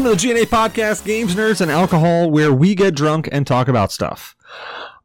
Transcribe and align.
Welcome 0.00 0.16
to 0.16 0.28
the 0.28 0.32
GNA 0.32 0.46
Podcast, 0.46 1.04
Games, 1.04 1.34
Nerds, 1.34 1.60
and 1.60 1.70
Alcohol, 1.70 2.30
where 2.30 2.54
we 2.54 2.74
get 2.74 2.94
drunk 2.94 3.28
and 3.30 3.46
talk 3.46 3.68
about 3.68 3.92
stuff. 3.92 4.34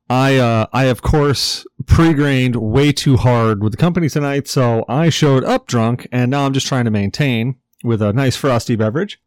I, 0.09 0.38
uh, 0.38 0.68
I 0.71 0.85
of 0.85 1.02
course 1.02 1.66
pre-grained 1.85 2.55
way 2.55 2.94
too 2.94 3.18
hard 3.18 3.62
with 3.62 3.73
the 3.73 3.77
company 3.77 4.08
tonight, 4.08 4.48
so 4.48 4.85
I 4.88 5.09
showed 5.09 5.44
up 5.44 5.68
drunk, 5.68 6.08
and 6.13 6.31
now 6.31 6.45
I'm 6.45 6.54
just 6.54 6.68
trying 6.68 6.85
to 6.85 6.91
maintain 6.91 7.58
with 7.84 8.02
a 8.02 8.13
nice 8.13 8.38
frosty 8.38 8.77
beverage. 8.77 9.20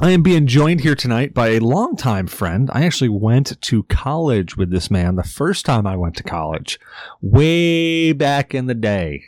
I 0.00 0.12
am 0.12 0.22
being 0.22 0.46
joined 0.46 0.80
here 0.80 0.94
tonight 0.94 1.34
by 1.34 1.48
a 1.48 1.60
longtime 1.60 2.28
friend. 2.28 2.70
I 2.72 2.86
actually 2.86 3.10
went 3.10 3.60
to 3.60 3.82
college 3.82 4.56
with 4.56 4.70
this 4.70 4.90
man 4.90 5.16
the 5.16 5.22
first 5.22 5.66
time 5.66 5.86
I 5.86 5.98
went 5.98 6.16
to 6.16 6.22
college, 6.22 6.80
way 7.20 8.14
back 8.14 8.54
in 8.54 8.68
the 8.68 8.74
day 8.74 9.24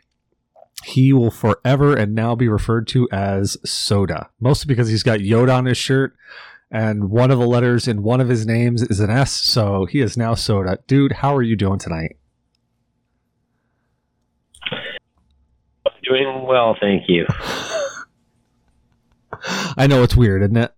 he 0.85 1.13
will 1.13 1.31
forever 1.31 1.97
and 1.97 2.15
now 2.15 2.35
be 2.35 2.49
referred 2.49 2.89
to 2.89 3.09
as 3.13 3.57
Soda, 3.65 4.31
mostly 4.41 4.69
because 4.69 4.89
he's 4.89 5.03
got 5.03 5.21
Yoda 5.21 5.57
on 5.57 5.67
his 5.67 5.79
shirt 5.79 6.17
and 6.73 7.11
one 7.11 7.31
of 7.31 7.39
the 7.39 7.47
letters 7.47 7.87
in 7.87 8.03
one 8.03 8.23
of 8.23 8.31
his 8.31 8.47
names 8.47 8.83
is 8.83 8.99
an 8.99 9.11
S, 9.11 9.31
so 9.31 9.85
he 9.85 10.01
is 10.01 10.17
now 10.17 10.35
Soda. 10.35 10.79
Dude, 10.87 11.13
how 11.13 11.37
are 11.37 11.43
you 11.43 11.55
doing 11.55 11.79
tonight? 11.79 12.17
Doing 16.03 16.47
well, 16.49 16.75
thank 16.81 17.09
you. 17.09 17.27
I 19.77 19.87
know 19.87 20.03
it's 20.03 20.17
weird, 20.17 20.43
isn't 20.43 20.57
it? 20.57 20.73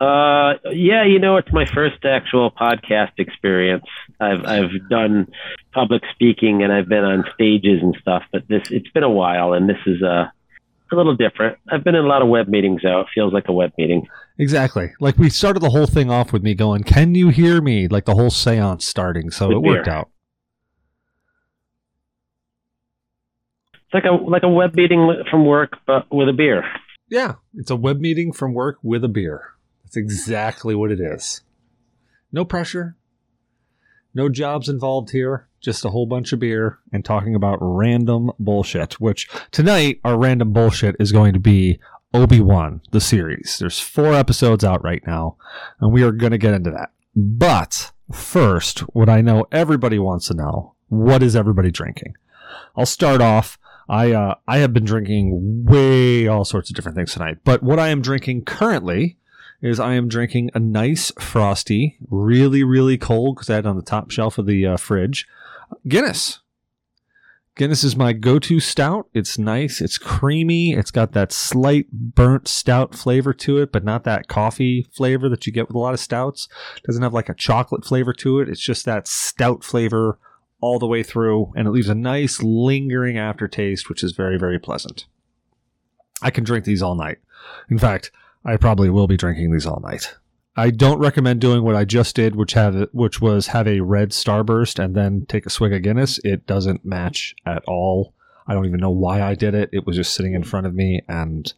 Uh, 0.00 0.54
yeah, 0.72 1.04
you 1.04 1.18
know, 1.18 1.36
it's 1.36 1.52
my 1.52 1.64
first 1.66 2.04
actual 2.04 2.52
podcast 2.52 3.18
experience. 3.18 3.86
I've 4.20 4.44
I've 4.44 4.88
done 4.88 5.28
public 5.72 6.02
speaking 6.14 6.62
and 6.62 6.72
I've 6.72 6.88
been 6.88 7.04
on 7.04 7.24
stages 7.34 7.80
and 7.82 7.96
stuff, 8.00 8.22
but 8.32 8.48
this 8.48 8.70
it's 8.70 8.88
been 8.90 9.02
a 9.02 9.10
while, 9.10 9.52
and 9.52 9.68
this 9.68 9.78
is 9.86 10.02
a 10.02 10.32
a 10.92 10.94
little 10.96 11.16
different. 11.16 11.58
I've 11.68 11.82
been 11.82 11.96
in 11.96 12.04
a 12.04 12.08
lot 12.08 12.22
of 12.22 12.28
web 12.28 12.46
meetings 12.48 12.80
though. 12.82 13.00
It 13.00 13.08
feels 13.14 13.32
like 13.32 13.48
a 13.48 13.52
web 13.52 13.72
meeting. 13.76 14.06
Exactly. 14.38 14.92
Like 15.00 15.18
we 15.18 15.28
started 15.30 15.60
the 15.60 15.70
whole 15.70 15.86
thing 15.86 16.10
off 16.10 16.32
with 16.32 16.42
me 16.42 16.54
going, 16.54 16.84
"Can 16.84 17.14
you 17.14 17.28
hear 17.28 17.60
me?" 17.60 17.88
Like 17.88 18.04
the 18.04 18.14
whole 18.14 18.30
séance 18.30 18.82
starting, 18.82 19.30
so 19.30 19.48
With 19.48 19.56
it 19.56 19.62
worked 19.62 19.84
beer. 19.86 19.94
out. 19.94 20.10
It's 23.74 23.94
like 23.94 24.04
a 24.04 24.12
like 24.12 24.42
a 24.42 24.48
web 24.48 24.74
meeting 24.74 25.24
from 25.30 25.44
work, 25.46 25.78
but 25.86 26.06
with 26.12 26.28
a 26.28 26.32
beer. 26.32 26.64
Yeah, 27.08 27.34
it's 27.54 27.70
a 27.70 27.76
web 27.76 28.00
meeting 28.00 28.32
from 28.32 28.52
work 28.54 28.78
with 28.82 29.04
a 29.04 29.08
beer. 29.08 29.52
That's 29.84 29.96
exactly 29.96 30.74
what 30.74 30.90
it 30.90 31.00
is. 31.00 31.42
No 32.32 32.44
pressure. 32.44 32.96
No 34.16 34.30
jobs 34.30 34.70
involved 34.70 35.10
here. 35.10 35.46
Just 35.60 35.84
a 35.84 35.90
whole 35.90 36.06
bunch 36.06 36.32
of 36.32 36.40
beer 36.40 36.78
and 36.90 37.04
talking 37.04 37.34
about 37.34 37.58
random 37.60 38.32
bullshit. 38.38 38.94
Which 38.94 39.28
tonight, 39.50 40.00
our 40.04 40.16
random 40.16 40.54
bullshit 40.54 40.96
is 40.98 41.12
going 41.12 41.34
to 41.34 41.38
be 41.38 41.78
Obi 42.14 42.40
Wan, 42.40 42.80
the 42.92 43.00
series. 43.00 43.58
There's 43.60 43.78
four 43.78 44.14
episodes 44.14 44.64
out 44.64 44.82
right 44.82 45.06
now, 45.06 45.36
and 45.80 45.92
we 45.92 46.02
are 46.02 46.12
going 46.12 46.30
to 46.30 46.38
get 46.38 46.54
into 46.54 46.70
that. 46.70 46.92
But 47.14 47.92
first, 48.10 48.78
what 48.94 49.10
I 49.10 49.20
know 49.20 49.44
everybody 49.52 49.98
wants 49.98 50.28
to 50.28 50.34
know 50.34 50.76
what 50.88 51.22
is 51.22 51.36
everybody 51.36 51.70
drinking? 51.70 52.14
I'll 52.74 52.86
start 52.86 53.20
off. 53.20 53.58
I 53.86 54.12
uh, 54.12 54.36
I 54.48 54.58
have 54.58 54.72
been 54.72 54.86
drinking 54.86 55.66
way 55.66 56.26
all 56.26 56.46
sorts 56.46 56.70
of 56.70 56.76
different 56.76 56.96
things 56.96 57.12
tonight, 57.12 57.40
but 57.44 57.62
what 57.62 57.78
I 57.78 57.88
am 57.88 58.00
drinking 58.00 58.46
currently 58.46 59.18
is 59.62 59.80
I 59.80 59.94
am 59.94 60.08
drinking 60.08 60.50
a 60.54 60.58
nice 60.58 61.12
frosty, 61.18 61.98
really 62.10 62.62
really 62.64 62.98
cold 62.98 63.36
because 63.36 63.50
I 63.50 63.54
had 63.54 63.64
it 63.64 63.68
on 63.68 63.76
the 63.76 63.82
top 63.82 64.10
shelf 64.10 64.38
of 64.38 64.46
the 64.46 64.66
uh, 64.66 64.76
fridge, 64.76 65.26
Guinness. 65.86 66.40
Guinness 67.54 67.84
is 67.84 67.96
my 67.96 68.12
go-to 68.12 68.60
stout. 68.60 69.08
It's 69.14 69.38
nice, 69.38 69.80
it's 69.80 69.96
creamy, 69.96 70.74
it's 70.74 70.90
got 70.90 71.12
that 71.12 71.32
slight 71.32 71.90
burnt 71.90 72.48
stout 72.48 72.94
flavor 72.94 73.32
to 73.32 73.58
it, 73.58 73.72
but 73.72 73.82
not 73.82 74.04
that 74.04 74.28
coffee 74.28 74.86
flavor 74.92 75.30
that 75.30 75.46
you 75.46 75.52
get 75.54 75.66
with 75.66 75.74
a 75.74 75.78
lot 75.78 75.94
of 75.94 76.00
stouts. 76.00 76.48
doesn't 76.84 77.02
have 77.02 77.14
like 77.14 77.30
a 77.30 77.34
chocolate 77.34 77.84
flavor 77.84 78.12
to 78.12 78.40
it. 78.40 78.50
It's 78.50 78.60
just 78.60 78.84
that 78.84 79.08
stout 79.08 79.64
flavor 79.64 80.18
all 80.60 80.78
the 80.78 80.86
way 80.86 81.02
through, 81.02 81.52
and 81.56 81.66
it 81.66 81.70
leaves 81.70 81.88
a 81.88 81.94
nice 81.94 82.42
lingering 82.42 83.16
aftertaste, 83.16 83.88
which 83.88 84.04
is 84.04 84.12
very, 84.12 84.38
very 84.38 84.58
pleasant. 84.58 85.06
I 86.20 86.30
can 86.30 86.44
drink 86.44 86.66
these 86.66 86.82
all 86.82 86.94
night. 86.94 87.18
In 87.70 87.78
fact, 87.78 88.10
I 88.46 88.56
probably 88.56 88.88
will 88.90 89.08
be 89.08 89.16
drinking 89.16 89.52
these 89.52 89.66
all 89.66 89.80
night. 89.80 90.14
I 90.56 90.70
don't 90.70 90.98
recommend 90.98 91.40
doing 91.40 91.62
what 91.62 91.74
I 91.74 91.84
just 91.84 92.16
did, 92.16 92.34
which 92.36 92.54
have 92.54 92.88
which 92.92 93.20
was 93.20 93.48
have 93.48 93.66
a 93.66 93.80
red 93.80 94.10
starburst 94.10 94.82
and 94.82 94.94
then 94.94 95.26
take 95.28 95.44
a 95.44 95.50
swig 95.50 95.72
of 95.74 95.82
Guinness. 95.82 96.18
It 96.24 96.46
doesn't 96.46 96.84
match 96.84 97.34
at 97.44 97.62
all. 97.66 98.14
I 98.46 98.54
don't 98.54 98.64
even 98.64 98.80
know 98.80 98.90
why 98.90 99.20
I 99.20 99.34
did 99.34 99.54
it. 99.54 99.68
It 99.72 99.84
was 99.84 99.96
just 99.96 100.14
sitting 100.14 100.32
in 100.32 100.44
front 100.44 100.66
of 100.66 100.74
me, 100.74 101.02
and 101.08 101.52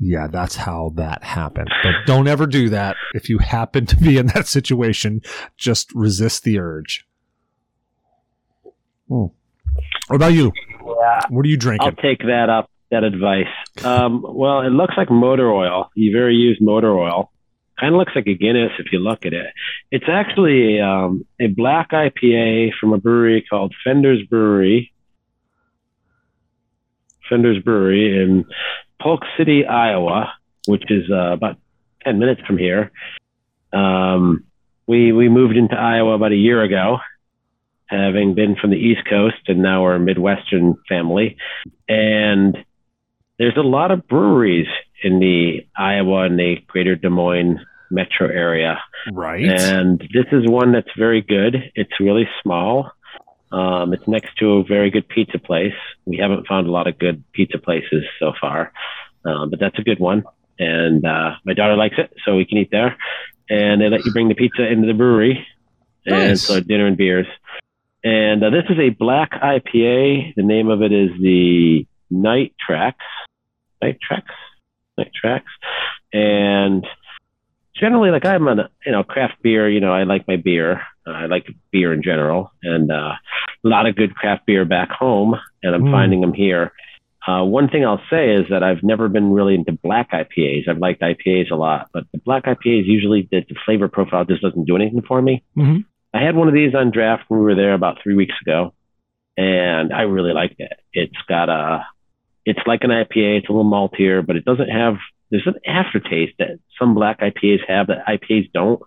yeah, 0.00 0.26
that's 0.26 0.56
how 0.56 0.92
that 0.96 1.22
happened. 1.22 1.70
But 1.84 1.92
don't 2.06 2.26
ever 2.26 2.46
do 2.46 2.70
that 2.70 2.96
if 3.14 3.28
you 3.28 3.38
happen 3.38 3.86
to 3.86 3.96
be 3.96 4.16
in 4.16 4.26
that 4.28 4.46
situation. 4.46 5.22
Just 5.56 5.94
resist 5.94 6.42
the 6.42 6.58
urge. 6.58 7.06
Hmm. 9.08 9.26
What 10.08 10.16
about 10.16 10.32
you? 10.32 10.52
Yeah, 10.84 11.20
What 11.28 11.44
are 11.44 11.48
you 11.48 11.56
drinking? 11.56 11.86
I'll 11.86 12.02
take 12.02 12.20
that 12.20 12.48
up. 12.50 12.70
That 12.90 13.04
advice. 13.04 13.46
Um, 13.84 14.24
well, 14.26 14.62
it 14.62 14.70
looks 14.70 14.94
like 14.96 15.10
motor 15.10 15.50
oil. 15.50 15.90
You 15.94 16.10
very 16.10 16.34
used 16.34 16.62
motor 16.62 16.98
oil. 16.98 17.30
Kind 17.78 17.94
of 17.94 17.98
looks 17.98 18.12
like 18.16 18.26
a 18.26 18.34
Guinness 18.34 18.72
if 18.78 18.86
you 18.92 18.98
look 18.98 19.24
at 19.24 19.32
it. 19.32 19.46
It's 19.90 20.06
actually 20.08 20.80
um, 20.80 21.24
a 21.38 21.46
black 21.46 21.90
IPA 21.90 22.70
from 22.80 22.92
a 22.92 22.98
brewery 22.98 23.44
called 23.48 23.74
Fender's 23.84 24.22
Brewery. 24.26 24.92
Fender's 27.28 27.62
Brewery 27.62 28.20
in 28.20 28.46
Polk 29.00 29.20
City, 29.36 29.64
Iowa, 29.64 30.32
which 30.66 30.90
is 30.90 31.10
uh, 31.10 31.32
about 31.32 31.56
10 32.04 32.18
minutes 32.18 32.40
from 32.46 32.58
here. 32.58 32.90
Um, 33.72 34.44
we, 34.86 35.12
we 35.12 35.28
moved 35.28 35.56
into 35.56 35.76
Iowa 35.76 36.14
about 36.14 36.32
a 36.32 36.36
year 36.36 36.62
ago, 36.62 36.98
having 37.86 38.34
been 38.34 38.56
from 38.56 38.70
the 38.70 38.76
East 38.76 39.02
Coast, 39.08 39.36
and 39.46 39.62
now 39.62 39.82
we're 39.82 39.94
a 39.94 40.00
Midwestern 40.00 40.76
family. 40.88 41.36
And 41.88 42.56
there's 43.38 43.56
a 43.56 43.60
lot 43.62 43.90
of 43.90 44.06
breweries 44.08 44.66
in 45.02 45.20
the 45.20 45.66
Iowa 45.76 46.24
and 46.24 46.38
the 46.38 46.56
greater 46.66 46.96
Des 46.96 47.08
Moines 47.08 47.58
metro 47.90 48.28
area. 48.28 48.78
right. 49.12 49.44
And 49.44 50.00
this 50.12 50.26
is 50.32 50.46
one 50.48 50.72
that's 50.72 50.90
very 50.98 51.22
good. 51.22 51.70
It's 51.74 51.92
really 52.00 52.28
small. 52.42 52.90
Um, 53.50 53.94
it's 53.94 54.06
next 54.06 54.36
to 54.40 54.54
a 54.58 54.64
very 54.64 54.90
good 54.90 55.08
pizza 55.08 55.38
place. 55.38 55.72
We 56.04 56.18
haven't 56.18 56.46
found 56.46 56.66
a 56.66 56.70
lot 56.70 56.86
of 56.86 56.98
good 56.98 57.24
pizza 57.32 57.58
places 57.58 58.04
so 58.20 58.32
far, 58.38 58.72
um, 59.24 59.48
but 59.50 59.58
that's 59.58 59.78
a 59.78 59.82
good 59.82 59.98
one. 60.00 60.24
And 60.58 61.04
uh, 61.06 61.36
my 61.46 61.54
daughter 61.54 61.76
likes 61.76 61.94
it, 61.96 62.12
so 62.26 62.36
we 62.36 62.44
can 62.44 62.58
eat 62.58 62.70
there. 62.70 62.96
And 63.48 63.80
they 63.80 63.88
let 63.88 64.04
you 64.04 64.12
bring 64.12 64.28
the 64.28 64.34
pizza 64.34 64.66
into 64.70 64.86
the 64.86 64.92
brewery, 64.92 65.46
and 66.04 66.28
Nice. 66.30 66.42
so 66.42 66.60
dinner 66.60 66.86
and 66.86 66.96
beers. 66.98 67.26
And 68.04 68.44
uh, 68.44 68.50
this 68.50 68.64
is 68.68 68.78
a 68.78 68.90
black 68.90 69.30
IPA. 69.32 70.34
The 70.34 70.42
name 70.42 70.68
of 70.68 70.82
it 70.82 70.92
is 70.92 71.10
the 71.20 71.86
Night 72.10 72.54
Tracks. 72.64 73.04
Night 73.82 73.98
Tracks. 74.00 74.34
Night 74.96 75.12
Tracks. 75.14 75.50
And 76.12 76.86
generally, 77.78 78.10
like 78.10 78.24
I'm 78.24 78.48
on, 78.48 78.60
a, 78.60 78.70
you 78.84 78.92
know, 78.92 79.02
craft 79.04 79.34
beer. 79.42 79.68
You 79.68 79.80
know, 79.80 79.92
I 79.92 80.04
like 80.04 80.26
my 80.26 80.36
beer. 80.36 80.82
Uh, 81.06 81.10
I 81.12 81.26
like 81.26 81.46
beer 81.70 81.92
in 81.92 82.02
general, 82.02 82.52
and 82.62 82.90
uh, 82.90 83.12
a 83.64 83.68
lot 83.68 83.86
of 83.86 83.96
good 83.96 84.14
craft 84.14 84.46
beer 84.46 84.64
back 84.64 84.90
home, 84.90 85.34
and 85.62 85.74
I'm 85.74 85.84
Mm. 85.84 85.90
finding 85.92 86.20
them 86.20 86.32
here. 86.34 86.72
Uh, 87.26 87.44
one 87.44 87.68
thing 87.68 87.84
I'll 87.84 88.00
say 88.10 88.30
is 88.34 88.46
that 88.50 88.62
I've 88.62 88.82
never 88.82 89.08
been 89.08 89.32
really 89.32 89.54
into 89.54 89.72
black 89.72 90.12
IPAs. 90.12 90.66
I've 90.68 90.78
liked 90.78 91.02
IPAs 91.02 91.50
a 91.50 91.56
lot, 91.56 91.88
but 91.92 92.04
the 92.12 92.18
black 92.18 92.44
IPAs 92.44 92.86
usually 92.86 93.28
the, 93.30 93.40
the 93.46 93.54
flavor 93.66 93.86
profile 93.88 94.24
just 94.24 94.40
doesn't 94.42 94.64
do 94.64 94.76
anything 94.76 95.02
for 95.02 95.20
me. 95.20 95.42
Mhm. 95.56 95.84
I 96.14 96.22
had 96.22 96.36
one 96.36 96.48
of 96.48 96.54
these 96.54 96.74
on 96.74 96.90
draft 96.90 97.24
when 97.28 97.40
we 97.40 97.44
were 97.44 97.54
there 97.54 97.74
about 97.74 97.98
three 98.02 98.14
weeks 98.14 98.34
ago, 98.40 98.72
and 99.36 99.92
I 99.92 100.02
really 100.02 100.32
liked 100.32 100.58
it. 100.58 100.72
It's 100.94 101.20
got 101.28 101.50
a, 101.50 101.84
it's 102.48 102.66
like 102.66 102.82
an 102.82 102.90
IPA. 102.90 103.38
It's 103.38 103.48
a 103.48 103.52
little 103.52 103.70
maltier, 103.70 104.26
but 104.26 104.36
it 104.36 104.44
doesn't 104.44 104.68
have. 104.70 104.96
There's 105.30 105.46
an 105.46 105.56
aftertaste 105.66 106.34
that 106.38 106.58
some 106.78 106.94
black 106.94 107.20
IPAs 107.20 107.60
have 107.68 107.88
that 107.88 108.06
IPAs 108.06 108.50
don't. 108.52 108.80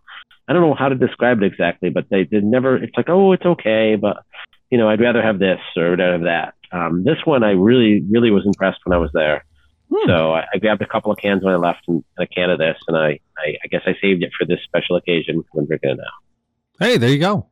I 0.48 0.54
don't 0.54 0.64
know 0.64 0.74
how 0.74 0.90
to 0.90 0.96
describe 0.96 1.42
it 1.42 1.46
exactly, 1.46 1.90
but 1.90 2.06
they 2.10 2.24
did 2.24 2.44
never. 2.44 2.76
It's 2.76 2.98
like, 2.98 3.10
oh, 3.10 3.32
it's 3.32 3.46
okay, 3.46 3.96
but 3.96 4.24
you 4.72 4.78
know, 4.78 4.90
I'd 4.90 5.00
rather 5.00 5.22
have 5.22 5.38
this 5.38 5.60
or 5.78 5.94
I'd 5.94 6.00
rather 6.00 6.14
have 6.14 6.24
that. 6.24 6.54
Um, 6.72 7.04
this 7.04 7.18
one, 7.26 7.44
I 7.44 7.52
really, 7.52 8.02
really 8.10 8.32
was 8.32 8.46
impressed 8.46 8.80
when 8.86 8.96
I 8.96 8.98
was 8.98 9.12
there. 9.14 9.46
Hmm. 9.94 10.08
So 10.10 10.34
I, 10.34 10.46
I 10.54 10.58
grabbed 10.58 10.82
a 10.82 10.88
couple 10.88 11.12
of 11.12 11.20
cans 11.20 11.44
when 11.44 11.54
I 11.54 11.58
left 11.58 11.82
and 11.88 12.04
a 12.18 12.26
can 12.26 12.50
of 12.50 12.58
this, 12.58 12.78
and 12.88 12.98
I, 12.98 13.20
I, 13.38 13.58
I 13.64 13.68
guess 13.70 13.82
I 13.86 13.94
saved 14.02 14.24
it 14.24 14.32
for 14.38 14.46
this 14.46 14.60
special 14.64 14.96
occasion. 14.96 15.44
Drinking 15.54 15.92
it 15.92 15.98
now. 15.98 16.86
Hey, 16.86 16.98
there 16.98 17.10
you 17.10 17.20
go. 17.20 17.48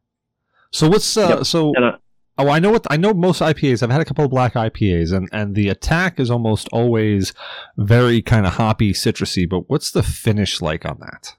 So 0.72 0.88
what's 0.88 1.16
uh, 1.18 1.36
Yep. 1.38 1.46
so? 1.46 1.74
And, 1.76 1.86
uh, 1.86 1.98
Oh, 2.40 2.48
I 2.48 2.60
know 2.60 2.72
what 2.72 2.88
I 2.90 2.96
know. 2.96 3.14
Most 3.14 3.42
IPAs. 3.42 3.84
I've 3.84 3.92
had 3.92 4.00
a 4.00 4.06
couple 4.06 4.24
of 4.24 4.32
black 4.32 4.54
IPAs, 4.54 5.12
and 5.12 5.28
and 5.34 5.56
the 5.56 5.68
attack 5.68 6.22
is 6.22 6.32
almost 6.32 6.70
always 6.72 7.34
very 7.76 8.22
kind 8.22 8.46
of 8.46 8.54
hoppy, 8.54 8.94
citrusy. 8.94 9.48
But 9.48 9.70
what's 9.70 9.92
the 9.92 10.02
finish 10.02 10.62
like 10.62 10.86
on 10.86 11.00
that? 11.02 11.36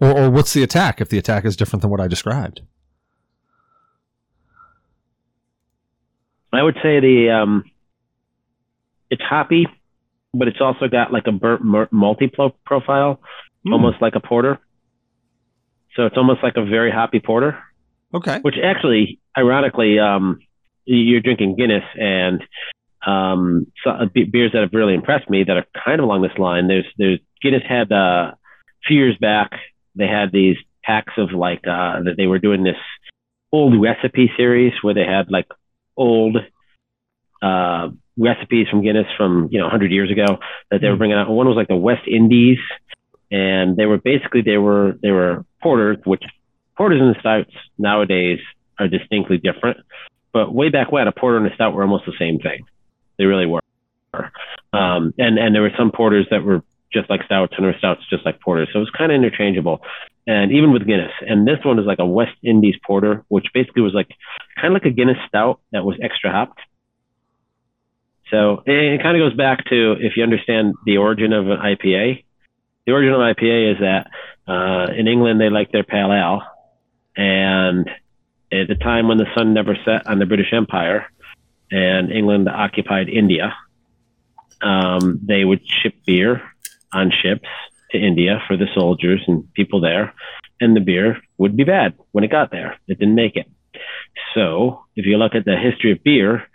Or 0.00 0.16
or 0.16 0.30
what's 0.30 0.52
the 0.52 0.62
attack 0.62 1.00
if 1.00 1.08
the 1.08 1.18
attack 1.18 1.44
is 1.44 1.56
different 1.56 1.82
than 1.82 1.90
what 1.90 2.00
I 2.00 2.06
described? 2.06 2.60
I 6.52 6.62
would 6.62 6.76
say 6.76 7.00
the 7.00 7.30
um, 7.30 7.64
it's 9.10 9.22
hoppy, 9.22 9.66
but 10.32 10.46
it's 10.46 10.60
also 10.60 10.86
got 10.86 11.12
like 11.12 11.26
a 11.26 11.32
burnt 11.32 11.62
multi 11.90 12.30
profile, 12.64 13.20
mm. 13.66 13.72
almost 13.72 14.00
like 14.00 14.14
a 14.14 14.20
porter. 14.20 14.60
So 15.96 16.06
it's 16.06 16.16
almost 16.16 16.40
like 16.44 16.54
a 16.56 16.64
very 16.64 16.92
hoppy 16.92 17.18
porter. 17.18 17.58
Okay. 18.14 18.38
Which 18.42 18.56
actually, 18.62 19.18
ironically, 19.36 19.98
um, 19.98 20.40
you're 20.84 21.20
drinking 21.20 21.56
Guinness 21.56 21.84
and 21.94 22.42
um, 23.04 23.66
so, 23.82 23.90
uh, 23.90 24.06
beers 24.06 24.52
that 24.52 24.60
have 24.60 24.72
really 24.72 24.94
impressed 24.94 25.28
me 25.28 25.44
that 25.44 25.56
are 25.56 25.66
kind 25.84 25.98
of 25.98 26.04
along 26.04 26.22
this 26.22 26.38
line. 26.38 26.68
There's 26.68 26.86
there's 26.98 27.18
Guinness 27.42 27.62
had 27.68 27.90
uh, 27.90 28.34
a 28.34 28.36
few 28.86 28.96
years 28.96 29.16
back 29.20 29.52
they 29.94 30.06
had 30.06 30.32
these 30.32 30.56
packs 30.82 31.12
of 31.16 31.32
like 31.32 31.66
uh, 31.66 32.02
that 32.04 32.14
they 32.16 32.26
were 32.26 32.38
doing 32.38 32.62
this 32.62 32.76
old 33.52 33.80
recipe 33.80 34.30
series 34.36 34.72
where 34.82 34.94
they 34.94 35.04
had 35.04 35.30
like 35.30 35.46
old 35.96 36.36
uh, 37.42 37.88
recipes 38.16 38.68
from 38.68 38.82
Guinness 38.82 39.06
from 39.16 39.48
you 39.50 39.58
know 39.58 39.64
100 39.64 39.90
years 39.90 40.10
ago 40.10 40.38
that 40.70 40.80
they 40.80 40.88
were 40.88 40.94
hmm. 40.94 40.98
bringing 40.98 41.16
out. 41.16 41.28
One 41.28 41.46
was 41.46 41.56
like 41.56 41.68
the 41.68 41.76
West 41.76 42.06
Indies, 42.06 42.58
and 43.30 43.76
they 43.76 43.86
were 43.86 43.98
basically 43.98 44.42
they 44.42 44.58
were 44.58 44.94
they 45.02 45.10
were 45.10 45.44
porters, 45.62 45.98
which 46.04 46.22
porters 46.76 47.00
and 47.00 47.16
stouts 47.20 47.52
nowadays 47.78 48.38
are 48.78 48.88
distinctly 48.88 49.38
different. 49.38 49.78
But 50.32 50.54
way 50.54 50.70
back 50.70 50.90
when, 50.90 51.08
a 51.08 51.12
porter 51.12 51.36
and 51.36 51.46
a 51.46 51.54
stout 51.54 51.74
were 51.74 51.82
almost 51.82 52.06
the 52.06 52.14
same 52.18 52.38
thing. 52.38 52.64
They 53.18 53.24
really 53.24 53.46
were. 53.46 53.60
Um, 54.72 55.14
and 55.18 55.38
and 55.38 55.54
there 55.54 55.62
were 55.62 55.72
some 55.76 55.90
porters 55.92 56.26
that 56.30 56.42
were 56.42 56.62
just 56.92 57.08
like 57.08 57.22
stouts 57.24 57.54
and 57.56 57.64
there 57.64 57.72
were 57.72 57.78
stouts 57.78 58.02
just 58.10 58.24
like 58.24 58.40
porters. 58.40 58.68
So 58.72 58.78
it 58.78 58.80
was 58.80 58.90
kind 58.90 59.10
of 59.10 59.16
interchangeable. 59.16 59.82
And 60.26 60.52
even 60.52 60.72
with 60.72 60.86
Guinness. 60.86 61.12
And 61.26 61.46
this 61.46 61.58
one 61.64 61.78
is 61.78 61.86
like 61.86 61.98
a 61.98 62.06
West 62.06 62.36
Indies 62.42 62.76
porter, 62.86 63.24
which 63.28 63.46
basically 63.52 63.82
was 63.82 63.94
like 63.94 64.08
kind 64.56 64.68
of 64.68 64.82
like 64.82 64.90
a 64.90 64.94
Guinness 64.94 65.16
stout 65.26 65.60
that 65.72 65.84
was 65.84 65.96
extra 66.02 66.30
hopped. 66.30 66.60
So 68.30 68.62
it, 68.64 69.02
kind 69.02 69.20
of 69.20 69.28
goes 69.28 69.36
back 69.36 69.64
to 69.66 69.92
if 70.00 70.16
you 70.16 70.22
understand 70.22 70.74
the 70.86 70.96
origin 70.98 71.32
of 71.32 71.48
an 71.48 71.58
IPA. 71.58 72.24
The 72.86 72.92
origin 72.92 73.12
of 73.12 73.20
IPA 73.20 73.72
is 73.74 73.80
that 73.80 74.06
uh, 74.50 74.92
in 74.92 75.06
England 75.06 75.40
they 75.40 75.50
like 75.50 75.70
their 75.70 75.84
pale 75.84 76.12
ale, 76.12 76.42
and 77.14 77.88
at 78.52 78.68
the 78.68 78.74
time 78.74 79.08
when 79.08 79.18
the 79.18 79.26
sun 79.34 79.54
never 79.54 79.76
set 79.84 80.06
on 80.06 80.18
the 80.18 80.26
British 80.26 80.52
Empire, 80.52 81.06
and 81.70 82.12
England 82.12 82.48
occupied 82.48 83.08
India, 83.08 83.54
um, 84.60 85.18
they 85.22 85.44
would 85.44 85.60
ship 85.66 85.94
beer 86.06 86.42
on 86.92 87.10
ships 87.10 87.48
to 87.90 87.98
India 87.98 88.42
for 88.46 88.56
the 88.56 88.68
soldiers 88.74 89.22
and 89.26 89.52
people 89.54 89.80
there, 89.80 90.14
and 90.60 90.76
the 90.76 90.80
beer 90.80 91.18
would 91.38 91.56
be 91.56 91.64
bad 91.64 91.94
when 92.12 92.24
it 92.24 92.30
got 92.30 92.50
there. 92.50 92.76
It 92.86 92.98
didn't 92.98 93.14
make 93.14 93.36
it. 93.36 93.46
So 94.34 94.84
if 94.96 95.06
you 95.06 95.16
look 95.16 95.34
at 95.34 95.44
the 95.44 95.56
history 95.56 95.92
of 95.92 96.04
beer 96.04 96.46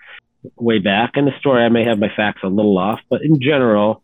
way 0.55 0.79
back, 0.79 1.11
in 1.15 1.25
the 1.25 1.37
story, 1.39 1.63
I 1.63 1.69
may 1.69 1.83
have 1.85 1.99
my 1.99 2.11
facts 2.15 2.41
a 2.43 2.47
little 2.47 2.77
off, 2.77 2.99
but 3.09 3.21
in 3.23 3.41
general, 3.41 4.03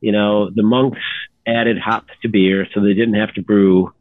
you 0.00 0.12
know, 0.12 0.50
the 0.50 0.62
monks 0.62 1.00
added 1.46 1.78
hops 1.78 2.12
to 2.22 2.28
beer 2.28 2.66
so 2.72 2.80
they 2.80 2.94
didn't 2.94 3.14
have 3.14 3.34
to 3.34 3.42
brew. 3.42 3.92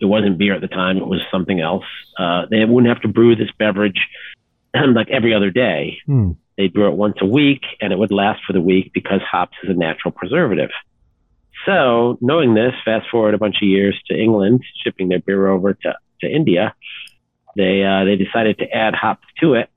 It 0.00 0.06
wasn't 0.06 0.38
beer 0.38 0.54
at 0.54 0.60
the 0.60 0.68
time; 0.68 0.98
it 0.98 1.06
was 1.06 1.22
something 1.30 1.60
else. 1.60 1.84
Uh, 2.18 2.46
they 2.50 2.64
wouldn't 2.64 2.92
have 2.92 3.02
to 3.02 3.08
brew 3.08 3.34
this 3.34 3.50
beverage 3.58 4.08
like 4.74 5.08
every 5.10 5.34
other 5.34 5.50
day. 5.50 5.98
Hmm. 6.06 6.32
They 6.56 6.68
brew 6.68 6.88
it 6.88 6.96
once 6.96 7.16
a 7.20 7.26
week, 7.26 7.62
and 7.80 7.92
it 7.92 7.98
would 7.98 8.10
last 8.10 8.42
for 8.46 8.52
the 8.52 8.60
week 8.60 8.92
because 8.94 9.20
hops 9.20 9.56
is 9.62 9.70
a 9.70 9.74
natural 9.74 10.12
preservative. 10.12 10.70
So, 11.66 12.16
knowing 12.20 12.54
this, 12.54 12.72
fast 12.84 13.08
forward 13.10 13.34
a 13.34 13.38
bunch 13.38 13.56
of 13.56 13.68
years 13.68 14.00
to 14.06 14.18
England, 14.18 14.62
shipping 14.84 15.08
their 15.08 15.18
beer 15.18 15.48
over 15.48 15.74
to, 15.74 15.94
to 16.20 16.26
India, 16.28 16.74
they 17.56 17.82
uh, 17.82 18.04
they 18.04 18.16
decided 18.16 18.58
to 18.58 18.70
add 18.70 18.94
hops 18.94 19.26
to 19.40 19.54
it. 19.54 19.68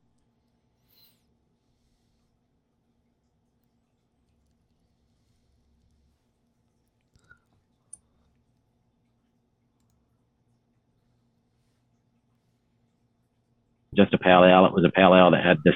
Just 14.00 14.13
a 14.13 14.18
pale 14.18 14.46
ale. 14.46 14.66
It 14.66 14.74
was 14.74 14.86
a 14.86 14.90
pale 14.90 15.13
ale 15.13 15.31
that 15.31 15.44
had 15.44 15.57
this 15.66 15.75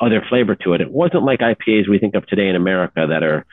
other 0.00 0.24
flavor 0.28 0.54
to 0.56 0.74
it. 0.74 0.80
It 0.80 0.90
wasn't 0.90 1.22
like 1.22 1.40
IPAs 1.40 1.88
we 1.88 1.98
think 1.98 2.14
of 2.14 2.26
today 2.26 2.48
in 2.48 2.56
America 2.56 3.06
that 3.08 3.22
are 3.22 3.46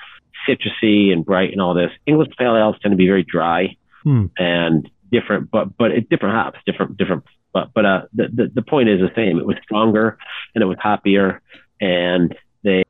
citrusy 0.48 1.12
and 1.12 1.24
bright 1.24 1.52
and 1.52 1.62
all 1.62 1.74
this. 1.74 1.92
English 2.06 2.30
pale 2.38 2.58
ales 2.58 2.76
tend 2.82 2.92
to 2.92 2.98
be 2.98 3.08
very 3.08 3.24
dry 3.24 3.78
hmm. 4.04 4.26
and 4.38 4.90
different, 5.12 5.52
but 5.52 5.78
but 5.78 5.92
it, 5.92 6.10
different 6.10 6.36
hops, 6.36 6.60
different 6.66 6.98
different. 6.98 7.24
But 7.54 7.70
but 7.74 7.86
uh, 7.86 8.02
the, 8.14 8.28
the 8.34 8.52
the 8.56 8.62
point 8.62 8.90
is 8.90 9.00
the 9.00 9.12
same. 9.16 9.38
It 9.38 9.46
was 9.46 9.58
stronger 9.64 10.18
and 10.56 10.62
it 10.62 10.66
was 10.66 10.78
hoppier, 10.84 11.40
and 11.80 12.36
they 12.64 12.84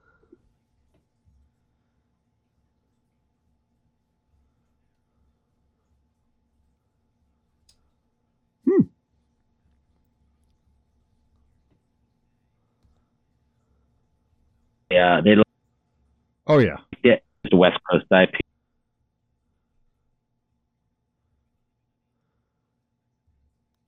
Yeah, 14.94 15.22
they. 15.24 15.34
Oh 16.46 16.60
yeah. 16.60 16.78
Yeah, 17.04 17.16
the 17.50 17.58
West 17.58 17.80
Coast 17.90 18.06
IP. 18.12 18.36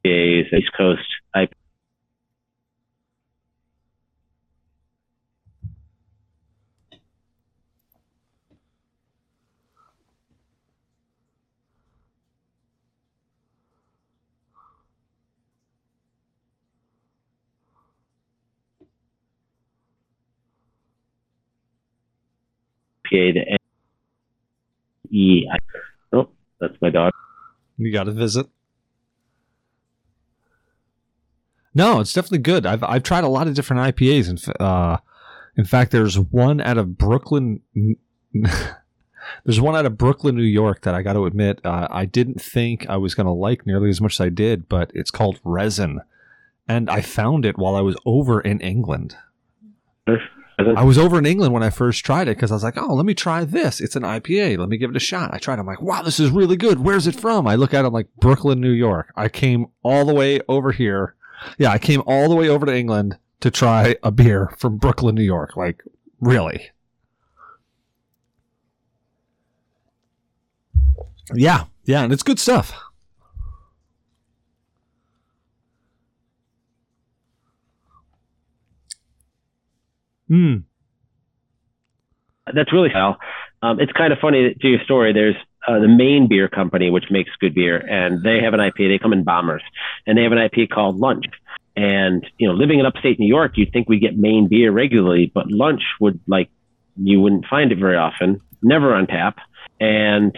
East 0.03 0.71
Coast 0.75 1.05
IP. 1.35 1.51
To 23.11 23.57
E. 25.09 25.47
Oh, 26.13 26.29
that's 26.59 26.75
my 26.81 26.89
dog. 26.89 27.13
You 27.77 27.91
got 27.91 28.05
to 28.05 28.11
visit. 28.11 28.47
No, 31.73 31.99
it's 31.99 32.13
definitely 32.13 32.39
good. 32.39 32.65
I've 32.65 32.83
I've 32.83 33.03
tried 33.03 33.25
a 33.25 33.29
lot 33.29 33.47
of 33.47 33.53
different 33.53 33.95
IPAs. 33.95 34.29
In, 34.29 34.65
uh, 34.65 34.97
in 35.57 35.65
fact, 35.65 35.91
there's 35.91 36.17
one 36.17 36.61
out 36.61 36.77
of 36.77 36.97
Brooklyn. 36.97 37.61
there's 38.33 39.59
one 39.59 39.75
out 39.75 39.85
of 39.85 39.97
Brooklyn, 39.97 40.35
New 40.35 40.43
York 40.43 40.81
that 40.81 40.95
I 40.95 41.01
got 41.01 41.13
to 41.13 41.25
admit 41.25 41.59
uh, 41.65 41.87
I 41.91 42.05
didn't 42.05 42.41
think 42.41 42.87
I 42.87 42.95
was 42.95 43.13
going 43.13 43.25
to 43.25 43.31
like 43.33 43.65
nearly 43.65 43.89
as 43.89 43.99
much 43.99 44.13
as 44.13 44.21
I 44.21 44.29
did, 44.29 44.69
but 44.69 44.89
it's 44.93 45.11
called 45.11 45.39
Resin, 45.43 45.99
and 46.67 46.89
I 46.89 47.01
found 47.01 47.45
it 47.45 47.57
while 47.57 47.75
I 47.75 47.81
was 47.81 47.97
over 48.05 48.39
in 48.39 48.61
England. 48.61 49.17
I 50.57 50.83
was 50.83 50.97
over 50.97 51.17
in 51.17 51.25
England 51.25 51.53
when 51.53 51.63
I 51.63 51.69
first 51.69 52.05
tried 52.05 52.27
it 52.27 52.37
because 52.37 52.51
I 52.51 52.55
was 52.55 52.63
like, 52.63 52.77
oh, 52.77 52.93
let 52.93 53.05
me 53.05 53.13
try 53.13 53.43
this. 53.43 53.81
It's 53.81 53.95
an 53.95 54.03
IPA. 54.03 54.57
Let 54.57 54.69
me 54.69 54.77
give 54.77 54.89
it 54.89 54.95
a 54.95 55.01
shot. 55.01 55.33
I 55.33 55.37
tried. 55.37 55.55
It. 55.55 55.59
I'm 55.61 55.65
like, 55.65 55.81
wow, 55.81 56.01
this 56.01 56.19
is 56.19 56.31
really 56.31 56.55
good. 56.55 56.79
Where's 56.79 57.07
it 57.07 57.15
from? 57.15 57.45
I 57.45 57.55
look 57.55 57.73
at 57.73 57.83
it 57.83 57.87
I'm 57.87 57.93
like 57.93 58.07
Brooklyn, 58.19 58.61
New 58.61 58.71
York. 58.71 59.11
I 59.15 59.27
came 59.27 59.67
all 59.83 60.05
the 60.05 60.13
way 60.13 60.39
over 60.47 60.71
here. 60.71 61.15
Yeah, 61.57 61.71
I 61.71 61.77
came 61.77 62.01
all 62.05 62.29
the 62.29 62.35
way 62.35 62.47
over 62.47 62.65
to 62.65 62.75
England 62.75 63.17
to 63.41 63.51
try 63.51 63.97
a 64.01 64.11
beer 64.11 64.53
from 64.57 64.77
Brooklyn, 64.77 65.15
New 65.15 65.23
York. 65.23 65.57
Like, 65.57 65.83
really? 66.21 66.69
Yeah, 71.33 71.65
yeah, 71.83 72.03
and 72.03 72.13
it's 72.13 72.23
good 72.23 72.39
stuff. 72.39 72.73
Hmm. 80.27 80.55
That's 82.53 82.71
really 82.71 82.89
how. 82.89 83.17
Um, 83.61 83.79
it's 83.79 83.91
kind 83.91 84.13
of 84.13 84.19
funny 84.19 84.53
to 84.53 84.67
your 84.67 84.83
story. 84.83 85.13
There's 85.13 85.35
uh, 85.67 85.79
the 85.79 85.87
Maine 85.87 86.27
beer 86.27 86.47
company, 86.47 86.89
which 86.91 87.05
makes 87.09 87.31
good 87.39 87.55
beer, 87.55 87.77
and 87.77 88.21
they 88.23 88.39
have 88.43 88.53
an 88.53 88.59
IP. 88.59 88.77
They 88.77 88.99
come 89.01 89.13
in 89.13 89.23
bombers, 89.23 89.63
and 90.05 90.17
they 90.17 90.23
have 90.23 90.31
an 90.31 90.37
IP 90.37 90.69
called 90.69 90.97
Lunch. 90.97 91.25
And 91.75 92.25
you 92.37 92.47
know, 92.47 92.53
living 92.53 92.79
in 92.79 92.85
upstate 92.85 93.19
New 93.19 93.27
York, 93.27 93.53
you'd 93.55 93.73
think 93.73 93.89
we 93.89 93.99
get 93.99 94.17
Maine 94.17 94.47
beer 94.47 94.71
regularly, 94.71 95.31
but 95.33 95.49
Lunch 95.49 95.81
would 95.99 96.19
like 96.27 96.49
you 96.97 97.19
wouldn't 97.19 97.45
find 97.47 97.71
it 97.71 97.79
very 97.79 97.97
often. 97.97 98.41
Never 98.61 98.93
on 98.93 99.07
tap. 99.07 99.37
And 99.79 100.37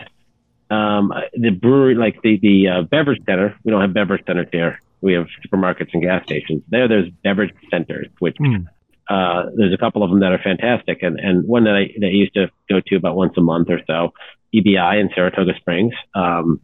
um, 0.70 1.14
the 1.34 1.52
brewery, 1.52 1.96
like 1.96 2.22
the 2.22 2.40
the 2.42 2.68
uh, 2.68 2.82
beverage 2.84 3.22
center, 3.26 3.56
we 3.64 3.72
don't 3.72 3.82
have 3.82 3.94
beverage 3.94 4.26
centers 4.26 4.48
here. 4.52 4.80
We 5.02 5.14
have 5.14 5.28
supermarkets 5.46 5.90
and 5.94 6.02
gas 6.02 6.24
stations. 6.24 6.64
There, 6.70 6.88
there's 6.88 7.10
beverage 7.24 7.54
centers, 7.70 8.08
which 8.20 8.38
mm 8.38 8.66
uh, 9.10 9.44
there's 9.56 9.74
a 9.74 9.78
couple 9.78 10.04
of 10.04 10.10
them 10.10 10.20
that 10.20 10.32
are 10.32 10.40
fantastic, 10.40 11.02
and 11.02 11.20
and 11.20 11.48
one 11.48 11.64
that 11.64 11.76
I 11.76 11.94
that 12.00 12.08
I 12.08 12.12
used 12.12 12.34
to 12.34 12.52
go 12.70 12.82
to 12.86 12.96
about 12.96 13.16
once 13.16 13.34
a 13.38 13.42
month 13.42 13.70
or 13.70 13.80
so, 13.88 14.14
EBI 14.54 15.00
in 15.00 15.10
Saratoga 15.14 15.54
Springs. 15.58 15.94
Um, 16.14 16.62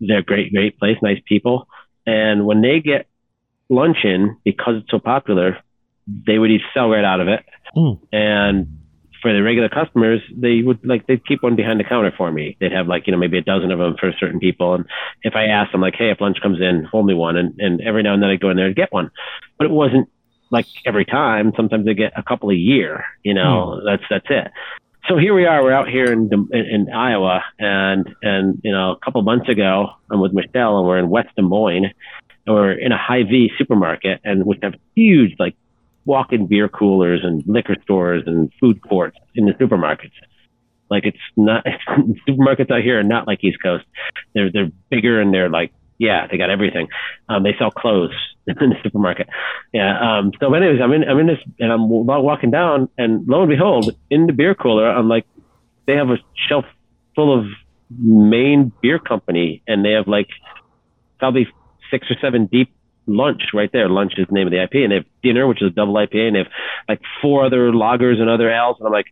they're 0.00 0.22
great, 0.22 0.52
great 0.52 0.78
place, 0.78 0.98
nice 1.02 1.20
people, 1.26 1.68
and 2.06 2.46
when 2.46 2.60
they 2.60 2.80
get 2.80 3.06
lunch 3.68 3.98
in 4.04 4.36
because 4.44 4.82
it's 4.82 4.90
so 4.90 4.98
popular, 4.98 5.58
they 6.06 6.38
would 6.38 6.50
eat 6.50 6.60
sell 6.74 6.88
right 6.90 7.04
out 7.04 7.20
of 7.20 7.28
it, 7.28 7.44
mm. 7.74 7.98
and 8.12 8.78
for 9.22 9.32
the 9.32 9.42
regular 9.42 9.68
customers, 9.68 10.20
they 10.36 10.62
would 10.62 10.78
like 10.84 11.06
they'd 11.06 11.26
keep 11.26 11.42
one 11.42 11.56
behind 11.56 11.80
the 11.80 11.84
counter 11.84 12.12
for 12.16 12.30
me. 12.30 12.56
They'd 12.60 12.72
have 12.72 12.86
like 12.86 13.06
you 13.06 13.12
know 13.12 13.18
maybe 13.18 13.38
a 13.38 13.42
dozen 13.42 13.70
of 13.70 13.78
them 13.78 13.96
for 13.98 14.12
certain 14.20 14.38
people, 14.38 14.74
and 14.74 14.84
if 15.22 15.34
I 15.34 15.46
asked 15.46 15.72
them 15.72 15.80
like, 15.80 15.94
hey, 15.96 16.10
if 16.10 16.20
lunch 16.20 16.38
comes 16.42 16.60
in, 16.60 16.84
hold 16.84 17.06
me 17.06 17.14
one, 17.14 17.36
and 17.36 17.58
and 17.58 17.80
every 17.80 18.02
now 18.02 18.14
and 18.14 18.22
then 18.22 18.30
I'd 18.30 18.40
go 18.40 18.50
in 18.50 18.56
there 18.56 18.66
and 18.66 18.76
get 18.76 18.92
one, 18.92 19.10
but 19.58 19.64
it 19.64 19.70
wasn't 19.70 20.08
like 20.50 20.66
every 20.84 21.04
time. 21.04 21.52
Sometimes 21.56 21.84
they 21.84 21.94
get 21.94 22.12
a 22.16 22.22
couple 22.22 22.50
a 22.50 22.54
year. 22.54 23.04
You 23.22 23.34
know, 23.34 23.78
hmm. 23.78 23.86
that's 23.86 24.02
that's 24.08 24.26
it. 24.30 24.52
So 25.08 25.16
here 25.16 25.34
we 25.34 25.46
are. 25.46 25.62
We're 25.62 25.72
out 25.72 25.88
here 25.88 26.12
in 26.12 26.30
in, 26.52 26.66
in 26.66 26.92
Iowa, 26.92 27.44
and 27.58 28.14
and 28.22 28.60
you 28.64 28.72
know 28.72 28.92
a 28.92 28.98
couple 29.04 29.22
months 29.22 29.48
ago, 29.48 29.90
I'm 30.10 30.20
with 30.20 30.32
Michelle, 30.32 30.78
and 30.78 30.86
we're 30.86 30.98
in 30.98 31.08
West 31.08 31.28
Des 31.36 31.42
Moines, 31.42 31.92
and 32.46 32.54
we're 32.54 32.72
in 32.72 32.92
a 32.92 32.98
Hy-Vee 32.98 33.52
supermarket, 33.58 34.20
and 34.24 34.44
we 34.44 34.58
have 34.62 34.74
huge 34.94 35.34
like 35.38 35.54
walk-in 36.06 36.46
beer 36.46 36.68
coolers 36.68 37.20
and 37.24 37.42
liquor 37.46 37.76
stores 37.82 38.22
and 38.26 38.52
food 38.60 38.80
courts 38.82 39.18
in 39.34 39.44
the 39.46 39.52
supermarkets. 39.52 40.12
Like 40.88 41.04
it's 41.04 41.18
not 41.36 41.64
supermarkets 42.28 42.70
out 42.70 42.82
here 42.82 43.00
are 43.00 43.04
not 43.04 43.26
like 43.26 43.42
East 43.44 43.58
Coast. 43.62 43.84
They're 44.34 44.50
they're 44.50 44.70
bigger 44.90 45.20
and 45.20 45.32
they're 45.34 45.50
like 45.50 45.72
yeah 45.98 46.26
they 46.30 46.38
got 46.38 46.50
everything. 46.50 46.88
Um, 47.28 47.42
they 47.42 47.54
sell 47.58 47.70
clothes 47.70 48.14
in 48.46 48.70
the 48.70 48.76
supermarket. 48.82 49.28
Yeah. 49.72 50.18
Um, 50.18 50.32
so 50.40 50.52
anyways, 50.54 50.80
I'm 50.82 50.92
in 50.92 51.04
I'm 51.04 51.18
in 51.18 51.26
this 51.26 51.38
and 51.58 51.72
I'm 51.72 51.88
walking 51.88 52.50
down 52.50 52.88
and 52.98 53.26
lo 53.26 53.42
and 53.42 53.50
behold, 53.50 53.94
in 54.10 54.26
the 54.26 54.32
beer 54.32 54.54
cooler, 54.54 54.88
I'm 54.88 55.08
like 55.08 55.26
they 55.86 55.94
have 55.94 56.10
a 56.10 56.18
shelf 56.48 56.64
full 57.14 57.38
of 57.38 57.46
Maine 57.98 58.72
beer 58.82 58.98
company 58.98 59.62
and 59.66 59.84
they 59.84 59.92
have 59.92 60.08
like 60.08 60.28
probably 61.18 61.46
six 61.90 62.10
or 62.10 62.16
seven 62.20 62.46
deep 62.46 62.72
lunch 63.06 63.42
right 63.54 63.70
there. 63.72 63.88
Lunch 63.88 64.14
is 64.16 64.26
the 64.26 64.34
name 64.34 64.46
of 64.46 64.52
the 64.52 64.62
IP, 64.62 64.74
and 64.74 64.90
they 64.90 64.96
have 64.96 65.04
dinner, 65.22 65.46
which 65.46 65.62
is 65.62 65.68
a 65.68 65.74
double 65.74 65.94
IPA, 65.94 66.26
and 66.26 66.34
they 66.34 66.40
have 66.40 66.52
like 66.88 67.00
four 67.22 67.44
other 67.44 67.70
lagers 67.72 68.20
and 68.20 68.28
other 68.28 68.50
ales. 68.50 68.76
And 68.78 68.86
I'm 68.86 68.92
like, 68.92 69.06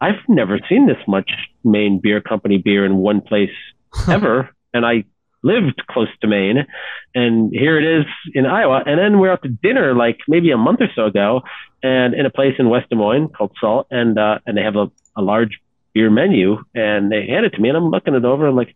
I've 0.00 0.28
never 0.28 0.58
seen 0.68 0.86
this 0.86 0.98
much 1.06 1.30
Maine 1.62 2.00
beer 2.02 2.20
company 2.20 2.58
beer 2.58 2.84
in 2.84 2.96
one 2.96 3.20
place 3.20 3.50
ever. 4.08 4.54
and 4.72 4.84
I 4.84 5.04
lived 5.44 5.80
close 5.88 6.08
to 6.20 6.26
Maine, 6.26 6.66
and 7.14 7.52
here 7.52 7.78
it 7.78 8.00
is 8.00 8.06
in 8.34 8.46
Iowa. 8.46 8.82
And 8.84 8.98
then 8.98 9.18
we're 9.18 9.30
out 9.30 9.42
to 9.42 9.48
dinner 9.48 9.94
like 9.94 10.18
maybe 10.26 10.50
a 10.50 10.56
month 10.56 10.80
or 10.80 10.88
so 10.94 11.06
ago, 11.06 11.42
and 11.82 12.14
in 12.14 12.26
a 12.26 12.30
place 12.30 12.54
in 12.58 12.68
West 12.68 12.90
Des 12.90 12.96
Moines 12.96 13.28
called 13.28 13.52
Salt, 13.60 13.86
and 13.90 14.18
uh, 14.18 14.38
and 14.46 14.56
they 14.56 14.62
have 14.62 14.76
a, 14.76 14.90
a 15.16 15.22
large 15.22 15.60
beer 15.92 16.10
menu, 16.10 16.56
and 16.74 17.12
they 17.12 17.26
hand 17.26 17.46
it 17.46 17.50
to 17.50 17.60
me, 17.60 17.68
and 17.68 17.76
I'm 17.76 17.90
looking 17.90 18.14
it 18.14 18.24
over. 18.24 18.46
I'm 18.46 18.56
like, 18.56 18.74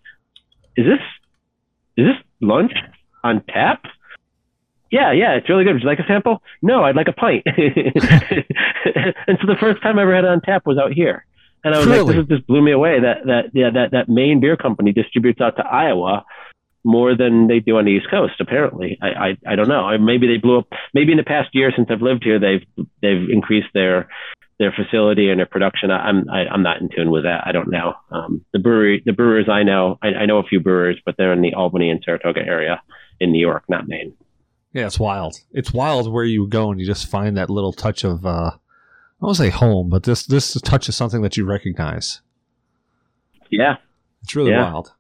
is 0.77 0.87
this 0.87 1.01
is 1.97 2.07
this 2.07 2.17
lunch 2.41 2.73
on 3.25 3.43
tap? 3.49 3.83
yeah, 4.91 5.13
yeah, 5.13 5.33
it's 5.35 5.49
really 5.49 5.65
good. 5.65 5.75
Would 5.75 5.83
you 5.83 5.89
like 5.89 5.99
a 5.99 6.07
sample? 6.07 6.43
No, 6.63 6.85
I'd 6.85 6.97
like 6.97 7.09
a 7.09 7.13
pint. 7.13 7.43
and 7.47 7.55
so 9.41 9.47
the 9.47 9.57
first 9.61 9.83
time 9.83 9.99
I 9.99 10.03
ever 10.03 10.15
had 10.15 10.25
it 10.25 10.31
on 10.31 10.41
tap 10.41 10.67
was 10.67 10.79
out 10.79 10.93
here. 10.93 11.27
And 11.65 11.75
I 11.75 11.79
was 11.79 11.87
really? 11.87 12.17
like, 12.17 12.29
this 12.29 12.39
just 12.39 12.47
blew 12.47 12.63
me 12.63 12.73
away 12.73 13.01
that, 13.01 13.27
that, 13.27 13.45
yeah, 13.53 13.71
that, 13.71 13.91
that 13.91 14.09
Maine 14.09 14.41
beer 14.41 14.57
company 14.57 14.93
distributes 14.93 15.41
out 15.41 15.57
to 15.57 15.67
Iowa 15.67 16.25
more 16.85 17.17
than 17.17 17.49
they 17.49 17.61
do 17.61 17.77
on 17.79 17.85
the 17.85 17.93
East 17.93 18.11
Coast, 18.11 18.35
apparently. 18.41 18.99
I, 19.03 19.09
I, 19.09 19.53
I 19.53 19.57
don't 19.57 19.69
know. 19.69 19.97
Maybe 19.99 20.27
they 20.27 20.39
blew 20.39 20.59
up, 20.59 20.69
maybe 20.95 21.13
in 21.13 21.19
the 21.19 21.25
past 21.25 21.51
year 21.53 21.73
since 21.75 21.89
I've 21.91 22.03
lived 22.03 22.25
here, 22.25 22.39
they've, 22.39 22.87
they've 23.03 23.29
increased 23.31 23.69
their, 23.75 24.09
their 24.59 24.73
facility 24.73 25.31
and 25.31 25.39
their 25.39 25.47
production. 25.47 25.91
I, 25.91 26.09
I'm, 26.09 26.29
I, 26.31 26.43
am 26.43 26.49
i 26.51 26.55
am 26.55 26.63
not 26.63 26.81
in 26.81 26.89
tune 26.95 27.11
with 27.11 27.25
that. 27.25 27.43
I 27.47 27.53
don't 27.53 27.71
know. 27.71 27.95
Um, 28.11 28.45
the 28.53 28.59
brewery, 28.59 29.03
the 29.05 29.13
brewers 29.13 29.49
I 29.49 29.63
know, 29.63 29.99
I, 30.03 30.09
I 30.09 30.27
know 30.27 30.39
a 30.39 30.45
few 30.45 30.61
brewers, 30.61 31.01
but 31.05 31.17
they're 31.19 31.33
in 31.33 31.43
the 31.43 31.55
Albany 31.55 31.91
and 31.91 32.03
Saratoga 32.05 32.41
area 32.41 32.81
in 33.21 33.33
New 33.33 33.41
York, 33.41 33.65
not 33.69 33.89
Maine. 33.89 34.15
Yeah, 34.73 34.87
it's 34.87 35.01
wild. 35.01 35.41
It's 35.53 35.73
wild 35.73 36.13
where 36.13 36.25
you 36.25 36.47
go 36.47 36.71
and 36.71 36.81
you 36.81 36.87
just 36.87 37.09
find 37.09 37.37
that 37.37 37.51
little 37.51 37.73
touch 37.73 38.05
of 38.05 38.25
uh 38.27 38.53
I 39.21 39.25
won't 39.25 39.37
say 39.37 39.51
home, 39.51 39.89
but 39.89 40.05
this 40.05 40.25
this 40.27 40.53
touch 40.61 40.89
is 40.89 40.97
something 40.97 41.23
that 41.23 41.37
you 41.37 41.45
recognize. 41.45 42.21
Yeah. 43.51 43.77
It's 44.23 44.37
really 44.37 44.51
yeah. 44.51 44.71
wild. 44.71 44.93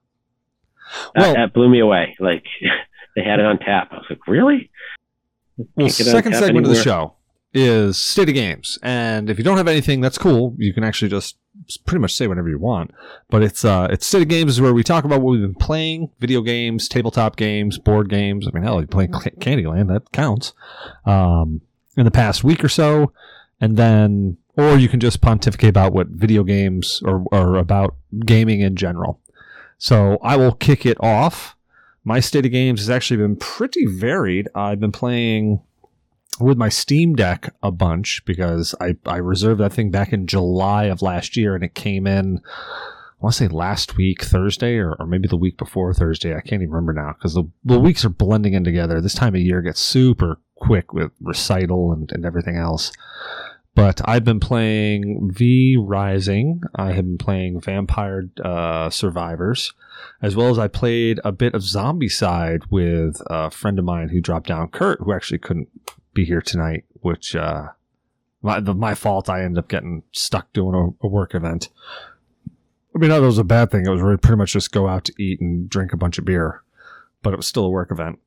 Well, 1.14 1.34
that, 1.34 1.36
that, 1.36 1.54
blew 1.54 1.68
me 1.68 1.80
away. 1.80 2.16
Like 2.20 2.44
they 3.16 3.22
had 3.22 3.40
it 3.40 3.46
on 3.46 3.58
tap. 3.58 3.88
I 3.92 3.96
was 3.96 4.06
like, 4.10 4.26
really? 4.26 4.70
Well, 5.74 5.88
second 5.88 6.34
segment 6.34 6.66
anywhere. 6.66 6.70
of 6.70 6.76
the 6.76 6.82
show 6.82 7.14
is 7.52 7.96
state 7.96 8.28
of 8.28 8.34
games, 8.34 8.78
and 8.82 9.28
if 9.28 9.38
you 9.38 9.44
don't 9.44 9.56
have 9.56 9.68
anything, 9.68 10.00
that's 10.00 10.18
cool. 10.18 10.54
You 10.58 10.72
can 10.72 10.84
actually 10.84 11.08
just 11.08 11.36
pretty 11.84 12.00
much 12.00 12.14
say 12.14 12.26
whatever 12.26 12.48
you 12.48 12.58
want. 12.58 12.92
But 13.28 13.42
it's 13.42 13.64
uh, 13.64 13.88
it's 13.90 14.06
state 14.06 14.22
of 14.22 14.28
games 14.28 14.52
is 14.52 14.60
where 14.60 14.74
we 14.74 14.84
talk 14.84 15.04
about 15.04 15.20
what 15.20 15.32
we've 15.32 15.40
been 15.40 15.54
playing: 15.54 16.10
video 16.20 16.42
games, 16.42 16.88
tabletop 16.88 17.36
games, 17.36 17.78
board 17.78 18.08
games. 18.08 18.46
I 18.46 18.50
mean, 18.52 18.62
hell, 18.62 18.80
you 18.80 18.86
playing 18.86 19.10
Candyland 19.40 19.88
that 19.88 20.12
counts. 20.12 20.52
Um, 21.04 21.62
in 21.96 22.04
the 22.04 22.10
past 22.12 22.44
week 22.44 22.62
or 22.62 22.68
so, 22.68 23.12
and 23.60 23.76
then 23.76 24.38
or 24.56 24.78
you 24.78 24.88
can 24.88 25.00
just 25.00 25.20
pontificate 25.20 25.70
about 25.70 25.92
what 25.92 26.08
video 26.08 26.44
games 26.44 27.02
or 27.04 27.24
or 27.32 27.56
about 27.56 27.96
gaming 28.24 28.60
in 28.60 28.76
general. 28.76 29.20
So 29.78 30.18
I 30.22 30.36
will 30.36 30.52
kick 30.52 30.84
it 30.84 30.98
off. 31.00 31.56
My 32.04 32.20
state 32.20 32.46
of 32.46 32.52
games 32.52 32.80
has 32.80 32.90
actually 32.90 33.18
been 33.18 33.36
pretty 33.36 33.86
varied. 33.86 34.48
I've 34.54 34.80
been 34.80 34.92
playing 34.92 35.60
with 36.40 36.56
my 36.56 36.68
Steam 36.68 37.14
Deck 37.14 37.54
a 37.62 37.70
bunch 37.70 38.24
because 38.24 38.74
I, 38.80 38.96
I 39.06 39.16
reserved 39.16 39.60
that 39.60 39.72
thing 39.72 39.90
back 39.90 40.12
in 40.12 40.26
July 40.26 40.84
of 40.84 41.02
last 41.02 41.36
year 41.36 41.54
and 41.54 41.64
it 41.64 41.74
came 41.74 42.06
in, 42.06 42.40
I 42.46 43.24
want 43.24 43.34
to 43.34 43.44
say 43.44 43.48
last 43.48 43.96
week, 43.96 44.22
Thursday, 44.22 44.76
or, 44.76 44.94
or 44.98 45.06
maybe 45.06 45.28
the 45.28 45.36
week 45.36 45.58
before 45.58 45.92
Thursday. 45.92 46.34
I 46.34 46.40
can't 46.40 46.62
even 46.62 46.70
remember 46.70 46.92
now 46.92 47.14
because 47.14 47.34
the, 47.34 47.44
the 47.64 47.80
weeks 47.80 48.04
are 48.04 48.10
blending 48.10 48.54
in 48.54 48.64
together. 48.64 49.00
This 49.00 49.14
time 49.14 49.34
of 49.34 49.40
year 49.40 49.60
gets 49.60 49.80
super 49.80 50.40
quick 50.54 50.92
with 50.92 51.10
recital 51.20 51.92
and, 51.92 52.10
and 52.12 52.24
everything 52.24 52.56
else. 52.56 52.92
But 53.78 54.00
I've 54.06 54.24
been 54.24 54.40
playing 54.40 55.30
V 55.32 55.76
Rising. 55.78 56.62
I 56.74 56.94
have 56.94 57.04
been 57.04 57.16
playing 57.16 57.60
Vampire 57.60 58.28
uh, 58.44 58.90
Survivors, 58.90 59.72
as 60.20 60.34
well 60.34 60.48
as 60.48 60.58
I 60.58 60.66
played 60.66 61.20
a 61.24 61.30
bit 61.30 61.54
of 61.54 61.62
Zombicide 61.62 62.64
with 62.72 63.22
a 63.26 63.52
friend 63.52 63.78
of 63.78 63.84
mine 63.84 64.08
who 64.08 64.20
dropped 64.20 64.48
down, 64.48 64.66
Kurt, 64.70 64.98
who 64.98 65.12
actually 65.12 65.38
couldn't 65.38 65.68
be 66.12 66.24
here 66.24 66.42
tonight, 66.42 66.86
which 67.02 67.36
uh, 67.36 67.68
my 68.42 68.58
my 68.58 68.94
fault. 68.94 69.28
I 69.28 69.44
ended 69.44 69.58
up 69.58 69.68
getting 69.68 70.02
stuck 70.10 70.52
doing 70.52 70.74
a, 70.74 71.06
a 71.06 71.08
work 71.08 71.36
event. 71.36 71.68
I 72.96 72.98
mean, 72.98 73.10
that 73.10 73.20
was 73.20 73.38
a 73.38 73.44
bad 73.44 73.70
thing. 73.70 73.86
It 73.86 73.90
was 73.90 74.02
really 74.02 74.16
pretty 74.16 74.38
much 74.38 74.54
just 74.54 74.72
go 74.72 74.88
out 74.88 75.04
to 75.04 75.12
eat 75.22 75.40
and 75.40 75.70
drink 75.70 75.92
a 75.92 75.96
bunch 75.96 76.18
of 76.18 76.24
beer, 76.24 76.64
but 77.22 77.32
it 77.32 77.36
was 77.36 77.46
still 77.46 77.66
a 77.66 77.70
work 77.70 77.92
event. 77.92 78.18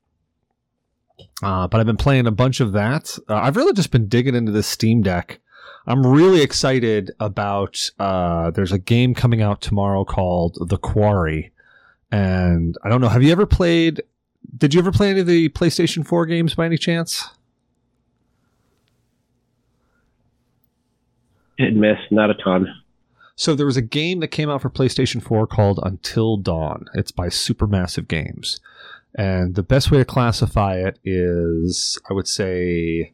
Uh, 1.42 1.68
but 1.68 1.78
I've 1.78 1.86
been 1.86 1.98
playing 1.98 2.26
a 2.26 2.30
bunch 2.30 2.60
of 2.60 2.72
that. 2.72 3.18
Uh, 3.28 3.34
I've 3.34 3.56
really 3.56 3.74
just 3.74 3.90
been 3.90 4.08
digging 4.08 4.34
into 4.34 4.50
this 4.50 4.66
Steam 4.66 5.02
Deck. 5.02 5.40
I'm 5.86 6.06
really 6.06 6.42
excited 6.42 7.10
about. 7.18 7.90
Uh, 7.98 8.50
there's 8.50 8.72
a 8.72 8.78
game 8.78 9.14
coming 9.14 9.42
out 9.42 9.60
tomorrow 9.60 10.04
called 10.04 10.58
The 10.68 10.78
Quarry, 10.78 11.52
and 12.10 12.76
I 12.84 12.88
don't 12.88 13.00
know. 13.00 13.08
Have 13.08 13.22
you 13.22 13.32
ever 13.32 13.46
played? 13.46 14.02
Did 14.56 14.74
you 14.74 14.80
ever 14.80 14.92
play 14.92 15.10
any 15.10 15.20
of 15.20 15.26
the 15.26 15.48
PlayStation 15.50 16.06
4 16.06 16.26
games 16.26 16.54
by 16.54 16.66
any 16.66 16.76
chance? 16.76 17.28
Hit 21.58 21.74
miss, 21.74 21.98
not 22.10 22.30
a 22.30 22.34
ton. 22.34 22.66
So 23.34 23.54
there 23.54 23.66
was 23.66 23.76
a 23.76 23.82
game 23.82 24.20
that 24.20 24.28
came 24.28 24.50
out 24.50 24.62
for 24.62 24.70
PlayStation 24.70 25.22
4 25.22 25.46
called 25.46 25.80
Until 25.82 26.36
Dawn. 26.36 26.86
It's 26.94 27.10
by 27.12 27.28
Supermassive 27.28 28.08
Games. 28.08 28.60
And 29.14 29.54
the 29.54 29.62
best 29.62 29.90
way 29.90 29.98
to 29.98 30.04
classify 30.04 30.76
it 30.76 30.98
is, 31.04 31.98
I 32.08 32.14
would 32.14 32.28
say, 32.28 33.12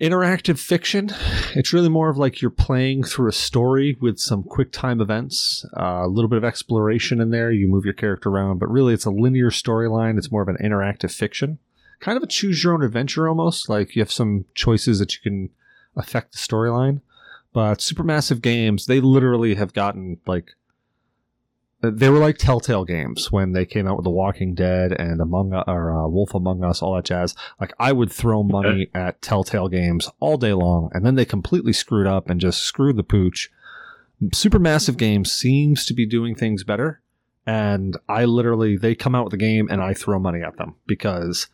interactive 0.00 0.58
fiction. 0.58 1.10
It's 1.54 1.72
really 1.72 1.88
more 1.88 2.08
of 2.08 2.16
like 2.16 2.40
you're 2.40 2.50
playing 2.50 3.04
through 3.04 3.28
a 3.28 3.32
story 3.32 3.96
with 4.00 4.18
some 4.18 4.42
quick 4.42 4.72
time 4.72 5.00
events, 5.00 5.64
uh, 5.78 6.02
a 6.04 6.08
little 6.08 6.28
bit 6.28 6.38
of 6.38 6.44
exploration 6.44 7.20
in 7.20 7.30
there. 7.30 7.52
You 7.52 7.68
move 7.68 7.84
your 7.84 7.94
character 7.94 8.30
around, 8.30 8.58
but 8.58 8.70
really 8.70 8.94
it's 8.94 9.04
a 9.04 9.10
linear 9.10 9.50
storyline. 9.50 10.16
It's 10.16 10.32
more 10.32 10.42
of 10.42 10.48
an 10.48 10.56
interactive 10.62 11.12
fiction. 11.12 11.58
Kind 12.00 12.16
of 12.16 12.22
a 12.22 12.26
choose 12.26 12.64
your 12.64 12.72
own 12.72 12.82
adventure 12.82 13.28
almost. 13.28 13.68
Like 13.68 13.94
you 13.94 14.00
have 14.00 14.12
some 14.12 14.46
choices 14.54 14.98
that 15.00 15.14
you 15.14 15.20
can 15.22 15.50
affect 15.96 16.32
the 16.32 16.38
storyline. 16.38 17.02
But 17.52 17.78
Supermassive 17.80 18.40
Games, 18.40 18.86
they 18.86 19.00
literally 19.00 19.56
have 19.56 19.74
gotten 19.74 20.18
like 20.26 20.52
they 21.82 22.10
were 22.10 22.18
like 22.18 22.36
Telltale 22.36 22.84
games 22.84 23.32
when 23.32 23.52
they 23.52 23.64
came 23.64 23.88
out 23.88 23.96
with 23.96 24.04
The 24.04 24.10
Walking 24.10 24.54
Dead 24.54 24.92
and 24.92 25.20
Among 25.20 25.52
or 25.54 25.96
uh, 25.96 26.08
Wolf 26.08 26.34
Among 26.34 26.62
Us, 26.62 26.82
all 26.82 26.94
that 26.96 27.06
jazz. 27.06 27.34
Like 27.60 27.72
I 27.78 27.92
would 27.92 28.12
throw 28.12 28.42
money 28.42 28.88
at 28.94 29.22
Telltale 29.22 29.68
games 29.68 30.08
all 30.20 30.36
day 30.36 30.52
long, 30.52 30.90
and 30.92 31.04
then 31.06 31.14
they 31.14 31.24
completely 31.24 31.72
screwed 31.72 32.06
up 32.06 32.28
and 32.28 32.40
just 32.40 32.62
screwed 32.62 32.96
the 32.96 33.02
pooch. 33.02 33.50
Supermassive 34.24 34.98
Games 34.98 35.32
seems 35.32 35.86
to 35.86 35.94
be 35.94 36.04
doing 36.04 36.34
things 36.34 36.62
better, 36.64 37.00
and 37.46 37.96
I 38.08 38.26
literally 38.26 38.76
they 38.76 38.94
come 38.94 39.14
out 39.14 39.24
with 39.24 39.32
a 39.32 39.38
game 39.38 39.68
and 39.70 39.82
I 39.82 39.94
throw 39.94 40.18
money 40.18 40.42
at 40.42 40.58
them 40.58 40.74
because 40.86 41.46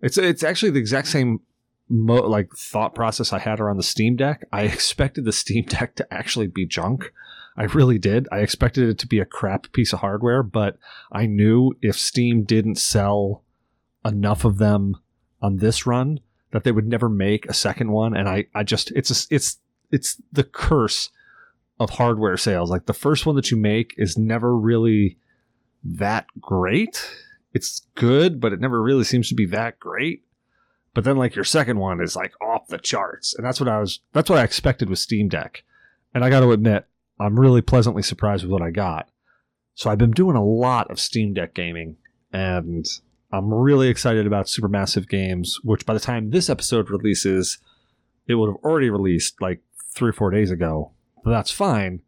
it's 0.00 0.16
it's 0.16 0.44
actually 0.44 0.70
the 0.70 0.78
exact 0.78 1.08
same 1.08 1.40
mo- 1.88 2.28
like 2.28 2.52
thought 2.56 2.94
process 2.94 3.32
I 3.32 3.40
had 3.40 3.58
around 3.58 3.78
the 3.78 3.82
Steam 3.82 4.14
Deck. 4.14 4.46
I 4.52 4.62
expected 4.62 5.24
the 5.24 5.32
Steam 5.32 5.64
Deck 5.64 5.96
to 5.96 6.14
actually 6.14 6.46
be 6.46 6.66
junk. 6.66 7.12
I 7.56 7.64
really 7.64 7.98
did. 7.98 8.26
I 8.32 8.40
expected 8.40 8.88
it 8.88 8.98
to 8.98 9.06
be 9.06 9.20
a 9.20 9.24
crap 9.24 9.72
piece 9.72 9.92
of 9.92 10.00
hardware, 10.00 10.42
but 10.42 10.76
I 11.12 11.26
knew 11.26 11.72
if 11.82 11.96
Steam 11.96 12.44
didn't 12.44 12.76
sell 12.76 13.44
enough 14.04 14.44
of 14.44 14.58
them 14.58 14.96
on 15.40 15.58
this 15.58 15.86
run 15.86 16.20
that 16.50 16.64
they 16.64 16.72
would 16.72 16.86
never 16.86 17.08
make 17.08 17.46
a 17.46 17.54
second 17.54 17.90
one 17.90 18.16
and 18.16 18.28
I 18.28 18.46
I 18.54 18.62
just 18.62 18.90
it's 18.92 19.10
a, 19.10 19.34
it's 19.34 19.58
it's 19.90 20.20
the 20.32 20.44
curse 20.44 21.10
of 21.80 21.90
hardware 21.90 22.36
sales. 22.36 22.70
Like 22.70 22.86
the 22.86 22.92
first 22.92 23.26
one 23.26 23.36
that 23.36 23.50
you 23.50 23.56
make 23.56 23.94
is 23.96 24.16
never 24.16 24.56
really 24.56 25.18
that 25.82 26.26
great. 26.40 27.08
It's 27.52 27.86
good, 27.94 28.40
but 28.40 28.52
it 28.52 28.60
never 28.60 28.82
really 28.82 29.04
seems 29.04 29.28
to 29.28 29.34
be 29.34 29.46
that 29.46 29.78
great. 29.78 30.24
But 30.94 31.04
then 31.04 31.16
like 31.16 31.34
your 31.34 31.44
second 31.44 31.78
one 31.78 32.00
is 32.00 32.16
like 32.16 32.32
off 32.40 32.68
the 32.68 32.78
charts. 32.78 33.34
And 33.34 33.44
that's 33.44 33.60
what 33.60 33.68
I 33.68 33.80
was 33.80 34.00
that's 34.12 34.30
what 34.30 34.38
I 34.38 34.44
expected 34.44 34.88
with 34.88 34.98
Steam 34.98 35.28
Deck. 35.28 35.64
And 36.14 36.24
I 36.24 36.30
got 36.30 36.40
to 36.40 36.52
admit, 36.52 36.86
I'm 37.24 37.38
really 37.38 37.62
pleasantly 37.62 38.02
surprised 38.02 38.44
with 38.44 38.52
what 38.52 38.62
I 38.62 38.70
got. 38.70 39.08
So 39.74 39.90
I've 39.90 39.98
been 39.98 40.12
doing 40.12 40.36
a 40.36 40.44
lot 40.44 40.90
of 40.90 41.00
Steam 41.00 41.34
Deck 41.34 41.54
gaming 41.54 41.96
and 42.32 42.86
I'm 43.32 43.52
really 43.52 43.88
excited 43.88 44.26
about 44.26 44.46
Supermassive 44.46 45.08
Games, 45.08 45.58
which 45.64 45.84
by 45.84 45.94
the 45.94 46.00
time 46.00 46.30
this 46.30 46.48
episode 46.48 46.90
releases, 46.90 47.58
it 48.28 48.34
would 48.36 48.48
have 48.48 48.64
already 48.64 48.90
released 48.90 49.40
like 49.40 49.60
3 49.94 50.10
or 50.10 50.12
4 50.12 50.30
days 50.30 50.50
ago. 50.50 50.92
But 51.24 51.30
that's 51.30 51.50
fine 51.50 52.02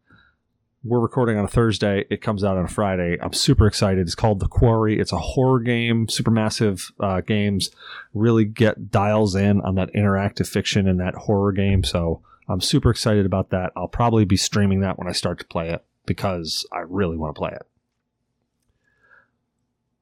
we're 0.87 0.99
recording 0.99 1.37
on 1.37 1.45
a 1.45 1.49
Thursday. 1.49 2.05
It 2.09 2.21
comes 2.21 2.43
out 2.43 2.57
on 2.57 2.65
a 2.65 2.69
Friday. 2.69 3.17
I'm 3.21 3.33
super 3.33 3.67
excited. 3.67 3.99
It's 3.99 4.15
called 4.15 4.39
The 4.39 4.47
Quarry. 4.47 4.99
It's 4.99 5.11
a 5.11 5.17
horror 5.17 5.59
game. 5.59 6.07
Supermassive 6.07 6.91
uh, 6.99 7.21
games 7.21 7.71
really 8.13 8.45
get 8.45 8.89
dials 8.89 9.35
in 9.35 9.61
on 9.61 9.75
that 9.75 9.93
interactive 9.93 10.47
fiction 10.47 10.87
and 10.87 10.99
that 10.99 11.15
horror 11.15 11.51
game. 11.51 11.83
So 11.83 12.21
I'm 12.49 12.61
super 12.61 12.89
excited 12.89 13.25
about 13.25 13.49
that. 13.49 13.71
I'll 13.75 13.87
probably 13.87 14.25
be 14.25 14.37
streaming 14.37 14.79
that 14.81 14.97
when 14.97 15.07
I 15.07 15.11
start 15.11 15.39
to 15.39 15.45
play 15.45 15.69
it 15.69 15.83
because 16.05 16.65
I 16.71 16.79
really 16.87 17.17
want 17.17 17.35
to 17.35 17.39
play 17.39 17.51
it. 17.51 17.67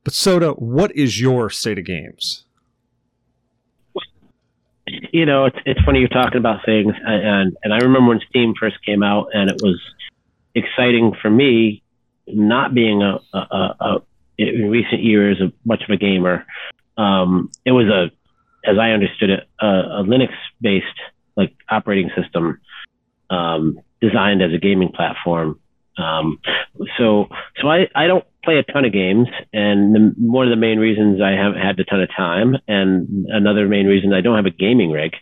But 0.04 0.14
Soda, 0.14 0.52
what 0.52 0.96
is 0.96 1.20
your 1.20 1.50
state 1.50 1.80
of 1.80 1.86
games? 1.86 2.46
You 5.12 5.26
know, 5.26 5.46
it's 5.46 5.58
it's 5.66 5.82
funny 5.82 6.00
you're 6.00 6.10
talking 6.10 6.38
about 6.38 6.64
things, 6.64 6.94
and 7.04 7.58
and 7.64 7.74
I 7.74 7.78
remember 7.78 8.10
when 8.10 8.22
Steam 8.30 8.54
first 8.60 8.76
came 8.86 9.02
out, 9.02 9.30
and 9.34 9.50
it 9.50 9.60
was 9.64 9.82
exciting 10.54 11.14
for 11.20 11.30
me, 11.32 11.82
not 12.28 12.76
being 12.76 13.02
a, 13.02 13.20
a, 13.34 13.38
a, 13.38 13.76
a 13.80 13.98
in 14.38 14.70
recent 14.70 15.02
years 15.02 15.42
a 15.42 15.52
much 15.66 15.82
of 15.82 15.90
a 15.90 15.98
gamer. 15.98 16.46
Um, 16.98 17.50
it 17.66 17.72
was 17.72 17.88
a, 17.88 18.12
as 18.70 18.78
I 18.78 18.92
understood 18.92 19.32
it, 19.32 19.48
a, 19.60 19.66
a 19.66 20.04
Linux-based 20.04 20.86
like 21.36 21.54
operating 21.70 22.10
system 22.20 22.60
um, 23.30 23.80
designed 24.02 24.42
as 24.42 24.54
a 24.54 24.60
gaming 24.60 24.90
platform. 24.90 25.60
Um, 25.98 26.40
so, 26.98 27.28
so 27.62 27.70
I, 27.70 27.88
I 27.96 28.08
don't 28.08 28.26
play 28.44 28.58
a 28.58 28.64
ton 28.64 28.86
of 28.86 28.92
games, 28.92 29.28
and 29.54 29.96
the, 29.96 30.14
one 30.20 30.46
of 30.46 30.52
the 30.52 30.60
main 30.60 30.78
reasons 30.78 31.22
I 31.22 31.32
haven't 31.32 31.62
had 31.62 31.80
a 31.80 31.86
ton 31.86 32.02
of 32.02 32.10
time, 32.16 32.58
and 32.68 33.26
another 33.30 33.68
main 33.68 33.86
reason 33.88 34.14
I 34.14 34.22
don't 34.22 34.36
have 34.36 34.46
a 34.46 34.52
gaming 34.52 34.92
rig. 34.92 35.14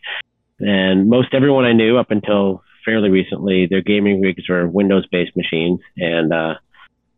And 0.60 1.10
most 1.10 1.34
everyone 1.34 1.66
I 1.66 1.74
knew 1.74 1.98
up 1.98 2.12
until 2.12 2.64
fairly 2.86 3.10
recently. 3.10 3.68
Their 3.70 3.82
gaming 3.82 4.22
rigs 4.22 4.48
were 4.48 4.68
Windows-based 4.68 5.36
machines, 5.36 5.80
and 5.98 6.34
uh, 6.34 6.56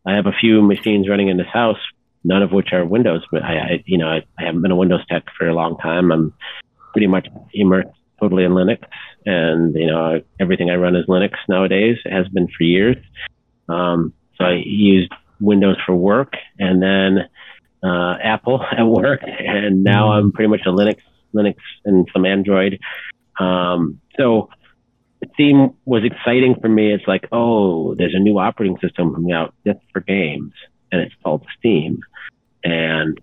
I 0.06 0.16
have 0.16 0.28
a 0.28 0.32
few 0.40 0.62
machines 0.62 1.10
running 1.10 1.30
in 1.30 1.38
this 1.38 1.48
house, 1.52 1.80
none 2.24 2.44
of 2.44 2.52
which 2.52 2.70
are 2.72 2.86
Windows. 2.86 3.26
But 3.32 3.44
I, 3.44 3.58
I 3.58 3.84
you 3.86 3.98
know, 3.98 4.08
I, 4.08 4.24
I, 4.38 4.46
haven't 4.46 4.62
been 4.62 4.72
a 4.72 4.76
Windows 4.76 5.06
tech 5.10 5.24
for 5.38 5.48
a 5.48 5.54
long 5.54 5.78
time. 5.78 6.12
I'm 6.12 6.34
pretty 6.92 7.08
much 7.08 7.28
immersed 7.54 7.90
totally 8.26 8.44
in 8.44 8.52
Linux, 8.52 8.80
and 9.26 9.76
you 9.76 9.88
know, 9.88 10.22
everything 10.40 10.70
I 10.70 10.76
run 10.76 10.96
is 10.96 11.06
Linux 11.06 11.34
nowadays. 11.48 11.98
It 12.06 12.12
has 12.12 12.28
been 12.30 12.48
for 12.48 12.64
years. 12.64 12.98
Um, 13.70 14.14
so 14.38 14.46
I 14.46 14.62
used 14.66 15.12
Windows 15.40 15.78
for 15.86 15.96
work, 15.96 16.34
and 16.58 16.82
then 16.82 17.30
uh, 17.84 18.16
Apple 18.22 18.64
at 18.72 18.84
work, 18.84 19.22
and 19.24 19.84
now 19.84 20.12
I'm 20.12 20.32
pretty 20.32 20.50
much 20.50 20.62
a 20.66 20.70
Linux, 20.70 21.00
Linux, 21.34 21.58
and 21.86 22.08
some 22.12 22.26
Android. 22.26 22.80
Um, 23.40 24.02
so 24.18 24.50
Steam 25.34 25.76
was 25.86 26.04
exciting 26.04 26.56
for 26.60 26.70
me. 26.70 26.94
It's 26.94 27.08
like, 27.08 27.28
oh, 27.32 27.96
there's 27.96 28.16
a 28.16 28.20
new 28.20 28.40
operating 28.40 28.78
system 28.80 29.14
coming 29.14 29.32
out 29.34 29.54
just 29.66 29.80
for 29.94 30.00
games, 30.02 30.54
and 30.92 31.02
it's 31.02 31.16
called 31.24 31.46
Steam. 31.60 32.00
And 32.64 33.20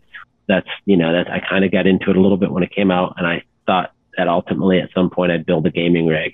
that's, 0.46 0.68
you 0.84 0.96
know, 0.96 1.12
that 1.12 1.30
I 1.30 1.40
kind 1.40 1.64
of 1.64 1.72
got 1.72 1.86
into 1.86 2.10
it 2.10 2.16
a 2.16 2.20
little 2.20 2.36
bit 2.36 2.52
when 2.52 2.62
it 2.62 2.72
came 2.74 2.90
out, 2.90 3.14
and 3.16 3.26
I 3.26 3.42
thought 3.66 3.92
that 4.16 4.28
ultimately 4.28 4.80
at 4.80 4.90
some 4.94 5.10
point 5.10 5.32
I'd 5.32 5.46
build 5.46 5.66
a 5.66 5.70
gaming 5.70 6.06
rig. 6.06 6.32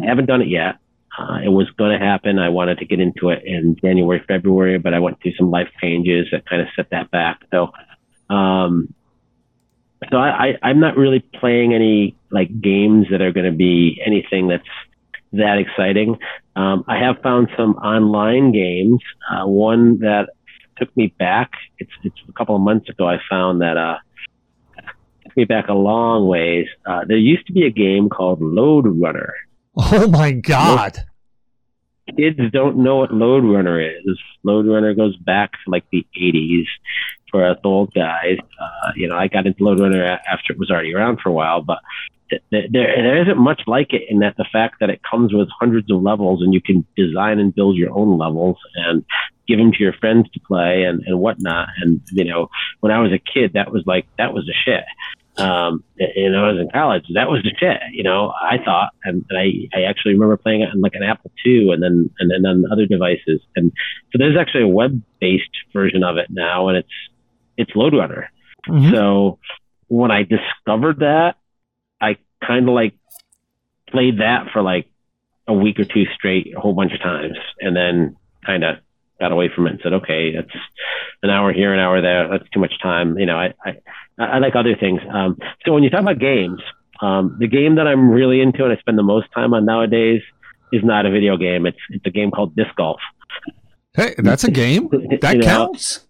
I 0.00 0.06
haven't 0.06 0.26
done 0.26 0.42
it 0.42 0.48
yet. 0.48 0.76
Uh, 1.18 1.40
it 1.44 1.48
was 1.48 1.68
going 1.70 1.98
to 1.98 2.04
happen. 2.04 2.38
I 2.38 2.48
wanted 2.48 2.78
to 2.78 2.84
get 2.84 3.00
into 3.00 3.30
it 3.30 3.42
in 3.44 3.76
January, 3.82 4.22
February, 4.28 4.78
but 4.78 4.94
I 4.94 5.00
went 5.00 5.20
through 5.20 5.34
some 5.34 5.50
life 5.50 5.68
changes 5.80 6.28
that 6.30 6.48
kind 6.48 6.62
of 6.62 6.68
set 6.76 6.90
that 6.90 7.10
back. 7.10 7.40
So, 7.50 7.72
um, 8.30 8.94
so 10.10 10.16
I, 10.16 10.28
I, 10.28 10.58
I'm 10.62 10.78
not 10.78 10.96
really 10.96 11.18
playing 11.18 11.74
any 11.74 12.16
like 12.30 12.60
games 12.60 13.06
that 13.10 13.20
are 13.20 13.32
going 13.32 13.50
to 13.50 13.56
be 13.56 14.00
anything 14.04 14.46
that's 14.46 14.68
that 15.32 15.58
exciting. 15.58 16.18
Um, 16.54 16.84
I 16.86 16.98
have 16.98 17.20
found 17.22 17.48
some 17.56 17.74
online 17.76 18.52
games. 18.52 19.00
Uh, 19.30 19.46
one 19.46 19.98
that 19.98 20.30
took 20.76 20.96
me 20.96 21.08
back. 21.18 21.50
It's 21.78 21.90
it's 22.04 22.16
a 22.28 22.32
couple 22.32 22.54
of 22.54 22.62
months 22.62 22.88
ago. 22.88 23.08
I 23.08 23.18
found 23.28 23.60
that 23.60 23.76
uh, 23.76 23.98
took 25.28 25.36
me 25.36 25.44
back 25.44 25.68
a 25.68 25.74
long 25.74 26.26
ways. 26.26 26.66
Uh, 26.86 27.04
there 27.06 27.16
used 27.16 27.46
to 27.46 27.52
be 27.52 27.66
a 27.66 27.70
game 27.70 28.08
called 28.08 28.40
Lode 28.40 28.86
Runner. 29.00 29.34
Oh 29.76 30.08
my 30.08 30.32
god! 30.32 30.96
Most 32.08 32.18
kids 32.18 32.40
don't 32.52 32.78
know 32.78 32.96
what 32.96 33.12
Lode 33.12 33.44
Runner 33.44 33.80
is. 33.80 34.18
Lode 34.42 34.66
Runner 34.66 34.94
goes 34.94 35.16
back 35.16 35.52
to 35.52 35.70
like 35.70 35.84
the 35.92 36.06
'80s 36.20 36.64
for 37.30 37.48
us 37.48 37.58
old 37.62 37.92
guys. 37.94 38.38
Uh, 38.60 38.90
you 38.96 39.08
know, 39.08 39.16
I 39.16 39.28
got 39.28 39.46
into 39.46 39.62
Lode 39.62 39.80
Runner 39.80 40.04
after 40.04 40.52
it 40.52 40.58
was 40.58 40.70
already 40.70 40.94
around 40.94 41.20
for 41.20 41.28
a 41.28 41.32
while, 41.32 41.62
but 41.62 41.78
there, 42.50 42.66
there 42.70 43.22
isn't 43.22 43.38
much 43.38 43.62
like 43.66 43.92
it 43.92 44.02
in 44.08 44.18
that 44.20 44.36
the 44.36 44.46
fact 44.52 44.76
that 44.80 44.90
it 44.90 45.00
comes 45.08 45.32
with 45.32 45.48
hundreds 45.58 45.90
of 45.90 46.02
levels 46.02 46.42
and 46.42 46.52
you 46.52 46.60
can 46.60 46.86
design 46.96 47.38
and 47.38 47.54
build 47.54 47.76
your 47.76 47.92
own 47.92 48.18
levels 48.18 48.56
and 48.74 49.04
give 49.46 49.58
them 49.58 49.72
to 49.72 49.82
your 49.82 49.94
friends 49.94 50.28
to 50.32 50.40
play 50.40 50.82
and, 50.82 51.02
and 51.06 51.18
whatnot. 51.18 51.68
And, 51.80 52.02
you 52.12 52.24
know, 52.24 52.50
when 52.80 52.92
I 52.92 53.00
was 53.00 53.12
a 53.12 53.18
kid, 53.18 53.52
that 53.54 53.72
was 53.72 53.84
like, 53.86 54.06
that 54.18 54.34
was 54.34 54.48
a 54.48 54.52
shit. 54.64 54.84
Um, 55.38 55.84
you 55.96 56.30
know, 56.30 56.44
I 56.44 56.52
was 56.52 56.60
in 56.60 56.70
college, 56.70 57.04
that 57.14 57.28
was 57.28 57.42
the 57.42 57.52
shit, 57.58 57.80
you 57.92 58.02
know, 58.02 58.32
I 58.40 58.58
thought, 58.58 58.90
and, 59.04 59.24
and 59.30 59.38
I, 59.38 59.78
I 59.78 59.82
actually 59.82 60.14
remember 60.14 60.36
playing 60.36 60.62
it 60.62 60.70
on 60.70 60.80
like 60.80 60.94
an 60.94 61.02
Apple 61.02 61.30
II 61.46 61.70
and 61.72 61.82
then, 61.82 62.10
and 62.18 62.30
then 62.30 62.44
on 62.44 62.64
other 62.72 62.86
devices. 62.86 63.40
And 63.54 63.72
so 64.10 64.18
there's 64.18 64.36
actually 64.36 64.64
a 64.64 64.68
web 64.68 65.00
based 65.20 65.44
version 65.72 66.02
of 66.02 66.16
it 66.16 66.26
now 66.30 66.68
and 66.68 66.78
it's, 66.78 66.88
it's 67.56 67.70
Lode 67.74 67.94
Runner. 67.94 68.30
Mm-hmm. 68.68 68.92
So 68.92 69.38
when 69.88 70.10
I 70.10 70.24
discovered 70.24 71.00
that, 71.00 71.36
I 72.00 72.16
kind 72.46 72.68
of 72.68 72.74
like 72.74 72.94
played 73.90 74.18
that 74.18 74.50
for 74.52 74.62
like 74.62 74.88
a 75.46 75.54
week 75.54 75.80
or 75.80 75.84
two 75.84 76.04
straight, 76.14 76.54
a 76.56 76.60
whole 76.60 76.74
bunch 76.74 76.92
of 76.92 77.00
times, 77.00 77.36
and 77.60 77.74
then 77.74 78.16
kind 78.44 78.64
of 78.64 78.76
got 79.20 79.32
away 79.32 79.50
from 79.54 79.66
it 79.66 79.70
and 79.70 79.80
said, 79.82 79.92
okay, 79.94 80.34
that's 80.34 80.50
an 81.22 81.30
hour 81.30 81.52
here, 81.52 81.72
an 81.72 81.80
hour 81.80 82.00
there. 82.00 82.28
That's 82.28 82.48
too 82.50 82.60
much 82.60 82.72
time. 82.82 83.18
You 83.18 83.26
know, 83.26 83.36
I, 83.36 83.54
I, 83.64 83.76
I 84.18 84.38
like 84.38 84.54
other 84.56 84.76
things. 84.76 85.00
Um, 85.12 85.38
so 85.64 85.72
when 85.72 85.82
you 85.82 85.90
talk 85.90 86.00
about 86.00 86.18
games, 86.18 86.60
um, 87.00 87.36
the 87.38 87.46
game 87.46 87.76
that 87.76 87.86
I'm 87.86 88.10
really 88.10 88.40
into 88.40 88.64
and 88.64 88.72
I 88.72 88.76
spend 88.76 88.98
the 88.98 89.02
most 89.02 89.28
time 89.34 89.54
on 89.54 89.64
nowadays 89.64 90.22
is 90.72 90.82
not 90.84 91.06
a 91.06 91.10
video 91.10 91.36
game. 91.36 91.66
It's, 91.66 91.78
it's 91.90 92.06
a 92.06 92.10
game 92.10 92.30
called 92.30 92.54
disc 92.56 92.74
golf. 92.76 93.00
Hey, 93.94 94.14
that's 94.18 94.44
a 94.44 94.50
game 94.50 94.88
that 95.20 95.40
counts. 95.42 96.06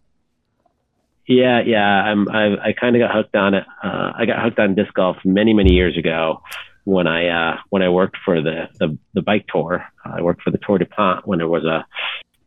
Yeah, 1.26 1.60
yeah. 1.60 1.84
I'm. 1.84 2.28
I, 2.30 2.68
I 2.68 2.72
kind 2.72 2.96
of 2.96 3.00
got 3.00 3.14
hooked 3.14 3.36
on 3.36 3.52
it. 3.52 3.64
Uh, 3.82 4.12
I 4.16 4.24
got 4.24 4.42
hooked 4.42 4.58
on 4.58 4.74
disc 4.74 4.92
golf 4.94 5.18
many, 5.24 5.52
many 5.52 5.74
years 5.74 5.96
ago 5.96 6.40
when 6.84 7.06
I 7.06 7.28
uh, 7.28 7.58
when 7.68 7.82
I 7.82 7.90
worked 7.90 8.16
for 8.24 8.40
the 8.40 8.68
the, 8.80 8.96
the 9.12 9.20
bike 9.20 9.46
tour. 9.52 9.84
I 10.06 10.22
worked 10.22 10.40
for 10.42 10.50
the 10.50 10.58
Tour 10.58 10.78
DuPont 10.78 11.26
when 11.26 11.38
there 11.38 11.48
was 11.48 11.64
a 11.64 11.86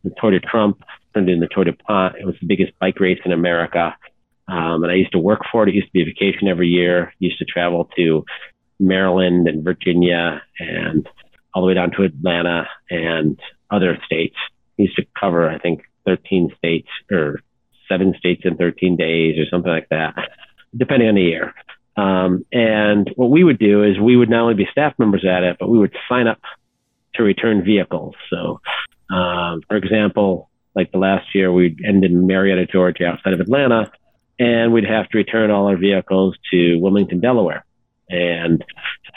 the 0.04 0.10
Tour 0.20 0.32
de 0.32 0.40
Trump 0.40 0.82
turned 1.14 1.28
into 1.28 1.46
the 1.46 1.54
Tour 1.54 1.64
DuPont. 1.64 2.16
It 2.16 2.26
was 2.26 2.34
the 2.40 2.46
biggest 2.46 2.72
bike 2.78 3.00
race 3.00 3.20
in 3.24 3.32
America, 3.32 3.94
um, 4.48 4.82
and 4.82 4.90
I 4.90 4.94
used 4.94 5.12
to 5.12 5.18
work 5.18 5.40
for 5.50 5.62
it. 5.62 5.70
It 5.70 5.74
used 5.74 5.88
to 5.88 5.92
be 5.92 6.02
a 6.02 6.06
vacation 6.06 6.48
every 6.48 6.68
year. 6.68 7.12
Used 7.18 7.38
to 7.38 7.44
travel 7.44 7.88
to 7.96 8.24
Maryland 8.80 9.48
and 9.48 9.64
Virginia 9.64 10.42
and 10.58 11.08
all 11.54 11.62
the 11.62 11.68
way 11.68 11.74
down 11.74 11.92
to 11.92 12.02
Atlanta 12.02 12.68
and 12.90 13.38
other 13.70 13.98
states. 14.04 14.36
used 14.76 14.96
to 14.96 15.06
cover, 15.18 15.48
I 15.48 15.58
think, 15.58 15.82
13 16.06 16.52
states 16.56 16.88
or 17.10 17.40
seven 17.88 18.14
states 18.18 18.42
in 18.44 18.56
13 18.56 18.96
days 18.96 19.38
or 19.38 19.46
something 19.50 19.70
like 19.70 19.88
that, 19.90 20.14
depending 20.76 21.08
on 21.08 21.14
the 21.14 21.22
year. 21.22 21.54
Um, 21.96 22.44
and 22.52 23.10
what 23.16 23.30
we 23.30 23.44
would 23.44 23.58
do 23.58 23.84
is 23.84 23.98
we 24.00 24.16
would 24.16 24.30
not 24.30 24.42
only 24.42 24.54
be 24.54 24.68
staff 24.70 24.94
members 24.98 25.24
at 25.24 25.42
it, 25.42 25.56
but 25.60 25.68
we 25.68 25.78
would 25.78 25.94
sign 26.08 26.26
up 26.26 26.40
to 27.14 27.22
return 27.22 27.64
vehicles. 27.64 28.14
So, 28.30 28.60
um, 29.12 29.62
for 29.68 29.76
example, 29.76 30.50
like 30.74 30.90
the 30.90 30.98
last 30.98 31.34
year, 31.34 31.52
we'd 31.52 31.80
end 31.84 32.04
in 32.04 32.26
Marietta, 32.26 32.66
Georgia, 32.66 33.06
outside 33.06 33.34
of 33.34 33.40
Atlanta, 33.40 33.90
and 34.38 34.72
we'd 34.72 34.88
have 34.88 35.08
to 35.10 35.18
return 35.18 35.50
all 35.50 35.68
our 35.68 35.76
vehicles 35.76 36.36
to 36.50 36.76
Wilmington, 36.78 37.20
Delaware. 37.20 37.64
And 38.08 38.64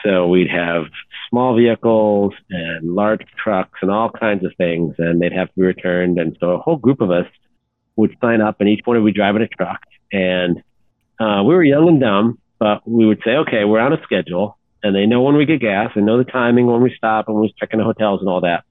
so 0.03 0.27
we'd 0.27 0.49
have 0.49 0.86
small 1.29 1.55
vehicles 1.55 2.34
and 2.49 2.93
large 2.93 3.25
trucks 3.41 3.79
and 3.81 3.89
all 3.89 4.10
kinds 4.10 4.45
of 4.45 4.53
things, 4.58 4.95
and 4.97 5.21
they'd 5.21 5.34
have 5.34 5.47
to 5.47 5.53
be 5.55 5.65
returned. 5.65 6.19
And 6.19 6.38
so 6.39 6.51
a 6.51 6.58
whole 6.58 6.77
group 6.77 7.01
of 7.01 7.12
us 7.12 7.27
would 7.95 8.15
sign 8.21 8.41
up, 8.41 8.60
and 8.60 8.69
each 8.69 8.81
morning 8.86 9.03
we'd 9.03 9.15
drive 9.15 9.36
in 9.36 9.41
a 9.41 9.47
truck. 9.47 9.81
And 10.12 10.62
uh, 11.19 11.43
we 11.43 11.55
were 11.55 11.63
young 11.63 11.88
and 11.88 11.99
dumb, 12.01 12.39
but 12.60 12.88
we 12.88 13.05
would 13.05 13.21
say, 13.23 13.31
okay, 13.31 13.63
we're 13.63 13.79
on 13.79 13.93
a 13.93 14.01
schedule, 14.03 14.58
and 14.84 14.95
they 14.95 15.05
know 15.05 15.21
when 15.21 15.36
we 15.36 15.45
get 15.45 15.62
gas. 15.62 15.91
They 15.95 16.01
know 16.01 16.17
the 16.17 16.25
timing 16.25 16.67
when 16.67 16.81
we 16.81 16.93
stop 16.95 17.27
and 17.27 17.36
when 17.36 17.43
we 17.43 17.55
check 17.58 17.69
in 17.71 17.79
the 17.79 17.86
hotels 17.86 18.19
and 18.19 18.29
all 18.29 18.41
that. 18.41 18.65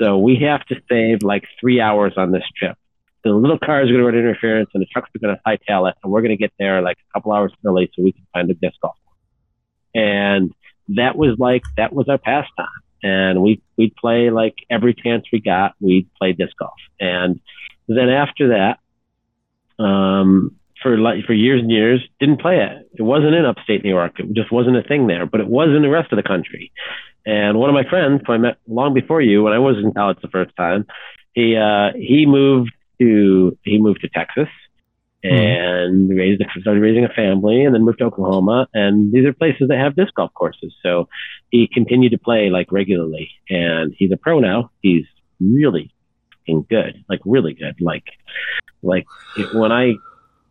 So 0.00 0.18
we 0.18 0.36
have 0.36 0.64
to 0.66 0.76
save 0.88 1.22
like 1.22 1.44
three 1.60 1.80
hours 1.80 2.14
on 2.16 2.32
this 2.32 2.44
trip. 2.56 2.76
The 3.24 3.30
little 3.30 3.58
car 3.58 3.82
is 3.82 3.88
going 3.88 3.98
to 3.98 4.04
run 4.04 4.14
interference, 4.14 4.70
and 4.74 4.80
the 4.80 4.86
trucks 4.86 5.10
are 5.14 5.18
going 5.18 5.36
to 5.36 5.42
hightail 5.44 5.90
it, 5.90 5.96
and 6.02 6.12
we're 6.12 6.22
going 6.22 6.30
to 6.30 6.36
get 6.36 6.52
there 6.58 6.80
like 6.82 6.96
a 6.98 7.12
couple 7.12 7.32
hours 7.32 7.52
early 7.66 7.90
so 7.94 8.02
we 8.02 8.12
can 8.12 8.26
find 8.32 8.50
a 8.50 8.54
disc 8.54 8.76
golf. 8.80 8.96
And 9.94 10.52
that 10.96 11.16
was 11.16 11.36
like 11.38 11.62
that 11.76 11.92
was 11.92 12.08
our 12.08 12.18
pastime, 12.18 12.66
and 13.02 13.42
we 13.42 13.60
we'd 13.76 13.96
play 13.96 14.30
like 14.30 14.54
every 14.70 14.94
chance 14.94 15.24
we 15.32 15.40
got. 15.40 15.74
We'd 15.80 16.08
play 16.14 16.32
disc 16.32 16.52
golf, 16.58 16.78
and 17.00 17.40
then 17.88 18.08
after 18.08 18.48
that, 18.48 19.82
um, 19.82 20.57
for 20.82 20.98
like 20.98 21.24
for 21.24 21.32
years 21.32 21.60
and 21.60 21.70
years, 21.70 22.00
didn't 22.20 22.40
play 22.40 22.58
it. 22.58 22.88
It 22.98 23.02
wasn't 23.02 23.34
in 23.34 23.44
upstate 23.44 23.82
New 23.84 23.90
York. 23.90 24.18
It 24.18 24.32
just 24.32 24.52
wasn't 24.52 24.76
a 24.76 24.82
thing 24.82 25.06
there, 25.06 25.26
but 25.26 25.40
it 25.40 25.48
was 25.48 25.68
in 25.74 25.82
the 25.82 25.88
rest 25.88 26.12
of 26.12 26.16
the 26.16 26.22
country. 26.22 26.72
And 27.26 27.58
one 27.58 27.68
of 27.68 27.74
my 27.74 27.88
friends, 27.88 28.22
who 28.26 28.32
I 28.32 28.38
met 28.38 28.58
long 28.66 28.94
before 28.94 29.20
you, 29.20 29.42
when 29.42 29.52
I 29.52 29.58
was 29.58 29.76
in 29.82 29.92
college 29.92 30.18
the 30.22 30.28
first 30.28 30.54
time, 30.56 30.86
he 31.32 31.56
uh, 31.56 31.90
he 31.96 32.26
moved 32.26 32.72
to 33.00 33.56
he 33.64 33.78
moved 33.78 34.00
to 34.02 34.08
Texas 34.08 34.48
hmm. 35.24 35.34
and 35.34 36.10
raised 36.10 36.42
started 36.60 36.80
raising 36.80 37.04
a 37.04 37.08
family, 37.08 37.64
and 37.64 37.74
then 37.74 37.84
moved 37.84 37.98
to 37.98 38.04
Oklahoma. 38.04 38.68
And 38.72 39.12
these 39.12 39.26
are 39.26 39.32
places 39.32 39.68
that 39.68 39.78
have 39.78 39.96
disc 39.96 40.14
golf 40.14 40.32
courses. 40.34 40.74
So 40.82 41.08
he 41.50 41.68
continued 41.72 42.12
to 42.12 42.18
play 42.18 42.50
like 42.50 42.72
regularly, 42.72 43.30
and 43.50 43.94
he's 43.96 44.12
a 44.12 44.16
pro 44.16 44.38
now. 44.38 44.70
He's 44.80 45.04
really 45.40 45.92
good, 46.70 47.04
like 47.08 47.20
really 47.24 47.54
good. 47.54 47.76
Like 47.80 48.04
like 48.82 49.06
when 49.52 49.72
I 49.72 49.94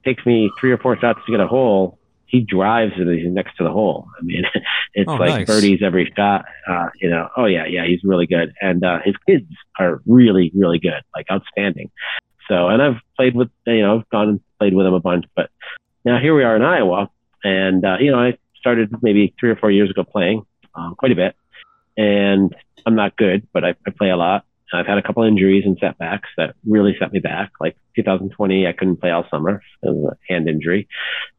takes 0.07 0.25
me 0.25 0.49
three 0.59 0.71
or 0.71 0.77
four 0.77 0.97
shots 0.97 1.19
to 1.25 1.31
get 1.31 1.41
a 1.41 1.47
hole, 1.47 1.99
he 2.27 2.41
drives 2.41 2.93
and 2.95 3.09
he's 3.09 3.31
next 3.31 3.57
to 3.57 3.63
the 3.63 3.71
hole. 3.71 4.07
I 4.17 4.23
mean, 4.23 4.43
it's 4.93 5.09
oh, 5.09 5.15
like 5.15 5.29
nice. 5.29 5.47
birdies 5.47 5.81
every 5.83 6.11
shot. 6.15 6.45
Uh, 6.67 6.89
you 7.01 7.09
know, 7.09 7.29
oh 7.35 7.45
yeah, 7.45 7.65
yeah, 7.65 7.85
he's 7.85 8.03
really 8.03 8.27
good, 8.27 8.53
and 8.61 8.83
uh, 8.83 8.99
his 9.03 9.15
kids 9.27 9.49
are 9.79 10.01
really, 10.05 10.51
really 10.55 10.79
good, 10.79 11.01
like 11.15 11.27
outstanding. 11.31 11.91
So, 12.47 12.69
and 12.69 12.81
I've 12.81 13.01
played 13.17 13.35
with, 13.35 13.49
you 13.65 13.81
know, 13.81 13.99
I've 13.99 14.09
gone 14.09 14.29
and 14.29 14.39
played 14.59 14.73
with 14.73 14.85
him 14.85 14.93
a 14.93 15.01
bunch, 15.01 15.25
but 15.35 15.49
now 16.05 16.19
here 16.19 16.35
we 16.35 16.43
are 16.43 16.55
in 16.55 16.61
Iowa, 16.61 17.09
and 17.43 17.83
uh, 17.83 17.97
you 17.99 18.11
know, 18.11 18.19
I 18.19 18.37
started 18.55 18.95
maybe 19.01 19.33
three 19.39 19.49
or 19.49 19.55
four 19.55 19.71
years 19.71 19.89
ago 19.89 20.03
playing 20.03 20.45
um, 20.75 20.95
quite 20.95 21.11
a 21.11 21.15
bit, 21.15 21.35
and 21.97 22.55
I'm 22.85 22.95
not 22.95 23.17
good, 23.17 23.47
but 23.51 23.65
I, 23.65 23.75
I 23.85 23.91
play 23.91 24.09
a 24.09 24.17
lot. 24.17 24.45
I've 24.73 24.85
had 24.85 24.97
a 24.97 25.01
couple 25.01 25.23
of 25.23 25.27
injuries 25.27 25.63
and 25.65 25.77
setbacks 25.79 26.29
that 26.37 26.55
really 26.65 26.95
set 26.99 27.13
me 27.13 27.19
back. 27.19 27.51
Like 27.59 27.77
2020, 27.95 28.67
I 28.67 28.73
couldn't 28.73 28.97
play 28.97 29.11
all 29.11 29.25
summer, 29.31 29.61
it 29.83 29.93
was 29.93 30.13
a 30.13 30.33
hand 30.33 30.47
injury. 30.49 30.87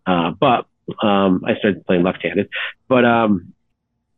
Uh, 0.07 0.33
but 0.39 0.67
um, 1.03 1.43
I 1.47 1.57
started 1.59 1.85
playing 1.87 2.03
left-handed. 2.03 2.49
But 2.89 3.05
um, 3.05 3.53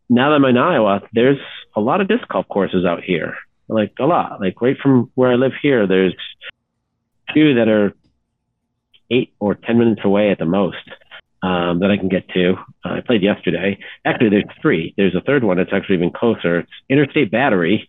now 0.09 0.31
that 0.31 0.37
I'm 0.37 0.45
in 0.45 0.57
Iowa, 0.57 1.03
there's 1.13 1.39
a 1.75 1.81
lot 1.81 2.01
of 2.01 2.09
disc 2.09 2.27
golf 2.29 2.47
courses 2.49 2.85
out 2.85 3.03
here. 3.03 3.35
Like 3.69 3.93
a 4.01 4.05
lot. 4.05 4.41
Like 4.41 4.61
right 4.61 4.77
from 4.81 5.11
where 5.15 5.31
I 5.31 5.37
live 5.37 5.53
here, 5.63 5.87
there's 5.87 6.15
two 7.35 7.55
that 7.55 7.69
are 7.69 7.95
eight 9.11 9.33
or 9.39 9.55
ten 9.55 9.79
minutes 9.79 10.03
away 10.05 10.31
at 10.31 10.39
the 10.39 10.45
most 10.45 10.77
um, 11.43 11.81
that 11.81 11.91
I 11.91 11.97
can 11.97 12.09
get 12.09 12.29
to. 12.31 12.55
Uh, 12.85 12.95
I 12.95 13.01
played 13.01 13.23
yesterday. 13.23 13.79
Actually, 14.05 14.31
there's 14.31 14.45
three. 14.61 14.95
There's 14.97 15.15
a 15.15 15.21
third 15.21 15.45
one 15.45 15.57
that's 15.57 15.73
actually 15.73 15.97
even 15.97 16.11
closer. 16.11 16.61
It's 16.61 16.71
Interstate 16.89 17.31
Battery, 17.31 17.89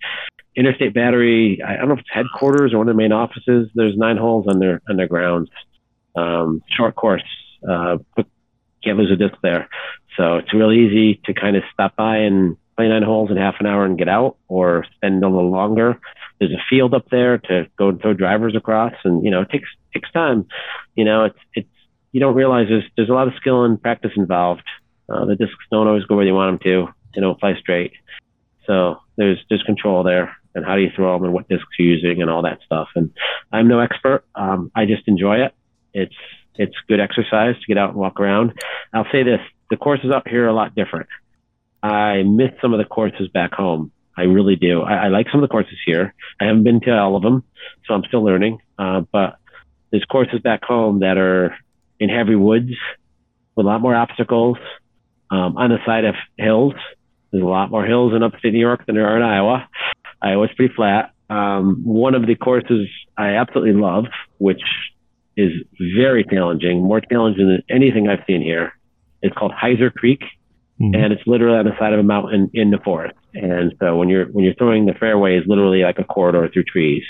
Interstate 0.56 0.94
Battery, 0.94 1.62
I 1.66 1.78
don't 1.78 1.88
know 1.88 1.94
if 1.94 2.00
it's 2.00 2.10
headquarters 2.12 2.74
or 2.74 2.80
one 2.80 2.90
of 2.90 2.96
the 2.96 2.98
main 2.98 3.14
offices. 3.14 3.70
There's 3.74 3.96
nine 3.96 4.18
holes 4.18 4.48
on 4.48 4.60
their 4.60 4.82
on 4.90 4.98
their 4.98 5.08
grounds. 5.08 5.50
Um, 6.16 6.62
short 6.76 6.96
course, 6.96 7.24
uh, 7.68 7.98
can't 8.84 8.98
lose 8.98 9.12
a 9.12 9.16
disc 9.16 9.36
there. 9.42 9.70
So 10.18 10.38
it's 10.38 10.54
real 10.54 10.72
easy 10.72 11.22
to 11.26 11.34
kind 11.34 11.56
of 11.56 11.64
stop 11.74 11.96
by 11.96 12.18
and 12.18 12.58
play 12.76 12.90
nine 12.90 13.04
holes 13.04 13.32
in 13.32 13.38
half 13.38 13.56
an 13.62 13.66
hour 13.66 13.86
and 13.86 13.98
get 13.98 14.10
out, 14.10 14.38
or 14.50 14.86
spend 14.96 15.24
a 15.24 15.30
little 15.30 15.52
longer. 15.52 16.00
There's 16.40 16.52
a 16.52 16.64
field 16.70 16.94
up 16.94 17.10
there 17.10 17.38
to 17.38 17.68
go 17.78 17.90
and 17.90 18.02
throw 18.02 18.14
drivers 18.14 18.56
across, 18.56 18.94
and 19.06 19.24
you 19.24 19.32
know 19.32 19.42
it 19.42 19.50
takes 19.50 19.70
takes 19.94 20.12
time. 20.12 20.48
You 20.96 21.06
know 21.06 21.26
it's 21.26 21.40
it's 21.54 21.70
you 22.12 22.20
don't 22.20 22.36
realize 22.36 22.68
there's 22.68 22.84
there's 22.98 23.10
a 23.10 23.14
lot 23.14 23.30
of 23.30 23.36
skill 23.36 23.64
and 23.64 23.82
practice 23.82 24.12
involved. 24.18 24.64
Uh, 25.08 25.26
the 25.26 25.36
discs 25.36 25.64
don't 25.72 25.88
always 25.88 26.04
go 26.06 26.18
where 26.18 26.26
you 26.26 26.34
want 26.34 26.60
them 26.62 26.72
to. 26.72 26.94
They 27.16 27.22
don't 27.22 27.40
fly 27.40 27.56
straight. 27.58 27.94
So 28.68 28.98
there's 29.16 29.40
there's 29.50 29.64
control 29.64 30.04
there 30.04 30.36
and 30.56 30.66
how 30.66 30.76
do 30.76 30.82
you 30.82 30.92
throw 30.96 31.14
them 31.14 31.24
and 31.24 31.34
what 31.34 31.48
discs 31.48 31.68
you're 31.78 31.88
using 31.88 32.22
and 32.22 32.30
all 32.30 32.44
that 32.44 32.60
stuff. 32.66 32.90
And 32.96 33.12
I'm 33.52 33.68
no 33.68 33.80
expert. 33.80 34.24
Um, 34.36 34.72
I 34.76 34.86
just 34.86 35.08
enjoy 35.08 35.38
it. 35.46 35.54
It's 35.94 36.16
it's 36.56 36.76
good 36.88 37.00
exercise 37.00 37.56
to 37.56 37.68
get 37.68 37.78
out 37.78 37.92
and 37.92 37.98
walk 37.98 38.20
around. 38.20 38.54
I'll 38.94 39.08
say 39.12 39.24
this: 39.24 39.40
the 39.70 39.78
courses 39.78 40.12
up 40.12 40.28
here 40.28 40.46
are 40.46 40.50
a 40.50 40.54
lot 40.54 40.76
different. 40.76 41.08
I 41.84 42.24
miss 42.24 42.52
some 42.62 42.74
of 42.74 42.78
the 42.78 42.86
courses 42.86 43.28
back 43.30 43.54
home. 43.54 43.92
I 44.16 44.24
really 44.24 44.56
do. 44.56 44.82
I, 44.82 45.06
I 45.06 45.08
like 45.08 45.28
some 45.32 45.42
of 45.42 45.50
the 45.50 45.52
courses 45.52 45.78
here. 45.86 46.14
I 46.40 46.46
haven't 46.46 46.64
been 46.64 46.82
to 46.82 46.98
all 46.98 47.16
of 47.16 47.24
them, 47.24 47.44
so 47.86 47.94
I'm 47.94 48.04
still 48.04 48.24
learning. 48.24 48.60
Uh, 48.78 49.02
but 49.12 49.38
there's 49.90 50.06
courses 50.06 50.40
back 50.42 50.64
home 50.64 51.00
that 51.00 51.18
are 51.18 51.56
in 52.00 52.10
heavy 52.10 52.36
woods 52.36 52.72
with 53.56 53.66
a 53.66 53.70
lot 53.70 53.82
more 53.82 53.96
obstacles 53.96 54.58
um, 55.30 55.58
on 55.58 55.70
the 55.70 55.78
side 55.86 56.06
of 56.06 56.16
hills. 56.38 56.74
There's 57.32 57.44
a 57.44 57.48
lot 57.48 57.72
more 57.72 57.86
hills 57.86 58.14
in 58.14 58.24
upstate 58.24 58.54
New 58.54 58.60
York 58.60 58.86
than 58.86 58.96
there 58.96 59.08
are 59.08 59.18
in 59.18 59.24
Iowa. 59.24 59.68
I 60.22 60.36
was 60.36 60.50
pretty 60.56 60.74
flat. 60.74 61.12
Um, 61.30 61.82
one 61.84 62.14
of 62.14 62.28
the 62.28 62.36
courses 62.36 62.88
I 63.18 63.36
absolutely 63.36 63.80
love, 63.80 64.06
which 64.38 64.62
is 65.38 65.52
very 65.96 66.26
challenging, 66.26 66.84
more 66.84 67.02
challenging 67.02 67.48
than 67.48 67.64
anything 67.70 68.08
I've 68.08 68.24
seen 68.28 68.42
here. 68.42 68.74
It's 69.22 69.36
called 69.36 69.54
Heiser 69.54 69.94
Creek, 69.94 70.22
mm-hmm. 70.80 70.94
and 70.94 71.14
it's 71.14 71.26
literally 71.26 71.58
on 71.58 71.66
the 71.66 71.78
side 71.80 71.94
of 71.94 72.00
a 72.00 72.04
mountain 72.04 72.52
in 72.54 72.72
the 72.72 72.80
forest. 72.80 73.16
And 73.34 73.74
so 73.80 73.96
when 73.96 74.10
you're 74.10 74.26
when 74.26 74.44
you're 74.44 74.56
throwing 74.56 74.86
the 74.86 74.94
fairway 74.94 75.38
is 75.38 75.44
literally 75.48 75.84
like 75.84 76.00
a 76.00 76.04
corridor 76.04 76.50
through 76.52 76.66
trees. 76.66 77.04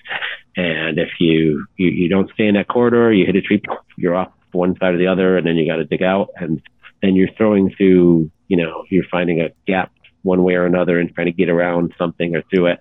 And 0.55 0.99
if 0.99 1.09
you, 1.19 1.65
you 1.77 1.89
you 1.89 2.09
don't 2.09 2.29
stay 2.33 2.45
in 2.45 2.55
that 2.55 2.67
corridor, 2.67 3.11
you 3.11 3.25
hit 3.25 3.35
a 3.35 3.41
tree, 3.41 3.61
you're 3.97 4.15
off 4.15 4.31
one 4.51 4.75
side 4.79 4.93
or 4.93 4.97
the 4.97 5.07
other, 5.07 5.37
and 5.37 5.47
then 5.47 5.55
you 5.55 5.65
got 5.65 5.77
to 5.77 5.85
dig 5.85 6.03
out, 6.03 6.29
and 6.35 6.61
then 7.01 7.15
you're 7.15 7.33
throwing 7.37 7.73
through. 7.75 8.29
You 8.49 8.57
know, 8.57 8.83
you're 8.89 9.05
finding 9.09 9.39
a 9.39 9.49
gap 9.65 9.91
one 10.23 10.43
way 10.43 10.53
or 10.53 10.65
another 10.65 10.99
and 10.99 11.13
trying 11.13 11.27
to 11.27 11.31
get 11.31 11.49
around 11.49 11.93
something 11.97 12.35
or 12.35 12.43
through 12.49 12.67
it. 12.67 12.79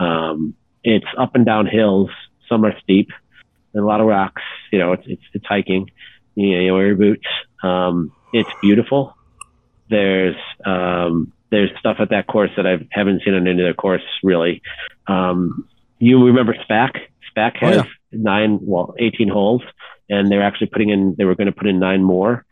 Um, 0.00 0.54
it's 0.82 1.06
up 1.16 1.34
and 1.34 1.46
down 1.46 1.66
hills. 1.66 2.10
Some 2.48 2.64
are 2.64 2.78
steep 2.80 3.10
and 3.74 3.84
a 3.84 3.86
lot 3.86 4.00
of 4.00 4.06
rocks. 4.06 4.42
You 4.72 4.78
know, 4.78 4.92
it's 4.92 5.04
it's, 5.06 5.22
it's 5.34 5.46
hiking. 5.46 5.90
You 6.34 6.56
know, 6.56 6.60
you 6.60 6.74
wear 6.74 6.86
your 6.88 6.96
boots. 6.96 7.26
Um, 7.62 8.12
it's 8.32 8.50
beautiful. 8.60 9.14
There's 9.88 10.36
um, 10.64 11.32
there's 11.50 11.70
stuff 11.78 11.96
at 12.00 12.10
that 12.10 12.26
course 12.26 12.50
that 12.56 12.66
I 12.66 12.78
haven't 12.90 13.22
seen 13.24 13.34
on 13.34 13.46
any 13.46 13.62
other 13.62 13.74
course 13.74 14.02
really. 14.22 14.62
Um, 15.06 15.68
you 15.98 16.24
remember 16.24 16.54
SPAC? 16.68 17.00
SPAC 17.30 17.56
has 17.58 17.78
oh, 17.78 17.84
yeah. 17.84 17.84
nine, 18.12 18.58
well, 18.62 18.94
18 18.98 19.28
holes, 19.28 19.62
and 20.08 20.30
they're 20.30 20.42
actually 20.42 20.68
putting 20.68 20.90
in. 20.90 21.14
They 21.18 21.24
were 21.24 21.34
going 21.34 21.46
to 21.46 21.52
put 21.52 21.66
in 21.66 21.78
nine 21.78 22.02
more. 22.02 22.44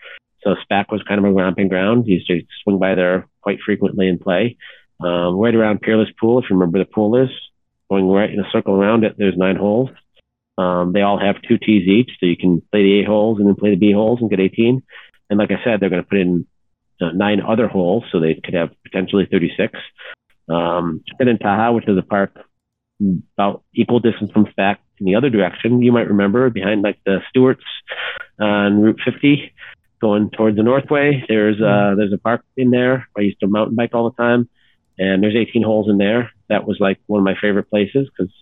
So 0.43 0.55
SPAC 0.71 0.91
was 0.91 1.03
kind 1.03 1.19
of 1.19 1.25
a 1.25 1.33
ramping 1.33 1.69
ground. 1.69 2.07
You 2.07 2.17
used 2.17 2.29
to 2.29 2.43
swing 2.63 2.79
by 2.79 2.95
there 2.95 3.27
quite 3.41 3.59
frequently 3.65 4.09
and 4.09 4.21
play. 4.21 4.57
Um, 5.01 5.37
right 5.37 5.55
around 5.55 5.81
Peerless 5.81 6.09
Pool, 6.21 6.39
if 6.39 6.47
you 6.51 6.57
remember 6.57 6.79
the 6.79 6.85
pool 6.85 7.17
is, 7.23 7.31
going 7.89 8.09
right 8.09 8.31
in 8.31 8.41
a 8.41 8.51
circle 8.51 8.75
around 8.75 9.05
it, 9.05 9.15
there's 9.17 9.37
nine 9.37 9.57
holes. 9.57 9.91
Um, 10.59 10.93
they 10.93 11.03
all 11.03 11.21
have 11.21 11.41
two 11.43 11.57
tees 11.57 11.87
each, 11.87 12.11
so 12.19 12.27
you 12.27 12.37
can 12.37 12.61
play 12.73 12.83
the 12.83 13.01
eight 13.01 13.07
holes 13.07 13.39
and 13.39 13.47
then 13.47 13.55
play 13.55 13.71
the 13.71 13.77
B 13.77 13.93
holes 13.93 14.19
and 14.21 14.29
get 14.29 14.41
18. 14.41 14.83
And 15.31 15.39
like 15.39 15.51
I 15.53 15.63
said, 15.63 15.81
they're 15.81 15.91
going 15.91 16.03
to 16.03 16.09
put 16.09 16.19
in 16.19 16.47
uh, 17.01 17.13
nine 17.13 17.41
other 17.41 17.69
holes, 17.69 18.05
so 18.11 18.19
they 18.19 18.35
could 18.35 18.55
have 18.55 18.71
potentially 18.83 19.29
36. 19.31 19.79
Um, 20.49 21.05
and 21.21 21.29
in 21.29 21.39
Taha, 21.39 21.73
which 21.73 21.89
is 21.89 21.97
a 21.97 22.03
park 22.03 22.37
about 23.37 23.63
equal 23.73 24.01
distance 24.01 24.33
from 24.33 24.47
SPAC 24.47 24.79
in 24.99 25.07
the 25.07 25.15
other 25.15 25.31
direction, 25.31 25.81
you 25.83 25.93
might 25.93 26.09
remember 26.09 26.51
behind 26.51 26.83
like 26.83 26.99
the 27.07 27.21
Stewarts 27.29 27.65
on 28.41 28.81
Route 28.81 29.01
50 29.05 29.53
going 30.01 30.31
towards 30.31 30.57
the 30.57 30.63
Northway. 30.63 31.25
There's 31.29 31.61
uh, 31.61 31.95
there's 31.97 32.13
a 32.13 32.19
park 32.19 32.45
in 32.57 32.71
there. 32.71 33.09
I 33.17 33.23
used 33.23 33.41
to 33.41 33.47
mountain 33.47 33.77
bike 33.77 33.91
all 33.95 34.11
the 34.11 34.17
time, 34.17 34.49
and 34.99 35.23
there's 35.23 35.37
18 35.37 35.63
holes 35.63 35.89
in 35.89 35.99
there. 35.99 36.33
That 36.49 36.67
was 36.67 36.79
like 36.81 36.99
one 37.07 37.21
of 37.21 37.25
my 37.25 37.37
favorite 37.41 37.71
places 37.71 38.09
because 38.09 38.33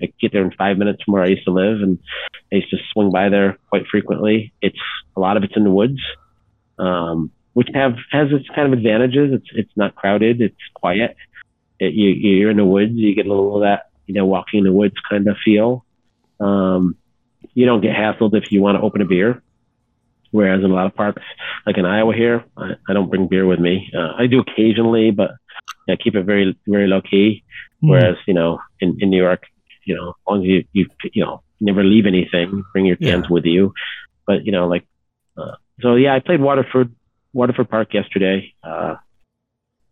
I 0.00 0.12
get 0.20 0.32
there 0.32 0.42
in 0.42 0.50
five 0.52 0.76
minutes 0.76 1.02
from 1.02 1.14
where 1.14 1.22
I 1.22 1.28
used 1.28 1.44
to 1.44 1.52
live, 1.52 1.80
and 1.80 1.98
I 2.52 2.56
used 2.56 2.70
to 2.70 2.78
swing 2.92 3.10
by 3.10 3.28
there 3.28 3.58
quite 3.70 3.86
frequently. 3.90 4.52
It's 4.60 4.78
a 5.16 5.20
lot 5.20 5.36
of 5.36 5.44
it's 5.44 5.56
in 5.56 5.64
the 5.64 5.70
woods, 5.70 6.00
um, 6.78 7.30
which 7.52 7.68
have 7.74 7.94
has 8.10 8.28
its 8.32 8.48
kind 8.48 8.72
of 8.72 8.78
advantages. 8.78 9.32
It's 9.32 9.48
it's 9.54 9.76
not 9.76 9.94
crowded. 9.94 10.40
It's 10.40 10.56
quiet. 10.74 11.16
It, 11.78 11.94
you 11.94 12.10
you're 12.10 12.50
in 12.50 12.56
the 12.56 12.64
woods. 12.64 12.92
You 12.94 13.14
get 13.14 13.26
a 13.26 13.28
little 13.28 13.56
of 13.56 13.62
that 13.62 13.90
you 14.06 14.14
know 14.14 14.26
walking 14.26 14.58
in 14.58 14.64
the 14.64 14.72
woods 14.72 14.94
kind 15.08 15.26
of 15.28 15.36
feel. 15.44 15.84
Um, 16.40 16.96
you 17.54 17.66
don't 17.66 17.80
get 17.80 17.94
hassled 17.94 18.34
if 18.34 18.50
you 18.50 18.60
want 18.60 18.76
to 18.76 18.82
open 18.82 19.00
a 19.00 19.06
beer. 19.06 19.42
Whereas 20.30 20.64
in 20.64 20.70
a 20.72 20.74
lot 20.74 20.86
of 20.86 20.96
parks, 20.96 21.22
like 21.64 21.78
in 21.78 21.84
Iowa 21.84 22.12
here, 22.12 22.44
I, 22.56 22.72
I 22.88 22.92
don't 22.92 23.08
bring 23.08 23.28
beer 23.28 23.46
with 23.46 23.60
me. 23.60 23.88
Uh, 23.96 24.14
I 24.18 24.26
do 24.26 24.40
occasionally, 24.40 25.12
but 25.12 25.30
I 25.88 25.96
keep 25.96 26.14
it 26.14 26.24
very, 26.24 26.58
very 26.66 26.86
low 26.86 27.00
key. 27.00 27.44
Mm. 27.82 27.90
Whereas, 27.90 28.16
you 28.26 28.34
know, 28.34 28.60
in, 28.80 28.96
in 29.00 29.10
New 29.10 29.22
York, 29.22 29.44
you 29.84 29.94
know, 29.94 30.10
as 30.10 30.14
long 30.26 30.42
as 30.42 30.46
you, 30.46 30.64
you, 30.72 30.86
you 31.12 31.24
know, 31.24 31.42
never 31.60 31.84
leave 31.84 32.06
anything, 32.06 32.64
bring 32.72 32.86
your 32.86 32.96
cans 32.96 33.26
yeah. 33.28 33.32
with 33.32 33.44
you. 33.44 33.72
But, 34.26 34.46
you 34.46 34.52
know, 34.52 34.66
like, 34.66 34.86
uh, 35.36 35.56
so 35.80 35.96
yeah, 35.96 36.14
I 36.14 36.20
played 36.20 36.40
Waterford, 36.40 36.94
Waterford 37.32 37.68
Park 37.68 37.92
yesterday. 37.92 38.54
Uh, 38.62 38.96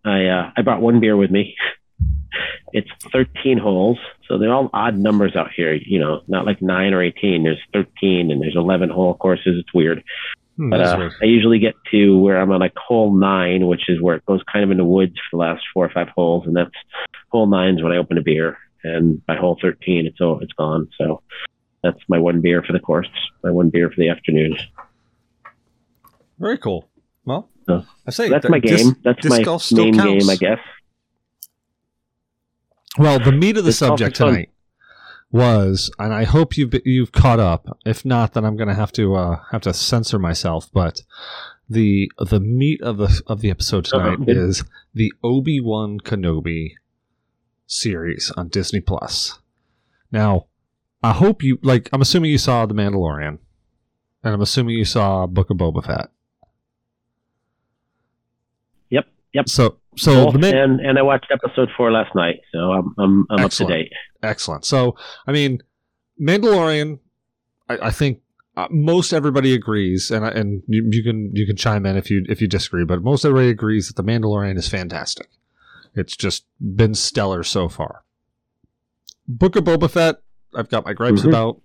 I 0.05 0.26
uh, 0.26 0.50
I 0.57 0.62
brought 0.62 0.81
one 0.81 1.00
beer 1.00 1.16
with 1.16 1.31
me. 1.31 1.57
It's 2.74 2.88
13 3.12 3.59
holes, 3.59 3.98
so 4.26 4.38
they're 4.38 4.50
all 4.50 4.70
odd 4.72 4.96
numbers 4.96 5.37
out 5.37 5.50
here. 5.55 5.74
You 5.74 6.00
know, 6.00 6.22
not 6.26 6.46
like 6.46 6.62
nine 6.62 6.94
or 6.94 7.02
18. 7.02 7.42
There's 7.42 7.61
13 7.74 8.31
and 8.31 8.40
there's 8.40 8.57
11 8.57 8.88
hole 8.88 9.12
courses. 9.14 9.59
It's 9.59 9.74
weird. 9.74 10.02
Hmm, 10.56 10.70
But 10.70 10.80
uh. 10.80 11.10
I 11.22 11.24
usually 11.24 11.58
get 11.58 11.74
to 11.92 12.18
where 12.18 12.40
I'm 12.40 12.50
on 12.52 12.60
like 12.60 12.76
hole 12.76 13.14
nine, 13.14 13.66
which 13.66 13.88
is 13.88 14.00
where 14.00 14.16
it 14.16 14.26
goes 14.26 14.42
kind 14.52 14.64
of 14.64 14.70
in 14.70 14.76
the 14.76 14.84
woods 14.84 15.14
for 15.30 15.36
the 15.36 15.40
last 15.40 15.62
four 15.72 15.84
or 15.84 15.90
five 15.90 16.08
holes, 16.10 16.46
and 16.46 16.54
that's 16.56 16.70
hole 17.30 17.46
nine's 17.46 17.82
when 17.82 17.92
I 17.92 17.96
open 17.96 18.18
a 18.18 18.22
beer, 18.22 18.58
and 18.84 19.24
by 19.26 19.36
hole 19.36 19.58
13, 19.62 20.06
it's 20.06 20.20
all 20.20 20.40
it's 20.40 20.52
gone. 20.52 20.88
So 20.98 21.22
that's 21.82 21.98
my 22.08 22.18
one 22.18 22.40
beer 22.42 22.62
for 22.62 22.72
the 22.74 22.80
course, 22.80 23.08
my 23.42 23.50
one 23.50 23.70
beer 23.70 23.88
for 23.88 23.96
the 23.96 24.08
afternoon. 24.10 24.56
Very 26.38 26.58
cool. 26.58 26.88
Well, 27.24 27.48
So, 27.66 27.84
I 28.06 28.10
say 28.10 28.28
that's 28.28 28.42
that 28.42 28.50
my 28.50 28.58
game. 28.58 28.76
disc- 28.76 28.96
that's 29.04 29.22
disc 29.22 29.30
my 29.30 29.38
main 29.38 29.94
counts. 29.94 30.24
game, 30.26 30.30
I 30.30 30.36
guess. 30.36 30.58
Well, 32.98 33.18
the 33.20 33.32
meat 33.32 33.56
of 33.56 33.64
the 33.64 33.70
Disc 33.70 33.78
subject 33.78 34.12
is 34.12 34.18
tonight 34.18 34.50
was, 35.33 35.90
and 35.99 36.12
I 36.12 36.25
hope 36.25 36.57
you've 36.57 36.75
you've 36.85 37.11
caught 37.12 37.40
up. 37.40 37.79
If 37.85 38.05
not, 38.05 38.35
then 38.35 38.45
I'm 38.45 38.57
going 38.57 38.68
to 38.68 38.75
have 38.75 38.92
to 38.92 39.14
uh, 39.14 39.40
have 39.51 39.62
to 39.62 39.73
censor 39.73 40.18
myself. 40.18 40.68
But 40.73 41.03
the 41.68 42.11
the 42.18 42.38
meat 42.40 42.81
of 42.83 42.99
the 42.99 43.23
of 43.27 43.40
the 43.40 43.51
episode 43.51 43.87
tonight 43.87 44.18
Uh-huh. 44.21 44.25
is 44.29 44.62
the 44.95 45.12
Obi 45.25 45.61
Wan 45.61 45.99
Kenobi 45.99 46.73
series 47.66 48.31
on 48.37 48.49
Disney 48.49 48.81
Plus. 48.81 49.38
Now, 50.11 50.47
I 51.03 51.12
hope 51.12 51.42
you 51.42 51.59
like. 51.62 51.88
I'm 51.92 52.03
assuming 52.03 52.31
you 52.31 52.38
saw 52.38 52.66
The 52.66 52.75
Mandalorian, 52.75 53.38
and 54.23 54.35
I'm 54.35 54.42
assuming 54.42 54.77
you 54.77 54.85
saw 54.85 55.27
Book 55.27 55.49
of 55.51 55.57
Boba 55.57 55.83
Fett. 55.85 56.11
Yep, 58.90 59.07
yep. 59.33 59.49
So, 59.49 59.79
so 59.97 60.31
Man- 60.33 60.55
and 60.57 60.81
and 60.81 60.99
I 60.99 61.03
watched 61.03 61.27
episode 61.33 61.71
four 61.77 61.90
last 61.90 62.14
night, 62.14 62.40
so 62.53 62.59
I'm 62.59 62.95
I'm, 62.99 63.27
I'm 63.31 63.45
up 63.47 63.51
to 63.53 63.64
date. 63.64 63.92
Excellent. 64.22 64.64
So, 64.64 64.96
I 65.26 65.32
mean, 65.32 65.62
Mandalorian, 66.20 66.98
I, 67.68 67.78
I 67.88 67.90
think 67.90 68.20
uh, 68.56 68.68
most 68.70 69.12
everybody 69.12 69.54
agrees, 69.54 70.11
and 70.11 70.24
I, 70.24 70.30
and 70.30 70.62
you, 70.66 70.87
you 70.90 71.02
can 71.02 71.30
you 71.35 71.46
can 71.46 71.56
chime 71.56 71.87
in 71.87 71.96
if 71.96 72.11
you 72.11 72.24
if 72.28 72.40
you 72.40 72.48
disagree, 72.48 72.85
but 72.85 73.02
most 73.02 73.24
everybody 73.24 73.48
agrees 73.50 73.88
that 73.88 73.96
the 73.96 74.04
Mandalorian 74.04 74.56
is 74.58 74.68
fantastic. 74.68 75.28
It's 75.94 76.16
just 76.16 76.44
been 76.61 76.94
stellar 76.94 77.42
so 77.42 77.68
far. 77.68 78.04
Book 79.26 79.56
of 79.56 79.64
Boba 79.64 79.90
Fett, 79.90 80.16
I've 80.54 80.68
got 80.70 80.85
my 80.85 80.92
gripes 80.92 81.22
Mhm. 81.22 81.28
about. 81.28 81.61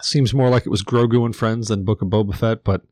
Seems 0.00 0.34
more 0.34 0.48
like 0.50 0.66
it 0.66 0.70
was 0.70 0.82
Grogu 0.82 1.24
and 1.24 1.34
friends 1.34 1.68
than 1.68 1.84
Book 1.84 2.02
of 2.02 2.08
Boba 2.08 2.34
Fett, 2.34 2.64
but 2.64 2.82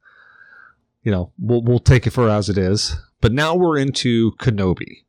you 1.02 1.10
know 1.10 1.32
we'll 1.38 1.62
we'll 1.62 1.78
take 1.80 2.06
it 2.06 2.10
for 2.10 2.28
as 2.28 2.48
it 2.48 2.56
is. 2.58 2.96
But 3.20 3.32
now 3.32 3.54
we're 3.54 3.76
into 3.78 4.32
Kenobi. 4.38 5.04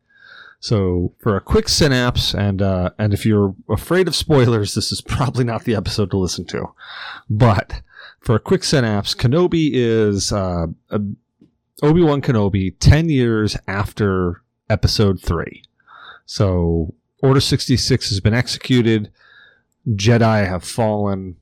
So 0.62 1.16
for 1.18 1.36
a 1.36 1.42
quick 1.42 1.68
synapse, 1.68 2.36
and 2.36 2.62
uh, 2.62 2.92
and 3.00 3.16
if 3.16 3.26
you're 3.26 3.56
afraid 3.68 4.08
of 4.08 4.16
spoilers, 4.16 4.76
this 4.76 4.92
is 4.92 5.02
probably 5.02 5.44
not 5.44 5.64
the 5.64 5.76
episode 5.76 6.12
to 6.12 6.18
listen 6.18 6.46
to. 6.46 6.68
But 7.28 7.82
for 8.20 8.36
a 8.36 8.40
quick 8.40 8.64
synapse, 8.64 9.16
Kenobi 9.16 9.72
is 9.74 10.32
uh, 10.32 10.68
Obi 11.82 12.02
Wan 12.04 12.22
Kenobi 12.22 12.76
ten 12.80 13.10
years 13.10 13.58
after 13.68 14.44
Episode 14.70 15.20
three. 15.20 15.64
So 16.28 16.94
Order 17.24 17.42
sixty 17.42 17.76
six 17.76 18.10
has 18.10 18.20
been 18.20 18.36
executed. 18.36 19.12
Jedi 19.90 20.48
have 20.48 20.64
fallen. 20.64 21.38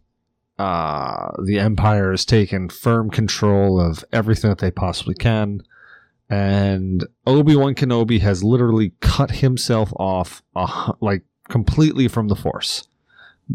Uh, 0.58 1.32
the 1.46 1.60
Empire 1.60 2.12
has 2.12 2.24
taken 2.24 2.70
firm 2.70 3.10
control 3.10 3.80
of 3.82 4.04
everything 4.14 4.50
that 4.50 4.60
they 4.60 4.72
possibly 4.72 5.14
can 5.14 5.62
and 6.30 7.06
Obi 7.26 7.56
Wan 7.56 7.74
Kenobi 7.74 8.20
has 8.22 8.44
literally 8.44 8.94
cut 9.02 9.32
himself 9.32 9.92
off, 9.96 10.44
hu- 10.56 10.94
like 11.02 11.24
completely 11.50 12.08
from 12.08 12.28
the 12.28 12.36
Force. 12.36 12.88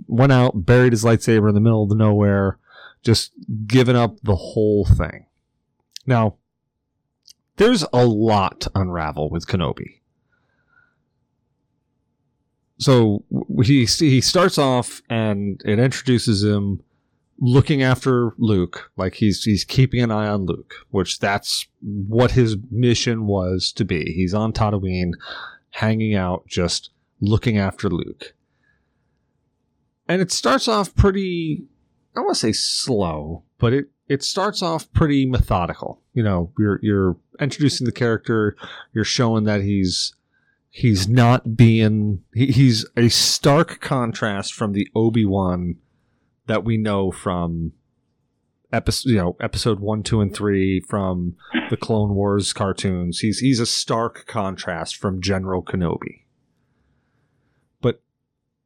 Went 0.08 0.32
out, 0.32 0.66
buried 0.66 0.92
his 0.92 1.04
lightsaber 1.04 1.48
in 1.48 1.54
the 1.54 1.60
middle 1.60 1.84
of 1.84 1.96
nowhere, 1.96 2.58
just 3.02 3.32
given 3.66 3.94
up 3.94 4.16
the 4.22 4.34
whole 4.34 4.84
thing. 4.84 5.26
Now, 6.04 6.37
there's 7.56 7.84
a 7.92 8.04
lot 8.04 8.60
to 8.62 8.72
unravel 8.74 9.30
with 9.30 9.46
Kenobi. 9.46 10.00
So 12.78 13.24
he 13.62 13.84
he 13.84 14.20
starts 14.20 14.58
off, 14.58 15.00
and 15.08 15.62
it 15.64 15.78
introduces 15.78 16.42
him 16.42 16.82
looking 17.38 17.83
after 17.83 18.33
Luke, 18.38 18.90
like 18.97 19.14
he's 19.14 19.44
he's 19.44 19.64
keeping 19.64 20.01
an 20.01 20.11
eye 20.11 20.29
on 20.29 20.47
Luke, 20.47 20.75
which 20.90 21.18
that's 21.18 21.66
what 21.81 22.33
his 22.33 22.57
mission 22.70 23.27
was 23.27 23.73
to 23.73 23.85
be. 23.85 24.12
He's 24.12 24.35
on 24.35 24.53
Tatooine, 24.53 25.12
hanging 25.70 26.14
out, 26.14 26.47
just 26.47 26.90
looking 27.20 27.59
after 27.59 27.88
Luke. 27.88 28.35
And 30.09 30.20
it 30.20 30.31
starts 30.31 30.68
off 30.68 30.94
pretty 30.94 31.64
I 32.14 32.20
don't 32.20 32.27
want 32.27 32.37
to 32.37 32.40
say 32.40 32.53
slow, 32.53 33.42
but 33.59 33.73
it 33.73 33.87
it 34.09 34.23
starts 34.23 34.62
off 34.62 34.92
pretty 34.92 35.27
methodical. 35.27 36.01
You 36.12 36.23
know, 36.23 36.53
you're 36.59 36.79
you're 36.83 37.16
introducing 37.40 37.87
the 37.87 37.92
character, 37.92 38.57
you're 38.92 39.05
showing 39.05 39.44
that 39.44 39.62
he's 39.62 40.14
he's 40.70 41.09
not 41.09 41.57
being 41.57 42.23
he, 42.33 42.47
he's 42.47 42.87
a 42.97 43.09
stark 43.09 43.81
contrast 43.81 44.55
from 44.55 44.73
the 44.73 44.88
Obi-Wan 44.94 45.77
that 46.46 46.64
we 46.64 46.76
know 46.76 47.11
from 47.11 47.72
episode 48.72 49.11
you 49.11 49.16
know 49.16 49.37
episode 49.40 49.78
1 49.78 50.02
2 50.02 50.20
and 50.20 50.35
3 50.35 50.80
from 50.80 51.37
the 51.70 51.76
clone 51.76 52.14
wars 52.14 52.52
cartoons. 52.52 53.20
He's 53.20 53.38
he's 53.38 53.61
a 53.61 53.66
stark 53.66 54.26
contrast 54.26 54.96
from 54.96 55.20
general 55.20 55.62
kenobi. 55.62 56.22
But 57.80 58.02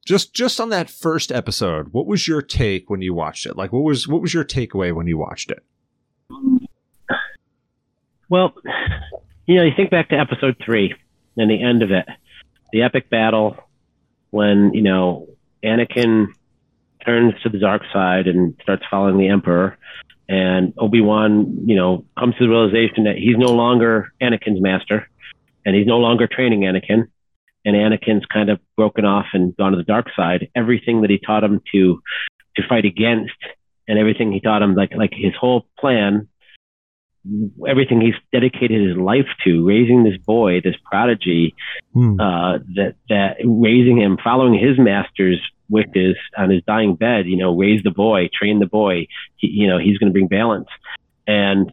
just 0.06 0.34
just 0.34 0.60
on 0.60 0.70
that 0.70 0.90
first 0.90 1.30
episode 1.30 1.88
what 1.92 2.06
was 2.06 2.26
your 2.26 2.42
take 2.42 2.90
when 2.90 3.02
you 3.02 3.14
watched 3.14 3.46
it? 3.46 3.56
Like 3.56 3.72
what 3.72 3.82
was 3.82 4.08
what 4.08 4.22
was 4.22 4.34
your 4.34 4.44
takeaway 4.44 4.94
when 4.94 5.06
you 5.06 5.18
watched 5.18 5.50
it? 5.50 5.62
Well, 8.28 8.54
you 9.46 9.56
know, 9.56 9.62
you 9.62 9.72
think 9.74 9.90
back 9.90 10.10
to 10.10 10.18
episode 10.18 10.56
three 10.64 10.94
and 11.36 11.50
the 11.50 11.62
end 11.62 11.82
of 11.82 11.90
it, 11.90 12.06
the 12.72 12.82
epic 12.82 13.08
battle 13.08 13.56
when, 14.30 14.72
you 14.74 14.82
know, 14.82 15.28
Anakin 15.64 16.28
turns 17.08 17.34
to 17.42 17.48
the 17.48 17.58
dark 17.58 17.82
side 17.92 18.26
and 18.26 18.54
starts 18.62 18.82
following 18.90 19.18
the 19.18 19.28
Emperor. 19.28 19.78
And 20.28 20.74
Obi 20.76 21.00
Wan, 21.00 21.64
you 21.66 21.74
know, 21.74 22.04
comes 22.18 22.34
to 22.36 22.44
the 22.44 22.50
realization 22.50 23.04
that 23.04 23.16
he's 23.16 23.38
no 23.38 23.52
longer 23.52 24.12
Anakin's 24.20 24.60
master 24.60 25.08
and 25.64 25.74
he's 25.74 25.86
no 25.86 25.98
longer 25.98 26.26
training 26.26 26.60
Anakin. 26.60 27.04
And 27.64 27.74
Anakin's 27.76 28.26
kind 28.26 28.50
of 28.50 28.60
broken 28.76 29.04
off 29.06 29.26
and 29.32 29.56
gone 29.56 29.72
to 29.72 29.78
the 29.78 29.84
dark 29.84 30.06
side. 30.14 30.48
Everything 30.54 31.00
that 31.00 31.10
he 31.10 31.18
taught 31.18 31.44
him 31.44 31.62
to 31.72 32.00
to 32.56 32.62
fight 32.68 32.84
against 32.84 33.32
and 33.86 33.98
everything 33.98 34.32
he 34.32 34.40
taught 34.40 34.62
him, 34.62 34.74
like 34.74 34.92
like 34.94 35.12
his 35.14 35.32
whole 35.38 35.66
plan 35.78 36.28
everything 37.68 38.00
he's 38.00 38.14
dedicated 38.32 38.88
his 38.88 38.96
life 38.96 39.26
to, 39.44 39.66
raising 39.66 40.04
this 40.04 40.16
boy, 40.18 40.60
this 40.62 40.76
prodigy, 40.84 41.54
Hmm. 41.92 42.18
uh, 42.20 42.58
that 42.76 42.94
that 43.08 43.36
raising 43.44 43.98
him, 43.98 44.18
following 44.22 44.54
his 44.54 44.78
master's 44.78 45.40
wishes 45.70 46.16
on 46.36 46.50
his 46.50 46.62
dying 46.66 46.94
bed. 46.94 47.26
You 47.26 47.36
know, 47.36 47.56
raise 47.56 47.82
the 47.82 47.90
boy, 47.90 48.28
train 48.32 48.58
the 48.58 48.66
boy. 48.66 49.06
He, 49.36 49.48
you 49.48 49.66
know, 49.66 49.78
he's 49.78 49.98
going 49.98 50.10
to 50.10 50.12
bring 50.12 50.28
balance, 50.28 50.68
and 51.26 51.72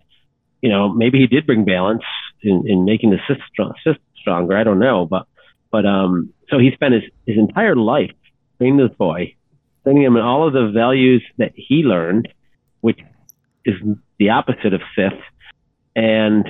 you 0.61 0.69
know, 0.69 0.89
maybe 0.89 1.19
he 1.19 1.27
did 1.27 1.45
bring 1.45 1.65
balance 1.65 2.03
in, 2.41 2.63
in 2.67 2.85
making 2.85 3.11
the 3.11 3.19
strong, 3.51 3.73
Sith 3.83 3.97
stronger. 4.19 4.57
I 4.57 4.63
don't 4.63 4.79
know, 4.79 5.05
but 5.05 5.27
but 5.71 5.85
um, 5.85 6.33
so 6.49 6.57
he 6.57 6.71
spent 6.71 6.93
his 6.93 7.03
his 7.25 7.37
entire 7.37 7.75
life 7.75 8.11
training 8.57 8.77
this 8.77 8.95
boy, 8.97 9.35
training 9.83 10.03
him 10.03 10.15
in 10.15 10.23
all 10.23 10.47
of 10.47 10.53
the 10.53 10.71
values 10.73 11.23
that 11.37 11.51
he 11.55 11.83
learned, 11.83 12.29
which 12.81 12.99
is 13.65 13.75
the 14.19 14.29
opposite 14.29 14.73
of 14.73 14.81
Sith. 14.95 15.19
And 15.95 16.49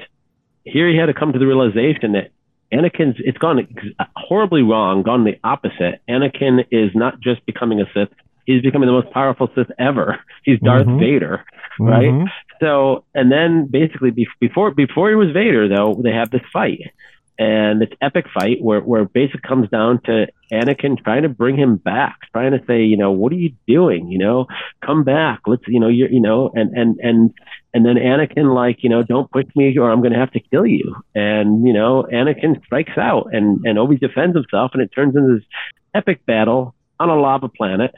here 0.64 0.90
he 0.90 0.98
had 0.98 1.08
to 1.08 1.14
come 1.14 1.34
to 1.34 1.40
the 1.40 1.48
realization 1.48 2.14
that 2.14 2.32
Anakin's 2.74 3.16
it's 3.20 3.38
gone 3.38 3.60
ex- 3.60 4.10
horribly 4.16 4.62
wrong, 4.64 5.04
gone 5.04 5.24
the 5.24 5.38
opposite. 5.44 6.02
Anakin 6.10 6.66
is 6.72 6.92
not 6.96 7.20
just 7.22 7.46
becoming 7.46 7.82
a 7.82 7.86
Sith; 7.94 8.10
he's 8.46 8.62
becoming 8.62 8.88
the 8.88 8.94
most 8.94 9.12
powerful 9.12 9.50
Sith 9.56 9.72
ever. 9.80 10.20
He's 10.44 10.60
Darth 10.60 10.86
Mhm. 10.88 11.00
Vader. 11.00 11.44
right? 11.80 12.10
Mhm. 12.10 12.28
So, 12.62 13.04
and 13.14 13.32
then 13.32 13.68
basically 13.70 14.12
be- 14.12 14.28
before 14.40 14.72
before 14.72 15.10
he 15.10 15.16
was 15.16 15.32
Vader, 15.32 15.68
though, 15.68 16.00
they 16.04 16.12
have 16.12 16.30
this 16.32 16.42
fight, 16.54 16.80
and 17.38 17.82
it's 17.82 17.94
epic 18.02 18.26
fight 18.34 18.62
where 18.62 18.80
where 18.80 19.06
basic 19.06 19.42
comes 19.42 19.70
down 19.70 20.02
to 20.04 20.28
Anakin 20.52 21.04
trying 21.04 21.24
to 21.24 21.30
bring 21.30 21.58
him 21.58 21.76
back, 21.76 22.18
trying 22.32 22.52
to 22.52 22.64
say, 22.66 22.84
you 22.84 22.98
know, 22.98 23.12
what 23.12 23.32
are 23.34 23.38
you 23.38 23.54
doing? 23.68 24.08
You 24.10 24.20
know, 24.20 24.48
come 24.86 25.04
back. 25.04 25.42
Let's, 25.46 25.64
you 25.68 25.80
know, 25.80 25.90
you're, 25.90 26.10
you 26.10 26.22
know, 26.22 26.52
and 26.54 26.74
and 26.78 26.98
and 27.02 27.34
and 27.74 27.86
then 27.86 27.96
Anakin 27.96 28.54
like, 28.56 28.84
you 28.84 28.90
know, 28.90 29.04
don't 29.04 29.30
push 29.30 29.46
me 29.56 29.78
or 29.78 29.92
I'm 29.92 30.00
going 30.02 30.14
to 30.14 30.20
have 30.20 30.32
to 30.32 30.40
kill 30.40 30.66
you. 30.66 30.96
And 31.14 31.68
you 31.68 31.74
know, 31.74 32.08
Anakin 32.12 32.64
strikes 32.66 32.98
out, 32.98 33.28
and 33.34 33.60
and 33.66 33.78
Obi 33.78 33.98
defends 33.98 34.36
himself, 34.36 34.72
and 34.74 34.82
it 34.82 34.92
turns 34.96 35.16
into 35.16 35.36
this 35.36 35.46
epic 35.94 36.26
battle 36.26 36.74
on 37.00 37.10
a 37.10 37.20
lava 37.20 37.50
planet, 37.50 37.92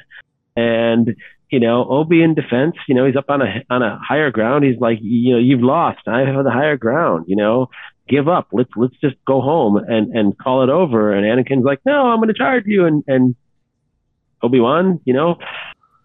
and 0.56 1.16
you 1.50 1.60
know, 1.60 1.88
Obi 1.88 2.22
in 2.22 2.34
defense, 2.34 2.76
you 2.88 2.96
know, 2.96 3.06
he's 3.06 3.16
up 3.16 3.30
on 3.30 3.42
a 3.42 3.64
on 3.70 3.82
a 3.82 4.00
higher 4.06 4.32
ground. 4.32 4.66
He's 4.66 4.80
like, 4.80 4.98
you 5.02 5.34
know, 5.34 5.40
you've 5.40 5.62
lost. 5.62 6.00
I 6.08 6.22
have 6.22 6.44
the 6.44 6.52
higher 6.52 6.78
ground. 6.78 7.26
You 7.28 7.36
know, 7.36 7.70
give 8.08 8.28
up. 8.28 8.48
Let's 8.52 8.70
let's 8.76 8.96
just 8.98 9.16
go 9.26 9.42
home 9.42 9.78
and 9.78 10.16
and 10.16 10.38
call 10.38 10.64
it 10.64 10.70
over. 10.70 11.14
And 11.14 11.26
Anakin's 11.26 11.66
like, 11.66 11.80
no, 11.86 12.08
I'm 12.08 12.18
going 12.18 12.30
to 12.30 12.34
charge 12.34 12.64
you. 12.66 12.86
And 12.86 13.04
and 13.08 13.36
Obi 14.42 14.60
Wan, 14.60 15.00
you 15.06 15.14
know, 15.14 15.38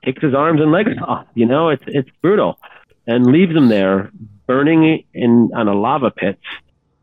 takes 0.05 0.23
his 0.23 0.35
arms 0.35 0.61
and 0.61 0.73
legs 0.73 0.97
off. 1.07 1.27
You 1.35 1.47
know, 1.47 1.69
it's 1.71 1.85
it's 1.87 2.11
brutal, 2.21 2.59
and 3.07 3.27
leaves 3.27 3.55
him 3.55 3.69
there 3.69 4.11
burning 4.47 5.05
in 5.15 5.51
on 5.55 5.69
a 5.69 5.75
lava 5.75 6.11
pit, 6.11 6.39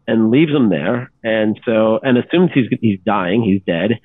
and 0.07 0.31
leaves 0.31 0.51
him 0.51 0.69
there. 0.69 1.12
And 1.23 1.59
so 1.65 1.99
and 2.03 2.17
assumes 2.17 2.51
he's 2.53 2.67
he's 2.81 2.99
dying, 3.05 3.43
he's 3.43 3.62
dead. 3.65 3.99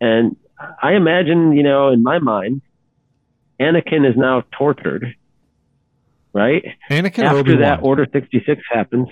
And 0.00 0.36
I 0.82 0.94
imagine, 0.94 1.52
you 1.52 1.62
know, 1.62 1.88
in 1.88 2.02
my 2.02 2.18
mind, 2.18 2.62
Anakin 3.60 4.08
is 4.08 4.16
now 4.16 4.44
tortured. 4.52 5.14
Right 6.32 6.64
Anakin 6.90 7.22
after 7.22 7.38
Obi-Wan. 7.38 7.60
that, 7.60 7.82
Order 7.84 8.08
sixty 8.12 8.42
six 8.44 8.60
happens. 8.68 9.06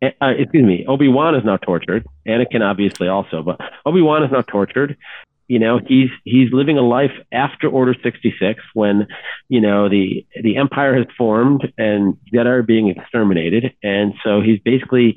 Uh, 0.00 0.32
excuse 0.38 0.64
me, 0.64 0.84
Obi 0.86 1.08
Wan 1.08 1.34
is 1.34 1.44
now 1.44 1.56
tortured. 1.56 2.06
Anakin 2.26 2.62
obviously 2.62 3.08
also, 3.08 3.42
but 3.42 3.60
Obi 3.84 4.00
Wan 4.00 4.22
is 4.22 4.30
now 4.30 4.42
tortured. 4.42 4.96
You 5.48 5.58
know, 5.58 5.80
he's 5.84 6.10
he's 6.24 6.52
living 6.52 6.78
a 6.78 6.82
life 6.82 7.12
after 7.32 7.68
Order 7.68 7.96
sixty 8.02 8.34
six 8.38 8.62
when, 8.74 9.08
you 9.48 9.60
know, 9.60 9.88
the 9.88 10.26
the 10.42 10.56
Empire 10.56 10.94
has 10.94 11.06
formed 11.16 11.72
and 11.78 12.16
Jedi 12.32 12.46
are 12.46 12.62
being 12.62 12.88
exterminated, 12.88 13.72
and 13.82 14.14
so 14.22 14.40
he's 14.40 14.60
basically 14.60 15.16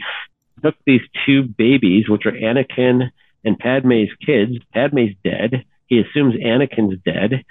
took 0.63 0.75
these 0.85 1.01
two 1.25 1.43
babies, 1.43 2.07
which 2.07 2.25
are 2.25 2.31
Anakin 2.31 3.11
and 3.43 3.59
Padme's 3.59 4.09
kids. 4.25 4.53
Padme's 4.73 5.15
dead. 5.23 5.65
He 5.87 5.99
assumes 5.99 6.35
Anakin's 6.35 6.97
dead, 7.03 7.43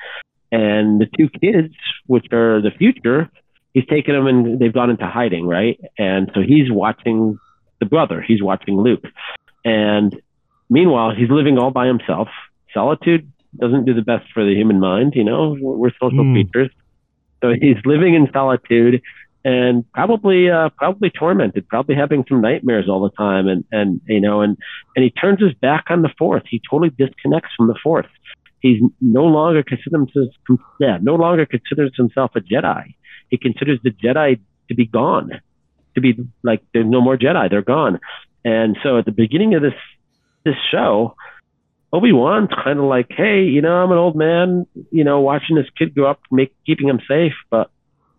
and 0.51 1.01
the 1.01 1.09
two 1.19 1.29
kids, 1.29 1.75
which 2.07 2.27
are 2.33 2.63
the 2.63 2.71
future, 2.71 3.31
he's 3.75 3.87
taken 3.87 4.15
them 4.15 4.27
and 4.27 4.59
they've 4.59 4.73
gone 4.73 4.91
into 4.91 5.07
hiding, 5.07 5.47
right? 5.47 5.79
And 5.99 6.31
so 6.35 6.41
he's 6.41 6.71
watching 6.71 7.39
the 7.81 7.87
brother. 7.87 8.21
He's 8.21 8.43
watching 8.43 8.77
Luke, 8.77 9.05
and 9.65 10.19
meanwhile, 10.69 11.15
he's 11.15 11.31
living 11.31 11.59
all 11.59 11.71
by 11.71 11.87
himself. 11.87 12.29
Solitude 12.75 13.31
doesn't 13.59 13.85
do 13.85 13.95
the 13.95 14.03
best 14.03 14.27
for 14.33 14.45
the 14.45 14.55
human 14.55 14.79
mind. 14.81 15.15
You 15.17 15.25
know, 15.25 15.57
we're 15.61 15.91
social 16.01 16.25
Hmm. 16.25 16.33
creatures. 16.33 16.71
So 17.43 17.55
he's 17.59 17.79
living 17.85 18.15
in 18.15 18.31
solitude 18.33 19.01
and 19.45 19.91
probably 19.93 20.51
uh, 20.51 20.69
probably 20.77 21.09
tormented, 21.11 21.67
probably 21.69 21.95
having 21.95 22.25
some 22.29 22.43
nightmares 22.43 22.89
all 22.89 23.01
the 23.01 23.11
time, 23.17 23.49
and 23.49 23.65
and 23.73 24.01
you 24.07 24.21
know, 24.21 24.43
and 24.43 24.59
and 24.95 25.03
he 25.03 25.11
turns 25.11 25.41
his 25.41 25.55
back 25.55 25.85
on 25.89 26.03
the 26.03 26.11
Force. 26.19 26.43
He 26.49 26.61
totally 26.71 26.91
disconnects 26.91 27.51
from 27.57 27.69
the 27.69 27.77
Force. 27.83 28.07
He's 28.61 28.83
no 29.01 29.25
longer 29.25 29.63
considers 29.63 29.93
himself, 30.13 30.61
yeah, 30.79 30.99
no 31.01 31.15
longer 31.15 31.47
considers 31.47 31.93
himself 31.97 32.33
a 32.37 32.41
Jedi. 32.41 32.95
He 33.31 33.39
considers 33.39 33.79
the 33.83 33.91
Jedi 33.91 34.41
to 34.69 34.75
be 34.75 34.87
gone, 34.87 35.41
to 35.95 36.01
be 36.01 36.15
like 36.43 36.63
there's 36.73 36.87
no 36.87 37.01
more 37.01 37.17
Jedi, 37.17 37.51
they're 37.51 37.63
gone. 37.63 38.01
And 38.45 38.77
so 38.83 38.99
at 38.99 39.05
the 39.05 39.13
beginning 39.13 39.55
of 39.55 39.63
this 39.63 39.75
this 40.45 40.57
show, 40.71 41.17
Obi 41.93 42.13
Wan's 42.13 42.51
kind 42.65 42.79
of 42.79 42.85
like, 42.85 43.09
hey, 43.11 43.43
you 43.43 43.61
know, 43.61 43.75
I'm 43.75 43.93
an 43.93 43.99
old 43.99 44.17
man, 44.17 44.67
you 44.91 45.05
know, 45.05 45.21
watching 45.21 45.57
this 45.57 45.67
kid 45.77 45.95
grow 45.95 46.11
up, 46.11 46.21
make 46.31 46.55
keeping 46.65 46.89
him 46.89 47.01
safe, 47.07 47.35
but 47.51 47.71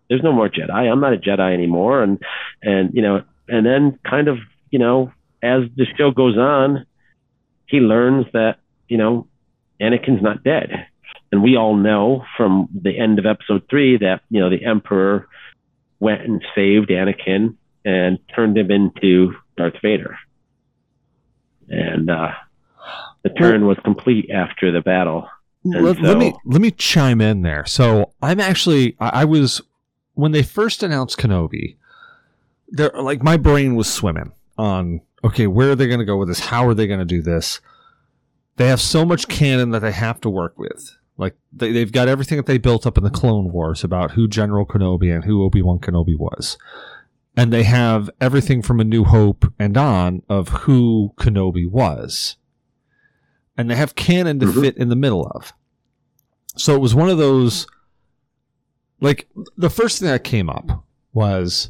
there's 0.10 0.24
no 0.24 0.34
more 0.34 0.50
Jedi. 0.50 0.72
I'm 0.72 1.00
not 1.00 1.14
a 1.14 1.18
Jedi 1.18 1.54
anymore. 1.54 2.04
And 2.04 2.22
and 2.62 2.94
you 2.94 3.02
know, 3.02 3.24
and 3.48 3.66
then 3.66 4.00
kind 4.10 4.28
of, 4.28 4.38
you 4.70 4.80
know, 4.80 5.12
as 5.42 5.62
the 5.76 5.86
show 5.98 6.12
goes 6.12 6.38
on, 6.38 6.86
he 7.66 7.80
learns 7.80 8.26
that, 8.34 8.58
you 8.88 8.98
know, 8.98 9.28
Anakin's 9.82 10.22
not 10.22 10.44
dead. 10.44 10.88
And 11.32 11.42
we 11.42 11.56
all 11.56 11.76
know 11.76 12.26
from 12.36 12.68
the 12.74 12.98
end 12.98 13.20
of 13.20 13.26
episode 13.26 13.64
three 13.70 13.98
that, 13.98 14.22
you 14.30 14.42
know, 14.42 14.50
the 14.50 14.66
Emperor 14.66 15.28
went 16.00 16.22
and 16.24 16.44
saved 16.54 16.90
Anakin 16.90 17.56
and 17.86 18.20
turned 18.36 18.58
him 18.58 18.70
into 18.70 19.34
Darth 19.56 19.76
Vader. 19.82 20.18
And 21.70 22.10
uh, 22.10 22.32
the 23.24 23.30
turn 23.30 23.66
was 23.66 23.78
complete 23.84 24.30
after 24.30 24.72
the 24.72 24.82
battle. 24.82 25.30
Let, 25.64 26.02
let 26.02 26.18
me 26.18 26.34
let 26.44 26.60
me 26.60 26.72
chime 26.72 27.22
in 27.22 27.44
there. 27.44 27.66
So 27.68 28.14
I'm 28.22 28.40
actually 28.40 28.96
I, 29.00 29.22
I 29.22 29.26
was 29.26 29.62
when 30.16 30.32
they 30.32 30.42
first 30.42 30.82
announced 30.82 31.20
Kenobi, 31.20 31.78
there 32.70 32.92
like 33.00 33.22
my 33.22 33.38
brain 33.38 33.76
was 33.76 33.92
swimming 33.92 34.32
on 34.58 35.02
okay, 35.24 35.46
where 35.46 35.70
are 35.70 35.76
they 35.76 35.88
going 35.88 36.00
to 36.00 36.06
go 36.06 36.18
with 36.18 36.30
this? 36.30 36.40
How 36.40 36.68
are 36.68 36.74
they 36.74 36.88
going 36.88 37.00
to 37.00 37.06
do 37.06 37.22
this? 37.22 37.62
They 38.58 38.68
have 38.68 38.82
so 38.82 39.06
much 39.06 39.28
canon 39.28 39.70
that 39.70 39.80
they 39.80 39.92
have 39.92 40.20
to 40.22 40.30
work 40.30 40.58
with. 40.58 40.98
Like 41.18 41.36
they, 41.54 41.72
they've 41.72 41.92
got 41.92 42.08
everything 42.08 42.38
that 42.38 42.46
they 42.48 42.58
built 42.58 42.88
up 42.88 42.98
in 42.98 43.04
the 43.04 43.10
Clone 43.10 43.52
Wars 43.52 43.84
about 43.84 44.12
who 44.12 44.28
General 44.28 44.66
Kenobi 44.66 45.14
and 45.14 45.24
who 45.26 45.44
Obi 45.44 45.62
Wan 45.62 45.80
Kenobi 45.80 46.18
was, 46.18 46.58
and 47.38 47.52
they 47.54 47.64
have 47.64 48.10
everything 48.20 48.62
from 48.62 48.80
A 48.80 48.84
New 48.84 49.04
Hope 49.04 49.46
and 49.60 49.78
on 49.78 50.24
of 50.30 50.50
who 50.50 51.14
Kenobi 51.18 51.70
was, 51.70 52.38
and 53.58 53.70
they 53.70 53.76
have 53.76 53.96
canon 53.96 54.40
to 54.40 54.48
Mhm. 54.48 54.62
fit 54.62 54.78
in 54.78 54.90
the 54.90 54.96
middle 54.96 55.28
of. 55.28 55.54
So 56.58 56.76
it 56.76 56.82
was 56.82 56.96
one 56.96 57.10
of 57.10 57.18
those. 57.18 57.68
Like 59.00 59.28
the 59.58 59.70
first 59.70 60.00
thing 60.00 60.10
that 60.10 60.24
came 60.24 60.50
up 60.50 60.84
was 61.14 61.70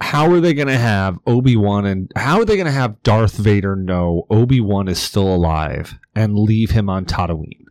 how 0.00 0.30
are 0.32 0.40
they 0.40 0.52
going 0.52 0.66
to 0.68 0.76
have 0.76 1.18
Obi 1.26 1.56
Wan 1.56 1.86
and 1.86 2.10
how 2.16 2.38
are 2.40 2.44
they 2.44 2.56
going 2.56 2.66
to 2.66 2.72
have 2.72 3.00
Darth 3.04 3.36
Vader 3.36 3.76
know 3.76 4.26
Obi 4.30 4.60
Wan 4.60 4.88
is 4.88 4.98
still 4.98 5.32
alive 5.32 5.94
and 6.14 6.36
leave 6.36 6.72
him 6.72 6.90
on 6.90 7.04
Tatooine? 7.04 7.61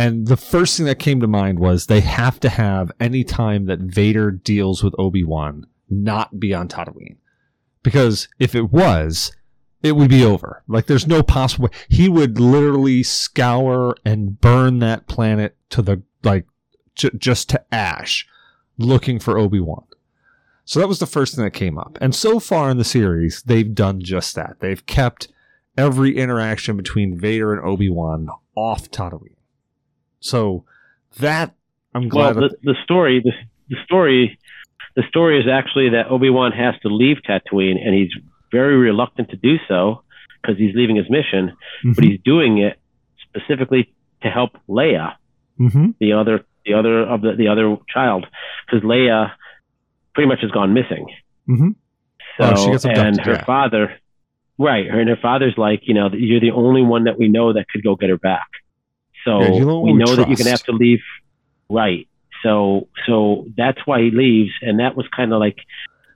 And 0.00 0.28
the 0.28 0.38
first 0.38 0.78
thing 0.78 0.86
that 0.86 0.98
came 0.98 1.20
to 1.20 1.26
mind 1.26 1.58
was 1.58 1.84
they 1.84 2.00
have 2.00 2.40
to 2.40 2.48
have 2.48 2.90
any 2.98 3.22
time 3.22 3.66
that 3.66 3.80
Vader 3.80 4.30
deals 4.30 4.82
with 4.82 4.94
Obi 4.98 5.22
Wan 5.22 5.66
not 5.90 6.40
be 6.40 6.54
on 6.54 6.68
Tatooine, 6.68 7.18
because 7.82 8.26
if 8.38 8.54
it 8.54 8.72
was, 8.72 9.30
it 9.82 9.96
would 9.96 10.08
be 10.08 10.24
over. 10.24 10.62
Like 10.66 10.86
there's 10.86 11.06
no 11.06 11.22
possible 11.22 11.64
way 11.64 11.78
he 11.90 12.08
would 12.08 12.40
literally 12.40 13.02
scour 13.02 13.94
and 14.02 14.40
burn 14.40 14.78
that 14.78 15.06
planet 15.06 15.54
to 15.68 15.82
the 15.82 16.02
like 16.22 16.46
just 16.94 17.50
to 17.50 17.62
ash, 17.70 18.26
looking 18.78 19.18
for 19.18 19.36
Obi 19.36 19.60
Wan. 19.60 19.84
So 20.64 20.80
that 20.80 20.88
was 20.88 20.98
the 20.98 21.06
first 21.06 21.34
thing 21.34 21.44
that 21.44 21.50
came 21.50 21.76
up. 21.76 21.98
And 22.00 22.14
so 22.14 22.40
far 22.40 22.70
in 22.70 22.78
the 22.78 22.84
series, 22.84 23.42
they've 23.42 23.74
done 23.74 24.00
just 24.00 24.34
that. 24.34 24.60
They've 24.60 24.86
kept 24.86 25.28
every 25.76 26.16
interaction 26.16 26.78
between 26.78 27.18
Vader 27.18 27.52
and 27.52 27.62
Obi 27.62 27.90
Wan 27.90 28.30
off 28.54 28.90
Tatooine. 28.90 29.34
So 30.20 30.64
that 31.18 31.54
I'm 31.94 32.08
Well, 32.08 32.32
glad. 32.32 32.36
that, 32.50 32.56
the, 32.62 32.72
the 32.72 32.76
story, 32.84 33.20
the, 33.20 33.32
the 33.68 33.76
story, 33.84 34.38
the 34.96 35.02
story 35.08 35.40
is 35.40 35.46
actually 35.48 35.90
that 35.90 36.08
Obi 36.08 36.30
Wan 36.30 36.52
has 36.52 36.74
to 36.82 36.88
leave 36.88 37.18
Tatooine, 37.28 37.76
and 37.84 37.94
he's 37.94 38.10
very 38.52 38.76
reluctant 38.76 39.30
to 39.30 39.36
do 39.36 39.56
so 39.68 40.02
because 40.40 40.56
he's 40.58 40.74
leaving 40.74 40.96
his 40.96 41.08
mission, 41.10 41.52
but 41.94 42.04
he's 42.04 42.20
doing 42.24 42.58
it 42.58 42.78
specifically 43.28 43.92
to 44.22 44.28
help 44.28 44.50
Leia, 44.68 45.14
Mhm. 45.58 45.94
the 46.00 46.12
other, 46.12 46.44
the 46.64 46.74
other 46.74 47.00
of 47.02 47.20
the 47.22 47.34
the 47.34 47.48
other 47.48 47.76
child, 47.92 48.26
because 48.66 48.82
Leia 48.86 49.32
pretty 50.14 50.28
much 50.28 50.40
has 50.40 50.50
gone 50.50 50.74
missing. 50.74 51.06
Mhm. 51.48 51.74
So, 52.38 52.44
Oh, 52.56 52.64
she 52.64 52.70
gets 52.72 52.84
and 52.86 53.20
her 53.20 53.32
yeah. 53.32 53.44
father, 53.44 53.92
right? 54.58 54.86
Her 54.86 55.00
and 55.00 55.08
her 55.08 55.16
father's 55.16 55.56
like, 55.56 55.80
you 55.86 55.94
know, 55.94 56.10
you're 56.12 56.40
the 56.40 56.50
only 56.52 56.82
one 56.82 57.04
that 57.04 57.18
we 57.18 57.28
know 57.28 57.52
that 57.52 57.68
could 57.68 57.82
go 57.82 57.94
get 57.96 58.08
her 58.10 58.18
back. 58.18 58.46
So 59.24 59.40
Yeah, 59.40 59.64
we 59.64 59.92
we 59.92 59.92
know 59.92 60.16
that 60.16 60.28
you're 60.28 60.36
gonna 60.36 60.50
have 60.50 60.62
to 60.64 60.72
leave, 60.72 61.02
right? 61.68 62.08
So, 62.42 62.88
so 63.06 63.46
that's 63.56 63.78
why 63.84 64.00
he 64.00 64.10
leaves, 64.10 64.52
and 64.62 64.80
that 64.80 64.96
was 64.96 65.06
kind 65.14 65.32
of 65.32 65.40
like, 65.40 65.58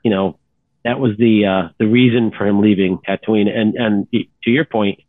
you 0.03 0.11
know, 0.11 0.39
that 0.85 0.99
was 0.99 1.17
the 1.19 1.47
uh, 1.47 1.69
the 1.79 1.87
reason 1.87 2.31
for 2.37 2.47
him 2.47 2.61
leaving 2.61 2.99
Tatooine. 2.99 3.49
And 3.49 3.75
and 3.75 4.11
to 4.13 4.51
your 4.51 4.65
point, 4.65 5.01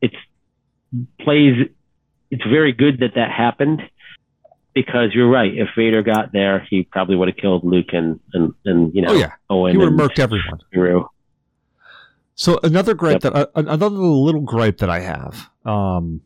it's 0.00 0.16
plays. 1.20 1.68
It's 2.30 2.44
very 2.44 2.72
good 2.72 3.00
that 3.00 3.14
that 3.14 3.30
happened 3.30 3.82
because 4.74 5.14
you're 5.14 5.30
right. 5.30 5.52
If 5.54 5.68
Vader 5.76 6.02
got 6.02 6.32
there, 6.32 6.66
he 6.68 6.82
probably 6.82 7.16
would 7.16 7.28
have 7.28 7.36
killed 7.36 7.64
Luke 7.64 7.92
and 7.92 8.20
and 8.32 8.54
and 8.64 8.94
you 8.94 9.02
know 9.02 9.12
oh 9.12 9.14
yeah, 9.14 9.32
Owen 9.48 9.72
he 9.72 9.78
would 9.78 9.92
have 9.92 9.98
murked 9.98 10.18
everyone. 10.18 10.58
Beru. 10.72 11.06
So 12.34 12.58
another 12.62 12.94
gripe 12.94 13.22
Yep. 13.22 13.32
that 13.32 13.34
uh, 13.34 13.46
another 13.54 13.88
little 13.88 14.40
gripe 14.40 14.78
that 14.78 14.90
I 14.90 15.00
have. 15.00 15.48
Um, 15.64 16.22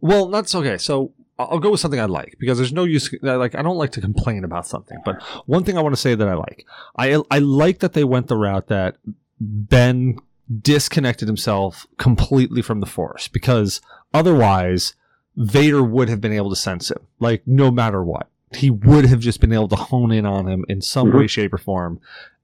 well, 0.00 0.28
that's 0.28 0.54
okay. 0.54 0.78
So 0.78 1.12
I'll 1.38 1.58
go 1.58 1.70
with 1.70 1.80
something 1.80 2.00
I 2.00 2.04
like 2.04 2.36
because 2.38 2.58
there's 2.58 2.72
no 2.72 2.84
use. 2.84 3.12
Like 3.22 3.54
I 3.54 3.62
don't 3.62 3.78
like 3.78 3.92
to 3.92 4.00
complain 4.00 4.44
about 4.44 4.66
something, 4.66 4.98
but 5.04 5.22
one 5.46 5.64
thing 5.64 5.78
I 5.78 5.80
want 5.80 5.94
to 5.94 6.00
say 6.00 6.14
that 6.14 6.28
I 6.28 6.34
like, 6.34 6.66
I 6.96 7.22
I 7.30 7.38
like 7.38 7.78
that 7.80 7.92
they 7.94 8.04
went 8.04 8.26
the 8.28 8.36
route 8.36 8.66
that 8.68 8.96
Ben 9.40 10.16
disconnected 10.60 11.28
himself 11.28 11.86
completely 11.96 12.60
from 12.62 12.80
the 12.80 12.86
Force 12.86 13.28
because 13.28 13.80
otherwise 14.12 14.94
Vader 15.36 15.82
would 15.82 16.08
have 16.08 16.20
been 16.20 16.32
able 16.32 16.50
to 16.50 16.56
sense 16.56 16.90
him, 16.90 16.98
like 17.18 17.42
no 17.46 17.70
matter 17.70 18.02
what. 18.02 18.28
He 18.52 18.68
would 18.68 19.06
have 19.06 19.20
just 19.20 19.40
been 19.40 19.52
able 19.52 19.68
to 19.68 19.76
hone 19.76 20.10
in 20.10 20.26
on 20.26 20.48
him 20.48 20.64
in 20.68 20.82
some 20.82 21.12
Mhm. 21.12 21.18
way, 21.18 21.26
shape, 21.28 21.54
or 21.54 21.58
form, 21.58 22.00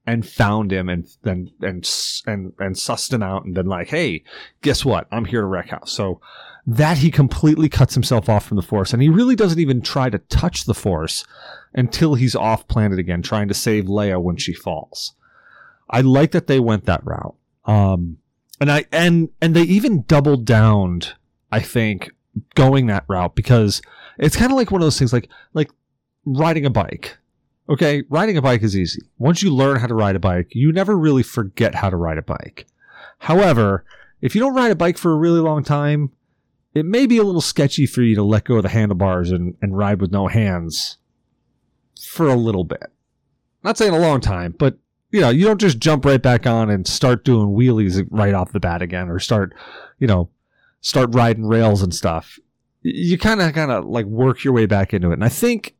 and 0.07 0.25
found 0.25 0.71
him 0.71 0.87
and 0.87 1.05
then 1.23 1.51
and 1.61 1.87
and 2.25 2.53
and 2.57 2.75
sussed 2.75 3.13
him 3.13 3.21
out 3.21 3.43
and 3.43 3.55
then 3.55 3.67
like, 3.67 3.89
hey, 3.89 4.23
guess 4.61 4.83
what? 4.85 5.07
I'm 5.11 5.25
here 5.25 5.41
to 5.41 5.47
wreck 5.47 5.69
house. 5.69 5.91
So 5.91 6.21
that 6.65 6.97
he 6.97 7.11
completely 7.11 7.69
cuts 7.69 7.93
himself 7.93 8.27
off 8.29 8.45
from 8.45 8.55
the 8.57 8.63
force, 8.63 8.93
and 8.93 9.01
he 9.01 9.09
really 9.09 9.35
doesn't 9.35 9.59
even 9.59 9.81
try 9.81 10.09
to 10.09 10.17
touch 10.17 10.65
the 10.65 10.73
force 10.73 11.25
until 11.73 12.15
he's 12.15 12.35
off 12.35 12.67
planet 12.67 12.97
again, 12.97 13.21
trying 13.21 13.49
to 13.49 13.53
save 13.53 13.85
Leia 13.85 14.21
when 14.21 14.37
she 14.37 14.53
falls. 14.53 15.13
I 15.89 16.01
like 16.01 16.31
that 16.31 16.47
they 16.47 16.59
went 16.59 16.85
that 16.85 17.05
route. 17.05 17.35
Um, 17.65 18.17
and 18.59 18.71
I 18.71 18.85
and 18.91 19.29
and 19.41 19.55
they 19.55 19.63
even 19.63 20.03
doubled 20.03 20.45
down. 20.45 21.01
I 21.51 21.59
think 21.59 22.11
going 22.55 22.87
that 22.87 23.05
route 23.07 23.35
because 23.35 23.81
it's 24.17 24.35
kind 24.35 24.51
of 24.51 24.57
like 24.57 24.71
one 24.71 24.81
of 24.81 24.85
those 24.85 24.97
things 24.97 25.13
like 25.13 25.29
like 25.53 25.69
riding 26.25 26.65
a 26.65 26.69
bike. 26.69 27.17
Okay, 27.69 28.03
riding 28.09 28.37
a 28.37 28.41
bike 28.41 28.63
is 28.63 28.77
easy. 28.77 29.01
Once 29.17 29.41
you 29.41 29.53
learn 29.53 29.79
how 29.79 29.87
to 29.87 29.95
ride 29.95 30.15
a 30.15 30.19
bike, 30.19 30.47
you 30.51 30.71
never 30.71 30.97
really 30.97 31.23
forget 31.23 31.75
how 31.75 31.89
to 31.89 31.97
ride 31.97 32.17
a 32.17 32.21
bike. 32.21 32.65
However, 33.19 33.83
if 34.21 34.35
you 34.35 34.41
don't 34.41 34.55
ride 34.55 34.71
a 34.71 34.75
bike 34.75 34.97
for 34.97 35.11
a 35.11 35.17
really 35.17 35.39
long 35.39 35.63
time, 35.63 36.11
it 36.73 36.85
may 36.85 37.05
be 37.05 37.17
a 37.17 37.23
little 37.23 37.41
sketchy 37.41 37.85
for 37.85 38.01
you 38.01 38.15
to 38.15 38.23
let 38.23 38.45
go 38.45 38.55
of 38.55 38.63
the 38.63 38.69
handlebars 38.69 39.31
and, 39.31 39.55
and 39.61 39.77
ride 39.77 39.99
with 39.99 40.11
no 40.11 40.27
hands 40.27 40.97
for 42.01 42.27
a 42.27 42.35
little 42.35 42.63
bit. 42.63 42.91
Not 43.63 43.77
saying 43.77 43.93
a 43.93 43.99
long 43.99 44.21
time, 44.21 44.55
but 44.57 44.77
you 45.11 45.21
know, 45.21 45.29
you 45.29 45.45
don't 45.45 45.59
just 45.59 45.79
jump 45.79 46.05
right 46.05 46.21
back 46.21 46.45
on 46.45 46.69
and 46.69 46.85
start 46.85 47.23
doing 47.23 47.47
wheelies 47.47 48.05
right 48.11 48.33
off 48.33 48.51
the 48.51 48.59
bat 48.59 48.81
again 48.81 49.09
or 49.09 49.19
start, 49.19 49.53
you 49.99 50.07
know, 50.07 50.29
start 50.81 51.13
riding 51.13 51.45
rails 51.45 51.81
and 51.81 51.93
stuff. 51.93 52.39
You 52.81 53.17
kind 53.17 53.41
of 53.41 53.53
kind 53.53 53.71
of 53.71 53.85
like 53.85 54.05
work 54.05 54.43
your 54.43 54.53
way 54.53 54.65
back 54.65 54.93
into 54.93 55.09
it. 55.09 55.13
And 55.13 55.23
I 55.23 55.29
think 55.29 55.76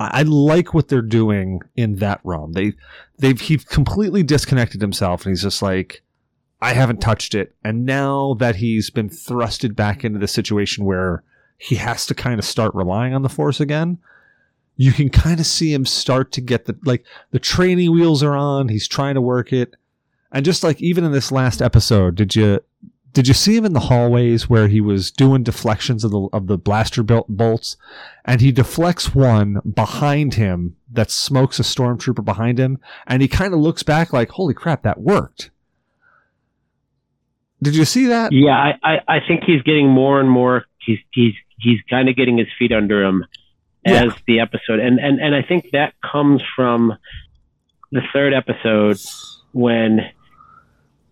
I 0.00 0.22
like 0.22 0.74
what 0.74 0.88
they're 0.88 1.02
doing 1.02 1.60
in 1.76 1.96
that 1.96 2.20
realm. 2.24 2.52
They 2.52 2.74
they've 3.18 3.40
he 3.40 3.58
completely 3.58 4.22
disconnected 4.22 4.80
himself 4.80 5.24
and 5.24 5.32
he's 5.32 5.42
just 5.42 5.62
like 5.62 6.02
I 6.60 6.72
haven't 6.72 7.00
touched 7.00 7.34
it. 7.34 7.54
And 7.64 7.84
now 7.84 8.34
that 8.34 8.56
he's 8.56 8.90
been 8.90 9.08
thrusted 9.08 9.76
back 9.76 10.04
into 10.04 10.18
the 10.18 10.28
situation 10.28 10.84
where 10.84 11.22
he 11.56 11.76
has 11.76 12.06
to 12.06 12.14
kind 12.14 12.38
of 12.38 12.44
start 12.44 12.74
relying 12.74 13.14
on 13.14 13.22
the 13.22 13.28
force 13.28 13.60
again, 13.60 13.98
you 14.76 14.92
can 14.92 15.08
kind 15.08 15.40
of 15.40 15.46
see 15.46 15.72
him 15.72 15.84
start 15.84 16.32
to 16.32 16.40
get 16.40 16.66
the 16.66 16.78
like 16.84 17.04
the 17.32 17.38
training 17.40 17.92
wheels 17.92 18.22
are 18.22 18.36
on. 18.36 18.68
He's 18.68 18.88
trying 18.88 19.14
to 19.14 19.20
work 19.20 19.52
it, 19.52 19.74
and 20.30 20.44
just 20.44 20.62
like 20.62 20.80
even 20.80 21.04
in 21.04 21.12
this 21.12 21.32
last 21.32 21.60
episode, 21.60 22.14
did 22.14 22.36
you 22.36 22.60
did 23.12 23.26
you 23.26 23.34
see 23.34 23.56
him 23.56 23.64
in 23.64 23.72
the 23.72 23.80
hallways 23.80 24.48
where 24.48 24.68
he 24.68 24.80
was 24.80 25.10
doing 25.10 25.42
deflections 25.42 26.04
of 26.04 26.10
the 26.10 26.28
of 26.32 26.46
the 26.46 26.58
blaster 26.58 27.02
bolts, 27.02 27.76
and 28.24 28.40
he 28.40 28.52
deflects 28.52 29.14
one 29.14 29.60
behind 29.60 30.34
him 30.34 30.76
that 30.90 31.10
smokes 31.10 31.58
a 31.58 31.62
stormtrooper 31.62 32.24
behind 32.24 32.58
him, 32.58 32.78
and 33.06 33.22
he 33.22 33.28
kind 33.28 33.54
of 33.54 33.60
looks 33.60 33.82
back 33.82 34.12
like, 34.12 34.30
"Holy 34.30 34.54
crap, 34.54 34.82
that 34.82 35.00
worked." 35.00 35.50
Did 37.62 37.74
you 37.74 37.84
see 37.84 38.06
that? 38.06 38.32
Yeah, 38.32 38.56
I, 38.56 38.78
I, 38.84 38.98
I 39.08 39.18
think 39.26 39.42
he's 39.44 39.62
getting 39.62 39.88
more 39.88 40.20
and 40.20 40.30
more. 40.30 40.66
He's 40.84 40.98
he's 41.12 41.34
he's 41.58 41.80
kind 41.90 42.08
of 42.08 42.16
getting 42.16 42.38
his 42.38 42.48
feet 42.58 42.72
under 42.72 43.02
him 43.02 43.24
as 43.84 44.04
yeah. 44.04 44.10
the 44.26 44.40
episode, 44.40 44.80
and 44.80 45.00
and 45.00 45.20
and 45.20 45.34
I 45.34 45.42
think 45.42 45.70
that 45.72 45.94
comes 46.00 46.42
from 46.54 46.94
the 47.90 48.02
third 48.12 48.34
episode 48.34 48.98
when 49.52 50.00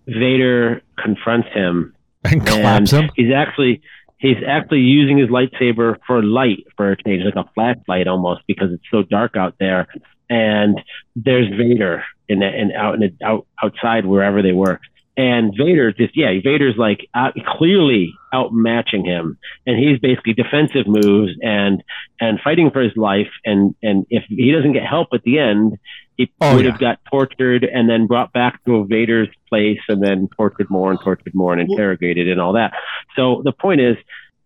Vader 0.07 0.83
confronts 0.99 1.49
him 1.53 1.95
and 2.25 2.47
claps 2.47 2.91
him. 2.91 3.11
He's 3.17 3.33
actually 3.35 3.83
he's 4.19 4.37
actually 4.47 4.81
using 4.81 5.19
his 5.19 5.29
lightsaber 5.29 5.99
for 6.07 6.23
light 6.23 6.67
for 6.77 6.93
a 6.93 7.03
change, 7.03 7.23
like 7.25 7.37
a 7.37 7.49
flashlight 7.55 8.07
almost, 8.07 8.43
because 8.47 8.73
it's 8.73 8.85
so 8.91 9.03
dark 9.03 9.37
out 9.37 9.55
there. 9.59 9.87
And 10.29 10.81
there's 11.15 11.49
Vader 11.49 12.05
in 12.29 12.41
the, 12.41 12.47
and 12.47 12.73
out 12.73 12.95
in 12.95 13.01
the, 13.01 13.25
out 13.25 13.47
outside 13.63 14.07
wherever 14.07 14.43
they 14.43 14.53
were, 14.53 14.81
and 15.17 15.55
Vader 15.57 15.93
just, 15.93 16.15
yeah, 16.15 16.31
Vader's 16.45 16.77
like 16.77 17.09
out, 17.15 17.35
clearly 17.57 18.13
outmatching 18.35 19.07
him, 19.07 19.39
and 19.67 19.79
he's 19.79 19.99
basically 19.99 20.35
defensive 20.35 20.87
moves 20.87 21.33
and 21.41 21.83
and 22.21 22.39
fighting 22.45 22.71
for 22.71 22.83
his 22.83 22.97
life. 22.97 23.31
And 23.45 23.75
and 23.83 24.07
if 24.11 24.25
he 24.29 24.53
doesn't 24.53 24.75
get 24.75 24.85
help 24.85 25.09
at 25.15 25.23
the 25.23 25.39
end, 25.39 25.79
he 26.19 26.31
oh, 26.43 26.57
would 26.57 26.67
yeah. 26.67 26.71
have 26.71 26.81
got 26.81 26.99
tortured 27.11 27.65
and 27.65 27.89
then 27.89 28.07
brought 28.07 28.33
back 28.35 28.63
to 28.67 28.85
Vader's 28.85 29.29
place, 29.49 29.81
and 29.89 30.03
then 30.03 30.29
tortured 30.37 30.69
more 30.69 30.91
and 30.91 31.01
tortured 31.03 31.35
more 31.35 31.55
and 31.55 31.63
interrogated 31.63 32.29
and 32.29 32.39
all 32.41 32.53
that. 32.53 32.75
So 33.17 33.41
the 33.43 33.53
point 33.53 33.81
is, 33.81 33.97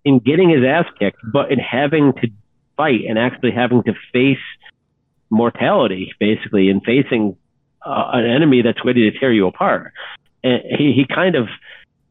in 0.04 0.20
getting 0.20 0.50
his 0.50 0.64
ass 0.64 0.86
kicked, 1.00 1.18
but 1.32 1.50
in 1.50 1.58
having 1.58 2.12
to 2.12 2.28
fight 2.76 3.00
and 3.08 3.18
actually 3.18 3.50
having 3.50 3.82
to 3.82 3.94
face 4.12 4.38
mortality, 5.30 6.12
basically, 6.20 6.70
and 6.70 6.80
facing 6.84 7.36
uh, 7.84 8.10
an 8.12 8.24
enemy 8.24 8.62
that's 8.62 8.84
ready 8.84 9.10
to 9.10 9.18
tear 9.18 9.32
you 9.32 9.48
apart 9.48 9.92
he, 10.42 10.92
he 10.92 11.06
kind 11.12 11.34
of 11.34 11.48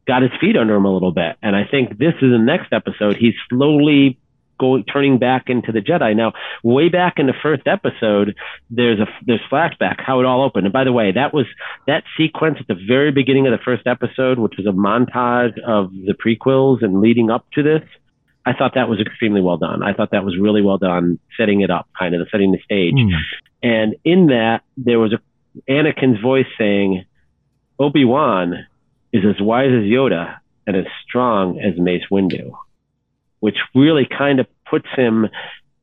got 0.06 0.22
his 0.22 0.30
feet 0.40 0.56
under 0.56 0.74
him 0.74 0.84
a 0.84 0.92
little 0.92 1.12
bit. 1.12 1.36
And 1.42 1.54
I 1.54 1.64
think 1.70 1.98
this 1.98 2.14
is 2.14 2.30
the 2.30 2.38
next 2.38 2.72
episode. 2.72 3.16
He's 3.16 3.34
slowly 3.48 4.18
going 4.58 4.84
turning 4.84 5.18
back 5.18 5.44
into 5.48 5.72
the 5.72 5.80
Jedi. 5.80 6.14
Now, 6.14 6.32
way 6.62 6.88
back 6.90 7.14
in 7.18 7.26
the 7.26 7.34
first 7.42 7.66
episode, 7.66 8.36
there's 8.68 9.00
a 9.00 9.06
there's 9.26 9.40
flashback 9.50 9.96
how 9.98 10.20
it 10.20 10.26
all 10.26 10.44
opened. 10.44 10.66
And 10.66 10.72
by 10.72 10.84
the 10.84 10.92
way, 10.92 11.12
that 11.12 11.32
was 11.32 11.46
that 11.86 12.04
sequence 12.16 12.58
at 12.60 12.68
the 12.68 12.76
very 12.86 13.10
beginning 13.10 13.46
of 13.46 13.52
the 13.52 13.64
first 13.64 13.86
episode, 13.86 14.38
which 14.38 14.54
was 14.58 14.66
a 14.66 14.70
montage 14.70 15.58
of 15.66 15.90
the 15.92 16.14
prequels 16.14 16.84
and 16.84 17.00
leading 17.00 17.30
up 17.30 17.46
to 17.54 17.62
this. 17.62 17.82
I 18.46 18.52
thought 18.52 18.72
that 18.74 18.88
was 18.88 19.00
extremely 19.00 19.40
well 19.40 19.58
done. 19.58 19.82
I 19.82 19.92
thought 19.92 20.12
that 20.12 20.24
was 20.24 20.36
really 20.38 20.62
well 20.62 20.78
done, 20.78 21.18
setting 21.36 21.60
it 21.60 21.70
up, 21.70 21.88
kind 21.98 22.14
of 22.14 22.26
setting 22.30 22.52
the 22.52 22.58
stage. 22.64 22.94
Mm. 22.94 23.10
And 23.62 23.96
in 24.04 24.26
that, 24.26 24.62
there 24.76 24.98
was 24.98 25.12
a 25.12 25.20
Anakin's 25.70 26.20
voice 26.20 26.46
saying, 26.58 27.04
Obi 27.80 28.04
Wan 28.04 28.66
is 29.12 29.24
as 29.24 29.40
wise 29.40 29.70
as 29.72 29.84
Yoda 29.84 30.36
and 30.66 30.76
as 30.76 30.84
strong 31.08 31.58
as 31.58 31.78
Mace 31.78 32.04
Windu, 32.12 32.52
which 33.40 33.56
really 33.74 34.06
kind 34.06 34.38
of 34.38 34.46
puts 34.68 34.86
him 34.94 35.26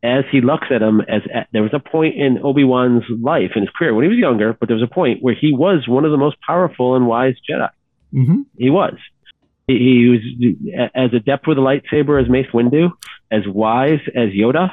as 0.04 0.24
he 0.32 0.42
looks 0.42 0.68
at 0.70 0.82
him 0.82 1.02
as 1.02 1.24
there 1.52 1.64
was 1.64 1.74
a 1.74 1.80
point 1.80 2.16
in 2.16 2.40
Obi-Wan's 2.44 3.04
life 3.22 3.52
in 3.56 3.64
his 3.64 3.72
career 3.72 3.94
when 3.94 4.04
he 4.04 4.10
was 4.10 4.20
younger, 4.20 4.54
but 4.54 4.68
there 4.68 4.78
was 4.78 4.84
a 4.84 4.94
point 4.94 5.24
where 5.24 5.34
he 5.34 5.52
was 5.52 5.88
one 5.88 6.06
of 6.06 6.12
the 6.12 6.18
most 6.18 6.38
powerful 6.46 6.96
and 6.96 7.08
wise 7.08 7.36
Jedi. 7.50 7.70
Mm-hmm. 8.14 8.42
He 8.58 8.70
was. 8.70 8.94
He, 9.68 9.74
he, 9.74 10.08
was 10.08 10.90
as 10.96 11.14
adept 11.14 11.48
with 11.48 11.58
a 11.58 11.62
lightsaber 11.62 12.22
as 12.22 12.30
Mace 12.30 12.48
Windu, 12.54 12.92
as 13.32 13.42
wise 13.48 14.00
as 14.16 14.30
Yoda. 14.30 14.72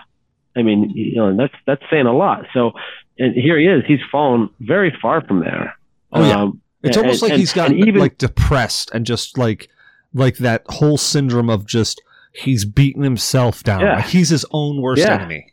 I 0.54 0.62
mean, 0.62 0.90
you 0.90 1.16
know, 1.16 1.36
that's 1.36 1.54
that's 1.66 1.82
saying 1.90 2.06
a 2.06 2.12
lot. 2.12 2.44
So, 2.52 2.72
and 3.18 3.34
here 3.34 3.58
he 3.58 3.66
is. 3.66 3.82
He's 3.88 3.98
fallen 4.12 4.50
very 4.60 4.96
far 5.02 5.20
from 5.26 5.40
there. 5.40 5.76
Oh 6.12 6.24
yeah. 6.24 6.42
Um, 6.42 6.60
it's 6.84 6.96
almost 6.96 7.22
and, 7.22 7.22
like 7.22 7.32
and, 7.32 7.40
he's 7.40 7.52
got 7.52 7.72
even, 7.72 7.96
like 7.96 8.18
depressed 8.18 8.90
and 8.92 9.06
just 9.06 9.38
like 9.38 9.68
like 10.12 10.36
that 10.38 10.62
whole 10.68 10.96
syndrome 10.96 11.50
of 11.50 11.66
just 11.66 12.00
he's 12.32 12.64
beaten 12.64 13.02
himself 13.02 13.62
down. 13.62 13.80
Yeah. 13.80 13.96
Like 13.96 14.06
he's 14.06 14.28
his 14.28 14.44
own 14.50 14.80
worst 14.80 15.02
yeah. 15.02 15.14
enemy. 15.14 15.52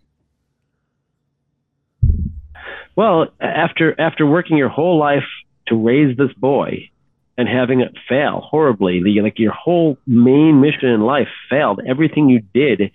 Well, 2.96 3.28
after 3.40 4.00
after 4.00 4.26
working 4.26 4.58
your 4.58 4.70
whole 4.70 5.00
life 5.00 5.24
to 5.68 5.76
raise 5.76 6.18
this 6.18 6.34
boy 6.34 6.90
and 7.38 7.48
having 7.48 7.82
it 7.82 7.94
fail 8.08 8.42
horribly, 8.42 9.02
the, 9.02 9.22
like 9.22 9.40
your 9.40 9.54
whole 9.54 9.98
main 10.06 10.60
mission 10.62 10.90
in 10.90 11.02
life 11.02 11.30
failed. 11.50 11.82
Everything 11.88 12.30
you 12.30 12.42
did 12.54 12.92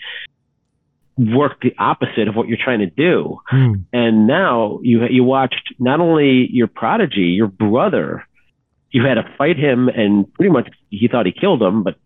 worked 1.17 1.63
the 1.63 1.75
opposite 1.79 2.29
of 2.29 2.35
what 2.35 2.47
you're 2.49 2.59
trying 2.63 2.81
to 2.81 2.87
do. 2.87 3.39
Hmm. 3.49 3.73
And 3.93 4.27
now 4.27 4.81
you 4.83 5.07
you 5.09 5.25
watched 5.25 5.75
not 5.79 6.01
only 6.01 6.49
your 6.51 6.67
prodigy, 6.67 7.35
your 7.37 7.47
brother, 7.47 8.27
you 8.91 9.05
had 9.05 9.15
to 9.15 9.25
fight 9.39 9.59
him, 9.59 9.89
and 9.89 10.33
pretty 10.35 10.51
much 10.51 10.69
he 10.91 11.09
thought 11.09 11.27
he 11.27 11.33
killed 11.33 11.63
him, 11.63 11.83
but 11.83 11.97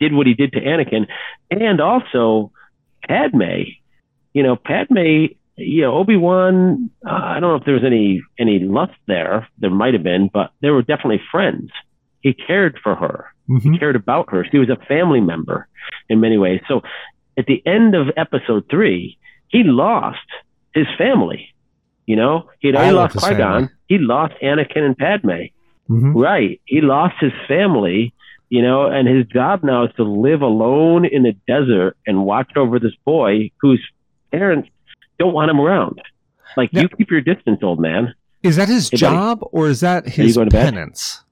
did 0.00 0.12
what 0.12 0.26
he 0.26 0.34
did 0.34 0.52
to 0.52 0.60
Anakin, 0.60 1.06
and 1.50 1.80
also 1.80 2.52
Padme. 3.06 3.64
You 4.32 4.42
know, 4.42 4.56
Padme. 4.56 5.34
You 5.58 5.82
know, 5.82 5.96
Obi 5.96 6.16
Wan. 6.16 6.90
Uh, 7.06 7.10
I 7.12 7.40
don't 7.40 7.50
know 7.50 7.56
if 7.56 7.64
there 7.64 7.74
was 7.74 7.84
any 7.84 8.22
any 8.38 8.58
lust 8.58 8.92
there. 9.06 9.48
There 9.58 9.70
might 9.70 9.94
have 9.94 10.02
been, 10.02 10.28
but 10.30 10.50
they 10.60 10.68
were 10.68 10.82
definitely 10.82 11.22
friends. 11.30 11.70
He 12.20 12.34
cared 12.34 12.78
for 12.82 12.94
her. 12.94 13.32
Mm-hmm. 13.48 13.72
He 13.72 13.78
cared 13.78 13.96
about 13.96 14.30
her. 14.30 14.44
She 14.50 14.58
was 14.58 14.68
a 14.68 14.84
family 14.86 15.20
member 15.20 15.68
in 16.08 16.20
many 16.20 16.36
ways. 16.36 16.60
So 16.68 16.82
at 17.38 17.46
the 17.46 17.62
end 17.66 17.94
of 17.94 18.08
episode 18.16 18.64
three, 18.70 19.18
he 19.48 19.62
lost 19.62 20.18
his 20.74 20.86
family. 20.98 21.54
You 22.06 22.16
know, 22.16 22.50
he'd 22.60 22.76
already 22.76 22.92
lost 22.92 23.16
Qui 23.16 23.34
Gon. 23.34 23.70
He 23.88 23.98
lost 23.98 24.34
Anakin 24.42 24.82
and 24.82 24.96
Padme. 24.96 25.30
Mm-hmm. 25.88 26.16
Right. 26.16 26.60
He 26.64 26.80
lost 26.80 27.14
his 27.20 27.32
family, 27.46 28.14
you 28.48 28.62
know, 28.62 28.86
and 28.86 29.08
his 29.08 29.26
job 29.26 29.62
now 29.64 29.84
is 29.84 29.94
to 29.96 30.04
live 30.04 30.42
alone 30.42 31.04
in 31.04 31.22
the 31.22 31.32
desert 31.46 31.96
and 32.06 32.24
watch 32.24 32.52
over 32.56 32.78
this 32.78 32.94
boy 33.04 33.50
whose 33.60 33.84
parents 34.32 34.68
don't 35.18 35.34
want 35.34 35.50
him 35.50 35.60
around. 35.60 36.00
Like, 36.56 36.72
now, 36.72 36.82
you 36.82 36.88
keep 36.88 37.10
your 37.10 37.20
distance, 37.20 37.60
old 37.62 37.80
man. 37.80 38.14
Is 38.42 38.56
that 38.56 38.68
his 38.68 38.88
job 38.90 39.40
or 39.52 39.68
is 39.68 39.80
that 39.80 40.06
his 40.06 40.38
penance? 40.50 41.24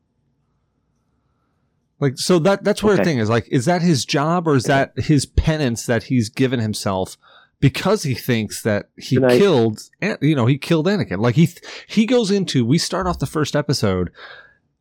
Like 2.04 2.18
so 2.18 2.38
that 2.40 2.64
that's 2.64 2.82
where 2.82 2.92
okay. 2.92 3.02
the 3.02 3.04
thing 3.08 3.18
is 3.18 3.30
like 3.30 3.48
is 3.48 3.64
that 3.64 3.80
his 3.80 4.04
job 4.04 4.46
or 4.46 4.56
is 4.56 4.64
that 4.64 4.92
his 4.98 5.24
penance 5.24 5.86
that 5.86 6.02
he's 6.02 6.28
given 6.28 6.60
himself 6.60 7.16
because 7.60 8.02
he 8.02 8.14
thinks 8.14 8.60
that 8.60 8.90
he 8.94 9.16
killed 9.16 9.80
you 10.20 10.34
know 10.34 10.44
he 10.44 10.58
killed 10.58 10.86
Anakin 10.86 11.18
like 11.20 11.34
he 11.34 11.48
he 11.86 12.04
goes 12.04 12.30
into 12.30 12.62
we 12.66 12.76
start 12.76 13.06
off 13.06 13.20
the 13.20 13.26
first 13.26 13.56
episode 13.56 14.10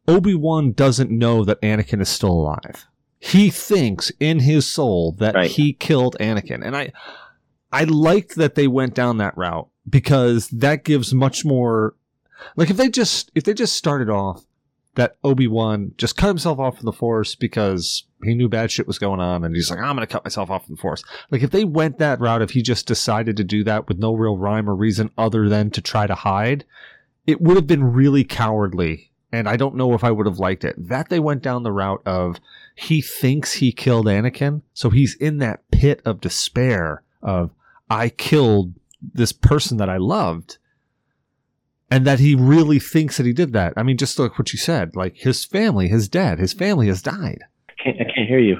Obi-Wan 0.06 0.74
doesn't 0.74 1.12
know 1.12 1.46
that 1.46 1.62
Anakin 1.62 2.02
is 2.02 2.10
still 2.10 2.32
alive 2.32 2.88
he 3.20 3.50
thinks 3.50 4.12
in 4.20 4.40
his 4.40 4.68
soul 4.68 5.14
that 5.14 5.34
right. 5.34 5.50
he 5.50 5.72
killed 5.72 6.18
Anakin 6.20 6.62
and 6.62 6.76
I 6.76 6.92
I 7.72 7.86
liked 7.86 8.36
that 8.36 8.56
they 8.56 8.68
went 8.68 8.96
down 8.96 9.18
that 9.20 9.38
route 9.38 9.70
because 9.90 10.50
that 10.50 10.84
gives 10.84 11.14
much 11.14 11.46
more 11.46 11.96
Like 12.58 12.70
if 12.70 12.76
they 12.76 12.90
just 12.90 13.32
if 13.34 13.46
they 13.46 13.54
just 13.54 13.78
started 13.78 14.10
off 14.10 14.44
that 14.96 15.18
Obi 15.24 15.48
Wan 15.48 15.94
just 15.98 16.18
cut 16.18 16.28
himself 16.28 16.60
off 16.60 16.78
from 16.78 16.86
the 16.86 16.92
Force 16.92 17.36
because 17.36 18.04
he 18.24 18.36
knew 18.36 18.48
bad 18.48 18.72
shit 18.72 18.88
was 18.88 19.00
going 19.00 19.20
on, 19.20 19.44
and 19.44 19.56
he's 19.56 19.70
like, 19.70 19.80
I'm 19.80 19.96
going 19.96 20.08
to 20.08 20.12
cut 20.12 20.24
myself 20.24 20.50
off 20.50 20.66
from 20.66 20.76
the 20.76 20.82
Force. 20.82 21.04
Like 21.32 21.42
if 21.42 21.52
they 21.52 21.64
went 21.64 21.98
that 22.00 22.20
route, 22.20 22.42
if 22.42 22.52
he 22.52 22.62
just 22.62 22.86
decided 22.86 23.38
to 23.38 23.44
do 23.44 23.64
that 23.64 23.88
with 23.88 23.98
no 23.98 24.14
real 24.14 24.38
rhyme 24.38 24.70
or 24.70 24.76
reason 24.76 25.12
other 25.18 25.50
than 25.50 25.72
to 25.72 25.82
try 25.82 26.08
to 26.08 26.16
hide, 26.16 26.66
it 27.26 27.42
would 27.42 27.56
have 27.56 27.68
been 27.68 27.94
really 27.94 28.24
cowardly. 28.24 29.12
And 29.32 29.50
I 29.50 29.58
don't 29.58 29.76
know 29.76 29.94
if 29.94 30.04
I 30.04 30.12
would 30.12 30.28
have 30.28 30.38
liked 30.38 30.64
it. 30.64 30.76
That 30.78 31.10
they 31.10 31.20
went 31.20 31.42
down 31.42 31.64
the 31.64 31.72
route 31.72 32.04
of 32.06 32.40
he 32.76 33.02
thinks 33.02 33.54
he 33.54 33.72
killed 33.72 34.06
Anakin, 34.06 34.62
so 34.74 34.92
he's 34.92 35.16
in 35.16 35.40
that 35.40 35.70
pit 35.72 36.02
of 36.06 36.22
despair 36.22 37.02
of 37.22 37.50
I 37.90 38.10
killed 38.10 38.74
this 39.02 39.32
person 39.32 39.78
that 39.78 39.90
I 39.90 39.98
loved 39.98 40.58
and 41.94 42.08
that 42.08 42.20
he 42.20 42.34
really 42.34 42.80
thinks 42.80 43.18
that 43.18 43.26
he 43.28 43.34
did 43.34 43.54
that. 43.54 43.72
I 43.78 43.84
mean, 43.84 43.98
just 43.98 44.18
like 44.18 44.40
what 44.40 44.52
you 44.52 44.58
said, 44.58 44.96
like 44.96 45.16
his 45.16 45.46
family, 45.46 45.88
his 45.90 46.08
dad, 46.10 46.40
his 46.40 46.52
family 46.52 46.88
has 46.88 47.04
died. 47.04 47.38
I 47.70 47.74
can't, 47.84 47.98
I 48.02 48.06
can't 48.06 48.28
hear 48.28 48.40
you. 48.40 48.58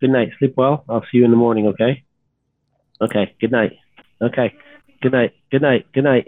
Good 0.00 0.10
night. 0.10 0.28
Sleep 0.38 0.54
well. 0.56 0.84
I'll 0.88 1.02
see 1.10 1.18
you 1.18 1.24
in 1.24 1.32
the 1.32 1.36
morning, 1.36 1.66
okay? 1.66 2.04
Okay. 3.00 3.34
Good 3.40 3.50
night. 3.50 3.72
Okay. 4.22 4.54
Good 5.02 5.10
night. 5.12 5.32
Good 5.50 5.62
night. 5.62 5.86
Good 5.92 6.04
night. 6.04 6.26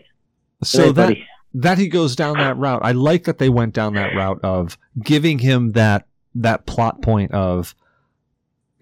Good 0.60 0.66
So 0.66 0.86
night, 0.86 0.94
that 0.96 1.08
buddy. 1.08 1.26
that 1.54 1.78
he 1.78 1.88
goes 1.88 2.16
down 2.16 2.36
that 2.38 2.56
route. 2.56 2.80
I 2.82 2.90
like 2.92 3.24
that 3.24 3.38
they 3.38 3.48
went 3.48 3.74
down 3.74 3.94
that 3.94 4.12
route 4.16 4.40
of 4.42 4.76
giving 5.04 5.38
him 5.38 5.70
that 5.72 6.08
that 6.34 6.66
plot 6.66 7.00
point 7.00 7.30
of 7.30 7.76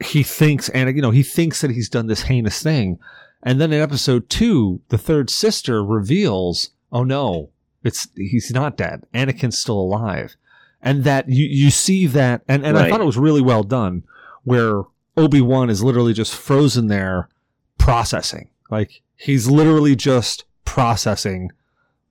he 0.02 0.22
thinks 0.22 0.70
and 0.70 0.96
you 0.96 1.02
know 1.02 1.11
he 1.11 1.22
thinks 1.22 1.61
that 1.61 1.70
he's 1.70 1.90
done 1.90 2.06
this 2.06 2.22
heinous 2.22 2.62
thing, 2.62 2.98
and 3.43 3.61
then 3.61 3.72
in 3.72 3.80
episode 3.80 4.28
two, 4.28 4.80
the 4.88 4.99
third 4.99 5.30
sister 5.30 5.84
reveals, 5.84 6.70
oh 6.93 7.05
no, 7.05 7.51
it's 7.82 8.09
he's 8.16 8.51
not 8.51 8.76
dead. 8.76 9.05
Anakin's 9.14 9.59
still 9.59 9.78
alive, 9.78 10.36
and 10.82 11.05
that 11.05 11.28
you 11.28 11.47
you 11.47 11.70
see 11.70 12.07
that, 12.07 12.43
and 12.49 12.64
and 12.64 12.76
I 12.78 12.88
thought 12.88 13.01
it 13.01 13.07
was 13.07 13.18
really 13.18 13.43
well 13.43 13.62
done, 13.62 14.05
where 14.45 14.82
Obi 15.16 15.41
Wan 15.41 15.70
is 15.70 15.82
literally 15.82 16.12
just 16.12 16.34
frozen 16.34 16.88
there, 16.88 17.28
processing. 17.78 18.51
Like 18.70 19.03
he's 19.16 19.49
literally 19.49 19.97
just 19.97 20.45
processing 20.64 21.51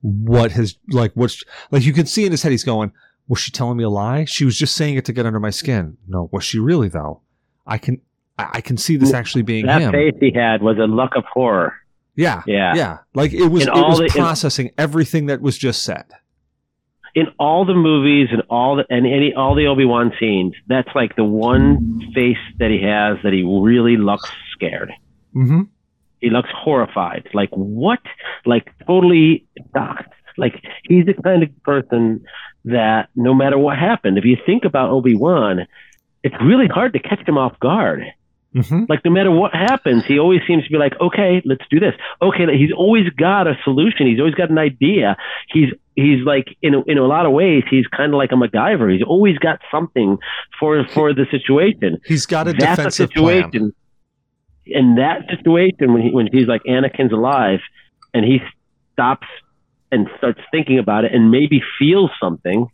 what 0.01 0.53
his 0.53 0.77
like 0.89 1.11
what's 1.13 1.43
like 1.71 1.83
you 1.83 1.93
can 1.93 2.05
see 2.05 2.25
in 2.25 2.31
his 2.31 2.41
head 2.41 2.51
he's 2.51 2.63
going 2.63 2.91
was 3.27 3.39
she 3.39 3.51
telling 3.51 3.77
me 3.77 3.83
a 3.83 3.89
lie? 3.89 4.25
She 4.25 4.43
was 4.43 4.57
just 4.57 4.75
saying 4.75 4.95
it 4.95 5.05
to 5.05 5.13
get 5.13 5.25
under 5.25 5.39
my 5.39 5.51
skin. 5.51 5.97
No 6.07 6.29
was 6.31 6.43
she 6.43 6.59
really 6.59 6.89
though? 6.89 7.21
I 7.67 7.77
can 7.77 8.01
i 8.39 8.49
I 8.59 8.61
can 8.61 8.77
see 8.77 8.95
this 8.97 9.13
actually 9.13 9.43
being 9.43 9.65
that 9.67 9.81
him 9.81 9.91
face 9.91 10.15
he 10.19 10.31
had 10.33 10.61
was 10.61 10.77
a 10.77 10.87
look 10.99 11.15
of 11.15 11.25
horror. 11.25 11.73
yeah 12.15 12.41
Yeah. 12.47 12.73
yeah 12.75 12.97
like 13.13 13.31
it 13.33 13.47
was 13.47 13.63
In 13.63 13.69
it 13.69 13.73
was 13.91 13.97
the- 13.99 14.05
in- 14.05 14.11
processing 14.11 14.71
everything 14.77 15.25
that 15.27 15.41
was 15.41 15.57
just 15.57 15.83
said 15.83 16.05
In 17.15 17.27
all 17.39 17.65
the 17.65 17.73
movies 17.73 18.27
and 18.31 18.41
all 18.49 18.75
the 18.77 18.85
and 18.95 19.05
any 19.05 19.33
all 19.33 19.55
the 19.55 19.65
Obi 19.67 19.85
Wan 19.85 20.11
scenes, 20.19 20.53
that's 20.67 20.93
like 21.01 21.15
the 21.15 21.23
one 21.23 21.99
face 22.13 22.43
that 22.59 22.69
he 22.75 22.79
has 22.83 23.17
that 23.23 23.33
he 23.33 23.41
really 23.43 23.97
looks 23.97 24.29
scared. 24.53 24.91
mm-hmm 25.35 25.61
He 26.21 26.29
looks 26.29 26.49
horrified. 26.63 27.23
Like 27.33 27.49
what? 27.51 27.99
Like 28.45 28.65
totally 28.85 29.45
shocked. 29.73 30.13
Like 30.37 30.55
he's 30.89 31.05
the 31.07 31.15
kind 31.27 31.41
of 31.43 31.49
person 31.63 32.01
that 32.65 33.09
no 33.15 33.33
matter 33.41 33.57
what 33.57 33.75
happened, 33.91 34.15
if 34.21 34.25
you 34.31 34.37
think 34.45 34.61
about 34.71 34.89
Obi 34.95 35.15
Wan, 35.15 35.65
it's 36.25 36.35
really 36.49 36.67
hard 36.67 36.91
to 36.93 36.99
catch 36.99 37.23
him 37.27 37.37
off 37.43 37.55
guard. 37.59 38.01
Mm-hmm 38.55 38.85
Like 38.89 39.05
no 39.05 39.11
matter 39.11 39.31
what 39.31 39.53
happens, 39.53 40.05
he 40.05 40.17
always 40.19 40.41
seems 40.47 40.63
to 40.63 40.69
be 40.69 40.77
like, 40.77 40.93
okay, 40.99 41.41
let's 41.45 41.63
do 41.69 41.79
this. 41.79 41.93
Okay, 42.21 42.45
he's 42.57 42.71
always 42.75 43.07
got 43.09 43.47
a 43.47 43.55
solution. 43.63 44.07
He's 44.07 44.19
always 44.19 44.35
got 44.35 44.49
an 44.49 44.57
idea. 44.57 45.17
He's 45.49 45.69
he's 45.95 46.25
like 46.25 46.47
in 46.61 46.73
a, 46.73 46.81
in 46.83 46.97
a 46.97 47.05
lot 47.05 47.25
of 47.25 47.31
ways, 47.31 47.63
he's 47.69 47.85
kind 47.87 48.13
of 48.13 48.17
like 48.17 48.31
a 48.31 48.35
MacGyver. 48.35 48.91
He's 48.91 49.03
always 49.03 49.37
got 49.37 49.59
something 49.71 50.17
for 50.59 50.85
for 50.93 51.13
the 51.13 51.25
situation. 51.29 51.99
he's 52.05 52.25
got 52.25 52.47
a 52.47 52.53
That's 52.53 52.63
a 52.63 52.75
defensive 52.75 53.09
situation. 53.09 53.59
plan 53.59 53.73
In 54.65 54.95
that 54.95 55.27
situation, 55.29 55.93
when 55.93 56.01
he 56.01 56.09
when 56.11 56.27
he's 56.31 56.47
like 56.47 56.63
Anakin's 56.63 57.13
alive, 57.13 57.59
and 58.13 58.25
he 58.25 58.39
stops 58.93 59.27
and 59.91 60.07
starts 60.17 60.39
thinking 60.51 60.79
about 60.79 61.05
it, 61.05 61.13
and 61.13 61.31
maybe 61.31 61.61
feels 61.77 62.11
something. 62.21 62.67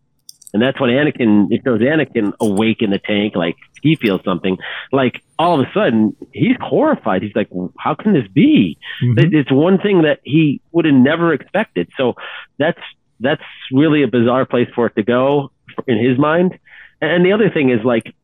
And 0.56 0.62
that's 0.64 0.80
when 0.80 0.90
Anakin, 0.90 1.48
it 1.52 1.64
shows 1.66 1.82
Anakin 1.82 2.32
awake 2.40 2.82
in 2.82 2.90
the 2.90 2.98
tank, 2.98 3.36
like 3.36 3.58
he 3.82 3.98
feels 3.98 4.22
something. 4.24 4.58
Like 4.94 5.22
all 5.38 5.60
of 5.60 5.68
a 5.68 5.72
sudden, 5.74 6.16
he's 6.32 6.56
horrified. 6.62 7.24
He's 7.24 7.36
like, 7.36 7.50
"How 7.78 7.94
can 7.94 8.14
this 8.14 8.26
be?" 8.30 8.78
Mhm. 9.04 9.34
It's 9.34 9.52
one 9.52 9.78
thing 9.80 10.04
that 10.04 10.22
he 10.24 10.62
would 10.72 10.86
have 10.86 10.96
never 10.96 11.34
expected. 11.34 11.90
So 11.98 12.16
that's 12.58 12.80
that's 13.20 13.44
really 13.70 14.02
a 14.04 14.08
bizarre 14.08 14.46
place 14.46 14.70
for 14.74 14.86
it 14.88 14.96
to 14.96 15.04
go 15.04 15.52
in 15.88 15.98
his 15.98 16.18
mind. 16.18 16.58
And 17.02 17.26
the 17.26 17.34
other 17.34 17.50
thing 17.50 17.70
is 17.70 17.84
like, 17.84 18.16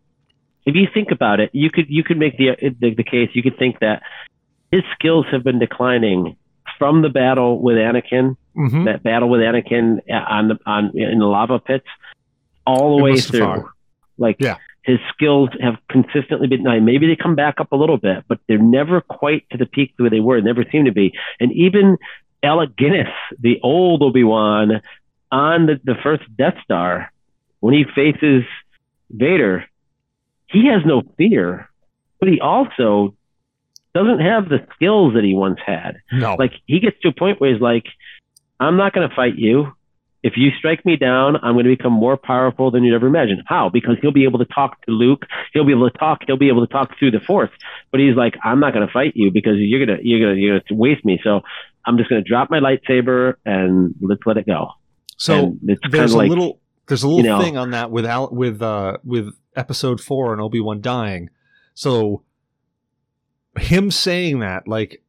if 0.66 0.74
you 0.76 0.88
think 0.94 1.12
about 1.12 1.42
it, 1.42 1.50
you 1.52 1.70
could 1.70 1.88
you 1.90 2.02
could 2.06 2.18
make 2.18 2.38
the 2.38 2.56
the, 2.80 2.94
the 2.96 3.04
case. 3.04 3.30
You 3.34 3.44
could 3.44 3.58
think 3.60 3.80
that 3.80 4.04
his 4.72 4.84
skills 4.96 5.26
have 5.32 5.44
been 5.44 5.60
declining 5.60 6.38
from 6.80 7.02
the 7.02 7.10
battle 7.10 7.62
with 7.62 7.76
Anakin, 7.76 8.38
Mhm. 8.56 8.86
that 8.86 9.04
battle 9.04 9.28
with 9.30 9.42
Anakin 9.42 10.00
on 10.10 10.48
the 10.48 10.58
on 10.66 10.92
in 10.98 11.20
the 11.20 11.26
lava 11.26 11.60
pits, 11.60 11.86
all 12.66 12.98
the 12.98 13.06
In 13.06 13.14
way 13.14 13.20
through. 13.20 13.70
Like 14.18 14.38
Yeah. 14.40 14.58
his 14.84 15.00
skills 15.14 15.50
have 15.62 15.76
consistently 15.90 16.48
been. 16.48 16.64
Now, 16.64 16.80
maybe 16.80 17.08
they 17.08 17.16
come 17.16 17.36
back 17.36 17.60
up 17.60 17.72
a 17.72 17.76
little 17.76 17.98
bit, 17.98 18.24
but 18.28 18.40
they're 18.48 18.58
never 18.58 19.02
quite 19.02 19.46
to 19.52 19.58
the 19.58 19.66
peak 19.66 19.94
where 19.98 20.10
they 20.10 20.20
were. 20.20 20.42
Never 20.42 20.64
seem 20.72 20.86
to 20.86 20.92
be. 20.92 21.14
And 21.40 21.52
even 21.54 21.98
Alec 22.44 22.76
Guinness, 22.76 23.10
the 23.40 23.60
old 23.62 24.02
Obi 24.04 24.24
Wan, 24.24 24.82
on 25.32 25.66
the, 25.68 25.80
the 25.84 25.96
first 26.04 26.24
Death 26.36 26.56
Star, 26.64 27.12
when 27.60 27.74
he 27.74 27.86
faces 27.96 28.44
Vader, 29.10 29.66
he 30.48 30.68
has 30.68 30.82
no 30.86 31.04
fear, 31.18 31.70
but 32.20 32.28
he 32.30 32.40
also 32.42 33.16
doesn't 33.94 34.20
have 34.20 34.50
the 34.50 34.66
skills 34.76 35.14
that 35.14 35.24
he 35.24 35.36
once 35.36 35.60
had. 35.66 35.98
no 36.12 36.36
Like 36.36 36.54
he 36.66 36.80
gets 36.80 37.00
to 37.02 37.10
a 37.10 37.14
point 37.14 37.40
where 37.40 37.52
he's 37.52 37.62
like, 37.62 37.86
I'm 38.60 38.78
not 38.78 38.94
going 38.94 39.08
to 39.08 39.16
fight 39.16 39.36
you. 39.36 39.74
If 40.24 40.34
you 40.38 40.50
strike 40.58 40.86
me 40.86 40.98
down, 40.98 41.36
I'm 41.38 41.54
going 41.54 41.66
to 41.66 41.76
become 41.76 41.94
more 41.94 42.16
powerful 42.16 42.70
than 42.70 42.84
you'd 42.84 42.94
ever 42.96 43.08
imagine. 43.08 43.42
How? 43.48 43.70
Because 43.70 43.96
he'll 44.02 44.12
be 44.12 44.26
able 44.26 44.38
to 44.40 44.46
talk 44.46 44.80
to 44.86 44.92
Luke. 44.92 45.26
He'll 45.52 45.66
be 45.66 45.72
able 45.72 45.90
to 45.90 45.98
talk. 45.98 46.20
He'll 46.28 46.38
be 46.38 46.50
able 46.50 46.66
to 46.66 46.72
talk 46.72 46.92
through 47.00 47.12
the 47.12 47.20
Force. 47.20 47.50
But 47.90 48.02
he's 48.02 48.16
like, 48.16 48.36
I'm 48.44 48.60
not 48.60 48.74
going 48.74 48.86
to 48.86 48.94
fight 48.94 49.14
you 49.16 49.32
because 49.32 49.54
you're 49.58 49.84
gonna 49.84 49.98
you're 50.04 50.20
gonna 50.20 50.40
you're 50.40 50.60
gonna 50.60 50.80
waste 50.80 51.04
me. 51.04 51.20
So 51.24 51.42
I'm 51.86 51.98
just 51.98 52.10
going 52.10 52.24
to 52.24 52.30
drop 52.30 52.52
my 52.52 52.60
lightsaber 52.60 53.34
and 53.46 53.96
let's 54.00 54.22
let 54.26 54.38
it 54.38 54.46
go. 54.46 54.68
so 55.18 55.34
and 55.34 55.60
it's 55.68 55.82
kind 55.82 55.94
there's 55.94 56.14
a 56.14 56.18
like 56.18 56.30
little 56.30 56.60
there's 56.88 57.02
a 57.04 57.08
little 57.08 57.24
you 57.24 57.30
know- 57.30 57.42
thing 57.42 57.58
on 57.58 57.72
that 57.72 57.90
with 57.90 58.06
Al, 58.06 58.30
with 58.32 58.62
uh 58.62 58.98
with 59.04 59.34
episode 59.56 60.00
4 60.00 60.34
and 60.34 60.42
Obi-Wan 60.42 60.82
dying. 60.82 61.30
So 61.74 62.24
him 63.60 63.90
saying 63.90 64.40
that 64.40 64.68
like 64.68 65.04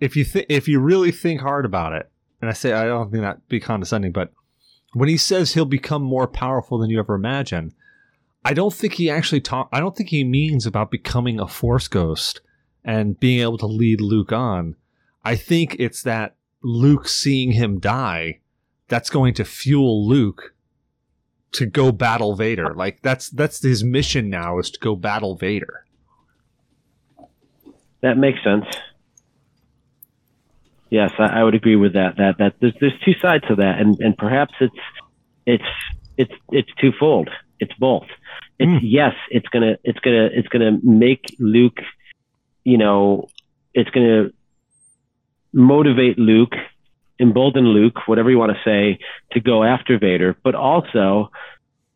if 0.00 0.16
you 0.16 0.24
think 0.24 0.46
if 0.48 0.66
you 0.66 0.80
really 0.80 1.12
think 1.12 1.40
hard 1.40 1.64
about 1.64 1.92
it 1.92 2.10
and 2.40 2.50
I 2.50 2.52
say 2.52 2.72
I 2.72 2.84
don't 2.84 3.10
think 3.10 3.22
that 3.22 3.48
be 3.48 3.60
condescending 3.60 4.12
but 4.12 4.32
when 4.92 5.08
he 5.08 5.16
says 5.16 5.54
he'll 5.54 5.64
become 5.64 6.02
more 6.02 6.26
powerful 6.26 6.78
than 6.78 6.90
you 6.90 6.98
ever 6.98 7.14
imagine 7.14 7.72
I 8.44 8.52
don't 8.52 8.74
think 8.74 8.94
he 8.94 9.08
actually 9.10 9.40
talk 9.40 9.68
I 9.72 9.80
don't 9.80 9.96
think 9.96 10.10
he 10.10 10.24
means 10.24 10.66
about 10.66 10.90
becoming 10.90 11.40
a 11.40 11.48
force 11.48 11.88
ghost 11.88 12.40
and 12.84 13.18
being 13.18 13.40
able 13.40 13.58
to 13.58 13.66
lead 13.66 14.00
Luke 14.00 14.32
on. 14.32 14.76
I 15.24 15.36
think 15.36 15.76
it's 15.78 16.02
that 16.02 16.36
Luke 16.62 17.08
seeing 17.08 17.52
him 17.52 17.80
die 17.80 18.40
that's 18.88 19.08
going 19.08 19.34
to 19.34 19.44
fuel 19.44 20.06
Luke 20.06 20.54
to 21.52 21.66
go 21.66 21.92
battle 21.92 22.36
Vader. 22.36 22.74
Like 22.74 23.00
that's 23.02 23.30
that's 23.30 23.62
his 23.62 23.82
mission 23.82 24.28
now 24.28 24.58
is 24.58 24.70
to 24.72 24.78
go 24.78 24.94
battle 24.96 25.36
Vader. 25.36 25.86
that 28.02 28.18
makes 28.18 28.42
sense. 28.44 28.66
Yes, 30.98 31.10
I, 31.18 31.40
I 31.40 31.44
would 31.44 31.56
agree 31.56 31.74
with 31.84 31.94
that. 31.94 32.12
That 32.18 32.38
that 32.38 32.52
there's 32.60 32.74
there's 32.80 32.98
two 33.04 33.14
sides 33.24 33.44
to 33.48 33.56
that, 33.56 33.80
and 33.80 33.98
and 33.98 34.16
perhaps 34.16 34.54
it's 34.60 34.82
it's 35.44 35.70
it's 36.16 36.36
it's 36.58 36.72
twofold. 36.80 37.28
It's 37.58 37.74
both. 37.88 38.06
It's 38.60 38.70
Mm. 38.70 38.80
yes, 38.82 39.14
it's 39.36 39.48
gonna 39.48 39.74
it's 39.82 39.98
gonna 39.98 40.26
it's 40.38 40.46
gonna 40.54 40.78
make 40.84 41.24
Luke, 41.40 41.80
you 42.62 42.78
know, 42.78 43.26
it's 43.78 43.90
gonna 43.90 44.30
motivate 45.52 46.16
Luke, 46.16 46.54
embolden 47.18 47.66
Luke, 47.78 48.06
whatever 48.06 48.30
you 48.30 48.38
want 48.38 48.52
to 48.52 48.62
say, 48.64 49.00
to 49.32 49.40
go 49.40 49.64
after 49.64 49.98
Vader. 49.98 50.36
But 50.44 50.54
also, 50.54 51.32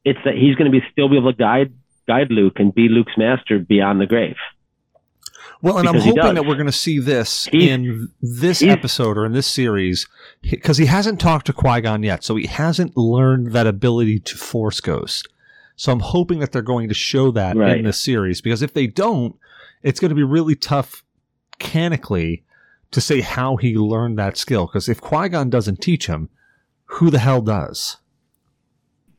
it's 0.05 0.19
that 0.25 0.35
he's 0.35 0.57
going 0.57 0.71
to 0.71 0.77
be 0.77 0.85
still 0.91 1.09
be 1.09 1.17
able 1.19 1.33
to 1.33 1.39
guide 1.39 1.73
guide 2.09 2.31
Luke 2.33 2.59
and 2.59 2.75
be 2.75 2.89
Luke's 2.89 3.17
master 3.17 3.61
beyond 3.61 4.01
the 4.01 4.07
grave. 4.07 4.37
Well, 5.61 5.79
and 5.79 5.89
I'm 5.89 5.97
hoping 5.99 6.35
that 6.35 6.45
we're 6.47 6.55
going 6.55 6.67
to 6.67 6.73
see 6.73 6.99
this 7.01 7.47
He's- 7.47 7.65
in 7.71 8.11
this 8.23 8.63
episode 8.63 9.19
or 9.19 9.27
in 9.27 9.33
this 9.33 9.47
series 9.47 10.07
because 10.43 10.77
he 10.79 10.87
hasn't 10.87 11.21
talked 11.21 11.47
to 11.47 11.53
Qui 11.53 11.81
Gon 11.81 12.03
yet, 12.05 12.23
so 12.23 12.37
he 12.37 12.47
hasn't 12.47 12.97
learned 12.97 13.53
that 13.53 13.67
ability 13.67 14.21
to 14.21 14.37
Force 14.37 14.81
Ghost. 14.81 15.27
So 15.75 15.91
I'm 15.93 16.01
hoping 16.01 16.39
that 16.41 16.53
they're 16.53 16.63
going 16.63 16.89
to 16.89 16.95
show 16.95 17.31
that 17.33 17.57
Right. 17.57 17.79
in 17.79 17.85
this 17.85 18.01
series 18.01 18.41
because 18.41 18.63
if 18.63 18.73
they 18.75 18.87
don't, 18.87 19.37
it's 19.83 19.99
going 20.01 20.11
to 20.11 20.15
be 20.15 20.23
really 20.25 20.55
tough, 20.55 21.03
mechanically, 21.61 22.45
to 22.91 23.01
say 23.01 23.21
how 23.21 23.57
he 23.57 23.77
learned 23.77 24.19
that 24.19 24.37
skill. 24.37 24.67
Because 24.67 24.89
if 24.89 25.01
Qui 25.01 25.29
Gon 25.29 25.51
doesn't 25.51 25.81
teach 25.81 26.07
him, 26.07 26.29
who 26.87 27.11
the 27.11 27.19
hell 27.19 27.41
does? 27.43 27.99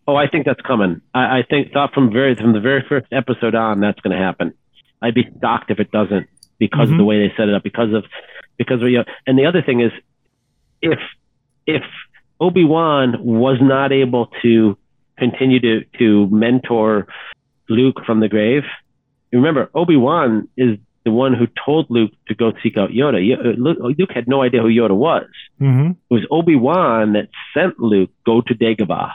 Oh, 0.08 0.16
I 0.16 0.28
think 0.28 0.46
that's 0.46 0.62
coming. 0.62 1.02
I, 1.14 1.40
I 1.40 1.44
think 1.48 1.72
thought 1.72 1.94
from 1.94 2.12
very 2.12 2.34
from 2.36 2.54
the 2.54 2.60
very 2.60 2.84
first 2.90 3.06
episode 3.12 3.54
on 3.56 3.80
that's 3.80 4.00
going 4.00 4.18
to 4.18 4.22
happen. 4.24 4.54
I'd 5.02 5.16
be 5.16 5.28
shocked 5.42 5.72
if 5.72 5.80
it 5.80 5.92
doesn't 5.92 6.28
because 6.58 6.86
mm-hmm. 6.86 6.94
of 6.94 6.98
the 6.98 7.06
way 7.06 7.20
they 7.20 7.34
set 7.36 7.50
it 7.50 7.56
up. 7.56 7.64
Because 7.64 7.94
of 7.94 8.04
because 8.58 8.82
of 8.82 8.90
you 8.90 9.00
know, 9.00 9.06
and 9.26 9.38
the 9.38 9.46
other 9.46 9.62
thing 9.62 9.82
is 9.82 9.92
if 10.82 11.00
if 11.66 11.84
Obi 12.40 12.64
Wan 12.64 13.16
was 13.24 13.58
not 13.62 13.92
able 13.92 14.30
to 14.42 14.78
continue 15.18 15.60
to 15.60 15.86
to 15.98 16.28
mentor 16.28 17.08
Luke 17.70 18.02
from 18.06 18.20
the 18.20 18.28
grave, 18.28 18.64
remember 19.32 19.70
Obi 19.74 19.96
Wan 19.96 20.48
is 20.58 20.78
the 21.06 21.12
one 21.12 21.34
who 21.34 21.48
told 21.66 21.88
Luke 21.90 22.12
to 22.28 22.36
go 22.36 22.52
seek 22.62 22.78
out 22.78 22.90
Yoda. 22.90 23.18
Uh, 23.18 23.54
Luke 23.58 24.12
had 24.14 24.28
no 24.28 24.42
idea 24.42 24.62
who 24.62 24.68
Yoda 24.68 24.96
was. 24.96 25.28
Mm-hmm. 25.62 25.92
It 25.92 26.14
was 26.14 26.26
Obi 26.30 26.56
Wan 26.56 27.14
that 27.14 27.30
sent 27.54 27.80
Luke 27.80 28.12
go 28.26 28.42
to 28.42 28.54
Dagobah, 28.54 29.12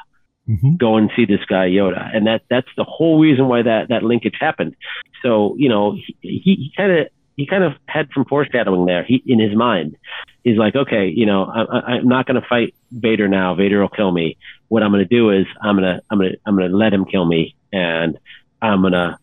mm-hmm. 0.49 0.77
go 0.77 0.97
and 0.97 1.11
see 1.17 1.25
this 1.25 1.45
guy 1.47 1.69
Yoda, 1.69 2.15
and 2.15 2.27
that 2.27 2.43
that's 2.49 2.69
the 2.77 2.85
whole 2.85 3.19
reason 3.19 3.49
why 3.49 3.63
that 3.63 3.89
that 3.89 4.03
linkage 4.03 4.37
happened. 4.39 4.77
So 5.23 5.55
you 5.59 5.69
know 5.69 5.97
he, 6.21 6.41
he 6.43 6.73
kind 6.77 6.93
of 6.93 7.09
he 7.37 7.47
kind 7.47 7.65
of 7.65 7.73
had 7.87 8.09
some 8.15 8.25
foreshadowing 8.25 8.87
there 8.87 9.05
he, 9.05 9.23
in 9.27 9.41
his 9.41 9.57
mind. 9.57 9.97
He's 10.45 10.57
like, 10.57 10.77
okay, 10.77 11.09
you 11.09 11.27
know, 11.27 11.45
I, 11.45 11.95
I'm 11.95 12.09
not 12.09 12.27
going 12.27 12.41
to 12.41 12.47
fight 12.47 12.75
Vader 12.93 13.29
now. 13.29 13.55
Vader 13.55 13.81
will 13.81 13.89
kill 13.89 14.13
me. 14.13 14.37
What 14.69 14.83
I'm 14.83 14.93
going 14.93 15.07
to 15.07 15.17
do 15.17 15.31
is 15.31 15.47
I'm 15.61 15.77
going 15.77 15.97
to 15.97 16.03
I'm 16.11 16.19
going 16.19 16.33
to 16.33 16.39
I'm 16.47 16.57
going 16.57 16.71
to 16.71 16.77
let 16.77 16.93
him 16.93 17.05
kill 17.05 17.25
me, 17.25 17.57
and 17.73 18.19
I'm 18.61 18.83
going 18.83 18.93
to 18.93 19.19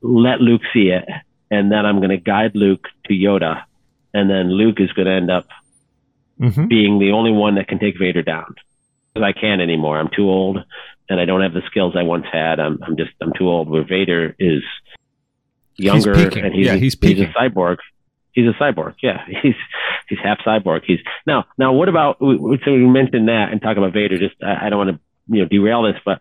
let 0.00 0.40
Luke 0.40 0.62
see 0.72 0.88
it, 0.88 1.04
and 1.50 1.70
then 1.70 1.84
I'm 1.84 1.98
going 1.98 2.10
to 2.10 2.16
guide 2.16 2.52
Luke 2.54 2.86
to 3.06 3.12
Yoda, 3.12 3.64
and 4.14 4.30
then 4.30 4.50
Luke 4.50 4.80
is 4.80 4.92
going 4.92 5.06
to 5.06 5.12
end 5.12 5.30
up 5.30 5.46
mm-hmm. 6.40 6.66
being 6.66 6.98
the 6.98 7.12
only 7.12 7.32
one 7.32 7.56
that 7.56 7.68
can 7.68 7.78
take 7.78 7.98
Vader 7.98 8.22
down 8.22 8.54
because 9.12 9.26
I 9.26 9.38
can't 9.38 9.60
anymore. 9.60 9.98
I'm 9.98 10.08
too 10.14 10.28
old, 10.28 10.58
and 11.08 11.20
I 11.20 11.24
don't 11.24 11.42
have 11.42 11.52
the 11.52 11.62
skills 11.66 11.94
I 11.96 12.02
once 12.02 12.26
had. 12.32 12.60
I'm 12.60 12.78
I'm 12.82 12.96
just 12.96 13.10
I'm 13.20 13.32
too 13.36 13.48
old. 13.48 13.68
Where 13.68 13.84
Vader 13.84 14.34
is 14.38 14.62
younger 15.76 16.14
he's 16.16 16.36
and 16.36 16.54
he's, 16.54 16.66
yeah, 16.66 16.74
he's, 16.76 16.96
he's 17.00 17.20
a 17.20 17.26
cyborg. 17.26 17.78
He's 18.32 18.46
a 18.46 18.52
cyborg. 18.62 18.94
Yeah, 19.02 19.24
he's 19.42 19.54
he's 20.08 20.18
half 20.22 20.38
cyborg. 20.46 20.82
He's 20.86 21.00
now 21.26 21.44
now. 21.58 21.72
What 21.72 21.88
about 21.88 22.18
so 22.20 22.26
we 22.66 22.86
mentioned 22.86 23.28
that 23.28 23.48
and 23.52 23.60
talk 23.60 23.76
about 23.76 23.92
Vader? 23.92 24.18
Just 24.18 24.36
I, 24.42 24.66
I 24.66 24.70
don't 24.70 24.78
want 24.78 24.90
to 24.96 25.34
you 25.34 25.42
know 25.42 25.48
derail 25.48 25.82
this, 25.82 26.00
but 26.04 26.20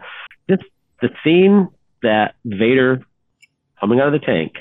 just 0.49 0.63
the 1.01 1.09
scene 1.23 1.69
that 2.03 2.35
Vader 2.45 3.03
coming 3.79 3.99
out 3.99 4.13
of 4.13 4.19
the 4.19 4.25
tank, 4.25 4.53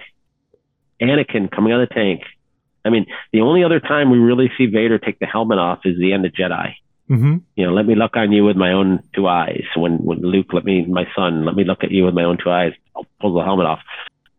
Anakin 1.01 1.51
coming 1.51 1.73
out 1.73 1.81
of 1.81 1.89
the 1.89 1.95
tank. 1.95 2.23
I 2.83 2.89
mean, 2.89 3.07
the 3.33 3.43
only 3.43 3.63
other 3.63 3.79
time 3.79 4.11
we 4.11 4.19
really 4.19 4.51
see 4.57 4.65
Vader 4.67 4.99
take 4.99 5.19
the 5.19 5.27
helmet 5.27 5.59
off 5.59 5.81
is 5.85 5.99
the 5.99 6.15
end 6.15 6.25
of 6.25 6.33
Jedi. 6.33 6.73
Mm-hmm. 7.11 7.37
You 7.57 7.67
know, 7.67 7.73
let 7.73 7.87
me 7.87 7.95
look 7.97 8.17
on 8.17 8.31
you 8.31 8.45
with 8.45 8.57
my 8.57 8.73
own 8.73 9.03
two 9.15 9.27
eyes. 9.27 9.65
When 9.77 9.99
when 9.99 10.21
Luke, 10.21 10.53
let 10.53 10.65
me, 10.65 10.85
my 10.87 11.07
son, 11.17 11.45
let 11.45 11.57
me 11.57 11.65
look 11.65 11.83
at 11.83 11.91
you 11.91 12.05
with 12.05 12.15
my 12.15 12.25
own 12.25 12.39
two 12.43 12.51
eyes. 12.51 12.73
I'll 12.95 13.07
pull 13.21 13.35
the 13.35 13.45
helmet 13.45 13.67
off. 13.67 13.81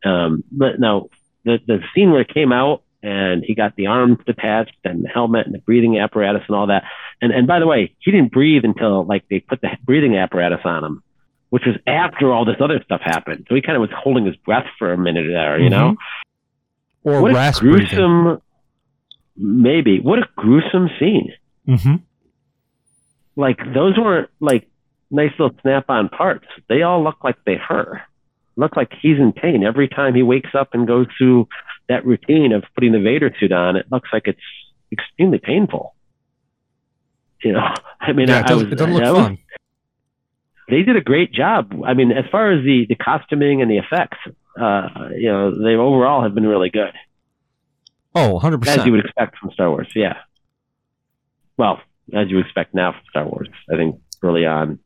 Um, 0.06 0.44
but 0.52 0.80
now 0.80 1.10
the 1.44 1.60
the 1.68 1.80
scene 1.94 2.12
where 2.12 2.22
it 2.22 2.34
came 2.34 2.54
out 2.54 2.84
and 3.04 3.44
he 3.44 3.56
got 3.56 3.76
the 3.76 3.88
arms 3.88 4.20
detached 4.26 4.78
and 4.86 5.04
the 5.04 5.10
helmet 5.10 5.46
and 5.46 5.54
the 5.54 5.60
breathing 5.60 6.00
apparatus 6.00 6.44
and 6.48 6.56
all 6.56 6.68
that. 6.68 6.84
And 7.22 7.34
and 7.34 7.46
by 7.46 7.60
the 7.60 7.68
way, 7.68 7.94
he 8.00 8.12
didn't 8.12 8.32
breathe 8.32 8.64
until 8.64 9.04
like 9.06 9.28
they 9.30 9.40
put 9.40 9.60
the 9.62 9.70
breathing 9.86 10.16
apparatus 10.16 10.62
on 10.64 10.84
him 10.84 11.04
which 11.52 11.64
was 11.66 11.76
after 11.86 12.32
all 12.32 12.46
this 12.46 12.56
other 12.62 12.82
stuff 12.84 13.02
happened. 13.04 13.46
So 13.50 13.56
he 13.56 13.62
kind 13.62 13.76
of 13.76 13.82
was 13.82 13.90
holding 13.94 14.26
his 14.26 14.38
breath 14.38 14.68
for 14.80 14.94
a 14.94 14.98
minute 14.98 15.26
there, 15.28 15.60
you 15.60 15.70
mm-hmm. 15.70 15.80
know? 15.80 15.96
Or 17.04 17.22
what 17.22 17.32
a 17.32 17.60
gruesome, 17.60 18.24
breathing. 18.24 18.42
maybe. 19.36 20.00
What 20.00 20.20
a 20.20 20.30
gruesome 20.38 20.90
scene. 20.98 21.34
Mm-hmm. 21.68 21.96
Like, 23.36 23.60
those 23.74 23.98
weren't 23.98 24.30
like 24.40 24.70
nice 25.10 25.32
little 25.40 25.56
snap 25.62 25.86
on 25.90 26.10
parts. 26.10 26.46
They 26.70 26.82
all 26.82 27.04
look 27.04 27.24
like 27.24 27.38
they 27.46 27.56
hurt. 27.56 28.02
Look 28.56 28.76
like 28.76 28.92
he's 29.02 29.18
in 29.18 29.32
pain 29.34 29.64
every 29.64 29.88
time 29.88 30.14
he 30.14 30.24
wakes 30.24 30.52
up 30.54 30.70
and 30.74 30.86
goes 30.88 31.08
through 31.18 31.48
that 31.88 32.06
routine 32.06 32.52
of 32.52 32.64
putting 32.76 32.92
the 32.92 33.00
Vader 33.00 33.34
suit 33.40 33.52
on. 33.52 33.76
It 33.76 33.86
looks 33.92 34.10
like 34.12 34.24
it's 34.26 34.40
extremely 34.92 35.40
painful. 35.40 35.96
You 37.44 37.54
know, 37.54 37.74
I 38.02 38.14
mean, 38.14 38.28
yeah, 38.28 38.44
I, 38.46 38.52
it 38.52 38.56
was, 38.56 38.64
it 38.64 38.76
doesn't 38.76 38.94
look 38.94 39.16
fun 39.16 39.38
they 40.72 40.84
did 40.84 40.96
a 40.96 41.02
great 41.02 41.34
job. 41.34 41.74
I 41.86 41.94
mean, 41.94 42.12
as 42.12 42.24
far 42.32 42.52
as 42.52 42.64
the, 42.64 42.86
the 42.88 42.96
costuming 42.96 43.62
and 43.62 43.70
the 43.70 43.78
effects, 43.78 44.18
uh, 44.60 45.10
you 45.16 45.30
know, 45.30 45.52
they 45.52 45.76
overall 45.76 46.24
have 46.24 46.34
been 46.34 46.48
really 46.48 46.70
good. 46.70 46.94
Oh, 48.16 48.40
100%. 48.42 48.68
As 48.68 48.86
you 48.86 48.94
would 48.94 49.06
expect 49.06 49.38
from 49.38 49.52
Star 49.52 49.70
Wars, 49.70 49.90
yeah. 49.96 50.18
Well, 51.58 51.82
as 52.14 52.30
you 52.30 52.40
expect 52.40 52.74
now 52.74 52.92
from 52.92 53.02
Star 53.10 53.26
Wars. 53.26 53.50
I 53.72 53.76
think 53.76 54.00
early 54.22 54.46
on, 54.46 54.80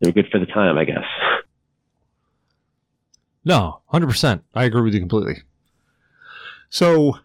they 0.00 0.08
were 0.08 0.12
good 0.12 0.28
for 0.30 0.38
the 0.38 0.46
time, 0.46 0.78
I 0.78 0.84
guess. 0.84 1.04
No, 3.44 3.80
100%. 3.92 4.42
I 4.54 4.64
agree 4.64 4.82
with 4.82 4.94
you 4.94 5.00
completely. 5.00 5.42
So, 6.68 7.18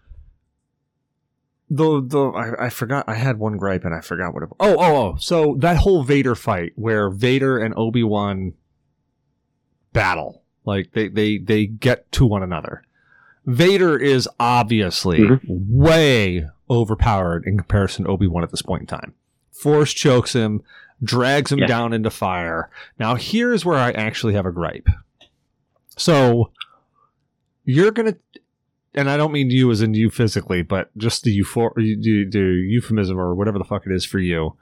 the 1.70 2.02
the 2.06 2.26
I, 2.28 2.66
I, 2.66 2.70
forgot 2.70 3.06
I 3.08 3.16
had 3.16 3.39
one 3.39 3.58
gripe 3.58 3.86
and 3.86 3.95
I 3.95 4.02
forgot 4.02 4.34
what 4.34 4.43
it. 4.43 4.49
Oh 4.60 4.76
oh 4.78 4.95
oh! 4.95 5.16
So 5.18 5.56
that 5.60 5.78
whole 5.78 6.04
Vader 6.04 6.36
fight 6.36 6.74
where 6.76 7.10
Vader 7.10 7.58
and 7.58 7.74
Obi 7.78 8.04
Wan 8.04 8.54
battle, 9.93 10.43
like 10.66 10.91
they 10.91 11.08
they 11.08 11.38
they 11.38 11.66
get 11.66 12.12
to 12.14 12.26
one 12.26 12.43
another. 12.43 12.84
Vader 13.45 13.97
is 13.97 14.29
obviously 14.39 15.19
mm-hmm. 15.19 15.47
way 15.47 16.47
overpowered 16.69 17.45
in 17.45 17.57
comparison 17.57 18.05
to 18.05 18.11
Obi 18.11 18.27
Wan 18.27 18.43
at 18.43 18.51
this 18.51 18.61
point 18.61 18.81
in 18.81 18.87
time. 18.87 19.13
Force 19.51 19.93
chokes 19.93 20.33
him, 20.33 20.61
drags 21.03 21.51
him 21.51 21.59
yeah. 21.59 21.67
down 21.67 21.93
into 21.93 22.09
fire. 22.09 22.69
Now 22.99 23.15
here's 23.15 23.65
where 23.65 23.77
I 23.77 23.91
actually 23.91 24.33
have 24.33 24.45
a 24.45 24.51
gripe. 24.51 24.87
So 25.97 26.51
you're 27.65 27.91
gonna 27.91 28.15
and 28.93 29.09
I 29.09 29.17
don't 29.17 29.31
mean 29.31 29.49
you 29.49 29.71
as 29.71 29.81
in 29.81 29.93
you 29.93 30.09
physically, 30.09 30.61
but 30.61 30.95
just 30.97 31.23
the 31.23 31.37
euphor- 31.37 31.75
the, 31.75 32.25
the 32.29 32.65
euphemism 32.67 33.17
or 33.17 33.33
whatever 33.33 33.57
the 33.57 33.63
fuck 33.63 33.85
it 33.85 33.91
is 33.91 34.05
for 34.05 34.19
you. 34.19 34.55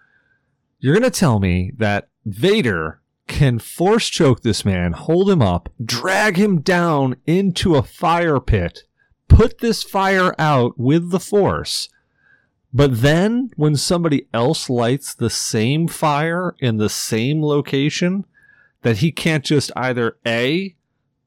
You're 0.80 0.94
gonna 0.94 1.10
tell 1.10 1.40
me 1.40 1.74
that 1.78 2.10
Vader 2.26 2.99
can 3.30 3.60
force 3.60 4.10
choke 4.10 4.42
this 4.42 4.66
man, 4.66 4.92
hold 4.92 5.30
him 5.30 5.42
up, 5.42 5.70
drag 5.84 6.36
him 6.36 6.60
down 6.60 7.16
into 7.26 7.76
a 7.76 7.84
fire 7.84 8.42
pit, 8.42 8.84
put 9.30 9.60
this 9.60 9.84
fire 9.84 10.36
out 10.38 10.78
with 10.78 11.12
the 11.12 11.20
force. 11.20 11.88
But 12.74 13.02
then, 13.02 13.52
when 13.56 13.78
somebody 13.78 14.28
else 14.34 14.70
lights 14.70 15.14
the 15.14 15.30
same 15.30 15.88
fire 15.88 16.56
in 16.60 16.78
the 16.78 16.90
same 16.90 17.42
location, 17.42 18.26
that 18.82 18.98
he 18.98 19.12
can't 19.12 19.46
just 19.46 19.72
either 19.76 20.18
A, 20.26 20.76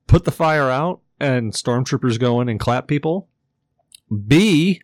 put 0.07 0.25
the 0.25 0.31
fire 0.31 0.71
out, 0.71 1.01
and 1.19 1.53
stormtroopers 1.53 2.19
go 2.19 2.41
in 2.41 2.49
and 2.49 2.61
clap 2.61 2.87
people. 2.87 3.29
B, 4.27 4.83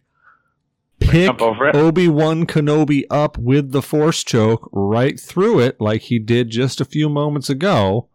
pick 1.01 1.41
Obi 1.41 2.09
Wan 2.09 2.47
Kenobi 2.47 3.05
up 3.11 3.39
with 3.39 3.73
the 3.73 3.83
Force 3.83 4.25
choke 4.25 4.69
right 4.73 5.19
through 5.19 5.61
it, 5.61 5.81
like 5.81 6.03
he 6.03 6.19
did 6.19 6.51
just 6.51 6.81
a 6.81 6.85
few 6.85 7.09
moments 7.09 7.49
ago. 7.49 8.09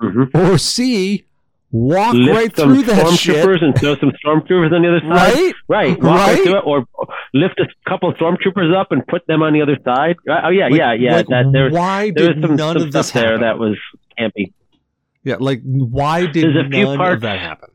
Mm-hmm. 0.00 0.36
Or 0.36 0.58
C, 0.58 1.26
walk 1.70 2.14
Lift 2.14 2.34
right 2.34 2.54
through 2.56 2.82
that 2.82 3.06
stormtroopers 3.06 3.62
and 3.64 3.78
throw 3.78 3.96
some 3.96 4.12
stormtroopers 4.24 4.72
on 4.72 4.82
the 4.82 4.88
other 4.88 5.00
side. 5.08 5.34
Right, 5.34 5.54
right, 5.68 6.02
walk 6.02 6.16
right. 6.16 6.38
right 6.38 6.46
it, 6.46 6.64
or 6.66 6.84
lift 7.32 7.60
a 7.60 7.66
couple 7.88 8.12
stormtroopers 8.14 8.74
up 8.74 8.92
and 8.92 9.06
put 9.06 9.26
them 9.26 9.42
on 9.42 9.52
the 9.52 9.62
other 9.62 9.78
side. 9.84 10.16
Oh 10.28 10.50
yeah, 10.50 10.68
like, 10.68 10.78
yeah, 10.78 10.92
yeah. 10.92 11.16
Like, 11.16 11.28
that, 11.28 11.50
there, 11.52 11.70
why 11.70 12.10
there 12.14 12.28
did 12.28 12.36
was 12.36 12.42
some, 12.42 12.56
none 12.56 12.78
some 12.78 12.86
of 12.88 12.92
this 12.92 13.10
happen? 13.10 13.30
there 13.30 13.38
that 13.40 13.58
was 13.58 13.78
campy. 14.18 14.52
Yeah, 15.24 15.36
like 15.38 15.62
why 15.62 16.26
did 16.26 16.44
There's 16.44 16.66
a 16.66 16.68
few 16.68 16.84
none 16.84 16.98
parts, 16.98 17.14
of 17.14 17.20
that 17.22 17.38
happen? 17.38 17.70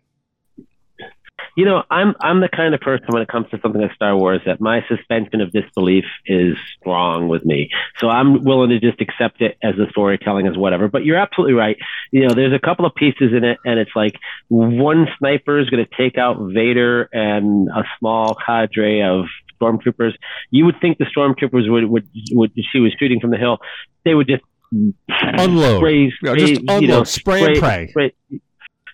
You 1.58 1.66
know, 1.66 1.82
I'm 1.89 2.14
I'm 2.22 2.39
the 2.39 2.49
kind 2.49 2.76
of 2.76 2.82
person 2.82 3.08
when 3.10 3.24
it 3.24 3.28
comes 3.28 3.49
to 3.49 3.60
something 3.62 3.82
like 3.82 3.91
Star 3.93 4.16
Wars 4.16 4.41
that 4.45 4.62
my 4.62 4.86
suspension 4.88 5.41
of 5.41 5.51
disbelief 5.51 6.05
is 6.28 6.55
strong 6.80 7.28
with 7.28 7.43
me. 7.43 7.70
So 7.97 8.10
I'm 8.10 8.43
willing 8.43 8.70
to 8.70 8.80
just 8.80 9.01
accept 9.01 9.41
it 9.41 9.58
as 9.64 9.74
the 9.76 9.88
storytelling 9.89 10.45
as 10.45 10.55
whatever. 10.55 10.88
But 10.88 11.03
you're 11.03 11.18
absolutely 11.18 11.55
right. 11.55 11.76
You 12.12 12.28
know, 12.28 12.36
there's 12.36 12.53
a 12.53 12.60
couple 12.60 12.86
of 12.86 12.93
pieces 12.93 13.34
in 13.36 13.43
it, 13.43 13.58
and 13.66 13.80
it's 13.80 13.95
like 13.95 14.14
one 14.49 15.08
sniper 15.18 15.60
is 15.60 15.68
going 15.72 15.84
to 15.84 15.91
take 15.97 16.20
out 16.20 16.38
Vader 16.53 17.10
and 17.12 17.70
a 17.70 17.84
small 17.97 18.36
cadre 18.36 19.01
of 19.01 19.26
stormtroopers. 19.60 20.14
You 20.51 20.66
would 20.66 20.80
think 20.80 20.99
the 20.99 21.05
stormtroopers 21.05 21.72
would 21.72 21.86
would 21.89 22.08
would 22.34 22.51
she 22.72 22.80
was 22.80 22.93
shooting 22.99 23.20
from 23.20 23.32
the 23.32 23.38
hill, 23.38 23.58
they 24.05 24.14
would 24.14 24.28
just 24.28 24.43
unload, 24.72 25.80
spray, 25.80 26.12
spray, 26.12 26.32
yeah, 26.32 26.36
just 26.36 26.62
unload, 26.62 26.82
you 26.82 26.88
know, 26.88 27.03
spray, 27.03 27.39
spray 27.39 27.51
and 27.51 27.60
pray. 27.60 27.88
Spray. 27.88 28.14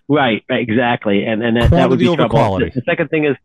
Right, 0.10 0.44
right, 0.50 0.62
exactly, 0.62 1.24
and 1.26 1.44
and 1.44 1.58
that, 1.58 1.72
that 1.72 1.90
would 1.90 2.00
be 2.00 2.06
trouble. 2.06 2.30
Quality. 2.30 2.72
The, 2.74 2.82
second 2.82 3.10
thing 3.10 3.26
is, 3.26 3.36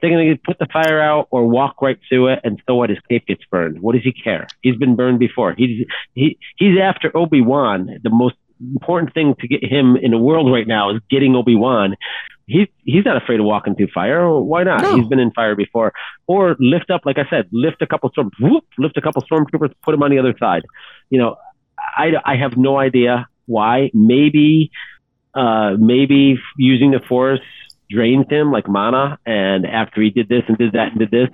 they're 0.00 0.10
going 0.10 0.28
to 0.28 0.40
put 0.44 0.58
the 0.58 0.66
fire 0.72 1.00
out 1.00 1.28
or 1.30 1.46
walk 1.46 1.82
right 1.82 1.98
through 2.08 2.28
it, 2.28 2.40
and 2.44 2.62
so 2.66 2.76
what? 2.76 2.90
His 2.90 2.98
cape 3.08 3.26
gets 3.26 3.44
burned. 3.50 3.80
What 3.80 3.94
does 3.94 4.04
he 4.04 4.12
care? 4.12 4.46
He's 4.62 4.76
been 4.76 4.94
burned 4.94 5.18
before. 5.18 5.54
He's 5.56 5.86
he 6.14 6.38
he's 6.56 6.78
after 6.80 7.14
Obi 7.16 7.40
Wan. 7.40 7.98
The 8.02 8.10
most 8.10 8.36
important 8.60 9.12
thing 9.14 9.34
to 9.40 9.48
get 9.48 9.64
him 9.64 9.96
in 9.96 10.12
the 10.12 10.18
world 10.18 10.50
right 10.50 10.66
now 10.66 10.94
is 10.94 11.00
getting 11.10 11.34
Obi 11.34 11.56
Wan. 11.56 11.96
he's 12.46 12.68
he's 12.84 13.04
not 13.04 13.16
afraid 13.16 13.40
of 13.40 13.46
walking 13.46 13.74
through 13.74 13.88
fire. 13.92 14.28
Why 14.30 14.62
not? 14.62 14.82
No. 14.82 14.96
He's 14.96 15.08
been 15.08 15.18
in 15.18 15.32
fire 15.32 15.54
before. 15.56 15.92
Or 16.26 16.56
lift 16.58 16.90
up, 16.90 17.02
like 17.04 17.18
I 17.18 17.28
said, 17.28 17.48
lift 17.52 17.82
a 17.82 17.86
couple 17.86 18.10
storm, 18.10 18.30
whoop, 18.40 18.64
lift 18.78 18.96
a 18.96 19.00
couple 19.00 19.22
stormtroopers, 19.22 19.72
put 19.82 19.92
them 19.92 20.02
on 20.02 20.10
the 20.10 20.18
other 20.18 20.34
side. 20.38 20.64
You 21.10 21.18
know, 21.18 21.36
I 21.78 22.12
I 22.24 22.36
have 22.36 22.56
no 22.56 22.78
idea 22.78 23.28
why. 23.46 23.90
Maybe 23.92 24.70
uh 25.36 25.76
maybe 25.78 26.38
using 26.56 26.90
the 26.90 27.00
force 27.08 27.40
drains 27.90 28.26
him 28.28 28.50
like 28.50 28.66
mana, 28.68 29.18
and 29.26 29.64
after 29.66 30.00
he 30.02 30.10
did 30.10 30.28
this 30.28 30.42
and 30.48 30.58
did 30.58 30.72
that 30.72 30.88
and 30.92 30.98
did 30.98 31.10
this, 31.12 31.28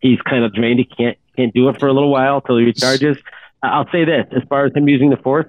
he's 0.00 0.20
kind 0.22 0.44
of 0.44 0.54
drained. 0.54 0.78
He 0.78 0.84
can't 0.86 1.18
can't 1.36 1.52
do 1.52 1.68
it 1.68 1.78
for 1.78 1.88
a 1.88 1.92
little 1.92 2.10
while 2.10 2.40
till 2.40 2.56
he 2.58 2.64
recharges. 2.64 3.18
I'll 3.62 3.90
say 3.90 4.04
this: 4.04 4.26
as 4.34 4.42
far 4.48 4.64
as 4.66 4.72
him 4.74 4.88
using 4.88 5.10
the 5.10 5.16
force, 5.18 5.46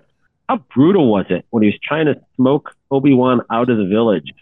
how 0.50 0.58
brutal 0.76 1.10
was 1.12 1.28
it 1.30 1.46
when 1.52 1.64
he 1.64 1.68
was 1.68 1.80
trying 1.84 2.08
to 2.08 2.16
smoke 2.36 2.76
Obi 2.92 3.14
Wan 3.14 3.42
out 3.52 3.70
of 3.70 3.78
the 3.78 3.86
village? 3.86 4.34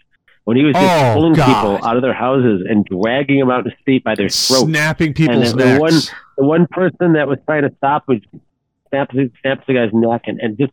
When 0.44 0.56
he 0.56 0.64
was 0.64 0.72
just 0.74 1.04
Oh, 1.04 1.12
pulling 1.14 1.34
God. 1.34 1.46
people 1.46 1.86
out 1.86 1.96
of 1.96 2.02
their 2.02 2.14
houses 2.14 2.64
and 2.66 2.82
dragging 2.86 3.38
them 3.38 3.50
out 3.50 3.66
to 3.66 3.70
seat 3.84 4.02
by 4.02 4.14
their 4.14 4.30
throats. 4.30 4.60
snapping 4.62 5.12
people's 5.12 5.50
And 5.52 5.60
the 5.60 5.76
one- 5.78 5.92
The 6.38 6.44
one 6.46 6.66
person 6.68 7.12
that 7.12 7.28
was 7.28 7.38
trying 7.44 7.64
to 7.68 7.72
stop 7.76 8.04
was 8.08 8.20
snaps, 8.88 9.14
snaps 9.42 9.66
the 9.66 9.74
guy's 9.74 9.90
neck 9.92 10.22
and, 10.26 10.40
and 10.40 10.56
just 10.56 10.72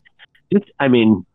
just 0.54 0.64
I 0.80 0.88
mean 0.88 1.26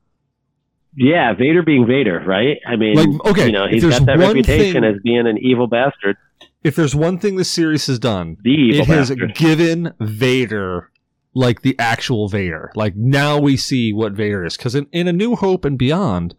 yeah, 0.96 1.32
Vader 1.34 1.62
being 1.62 1.86
Vader, 1.86 2.22
right? 2.26 2.58
I 2.66 2.76
mean, 2.76 2.94
Like, 2.94 3.26
okay, 3.26 3.46
you 3.46 3.52
know, 3.52 3.66
he's 3.68 3.84
got 3.84 4.04
that 4.06 4.18
reputation 4.18 4.82
thing- 4.82 4.84
as 4.84 5.00
being 5.02 5.26
an 5.26 5.38
evil 5.38 5.66
bastard, 5.66 6.16
if 6.62 6.76
there's 6.76 6.94
one 6.94 7.18
thing 7.18 7.36
this 7.36 7.50
series 7.50 7.86
has 7.86 7.98
done, 7.98 8.36
the 8.42 8.78
it 8.78 8.86
has 8.86 9.10
given 9.34 9.94
Vader 10.00 10.90
like 11.32 11.62
the 11.62 11.74
actual 11.78 12.28
Vader. 12.28 12.70
Like 12.74 12.96
now 12.96 13.38
we 13.38 13.56
see 13.56 13.92
what 13.92 14.12
Vader 14.12 14.44
is 14.44 14.56
because 14.56 14.74
in, 14.74 14.86
in 14.92 15.06
A 15.08 15.12
New 15.12 15.36
Hope 15.36 15.64
and 15.64 15.78
Beyond, 15.78 16.34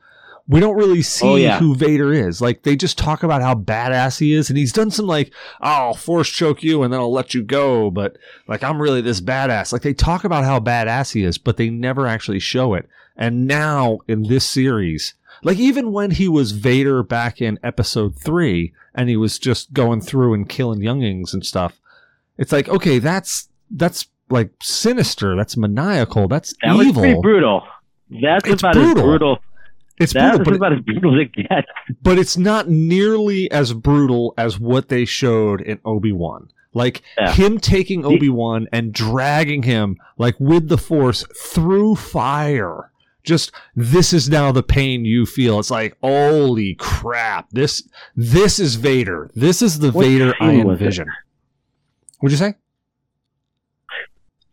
we 0.47 0.59
don't 0.59 0.75
really 0.75 1.01
see 1.01 1.25
Oh, 1.27 1.35
yeah. 1.37 1.59
who 1.59 1.73
Vader 1.75 2.11
is. 2.13 2.41
Like 2.41 2.63
they 2.63 2.75
just 2.75 2.97
talk 2.97 3.23
about 3.23 3.41
how 3.41 3.55
badass 3.55 4.19
he 4.19 4.33
is, 4.33 4.49
and 4.49 4.57
he's 4.59 4.73
done 4.73 4.91
some 4.91 5.07
like, 5.07 5.33
oh, 5.61 5.67
I'll 5.67 5.93
force 5.95 6.29
choke 6.29 6.61
you 6.61 6.83
and 6.83 6.91
then 6.93 6.99
I'll 6.99 7.11
let 7.11 7.33
you 7.33 7.41
go, 7.41 7.89
but 7.89 8.17
like 8.47 8.63
I'm 8.63 8.81
really 8.81 9.01
this 9.01 9.21
badass. 9.21 9.71
Like 9.71 9.81
they 9.81 9.93
talk 9.93 10.23
about 10.23 10.43
how 10.43 10.59
badass 10.59 11.13
he 11.13 11.23
is, 11.23 11.37
but 11.37 11.57
they 11.57 11.69
never 11.69 12.05
actually 12.05 12.39
show 12.39 12.73
it. 12.73 12.87
And 13.17 13.47
now 13.47 13.99
in 14.07 14.23
this 14.23 14.45
series, 14.47 15.13
like 15.43 15.57
even 15.57 15.91
when 15.91 16.11
he 16.11 16.27
was 16.27 16.51
Vader 16.51 17.03
back 17.03 17.41
in 17.41 17.59
Episode 17.63 18.15
Three, 18.17 18.73
and 18.95 19.09
he 19.09 19.15
was 19.17 19.37
just 19.39 19.73
going 19.73 20.01
through 20.01 20.33
and 20.33 20.47
killing 20.49 20.81
youngings 20.81 21.33
and 21.33 21.45
stuff, 21.45 21.79
it's 22.37 22.51
like 22.51 22.69
okay, 22.69 22.99
that's 22.99 23.49
that's 23.69 24.07
like 24.29 24.51
sinister, 24.61 25.35
that's 25.35 25.57
maniacal, 25.57 26.27
that's 26.27 26.53
that 26.63 26.75
was 26.75 26.87
evil. 26.87 27.01
pretty 27.03 27.21
brutal. 27.21 27.63
That's 28.09 28.47
It's 28.47 28.61
about 28.61 28.73
brutal. 28.73 28.97
as 28.97 29.03
brutal. 29.03 29.39
It's 29.97 30.13
That's 30.13 30.37
brutal, 30.37 30.51
but, 30.53 30.55
about 30.57 30.73
as 30.73 30.79
brutal 30.83 31.15
as 31.15 31.27
it 31.27 31.33
gets. 31.33 31.67
but 32.01 32.17
it's 32.17 32.35
not 32.37 32.67
nearly 32.69 33.51
as 33.51 33.73
brutal 33.73 34.33
as 34.37 34.59
what 34.59 34.89
they 34.89 35.05
showed 35.05 35.61
in 35.61 35.79
Obi 35.85 36.11
Wan. 36.11 36.49
Like 36.73 37.03
Yeah. 37.19 37.31
him 37.33 37.59
taking 37.59 38.03
Obi 38.05 38.29
Wan 38.29 38.67
and 38.73 38.93
dragging 38.93 39.63
him 39.63 39.97
like 40.17 40.35
with 40.39 40.69
the 40.69 40.77
Force 40.77 41.23
through 41.35 41.95
fire. 41.95 42.90
Just 43.23 43.51
this 43.75 44.13
is 44.13 44.29
now 44.29 44.51
the 44.51 44.63
pain 44.63 45.05
you 45.05 45.25
feel. 45.25 45.59
It's 45.59 45.71
like 45.71 45.97
holy 46.01 46.75
crap! 46.75 47.49
This 47.51 47.87
this 48.15 48.59
is 48.59 48.75
Vader. 48.75 49.29
This 49.35 49.61
is 49.61 49.79
the 49.79 49.91
What 49.91 50.05
Vader 50.05 50.33
I 50.39 50.49
scene 50.49 50.67
was 50.67 50.79
it? 50.79 50.83
envision. 50.83 51.07
What'd 52.19 52.31
you 52.39 52.45
say? 52.45 52.55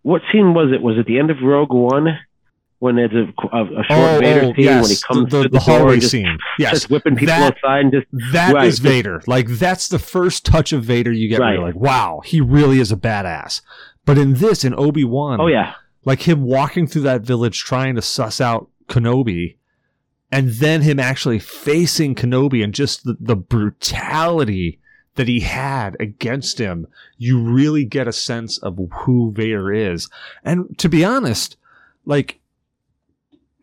What 0.03 0.23
scene 0.33 0.55
was 0.55 0.73
it? 0.73 0.83
Was 0.83 0.97
it 0.99 1.07
the 1.07 1.19
end 1.19 1.31
of 1.31 1.39
Rogue 1.43 1.73
One 1.73 2.19
when 2.79 2.95
there's 2.97 3.13
a, 3.13 3.47
a, 3.57 3.65
a 3.65 3.85
short 3.85 3.91
oh, 3.91 4.19
Vader 4.21 4.41
oh, 4.47 4.55
scene 4.55 4.67
when 4.81 4.89
he 4.89 4.97
comes 4.97 5.01
Oh, 5.09 5.25
the, 5.25 5.43
to 5.43 5.43
the, 5.43 5.49
the, 5.49 5.59
hallway 5.59 5.99
just 5.99 6.13
scene. 6.13 6.39
Yes, 6.59 6.69
starts 6.69 6.91
whipping 6.91 7.17
people 7.17 7.35
That- 7.35 7.55
outside 7.55 7.81
and 7.81 7.93
just 7.93 8.07
That 8.33 8.49
is 8.51 8.55
Right, 8.55 8.71
just- 8.71 8.83
Vader. 8.83 9.23
Like 9.27 9.49
that's 9.49 9.89
the 9.89 9.99
first 9.99 10.47
touch 10.47 10.73
of 10.73 10.85
Vader 10.85 11.13
you 11.13 11.29
get. 11.29 11.41
Where 11.41 11.55
you're 11.55 11.63
like, 11.63 11.75
wow, 11.75 12.23
he 12.25 12.41
really 12.41 12.79
is 12.81 12.93
a 12.93 12.97
badass. 12.97 13.61
But 14.05 14.17
in 14.17 14.35
this, 14.35 14.65
in 14.65 14.75
Obi 14.75 15.05
Wan, 15.05 15.41
oh 15.41 15.49
yeah, 15.49 15.75
like 16.09 16.27
him 16.27 16.41
walking 16.41 16.87
through 16.87 17.03
that 17.03 17.21
village 17.21 17.59
trying 17.59 17.95
to 17.95 18.01
suss 18.01 18.41
out 18.41 18.71
Kenobi, 18.87 19.59
and 20.33 20.49
then 20.53 20.81
him 20.81 20.99
actually 20.99 21.39
facing 21.39 22.15
Kenobi 22.15 22.65
and 22.65 22.73
just 22.73 23.05
the, 23.05 23.19
the 23.21 23.37
brutality 23.37 24.81
that 25.17 25.29
he 25.29 25.41
had 25.41 25.99
against 26.01 26.59
him, 26.59 26.87
you 27.19 27.39
really 27.39 27.85
get 27.85 28.09
a 28.09 28.13
sense 28.15 28.57
of 28.57 28.79
who 28.91 29.33
Vader 29.33 29.71
is. 29.71 30.09
And 30.43 30.79
to 30.79 30.89
be 30.89 31.05
honest, 31.05 31.59
like 32.07 32.41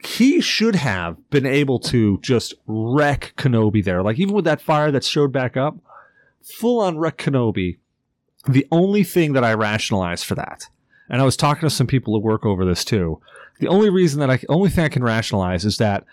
he 0.04 0.40
should 0.40 0.76
have 0.76 1.18
been 1.32 1.48
able 1.48 1.80
to 1.80 2.20
just 2.22 2.54
wreck 2.68 3.34
Kenobi 3.38 3.84
there. 3.84 4.04
Like 4.04 4.20
even 4.20 4.36
with 4.36 4.46
that 4.46 4.62
fire 4.62 4.92
that 4.92 5.04
showed 5.04 5.32
back 5.32 5.58
up, 5.58 5.80
full 6.44 6.80
on 6.80 7.00
wreck 7.00 7.18
Kenobi. 7.18 7.80
The 8.48 8.68
only 8.72 9.04
thing 9.04 9.34
that 9.34 9.44
I 9.44 9.56
rationalize 9.56 10.24
for 10.24 10.36
that, 10.36 10.70
and 11.10 11.22
I 11.22 11.26
was 11.26 11.38
talking 11.38 11.68
to 11.68 11.74
some 11.74 11.88
people 11.88 12.14
who 12.14 12.20
work 12.20 12.46
over 12.46 12.66
this 12.66 12.84
too. 12.84 13.22
The 13.60 13.68
only 13.68 13.90
reason 13.90 14.20
that 14.20 14.30
I, 14.30 14.40
only 14.50 14.70
thing 14.70 14.86
I 14.86 14.90
can 14.90 15.04
rationalize 15.04 15.66
is 15.66 15.78
that 15.78 16.06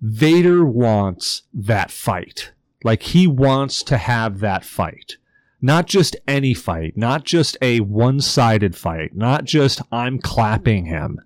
Vader 0.00 0.64
wants 0.64 1.42
that 1.52 1.90
fight. 1.90 2.52
Like 2.82 3.02
he 3.02 3.26
wants 3.26 3.82
to 3.84 3.98
have 3.98 4.40
that 4.40 4.64
fight. 4.64 5.16
Not 5.62 5.86
just 5.86 6.16
any 6.26 6.54
fight, 6.54 6.96
not 6.96 7.24
just 7.24 7.56
a 7.60 7.80
one 7.80 8.20
sided 8.20 8.74
fight, 8.76 9.14
not 9.14 9.44
just 9.44 9.82
I'm 9.92 10.18
clapping 10.18 10.86
him. 10.86 11.20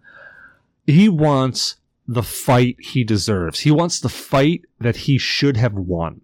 He 0.86 1.08
wants 1.08 1.76
the 2.06 2.22
fight 2.22 2.76
he 2.80 3.04
deserves. 3.04 3.60
He 3.60 3.70
wants 3.70 4.00
the 4.00 4.08
fight 4.08 4.62
that 4.80 4.96
he 4.96 5.18
should 5.18 5.56
have 5.56 5.74
won. 5.74 6.20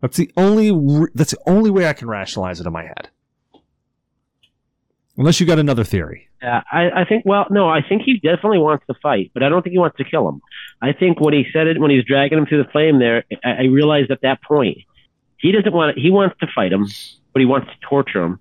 That's 0.00 0.16
the 0.16 0.30
only 0.36 0.70
that's 1.14 1.30
the 1.30 1.42
only 1.46 1.70
way 1.70 1.88
I 1.88 1.92
can 1.94 2.08
rationalize 2.08 2.60
it 2.60 2.66
in 2.66 2.72
my 2.72 2.82
head. 2.82 3.08
Unless 5.16 5.40
you 5.40 5.46
got 5.46 5.58
another 5.58 5.84
theory. 5.84 6.28
Yeah, 6.42 6.62
I, 6.72 7.02
I 7.02 7.04
think. 7.04 7.24
Well, 7.26 7.46
no, 7.50 7.68
I 7.68 7.80
think 7.86 8.02
he 8.02 8.14
definitely 8.14 8.58
wants 8.58 8.86
to 8.86 8.94
fight, 9.02 9.30
but 9.34 9.42
I 9.42 9.48
don't 9.48 9.62
think 9.62 9.72
he 9.72 9.78
wants 9.78 9.96
to 9.98 10.04
kill 10.04 10.28
him. 10.28 10.40
I 10.80 10.92
think 10.92 11.20
when 11.20 11.34
he 11.34 11.44
said 11.52 11.66
it, 11.66 11.78
when 11.78 11.90
he's 11.90 12.04
dragging 12.04 12.38
him 12.38 12.46
through 12.46 12.64
the 12.64 12.70
flame, 12.70 12.98
there, 12.98 13.24
I, 13.44 13.50
I 13.50 13.62
realized 13.64 14.10
at 14.10 14.22
that 14.22 14.42
point 14.42 14.78
he 15.38 15.52
doesn't 15.52 15.72
want. 15.72 15.98
He 15.98 16.10
wants 16.10 16.36
to 16.40 16.46
fight 16.54 16.72
him, 16.72 16.86
but 17.32 17.40
he 17.40 17.46
wants 17.46 17.68
to 17.68 17.74
torture 17.88 18.22
him, 18.22 18.40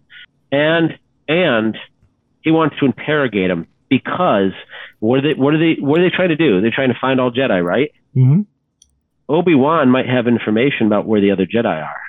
and 0.51 0.97
and 1.27 1.77
he 2.41 2.51
wants 2.51 2.77
to 2.79 2.85
interrogate 2.85 3.49
him 3.51 3.67
because 3.89 4.51
what 4.99 5.19
are 5.19 5.21
they? 5.21 5.39
What 5.39 5.53
are 5.53 5.59
they? 5.59 5.79
What 5.79 5.99
are 5.99 6.09
they 6.09 6.15
trying 6.15 6.29
to 6.29 6.35
do? 6.37 6.61
They're 6.61 6.71
trying 6.71 6.89
to 6.93 6.97
find 6.99 7.19
all 7.19 7.31
Jedi, 7.31 7.63
right? 7.63 7.91
Mm-hmm. 8.15 8.41
Obi 9.29 9.55
Wan 9.55 9.89
might 9.89 10.07
have 10.07 10.27
information 10.27 10.87
about 10.87 11.05
where 11.05 11.21
the 11.21 11.31
other 11.31 11.45
Jedi 11.45 11.65
are. 11.83 12.01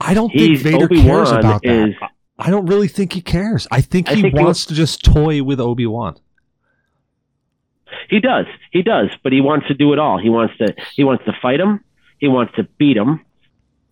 I 0.00 0.14
don't 0.14 0.30
He's 0.30 0.62
think 0.62 0.74
Vader 0.74 0.84
Obi-Wan 0.84 1.06
cares 1.06 1.30
about 1.32 1.62
that. 1.62 1.88
is- 1.88 1.94
I 2.38 2.50
don't 2.50 2.66
really 2.66 2.88
think 2.88 3.12
he 3.12 3.20
cares. 3.22 3.66
I 3.70 3.80
think 3.80 4.08
I 4.08 4.14
he 4.14 4.22
think 4.22 4.36
he 4.36 4.44
wants 4.44 4.66
to 4.66 4.74
just 4.74 5.04
toy 5.04 5.42
with 5.42 5.60
Obi 5.60 5.86
Wan. 5.86 6.16
He 8.08 8.20
does. 8.20 8.46
He 8.70 8.82
does, 8.82 9.10
but 9.22 9.32
he 9.32 9.40
wants 9.40 9.68
to 9.68 9.74
do 9.74 9.92
it 9.92 9.98
all. 9.98 10.18
He 10.18 10.28
wants 10.28 10.56
to 10.58 10.74
he 10.94 11.04
wants 11.04 11.24
to 11.24 11.32
fight 11.40 11.60
him, 11.60 11.80
he 12.18 12.28
wants 12.28 12.54
to 12.56 12.64
beat 12.78 12.96
him, 12.96 13.24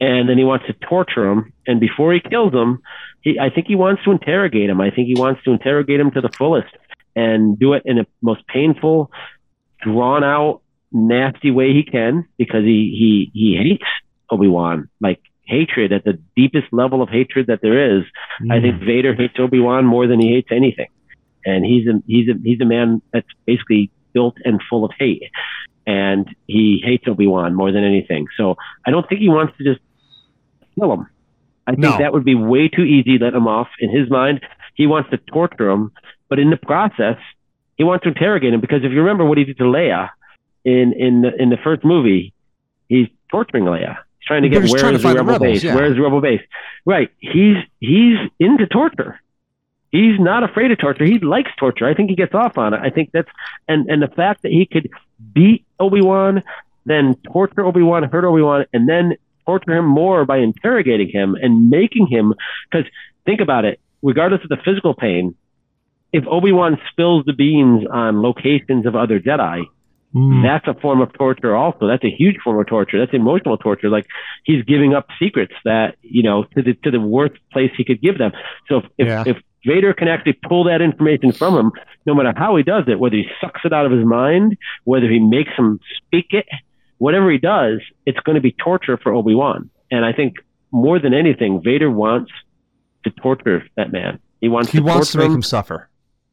and 0.00 0.28
then 0.28 0.38
he 0.38 0.44
wants 0.44 0.66
to 0.66 0.74
torture 0.74 1.30
him. 1.30 1.52
And 1.66 1.80
before 1.80 2.12
he 2.12 2.20
kills 2.20 2.52
him, 2.52 2.82
he 3.22 3.38
I 3.38 3.50
think 3.50 3.66
he 3.66 3.76
wants 3.76 4.04
to 4.04 4.10
interrogate 4.10 4.68
him. 4.68 4.80
I 4.80 4.90
think 4.90 5.08
he 5.08 5.14
wants 5.16 5.42
to 5.44 5.52
interrogate 5.52 6.00
him 6.00 6.10
to 6.12 6.20
the 6.20 6.30
fullest 6.36 6.74
and 7.16 7.58
do 7.58 7.72
it 7.72 7.82
in 7.84 7.96
the 7.96 8.06
most 8.20 8.46
painful, 8.46 9.10
drawn 9.80 10.24
out, 10.24 10.60
nasty 10.92 11.50
way 11.50 11.72
he 11.72 11.82
can 11.82 12.26
because 12.38 12.64
he 12.64 12.94
he 12.98 13.30
he 13.32 13.56
hates 13.56 13.84
Obi-Wan. 14.30 14.88
Like 15.00 15.20
hatred 15.46 15.92
at 15.92 16.04
the 16.04 16.18
deepest 16.36 16.66
level 16.72 17.02
of 17.02 17.08
hatred 17.08 17.46
that 17.48 17.60
there 17.62 17.98
is. 17.98 18.04
I 18.50 18.60
think 18.60 18.76
mm. 18.76 18.86
Vader 18.86 19.14
hates 19.14 19.34
Obi 19.38 19.60
Wan 19.60 19.84
more 19.84 20.06
than 20.06 20.20
he 20.20 20.28
hates 20.32 20.48
anything, 20.50 20.88
and 21.44 21.64
he's 21.64 21.86
a 21.86 22.02
he's 22.06 22.28
a 22.28 22.34
he's 22.42 22.60
a 22.60 22.64
man 22.64 23.02
that's 23.12 23.26
basically 23.46 23.90
built 24.12 24.36
and 24.44 24.60
full 24.68 24.84
of 24.84 24.92
hate, 24.98 25.22
and 25.86 26.34
he 26.46 26.80
hates 26.84 27.04
Obi 27.06 27.26
Wan 27.26 27.54
more 27.54 27.72
than 27.72 27.84
anything. 27.84 28.26
So 28.36 28.56
I 28.86 28.90
don't 28.90 29.08
think 29.08 29.20
he 29.20 29.28
wants 29.28 29.56
to 29.58 29.64
just 29.64 29.80
kill 30.78 30.92
him. 30.92 31.06
I 31.66 31.72
think 31.72 31.80
No. 31.82 31.98
that 31.98 32.12
would 32.12 32.24
be 32.24 32.34
way 32.34 32.68
too 32.68 32.82
easy. 32.82 33.18
Let 33.18 33.34
him 33.34 33.46
off 33.46 33.68
in 33.80 33.90
his 33.90 34.10
mind. 34.10 34.40
He 34.74 34.86
wants 34.86 35.10
to 35.10 35.18
torture 35.18 35.70
him, 35.70 35.92
but 36.28 36.38
in 36.38 36.50
the 36.50 36.56
process, 36.56 37.16
he 37.76 37.84
wants 37.84 38.02
to 38.04 38.10
interrogate 38.10 38.52
him 38.52 38.60
because 38.60 38.84
if 38.84 38.92
you 38.92 38.98
remember 38.98 39.24
what 39.24 39.38
he 39.38 39.44
did 39.44 39.58
to 39.58 39.64
Leia 39.64 40.10
in 40.64 40.92
in 40.92 41.22
the, 41.22 41.30
in 41.42 41.50
the 41.50 41.56
first 41.62 41.84
movie, 41.84 42.32
he's 42.88 43.08
torturing 43.30 43.64
Leia. 43.64 43.96
Trying 44.26 44.42
to 44.42 44.48
get 44.48 44.68
where 44.70 44.92
is 44.92 45.02
the 45.02 45.08
the 45.08 45.14
rebel 45.14 45.32
rebels, 45.32 45.40
base? 45.40 45.64
yeah. 45.64 45.74
Where 45.74 45.84
is 45.84 45.94
the 45.94 46.02
rebel 46.02 46.20
base? 46.20 46.40
Right. 46.84 47.10
He's 47.18 47.56
he's 47.80 48.16
into 48.38 48.66
torture. 48.66 49.20
He's 49.90 50.18
not 50.18 50.42
afraid 50.42 50.72
of 50.72 50.78
torture. 50.78 51.04
He 51.04 51.18
likes 51.18 51.50
torture. 51.58 51.86
I 51.86 51.94
think 51.94 52.10
he 52.10 52.16
gets 52.16 52.34
off 52.34 52.58
on 52.58 52.74
it. 52.74 52.80
I 52.82 52.90
think 52.90 53.10
that's 53.12 53.28
and 53.68 53.88
and 53.88 54.02
the 54.02 54.08
fact 54.08 54.42
that 54.42 54.50
he 54.50 54.66
could 54.66 54.88
beat 55.32 55.64
Obi 55.78 56.00
Wan, 56.00 56.42
then 56.84 57.14
torture 57.32 57.64
Obi 57.64 57.82
Wan, 57.82 58.02
hurt 58.04 58.24
Obi 58.24 58.42
Wan, 58.42 58.64
and 58.72 58.88
then 58.88 59.14
torture 59.46 59.76
him 59.76 59.86
more 59.86 60.24
by 60.24 60.38
interrogating 60.38 61.10
him 61.10 61.36
and 61.40 61.68
making 61.70 62.06
him. 62.06 62.34
Because 62.70 62.86
think 63.24 63.40
about 63.40 63.64
it. 63.64 63.78
Regardless 64.02 64.42
of 64.42 64.48
the 64.48 64.58
physical 64.64 64.94
pain, 64.94 65.34
if 66.12 66.24
Obi 66.26 66.52
Wan 66.52 66.78
spills 66.90 67.24
the 67.24 67.32
beans 67.32 67.86
on 67.90 68.22
locations 68.22 68.86
of 68.86 68.96
other 68.96 69.20
Jedi, 69.20 69.64
Mm. 70.14 70.42
That's 70.44 70.66
a 70.68 70.80
form 70.80 71.00
of 71.00 71.12
torture 71.12 71.56
also. 71.56 71.86
That's 71.88 72.04
a 72.04 72.10
huge 72.10 72.36
form 72.44 72.60
of 72.60 72.66
torture. 72.66 72.98
That's 73.00 73.12
emotional 73.12 73.56
torture. 73.58 73.88
Like 73.88 74.06
he's 74.44 74.62
giving 74.64 74.94
up 74.94 75.08
secrets 75.18 75.54
that, 75.64 75.96
you 76.02 76.22
know, 76.22 76.44
to 76.54 76.62
the 76.62 76.74
to 76.84 76.90
the 76.90 77.00
worst 77.00 77.34
place 77.52 77.72
he 77.76 77.84
could 77.84 78.00
give 78.00 78.18
them. 78.18 78.32
So 78.68 78.78
if 78.78 78.84
if, 78.98 79.06
Yeah. 79.08 79.24
if 79.26 79.36
Vader 79.66 79.92
can 79.92 80.08
actually 80.08 80.34
pull 80.46 80.64
that 80.64 80.80
information 80.82 81.32
from 81.32 81.56
him, 81.56 81.72
no 82.06 82.14
matter 82.14 82.32
how 82.36 82.54
he 82.56 82.62
does 82.62 82.84
it, 82.86 83.00
whether 83.00 83.16
he 83.16 83.26
sucks 83.40 83.62
it 83.64 83.72
out 83.72 83.86
of 83.86 83.92
his 83.92 84.04
mind, 84.04 84.56
whether 84.84 85.08
he 85.10 85.18
makes 85.18 85.52
him 85.56 85.80
speak 85.96 86.26
it, 86.30 86.46
whatever 86.98 87.30
he 87.30 87.38
does, 87.38 87.80
it's 88.06 88.20
going 88.20 88.34
to 88.36 88.42
be 88.42 88.52
torture 88.52 88.96
for 88.98 89.12
Obi-Wan. 89.12 89.70
And 89.90 90.04
I 90.04 90.12
think 90.12 90.34
more 90.70 90.98
than 90.98 91.14
anything, 91.14 91.62
Vader 91.62 91.90
wants 91.90 92.30
to 93.04 93.10
torture 93.10 93.64
that 93.76 93.90
man. 93.90 94.20
He 94.40 94.48
wants 94.48 94.70
he 94.70 94.78
to 94.78 94.84
wants 94.84 95.12
to 95.12 95.18
make 95.18 95.28
him 95.28 95.34
him 95.36 95.42
suffer. 95.42 95.88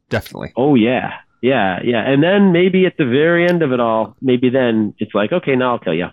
Definitely. 0.10 0.52
Oh 0.58 0.76
yeah, 0.76 1.14
yeah, 1.42 1.80
yeah. 1.84 2.08
And 2.08 2.24
then 2.24 2.52
maybe 2.52 2.86
at 2.86 2.98
the 2.98 3.06
very 3.06 3.48
end 3.48 3.64
of 3.64 3.72
it 3.72 3.80
all, 3.80 4.16
maybe 4.22 4.50
then 4.50 4.94
it's 5.00 5.14
like, 5.14 5.32
okay, 5.32 5.56
now 5.56 5.74
I'll 5.74 5.80
kill 5.80 5.96
you. 5.96 6.08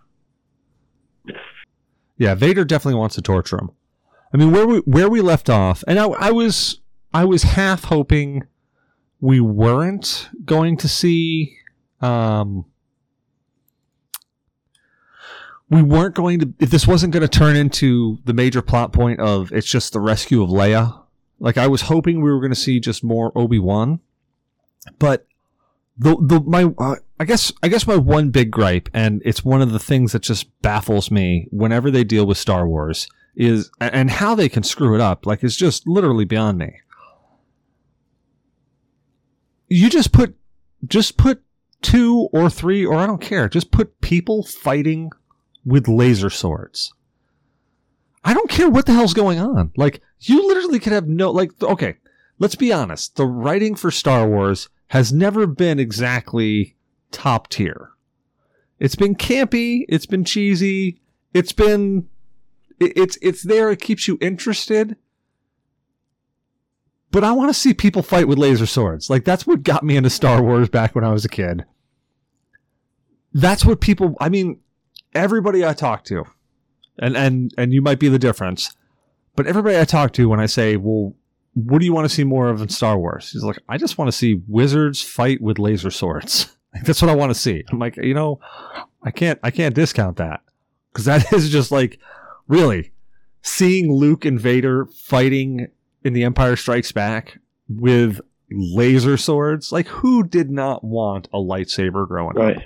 Yeah, 2.17 2.35
Vader 2.35 2.65
definitely 2.65 2.99
wants 2.99 3.15
to 3.17 3.23
torture 3.23 3.59
him. 3.59 3.71
I 4.33 4.37
mean, 4.37 4.51
where 4.51 4.67
we 4.67 4.79
where 4.81 5.09
we 5.09 5.21
left 5.21 5.49
off, 5.49 5.85
and 5.87 5.99
I, 5.99 6.07
I 6.07 6.31
was 6.31 6.81
I 7.15 7.25
was 7.25 7.43
half 7.45 7.85
hoping 7.85 8.45
we 9.21 9.41
weren't 9.41 10.29
going 10.45 10.77
to 10.79 10.89
see, 10.89 11.57
um, 12.01 12.67
we 15.71 15.83
weren't 15.83 16.15
going 16.15 16.41
to 16.41 16.53
if 16.59 16.71
this 16.71 16.87
wasn't 16.87 17.13
going 17.13 17.23
to 17.23 17.29
turn 17.29 17.57
into 17.57 18.19
the 18.25 18.35
major 18.35 18.63
plot 18.63 18.93
point 18.93 19.21
of 19.21 19.53
it's 19.53 19.67
just 19.67 19.93
the 19.93 20.01
rescue 20.01 20.43
of 20.43 20.51
Leia. 20.51 21.03
Like 21.39 21.57
I 21.57 21.69
was 21.69 21.83
hoping 21.83 22.21
we 22.21 22.33
were 22.33 22.41
going 22.41 22.53
to 22.53 22.57
see 22.57 22.81
just 22.81 23.05
more 23.05 23.33
Obi 23.37 23.59
Wan, 23.59 24.01
but 24.99 25.27
the 25.97 26.17
the 26.21 26.41
my 26.41 26.73
uh, 26.79 26.97
I 27.19 27.25
guess 27.25 27.53
I 27.63 27.69
guess 27.69 27.87
my 27.87 27.97
one 27.97 28.31
big 28.31 28.51
gripe, 28.51 28.89
and 28.95 29.21
it's 29.25 29.45
one 29.45 29.61
of 29.61 29.73
the 29.73 29.79
things 29.79 30.13
that 30.13 30.23
just 30.23 30.47
baffles 30.63 31.11
me 31.11 31.49
whenever 31.51 31.91
they 31.91 32.05
deal 32.05 32.27
with 32.27 32.39
Star 32.39 32.67
Wars 32.69 33.09
is 33.37 33.71
and 33.81 34.11
how 34.11 34.35
they 34.35 34.49
can 34.49 34.63
screw 34.63 34.95
it 34.95 35.01
up. 35.01 35.27
Like 35.27 35.43
it's 35.43 35.57
just 35.57 35.87
literally 35.87 36.25
beyond 36.25 36.59
me. 36.59 36.81
You 39.69 39.91
just 39.91 40.13
put 40.13 40.37
just 40.87 41.17
put 41.17 41.43
two 41.83 42.29
or 42.33 42.49
three 42.49 42.85
or 42.85 42.97
I 42.97 43.07
don't 43.07 43.21
care. 43.21 43.49
Just 43.49 43.71
put 43.71 44.01
people 44.01 44.43
fighting 44.45 45.11
with 45.65 45.89
laser 45.89 46.31
swords. 46.31 46.93
I 48.25 48.35
don't 48.35 48.51
care 48.51 48.69
what 48.71 48.87
the 48.87 48.93
hell's 48.93 49.15
going 49.15 49.39
on. 49.39 49.73
Like 49.77 50.01
you 50.21 50.47
literally 50.47 50.79
could 50.79 50.93
have 50.93 51.09
no 51.09 51.31
like 51.31 51.51
okay, 51.63 51.97
let's 52.39 52.55
be 52.55 52.73
honest. 52.73 53.17
The 53.17 53.27
writing 53.27 53.75
for 53.75 53.91
Star 53.91 54.29
Wars 54.29 54.69
has 54.89 55.13
never 55.13 55.47
been 55.47 55.79
exactly 55.79 56.77
top 57.11 57.49
tier. 57.49 57.91
It's 58.79 58.97
been 58.97 59.15
campy, 59.15 59.85
it's 59.89 60.07
been 60.07 60.25
cheesy, 60.25 61.01
it's 61.35 61.53
been 61.53 62.09
it's 62.81 63.19
it's 63.21 63.43
there, 63.43 63.71
it 63.71 63.81
keeps 63.81 64.07
you 64.07 64.19
interested. 64.21 64.97
But 67.11 67.25
I 67.25 67.33
want 67.33 67.49
to 67.49 67.59
see 67.59 67.73
people 67.75 68.03
fight 68.03 68.29
with 68.29 68.39
laser 68.39 68.67
swords. 68.67 69.11
Like 69.11 69.25
that's 69.25 69.47
what 69.47 69.63
got 69.63 69.83
me 69.83 69.97
into 69.97 70.11
Star 70.11 70.43
Wars 70.43 70.69
back 70.69 70.95
when 70.95 71.05
I 71.05 71.13
was 71.13 71.25
a 71.25 71.29
kid. 71.29 71.65
That's 73.33 73.65
what 73.65 73.81
people 73.81 74.15
I 74.21 74.29
mean, 74.29 74.61
everybody 75.15 75.65
I 75.65 75.73
talk 75.73 76.05
to, 76.05 76.25
and 76.99 77.17
and 77.17 77.53
and 77.59 77.73
you 77.73 77.83
might 77.83 77.99
be 77.99 78.09
the 78.09 78.19
difference, 78.19 78.77
but 79.35 79.47
everybody 79.47 79.79
I 79.79 79.85
talk 79.85 80.13
to 80.15 80.29
when 80.29 80.41
I 80.41 80.47
say, 80.47 80.77
"Well, 80.77 81.15
what 81.65 81.79
do 81.79 81.85
you 81.85 81.93
want 81.93 82.09
to 82.09 82.15
see 82.15 82.25
more 82.25 82.49
of 82.49 82.61
in 82.61 82.69
Star 82.69 82.99
Wars?" 82.99 83.31
He's 83.33 83.43
like, 83.43 83.59
"I 83.69 83.79
just 83.79 83.99
want 83.99 84.09
to 84.09 84.17
see 84.17 84.43
wizards 84.47 85.03
fight 85.03 85.41
with 85.41 85.59
laser 85.59 85.91
swords. 85.91 86.55
Like, 86.75 86.85
that's 86.85 87.01
what 87.01 87.11
I 87.11 87.15
want 87.15 87.31
to 87.31 87.35
see." 87.35 87.65
I'm 87.71 87.79
like, 87.79 87.97
you 87.97 88.13
know, 88.13 88.41
I 89.03 89.11
can't 89.11 89.41
I 89.43 89.51
can't 89.51 89.75
discount 89.75 90.19
that 90.19 90.43
because 90.93 91.07
that 91.07 91.33
is 91.33 91.49
just 91.49 91.71
like 91.71 91.99
really 92.47 92.93
seeing 93.41 93.91
Luke 93.91 94.27
and 94.27 94.39
Vader 94.39 94.85
fighting 94.85 95.69
in 96.05 96.13
The 96.13 96.25
Empire 96.25 96.57
Strikes 96.57 96.93
Back 96.93 97.39
with 97.71 98.21
laser 98.51 99.17
swords. 99.17 99.73
Like, 99.73 99.89
who 99.89 100.23
did 100.25 100.51
not 100.51 100.85
want 100.85 101.27
a 101.33 101.39
lightsaber 101.39 102.07
growing 102.07 102.37
up? 102.37 102.43
Right. 102.43 102.63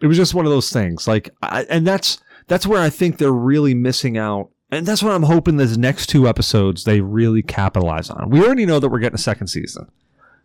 it 0.00 0.06
was 0.06 0.16
just 0.16 0.34
one 0.34 0.44
of 0.44 0.52
those 0.52 0.70
things 0.70 1.08
like 1.08 1.30
I, 1.42 1.64
and 1.64 1.86
that's 1.86 2.18
that's 2.46 2.66
where 2.66 2.80
i 2.80 2.90
think 2.90 3.18
they're 3.18 3.32
really 3.32 3.74
missing 3.74 4.18
out 4.18 4.50
and 4.70 4.86
that's 4.86 5.02
what 5.02 5.12
i'm 5.12 5.22
hoping 5.24 5.56
these 5.56 5.78
next 5.78 6.06
two 6.08 6.26
episodes 6.28 6.84
they 6.84 7.00
really 7.00 7.42
capitalize 7.42 8.10
on 8.10 8.28
we 8.30 8.40
already 8.44 8.66
know 8.66 8.78
that 8.80 8.88
we're 8.88 8.98
getting 8.98 9.14
a 9.14 9.18
second 9.18 9.46
season 9.48 9.86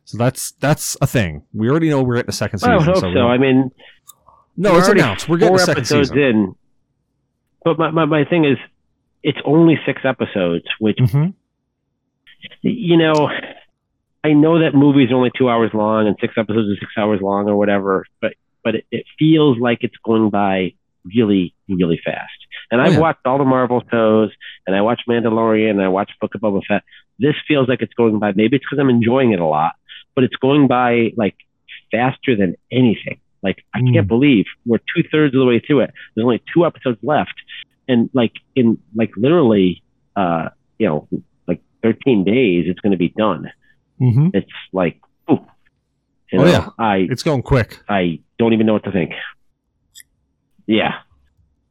so 0.05 0.17
that's 0.17 0.51
that's 0.53 0.95
a 1.01 1.07
thing 1.07 1.43
we 1.53 1.69
already 1.69 1.89
know 1.89 2.01
we're 2.03 2.15
getting 2.15 2.30
a 2.30 2.34
second 2.34 2.59
season 2.59 2.76
would 2.78 2.86
hope 2.86 3.03
we 3.03 3.13
so. 3.13 3.28
I 3.28 3.38
mean, 3.38 3.72
no 4.57 4.78
it's 4.78 4.86
already 4.88 5.01
announced 5.01 5.28
we're 5.30 5.38
getting 5.38 5.55
a 5.55 5.57
four 5.57 5.65
second 5.65 5.82
episodes 5.82 6.09
season 6.09 6.17
in. 6.24 6.55
But 7.63 7.78
my, 7.78 7.91
my, 7.91 8.05
my 8.05 8.26
thing 8.26 8.43
is, 8.45 8.57
it's 9.22 9.38
only 9.45 9.80
six 9.86 10.01
episodes, 10.03 10.65
which, 10.80 10.97
Mhm. 10.97 11.36
you 12.63 12.97
know, 12.97 13.30
I 14.24 14.34
know 14.34 14.59
that 14.59 14.74
movies 14.74 15.11
are 15.11 15.15
only 15.15 15.32
two 15.38 15.47
hours 15.47 15.69
long 15.74 16.07
and 16.07 16.15
six 16.19 16.34
episodes 16.38 16.69
are 16.72 16.76
six 16.80 16.91
hours 16.97 17.22
long 17.22 17.47
or 17.47 17.55
whatever, 17.55 18.05
but, 18.19 18.34
but 18.63 18.76
it, 18.76 18.86
it 18.91 19.05
feels 19.19 19.59
like 19.59 19.80
it's 19.82 19.95
going 20.03 20.32
by 20.32 20.74
really, 21.05 21.53
really 21.69 21.99
fast. 22.03 22.41
And 22.72 22.80
Oh, 22.80 22.84
I've 22.86 22.93
yeah. 22.93 22.99
watched 22.99 23.26
all 23.26 23.38
the 23.38 23.43
Marvel 23.45 23.84
shows 23.91 24.32
and 24.65 24.76
I 24.76 24.82
watched 24.82 25.07
Mandalorian 25.07 25.72
and 25.72 25.82
I 25.82 25.89
watched 25.89 26.19
Book 26.22 26.34
of 26.36 26.41
Boba 26.41 26.61
Fett. 26.67 26.84
This 27.19 27.36
feels 27.47 27.67
like 27.67 27.82
it's 27.82 27.93
going 27.93 28.17
by, 28.19 28.32
maybe 28.34 28.55
it's 28.55 28.65
because 28.65 28.80
I'm 28.80 28.89
enjoying 28.89 29.34
it 29.34 29.39
a 29.39 29.45
lot, 29.45 29.74
but 30.15 30.24
it's 30.24 30.36
going 30.38 30.67
by 30.67 31.11
like 31.17 31.36
faster 31.91 32.36
than 32.36 32.55
anything. 32.72 33.19
Like 33.43 33.63
I 33.74 33.82
Mm. 33.82 33.93
can't 33.93 34.07
believe 34.07 34.45
we're 34.65 34.78
two 34.95 35.03
thirds 35.11 35.36
of 35.36 35.39
the 35.39 35.45
way 35.45 35.59
through 35.59 35.82
it. 35.82 35.91
There's 36.15 36.24
only 36.24 36.41
two 36.53 36.65
episodes 36.65 36.99
left, 37.03 37.34
and 37.88 38.09
like 38.13 38.34
in 38.55 38.78
like 38.95 39.11
literally, 39.17 39.82
uh, 40.15 40.49
you 40.78 40.88
know, 40.88 41.07
like 41.47 41.59
13 41.84 42.24
days, 42.24 42.65
it's 42.67 42.80
going 42.82 42.91
to 42.91 42.97
be 42.97 43.09
done. 43.09 43.51
Mhm. 43.99 44.32
It's 44.36 44.51
like, 44.72 44.99
ooh, 45.30 45.39
you 46.32 46.39
Oh, 46.39 46.43
know, 46.43 46.51
yeah. 46.51 46.69
I 46.78 47.07
it's 47.09 47.24
going 47.24 47.41
quick 47.41 47.80
I 47.89 48.19
don't 48.38 48.53
even 48.53 48.67
know 48.67 48.74
what 48.74 48.84
to 48.86 48.91
think. 48.91 49.11
Yeah, 50.67 50.99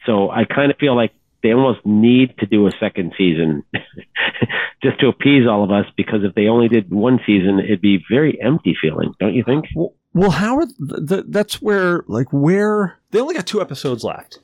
so 0.06 0.30
I 0.30 0.44
kind 0.44 0.70
of 0.70 0.78
feel 0.78 0.96
like 0.96 1.12
they 1.42 1.52
almost 1.52 1.84
need 1.84 2.36
to 2.38 2.46
do 2.46 2.66
a 2.66 2.72
second 2.78 3.12
season 3.16 3.64
just 4.82 5.00
to 5.00 5.08
appease 5.08 5.46
all 5.48 5.64
of 5.64 5.70
us 5.70 5.86
because 5.96 6.20
if 6.22 6.34
they 6.34 6.46
only 6.46 6.68
did 6.68 6.90
one 6.90 7.18
season, 7.26 7.60
it'd 7.60 7.80
be 7.80 8.04
very 8.10 8.40
empty 8.40 8.76
feeling, 8.80 9.14
don't 9.18 9.34
you 9.34 9.44
think? 9.44 9.66
well, 9.74 9.94
well 10.12 10.30
how 10.30 10.56
are 10.56 10.66
th- 10.66 11.08
th- 11.08 11.24
that's 11.28 11.62
where 11.62 12.04
like 12.08 12.26
where 12.32 12.98
they 13.10 13.20
only 13.20 13.34
got 13.34 13.46
two 13.46 13.60
episodes 13.60 14.04
left 14.04 14.40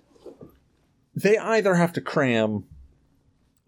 they 1.15 1.39
either 1.39 1.75
have 1.75 1.93
to 1.95 2.01
cram 2.01 2.65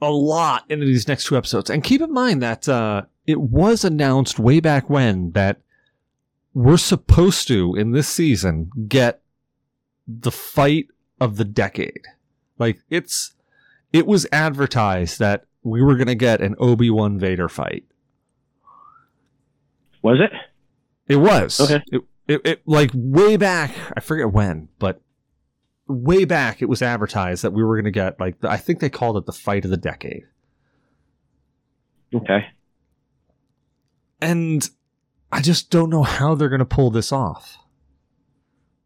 a 0.01 0.11
lot 0.11 0.65
into 0.69 0.85
these 0.85 1.09
next 1.09 1.25
two 1.25 1.37
episodes 1.37 1.71
and 1.71 1.83
keep 1.83 2.01
in 2.01 2.13
mind 2.13 2.43
that 2.43 2.69
uh, 2.69 3.03
it 3.27 3.41
was 3.41 3.85
announced 3.85 4.39
way 4.39 4.61
back 4.61 4.89
when 4.89 5.33
that 5.33 5.61
we're 6.55 6.77
supposed 6.77 7.49
to 7.49 7.75
in 7.75 7.93
this 7.93 8.07
season 8.07 8.71
get 8.87 9.23
the 10.07 10.31
fight 10.31 10.87
of 11.21 11.37
the 11.37 11.45
decade 11.45 12.07
like 12.59 12.81
it's 12.91 13.35
it 13.93 14.07
was 14.07 14.27
advertised 14.33 15.19
that 15.19 15.45
we 15.63 15.83
were 15.83 15.97
going 15.97 16.07
to 16.07 16.15
get 16.15 16.41
an 16.41 16.55
obi-wan 16.59 17.19
vader 17.19 17.49
fight 17.49 17.85
Was 20.03 20.19
it? 20.21 20.33
It 21.09 21.17
was. 21.17 21.61
Okay. 21.61 21.83
It, 21.91 22.03
it, 22.27 22.41
it 22.45 22.63
like 22.67 22.91
way 22.95 23.37
back. 23.37 23.75
I 23.97 24.01
forget 24.01 24.33
when, 24.33 24.69
but 24.79 25.01
way 25.87 26.25
back 26.25 26.61
it 26.61 26.69
was 26.69 26.83
advertised 26.83 27.43
that 27.43 27.53
we 27.53 27.65
were 27.65 27.75
going 27.77 27.87
to 27.87 27.91
get 27.91 28.21
like 28.21 28.37
I 28.45 28.59
think 28.59 28.81
they 28.81 28.91
called 28.91 29.17
it 29.17 29.27
the 29.27 29.33
fight 29.33 29.65
of 29.65 29.71
the 29.71 29.77
decade. 29.77 30.25
Okay. 32.15 32.47
And 34.21 34.69
I 35.33 35.41
just 35.41 35.71
don't 35.71 35.91
know 35.91 36.03
how 36.03 36.35
they're 36.35 36.49
going 36.49 36.59
to 36.59 36.65
pull 36.65 36.91
this 36.91 37.13
off. 37.13 37.58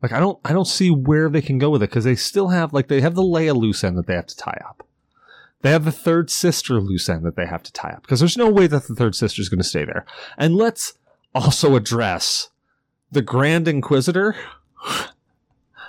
Like 0.02 0.12
I 0.12 0.20
don't 0.20 0.38
I 0.44 0.52
don't 0.52 0.66
see 0.66 0.90
where 0.90 1.28
they 1.28 1.42
can 1.42 1.58
go 1.58 1.70
with 1.70 1.82
it 1.82 1.88
cuz 1.90 2.04
they 2.04 2.16
still 2.16 2.48
have 2.48 2.72
like 2.72 2.88
they 2.88 3.00
have 3.00 3.14
the 3.14 3.22
Leia 3.22 3.54
loose 3.56 3.84
end 3.84 3.96
that 3.98 4.06
they 4.06 4.14
have 4.14 4.26
to 4.26 4.36
tie 4.36 4.60
up. 4.68 4.86
They 5.62 5.70
have 5.70 5.84
the 5.84 5.92
third 5.92 6.28
sister 6.28 6.80
loose 6.80 7.08
end 7.08 7.24
that 7.24 7.36
they 7.36 7.46
have 7.46 7.62
to 7.62 7.72
tie 7.72 7.90
up 7.90 8.02
because 8.02 8.18
there's 8.18 8.36
no 8.36 8.50
way 8.50 8.66
that 8.66 8.88
the 8.88 8.96
third 8.96 9.14
sister 9.14 9.40
is 9.40 9.48
going 9.48 9.60
to 9.60 9.68
stay 9.68 9.84
there. 9.84 10.04
And 10.36 10.56
let's 10.56 10.94
also 11.34 11.76
address 11.76 12.50
the 13.12 13.22
Grand 13.22 13.68
Inquisitor. 13.68 14.34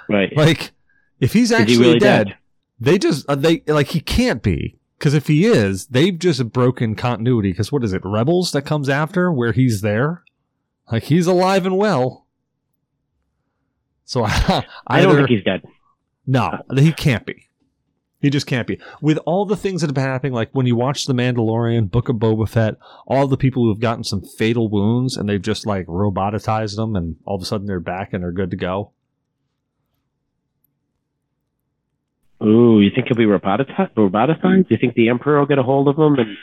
Right. 0.09 0.36
Like, 0.36 0.74
if 1.20 1.34
he's 1.34 1.49
Is 1.51 1.57
he 1.57 1.61
actually 1.64 1.78
really 1.80 1.99
dead, 1.99 2.28
dead? 2.28 2.38
they 2.80 2.97
just 2.97 3.26
uh, 3.30 3.36
they 3.36 3.64
like 3.66 3.88
he 3.88 3.99
can't 3.99 4.43
be 4.43 4.78
because 4.99 5.14
if 5.14 5.28
he 5.28 5.45
is, 5.45 5.88
they've 5.88 6.18
just 6.18 6.51
broken 6.51 6.95
continuity. 6.95 7.51
Because 7.51 7.72
what 7.72 7.84
is 7.84 7.93
it, 7.93 8.01
Rebels 8.03 8.51
that 8.51 8.64
comes 8.64 8.89
after 8.89 9.32
where 9.32 9.53
he's 9.53 9.82
there? 9.82 10.24
Like 10.91 11.03
he's 11.03 11.26
alive 11.28 11.66
and 11.66 11.78
well. 11.78 12.22
So 14.14 14.24
I 14.28 15.01
don't 15.01 15.16
think 15.16 15.30
he's 15.30 15.43
dead. 15.43 15.64
no, 16.28 16.61
he 16.78 16.91
can't 16.91 17.26
be. 17.26 17.49
He 18.20 18.30
just 18.30 18.45
can't 18.45 18.68
be. 18.68 18.80
With 19.01 19.18
all 19.26 19.47
the 19.47 19.55
things 19.55 19.82
that 19.82 19.88
have 19.88 19.95
been 19.95 20.03
happening, 20.03 20.34
like 20.34 20.51
when 20.51 20.68
you 20.68 20.76
watch 20.76 21.05
The 21.05 21.14
Mandalorian, 21.14 21.89
Book 21.89 22.09
of 22.09 22.18
Boba 22.18 22.47
Fett, 22.47 22.76
all 23.07 23.28
the 23.28 23.38
people 23.38 23.64
who 23.64 23.70
have 23.70 23.80
gotten 23.80 24.03
some 24.03 24.22
fatal 24.22 24.70
wounds 24.70 25.18
and 25.18 25.28
they've 25.28 25.41
just 25.41 25.66
like 25.66 25.88
robotized 25.88 26.76
them 26.76 26.95
and 26.95 27.16
all 27.26 27.38
of 27.38 27.41
a 27.41 27.45
sudden 27.45 27.66
they're 27.66 27.80
back 27.80 28.14
and 28.14 28.22
they're 28.22 28.32
good 28.32 28.51
to 28.51 28.55
go. 28.55 28.91
Ooh, 32.43 32.82
you 32.82 32.91
think 32.93 33.07
he'll 33.07 33.18
be 33.18 33.26
robotized? 33.26 33.95
roboticized? 33.95 34.68
Do 34.68 34.76
you 34.76 34.78
think 34.78 34.93
the 34.93 35.09
Emperor 35.09 35.39
will 35.39 35.47
get 35.47 35.57
a 35.57 35.64
hold 35.64 35.88
of 35.88 35.97
him 35.97 36.20
and 36.20 36.38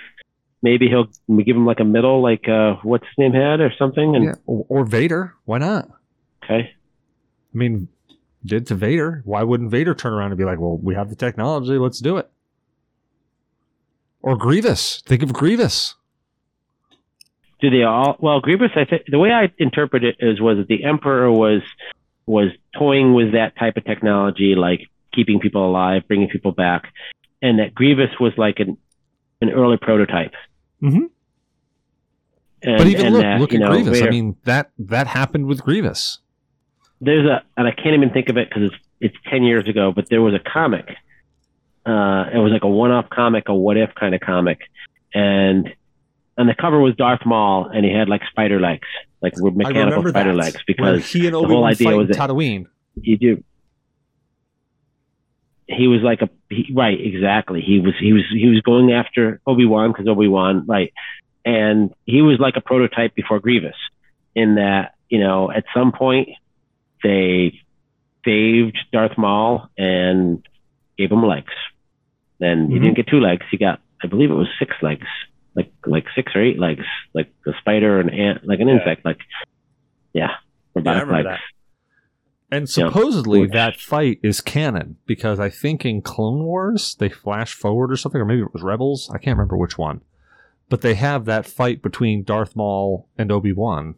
maybe 0.61 0.89
he'll 0.89 1.09
give 1.45 1.55
him 1.55 1.67
like 1.67 1.79
a 1.79 1.85
middle, 1.85 2.21
like 2.21 2.49
uh, 2.49 2.79
what's 2.83 3.07
his 3.07 3.17
name 3.17 3.33
had 3.33 3.61
or 3.61 3.73
something? 3.79 4.17
And 4.17 4.25
Yeah. 4.25 4.35
Or, 4.45 4.67
or 4.69 4.85
Vader. 4.85 5.35
Why 5.45 5.59
not? 5.59 5.89
okay, 6.43 6.75
I 7.55 7.57
mean, 7.59 7.89
did 8.45 8.67
to 8.69 8.75
Vader. 8.75 9.23
Why 9.25 9.43
wouldn't 9.43 9.71
Vader 9.71 9.95
turn 9.95 10.13
around 10.13 10.31
and 10.33 10.39
be 10.39 10.45
like, 10.45 10.59
well, 10.59 10.79
we 10.79 10.95
have 10.95 11.11
the 11.11 11.17
technology, 11.17 11.79
let's 11.79 11.99
do 11.99 12.17
it? 12.17 12.31
Or 14.23 14.37
Grievous. 14.37 15.03
Think 15.07 15.23
of 15.23 15.33
Grievous. 15.33 15.95
do 17.61 17.71
they 17.71 17.83
all? 17.83 18.17
Well, 18.21 18.41
Grievous, 18.41 18.71
I 18.77 18.85
think 18.85 19.03
the 19.09 19.19
way 19.19 19.33
I 19.33 19.51
interpret 19.59 20.05
it 20.05 20.17
is 20.21 20.41
was 20.41 20.59
that 20.59 20.69
the 20.69 20.85
Emperor 20.85 21.31
was 21.31 21.63
was 22.27 22.51
toying 22.79 23.13
with 23.15 23.33
that 23.33 23.57
type 23.59 23.77
of 23.77 23.85
technology, 23.85 24.55
like 24.55 24.89
keeping 25.13 25.41
people 25.41 25.67
alive, 25.69 26.03
bringing 26.07 26.29
people 26.29 26.53
back, 26.53 26.93
and 27.43 27.59
that 27.59 27.75
Grievous 27.75 28.11
was 28.21 28.33
like 28.37 28.61
an 28.61 28.77
an 29.43 29.51
early 29.51 29.79
prototype. 29.79 30.33
Mhm. 30.83 31.11
And, 32.63 32.77
But 32.77 32.87
even 32.89 33.15
look, 33.15 33.23
that, 33.23 33.41
look 33.41 33.55
at 33.55 33.61
know, 33.61 33.71
Grievous. 33.71 34.03
I 34.03 34.11
mean, 34.11 34.37
that 34.45 34.71
that 34.79 35.07
happened 35.07 35.47
with 35.47 35.63
Grievous. 35.63 36.19
There's 37.01 37.27
a, 37.27 37.43
and 37.57 37.67
I 37.67 37.73
can't 37.73 37.95
even 37.95 38.11
think 38.11 38.29
of 38.29 38.37
it 38.37 38.49
because 38.49 38.71
it's 38.71 38.85
it's 39.01 39.17
ten 39.31 39.43
years 39.43 39.67
ago, 39.69 39.93
but 39.95 40.09
there 40.09 40.21
was 40.21 40.35
a 40.35 40.39
comic. 40.39 40.89
Uh, 41.87 42.29
it 42.33 42.39
was 42.39 42.53
like 42.53 42.63
a 42.63 42.69
one-off 42.69 43.09
comic, 43.09 43.49
a 43.49 43.55
what-if 43.55 43.95
kind 43.95 44.15
of 44.15 44.21
comic, 44.21 44.61
and 45.15 45.69
and 46.37 46.49
the 46.49 46.55
cover 46.55 46.79
was 46.79 46.95
Darth 46.97 47.25
Maul, 47.25 47.67
and 47.67 47.85
he 47.85 47.93
had 47.93 48.09
like 48.09 48.23
spider 48.31 48.61
legs, 48.61 48.87
like 49.23 49.35
mechanical 49.39 50.07
spider 50.09 50.33
that. 50.33 50.37
legs, 50.37 50.59
because 50.67 51.11
he 51.11 51.27
and 51.27 51.35
whole 51.35 51.45
Obi 51.47 51.55
Wan 51.55 51.71
idea 51.71 51.85
fight 51.87 51.93
in 51.93 51.99
was 51.99 52.09
that- 52.09 52.17
Tatooine. 52.17 52.67
you 53.01 53.17
do. 53.17 53.45
He 55.67 55.87
was 55.87 56.03
like 56.03 56.21
a 56.21 56.29
he, 56.49 56.73
right, 56.75 56.99
exactly. 57.01 57.61
He 57.61 57.81
was 57.81 57.95
he 57.99 58.13
was 58.13 58.25
he 58.31 58.49
was 58.49 58.61
going 58.61 58.93
after 58.93 59.41
Obi 59.47 59.65
Wan 59.65 59.93
because 59.93 60.09
Obi 60.09 60.29
Wan 60.29 60.67
right, 60.67 60.93
and 61.45 61.95
he 62.05 62.23
was 62.23 62.39
like 62.41 62.57
a 62.57 62.61
prototype 62.61 63.15
before 63.15 63.39
Grievous, 63.39 63.77
in 64.35 64.57
that 64.57 64.95
you 65.09 65.21
know 65.21 65.51
at 65.51 65.65
some 65.73 65.93
point 65.93 66.31
they 67.03 67.59
saved 68.25 68.77
Darth 68.93 69.17
Maul 69.17 69.69
and 69.79 70.47
gave 70.99 71.11
him 71.11 71.25
legs. 71.27 71.53
Then 72.39 72.71
he 72.71 72.77
Mhm. 72.79 72.83
didn't 72.83 72.97
get 72.97 73.07
two 73.09 73.21
legs; 73.21 73.45
he 73.51 73.57
got 73.57 73.81
I 74.03 74.07
believe 74.07 74.31
it 74.31 74.35
was 74.35 74.49
six 74.59 74.75
legs, 74.83 75.07
like 75.55 75.73
like 75.87 76.07
six 76.15 76.35
or 76.35 76.43
eight 76.43 76.59
legs, 76.59 76.85
like 77.15 77.31
a 77.47 77.53
spider 77.61 78.01
and 78.01 78.11
ant, 78.11 78.47
like 78.47 78.61
an 78.61 78.69
Yeah. 78.69 78.75
insect, 78.79 79.05
like 79.05 79.19
yeah, 80.15 80.31
robotic 80.75 81.03
remember 81.03 81.29
legs. 81.31 81.39
that. 82.51 82.57
And 82.57 82.69
supposedly 82.69 83.43
Which- 83.43 83.53
that 83.53 83.77
fight 83.77 84.19
is 84.23 84.41
canon 84.41 84.97
because 85.07 85.39
I 85.39 85.51
think 85.51 85.85
in 85.85 86.03
Clone 86.03 86.43
Wars 86.43 86.97
they 86.97 87.09
flash 87.09 87.53
forward 87.55 87.93
or 87.93 87.97
something, 87.97 88.21
or 88.21 88.25
maybe 88.25 88.41
it 88.43 88.53
was 88.53 88.63
Rebels. 88.63 89.09
I 89.15 89.19
can't 89.19 89.37
remember 89.37 89.57
which 89.57 89.79
one. 89.79 90.01
But 90.69 90.81
they 90.83 90.95
have 90.95 91.25
that 91.27 91.47
fight 91.47 91.83
between 91.83 92.23
Darth 92.25 92.57
Maul 92.57 93.09
and 93.19 93.31
Obi 93.31 93.53
Wan 93.53 93.95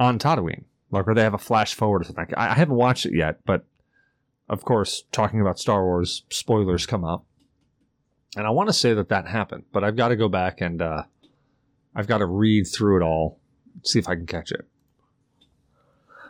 on 0.00 0.18
Tatooine, 0.18 0.64
like, 0.90 1.06
or 1.08 1.14
they 1.14 1.22
have 1.22 1.34
a 1.34 1.38
flash 1.38 1.74
forward 1.74 2.02
or 2.02 2.04
something. 2.04 2.26
I, 2.36 2.50
I 2.50 2.54
haven't 2.54 2.76
watched 2.76 3.06
it 3.06 3.14
yet, 3.14 3.38
but 3.44 3.64
of 4.48 4.64
course, 4.64 5.04
talking 5.12 5.40
about 5.40 5.58
Star 5.58 5.84
Wars, 5.84 6.24
spoilers 6.30 6.86
come 6.86 7.04
up, 7.04 7.24
and 8.36 8.46
I 8.46 8.50
want 8.50 8.68
to 8.68 8.72
say 8.72 8.94
that 8.94 9.08
that 9.10 9.26
happened, 9.26 9.64
but 9.72 9.84
I've 9.84 9.96
got 9.96 10.08
to 10.08 10.16
go 10.16 10.28
back 10.28 10.60
and 10.60 10.80
uh, 10.80 11.04
I've 11.94 12.06
got 12.06 12.18
to 12.18 12.26
read 12.26 12.64
through 12.64 12.98
it 13.00 13.04
all, 13.04 13.40
see 13.82 13.98
if 13.98 14.08
I 14.08 14.14
can 14.14 14.26
catch 14.26 14.52
it. 14.52 14.66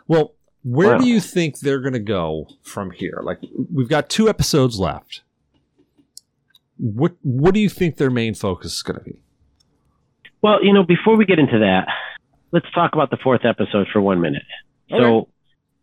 Well, 0.07 0.33
where 0.63 0.93
Wow. 0.93 0.97
do 0.97 1.05
you 1.07 1.19
think 1.21 1.59
they're 1.59 1.79
going 1.79 1.93
to 1.93 1.99
go 1.99 2.47
from 2.63 2.91
here? 2.91 3.19
Like 3.23 3.39
we've 3.73 3.87
got 3.89 4.09
two 4.09 4.27
episodes 4.27 4.79
left. 4.79 5.21
What 6.77 7.13
what 7.21 7.53
do 7.53 7.59
you 7.59 7.69
think 7.69 7.97
their 7.97 8.09
main 8.09 8.33
focus 8.33 8.73
is 8.75 8.81
going 8.83 8.97
to 8.99 9.05
be? 9.05 9.19
Well, 10.41 10.63
you 10.63 10.73
know, 10.73 10.83
before 10.83 11.15
we 11.17 11.25
get 11.25 11.39
into 11.39 11.59
that, 11.59 11.87
let's 12.51 12.69
talk 12.71 12.93
about 12.93 13.09
the 13.11 13.17
fourth 13.17 13.45
episode 13.45 13.87
for 13.91 14.01
one 14.01 14.21
minute. 14.21 14.43
Okay. 14.91 15.01
So, 15.01 15.27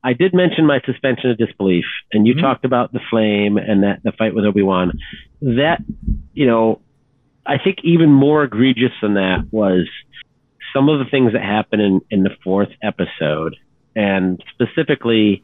I 0.05 0.13
did 0.13 0.35
mention 0.35 0.67
my 0.67 0.81
suspension 0.87 1.31
of 1.31 1.39
disbelief, 1.39 1.85
and 2.13 2.27
you 2.27 2.35
Mhm. 2.35 2.41
talked 2.41 2.65
about 2.65 2.93
the 2.93 3.01
flame 3.11 3.57
and 3.57 3.83
that 3.83 4.03
the 4.05 4.13
fight 4.13 4.35
with 4.35 4.45
Obi 4.45 4.63
Wan. 4.63 4.93
That, 5.43 5.83
you 6.33 6.47
know, 6.47 6.81
I 7.45 7.59
think 7.59 7.79
even 7.83 8.13
more 8.13 8.45
egregious 8.45 8.93
than 9.01 9.15
that 9.15 9.47
was 9.51 9.89
some 10.73 10.89
of 10.89 10.99
the 11.01 11.07
things 11.07 11.33
that 11.33 11.43
happened 11.43 11.83
in, 11.83 12.01
in 12.11 12.23
the 12.23 12.31
fourth 12.45 12.71
episode, 12.83 13.57
and 13.97 14.43
specifically, 14.53 15.43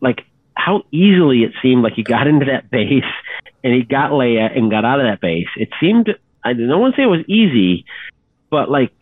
like 0.00 0.24
how 0.54 0.82
easily 0.92 1.42
it 1.42 1.52
seemed 1.62 1.82
like 1.82 1.94
he 1.94 2.02
got 2.02 2.26
into 2.26 2.46
that 2.46 2.70
base 2.70 3.02
and 3.64 3.74
he 3.74 3.82
got 3.82 4.10
Leia 4.10 4.56
and 4.56 4.70
got 4.70 4.84
out 4.84 5.00
of 5.00 5.06
that 5.06 5.20
base. 5.20 5.48
It 5.56 5.70
seemed 5.80 6.14
I 6.44 6.52
don't 6.52 6.80
want 6.80 6.94
to 6.94 7.00
say 7.00 7.04
it 7.04 7.06
was 7.06 7.24
easy, 7.28 7.84
but 8.50 8.70
like, 8.70 8.92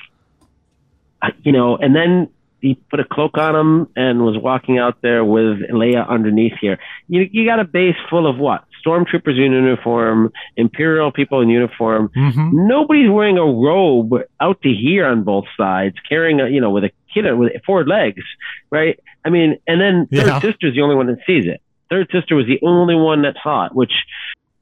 you 1.42 1.52
know, 1.52 1.76
and 1.76 1.94
then 1.94 2.28
he 2.60 2.74
put 2.90 2.98
a 3.00 3.04
cloak 3.04 3.38
on 3.38 3.54
him 3.54 3.88
and 3.94 4.24
was 4.24 4.36
walking 4.36 4.78
out 4.78 5.00
there 5.02 5.24
with 5.24 5.58
Leia 5.70 6.08
underneath 6.08 6.54
here. 6.60 6.78
You 7.08 7.28
you 7.30 7.46
got 7.46 7.60
a 7.60 7.64
base 7.64 7.96
full 8.10 8.26
of 8.28 8.38
what? 8.38 8.64
Stormtroopers 8.84 9.36
in 9.36 9.52
uniform, 9.52 10.32
Imperial 10.56 11.10
people 11.12 11.40
in 11.40 11.48
uniform. 11.48 12.10
Mm-hmm. 12.16 12.66
Nobody's 12.68 13.10
wearing 13.10 13.38
a 13.38 13.44
robe 13.44 14.12
out 14.40 14.60
to 14.62 14.68
here 14.70 15.06
on 15.06 15.24
both 15.24 15.44
sides, 15.56 15.96
carrying 16.08 16.40
a 16.40 16.48
you 16.48 16.60
know 16.60 16.70
with 16.70 16.84
a 16.84 16.90
kid 17.12 17.24
with 17.36 17.52
four 17.64 17.84
legs, 17.84 18.22
right? 18.70 18.98
I 19.24 19.30
mean, 19.30 19.58
and 19.66 19.80
then 19.80 20.06
third 20.12 20.26
Yeah. 20.26 20.40
sister's 20.40 20.74
the 20.74 20.82
only 20.82 20.94
one 20.96 21.06
that 21.06 21.18
sees 21.26 21.44
it. 21.46 21.60
Third 21.90 22.08
sister 22.12 22.34
was 22.36 22.46
the 22.46 22.58
only 22.66 22.94
one 22.94 23.22
that 23.22 23.36
saw 23.42 23.66
it, 23.66 23.74
which 23.74 23.92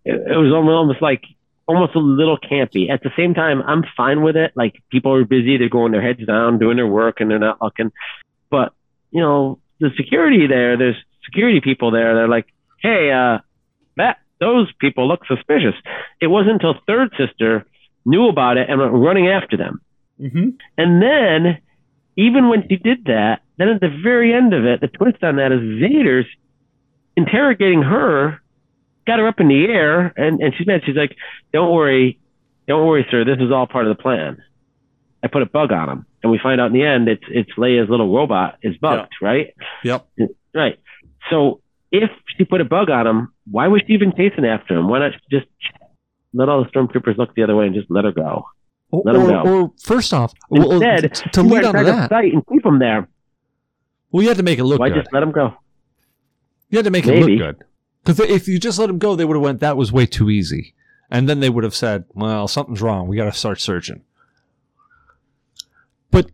it, 0.05 0.15
it 0.15 0.37
was 0.37 0.53
almost 0.53 1.03
like 1.03 1.23
almost 1.67 1.95
a 1.95 1.99
little 1.99 2.39
campy. 2.39 2.91
At 2.91 3.03
the 3.03 3.11
same 3.17 3.35
time, 3.35 3.63
I'm 3.63 3.85
fine 3.97 4.23
with 4.23 4.37
it. 4.37 4.53
Like 4.55 4.83
people 4.91 5.13
are 5.15 5.25
busy, 5.25 5.59
they're 5.59 5.69
going 5.69 5.93
their 5.93 6.03
heads 6.03 6.25
down, 6.27 6.59
doing 6.59 6.77
their 6.77 6.87
work, 6.87 7.21
and 7.21 7.31
they're 7.31 7.39
not 7.39 7.61
looking. 7.61 7.93
But 8.51 8.73
you 9.11 9.21
know, 9.21 9.59
the 9.81 9.91
security 9.97 10.47
there, 10.47 10.77
there's 10.77 10.97
security 11.25 11.61
people 11.61 11.91
there. 11.91 12.15
They're 12.15 12.29
like, 12.29 12.47
hey, 12.81 13.11
uh, 13.11 13.39
that 13.97 14.19
those 14.41 14.73
people 14.81 15.09
look 15.09 15.27
suspicious. 15.27 15.75
It 16.21 16.29
wasn't 16.29 16.63
until 16.63 16.75
third 16.87 17.13
sister 17.19 17.67
knew 18.05 18.29
about 18.29 18.57
it 18.57 18.69
and 18.69 18.81
went 18.81 18.93
running 18.93 19.29
after 19.29 19.57
them. 19.57 19.81
Mm-hmm. 20.21 20.51
And 20.79 21.03
then, 21.03 21.59
even 22.17 22.49
when 22.49 22.63
she 22.69 22.77
did 22.77 23.05
that, 23.07 23.41
then 23.59 23.69
at 23.69 23.81
the 23.81 23.95
very 24.03 24.33
end 24.33 24.55
of 24.55 24.65
it, 24.65 24.81
the 24.81 24.89
twist 24.89 25.23
on 25.23 25.37
that 25.37 25.53
is 25.53 25.81
Vader's 25.81 26.27
interrogating 27.17 27.83
her, 27.83 28.41
got 29.07 29.19
her 29.19 29.29
up 29.29 29.41
in 29.41 29.49
the 29.49 29.65
air, 29.67 30.13
and, 30.17 30.41
and 30.41 30.55
she's 30.57 30.67
mad. 30.67 30.83
She's 30.85 30.97
like, 30.97 31.17
Don't 31.53 31.73
worry, 31.73 32.19
don't 32.69 32.87
worry, 32.87 33.07
sir. 33.11 33.25
This 33.25 33.39
is 33.39 33.51
all 33.53 33.67
part 33.67 33.87
of 33.87 33.97
the 33.97 34.03
plan. 34.03 34.43
I 35.23 35.29
put 35.29 35.43
a 35.43 35.47
bug 35.47 35.73
on 35.73 35.89
him. 35.89 36.07
And 36.23 36.33
we 36.33 36.39
find 36.43 36.61
out 36.61 36.67
in 36.69 36.73
the 36.73 36.83
end 36.85 37.09
it's 37.09 37.23
it's 37.29 37.51
Leia's 37.57 37.89
little 37.89 38.13
robot 38.15 38.59
is 38.63 38.77
bugged, 38.79 39.13
right? 39.23 39.55
Yep. 39.85 40.09
Right. 40.55 40.79
So 41.31 41.61
if 41.93 42.11
she 42.37 42.45
put 42.45 42.61
a 42.61 42.65
bug 42.65 42.91
on 42.91 43.07
him, 43.07 43.33
why 43.51 43.69
was 43.69 43.83
she 43.87 43.93
even 43.95 44.13
chasing 44.17 44.45
after 44.45 44.75
him? 44.77 44.89
Why 44.89 44.99
not 45.01 45.13
just 45.31 45.47
let 46.35 46.49
all 46.49 46.65
the 46.65 46.71
stormtroopers 46.71 47.17
look 47.17 47.35
the 47.37 47.45
other 47.45 47.55
way 47.55 47.67
and 47.67 47.75
just 47.75 47.89
let 47.91 48.05
her 48.05 48.13
go? 48.13 48.47
Or, 48.91 49.03
Let 49.05 49.15
'em 49.17 49.23
or, 49.23 49.29
go. 49.29 49.43
or 49.65 49.73
first 49.83 50.13
off, 50.15 50.33
Instead, 50.51 51.15
t- 51.15 51.31
to 51.31 51.41
She 51.43 51.47
lead 51.47 51.65
on 51.65 51.75
to 51.75 51.81
the 51.85 51.93
that, 51.93 52.09
site 52.11 52.33
and 52.33 52.45
keep 52.49 52.65
him 52.65 52.79
there. 52.79 53.09
well, 54.11 54.23
you 54.23 54.29
had 54.29 54.37
to 54.39 54.43
make 54.45 54.59
it 54.59 54.65
look 54.65 54.79
Why 54.81 54.89
good. 54.89 54.99
just 55.03 55.13
let 55.13 55.23
him 55.23 55.33
go? 55.33 55.55
You 56.71 56.79
had 56.79 56.85
to 56.85 56.91
make 56.91 57.07
it 57.07 57.15
look 57.21 57.39
good. 57.39 57.65
Because 58.07 58.21
if 58.21 58.47
you 58.47 58.61
just 58.61 58.79
let 58.79 58.89
him 58.89 58.99
go, 58.99 59.17
they 59.17 59.25
would 59.25 59.35
have 59.35 59.43
went, 59.43 59.59
that 59.61 59.77
was 59.77 59.91
way 59.91 60.07
too 60.07 60.31
easy. 60.31 60.75
And 61.11 61.29
then 61.29 61.41
they 61.41 61.51
would 61.51 61.65
have 61.65 61.75
said, 61.75 62.05
well, 62.15 62.47
something's 62.47 62.81
wrong. 62.81 63.09
We 63.09 63.17
got 63.17 63.25
to 63.25 63.33
start 63.33 63.61
searching. 63.61 64.05
But 66.13 66.31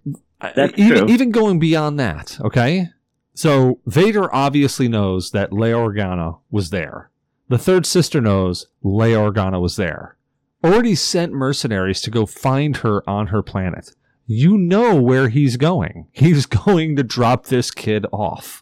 That's 0.55 0.75
even, 0.77 0.99
true. 0.99 1.09
even 1.09 1.31
going 1.31 1.59
beyond 1.59 1.99
that, 1.99 2.39
okay? 2.43 2.91
So 3.35 3.81
Vader 3.87 4.33
obviously 4.35 4.87
knows 4.87 5.31
that 5.31 5.51
Leia 5.51 5.95
Organa 5.95 6.41
was 6.51 6.69
there. 6.69 7.11
The 7.49 7.57
third 7.57 7.87
sister 7.87 8.21
knows 8.21 8.67
Leia 8.85 9.33
Organa 9.33 9.59
was 9.59 9.77
there. 9.77 10.19
Already 10.63 10.95
sent 10.95 11.33
mercenaries 11.33 12.03
to 12.03 12.11
go 12.11 12.27
find 12.27 12.79
her 12.79 13.09
on 13.09 13.29
her 13.29 13.43
planet. 13.43 13.95
You 14.27 14.59
know 14.59 14.95
where 15.01 15.31
he's 15.31 15.57
going. 15.57 16.09
He's 16.13 16.45
going 16.67 16.97
to 16.97 17.03
drop 17.03 17.47
this 17.47 17.71
kid 17.71 18.05
off. 18.13 18.62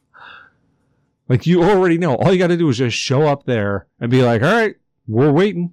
Like 1.31 1.47
you 1.47 1.63
already 1.63 1.97
know. 1.97 2.17
All 2.17 2.33
you 2.33 2.39
got 2.41 2.49
to 2.49 2.57
do 2.57 2.69
is 2.69 2.79
just 2.79 2.97
show 2.97 3.23
up 3.23 3.45
there 3.47 3.87
and 4.01 4.11
be 4.11 4.21
like, 4.21 4.43
"All 4.43 4.53
right, 4.53 4.75
we're 5.07 5.31
waiting." 5.31 5.73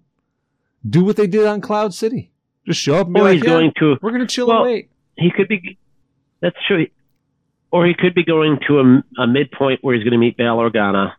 Do 0.88 1.03
what 1.03 1.16
they 1.16 1.26
did 1.26 1.47
on 1.47 1.62
Cloud 1.62 1.95
City. 1.95 2.32
Just 2.68 2.80
show 2.80 2.93
up 2.95 3.08
and 3.08 3.16
be 3.16 3.20
Or 3.20 3.24
like, 3.24 3.34
he's 3.38 3.43
"Yeah, 3.43 3.49
going 3.49 3.72
to 3.80 3.97
"We're 4.01 4.12
gonna 4.12 4.28
chill 4.28 4.47
Well, 4.47 4.58
and 4.58 4.66
wait." 4.66 4.91
he 5.18 5.32
could 5.32 5.47
be 5.47 5.80
that's 6.41 6.55
true 6.68 6.86
or 7.72 7.88
he 7.88 7.95
could 7.95 8.14
be 8.14 8.24
going 8.24 8.60
to 8.68 8.80
a, 8.80 9.24
a 9.24 9.28
midpoint 9.28 9.80
where 9.84 9.95
he's 9.95 10.03
going 10.03 10.12
to 10.14 10.20
meet 10.20 10.38
Bail 10.38 10.58
Organa 10.58 11.14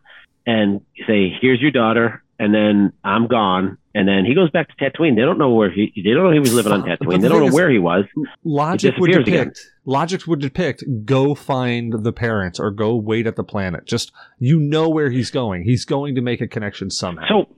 and 0.47 0.81
say, 1.05 1.37
"Here's 1.41 1.59
your 1.61 1.71
daughter," 1.71 2.23
and 2.39 2.53
then 2.53 2.93
I'm 3.03 3.27
gone, 3.27 3.77
and 3.93 4.07
then 4.07 4.23
he 4.25 4.33
goes 4.33 4.49
back 4.49 4.69
to 4.69 4.75
Tatooine. 4.75 5.15
They 5.15 5.23
don't 5.23 5.37
know 5.37 5.51
where 5.51 5.69
he. 5.69 5.91
They 5.95 6.11
don't 6.11 6.23
know 6.23 6.31
he 6.31 6.39
was 6.39 6.53
living 6.53 6.71
on 6.71 6.83
Tatooine. 6.83 7.11
the 7.11 7.17
They 7.17 7.27
don't 7.27 7.45
know 7.47 7.53
where 7.53 7.69
he 7.69 7.79
was. 7.79 8.05
Logic 8.45 8.95
would 8.97 9.11
depict. 9.11 9.27
again. 9.27 9.53
Logic 9.83 10.25
would 10.25 10.39
depict. 10.39 10.83
Go 11.03 11.35
find 11.35 11.93
the 12.03 12.13
parents 12.13 12.59
or 12.59 12.71
go 12.71 12.95
wait 12.95 13.27
at 13.27 13.35
the 13.35 13.43
planet. 13.43 13.85
Just 13.85 14.13
you 14.39 14.57
know 14.57 14.87
where 14.87 15.09
he's 15.09 15.29
going. 15.29 15.63
He's 15.63 15.83
going 15.83 16.15
to 16.15 16.21
make 16.21 16.39
a 16.39 16.47
connection 16.47 16.89
somehow. 16.89 17.27
So 17.27 17.55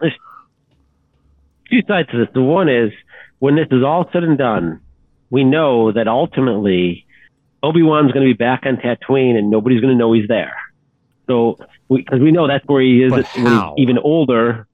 there's 0.00 0.14
two 1.70 1.80
sides 1.86 2.08
to 2.10 2.18
this. 2.18 2.28
The 2.34 2.42
one 2.42 2.68
is 2.68 2.90
when 3.38 3.54
this 3.54 3.68
is 3.70 3.84
all 3.84 4.10
said 4.12 4.24
and 4.24 4.36
done, 4.36 4.80
we 5.30 5.44
know 5.44 5.92
that 5.92 6.08
ultimately 6.08 7.06
Obi 7.62 7.82
Wan's 7.82 8.10
going 8.10 8.26
to 8.26 8.34
be 8.34 8.36
back 8.36 8.62
on 8.66 8.76
Tatooine, 8.76 9.36
and 9.36 9.50
nobody's 9.50 9.80
going 9.80 9.92
to 9.92 9.98
know 9.98 10.12
he's 10.12 10.26
there. 10.26 10.56
So 11.30 11.58
because 11.88 12.18
we, 12.20 12.32
know 12.32 12.48
that's 12.48 12.66
where 12.66 12.82
he 12.82 13.04
is 13.04 13.12
even 13.78 13.98
older. 13.98 14.66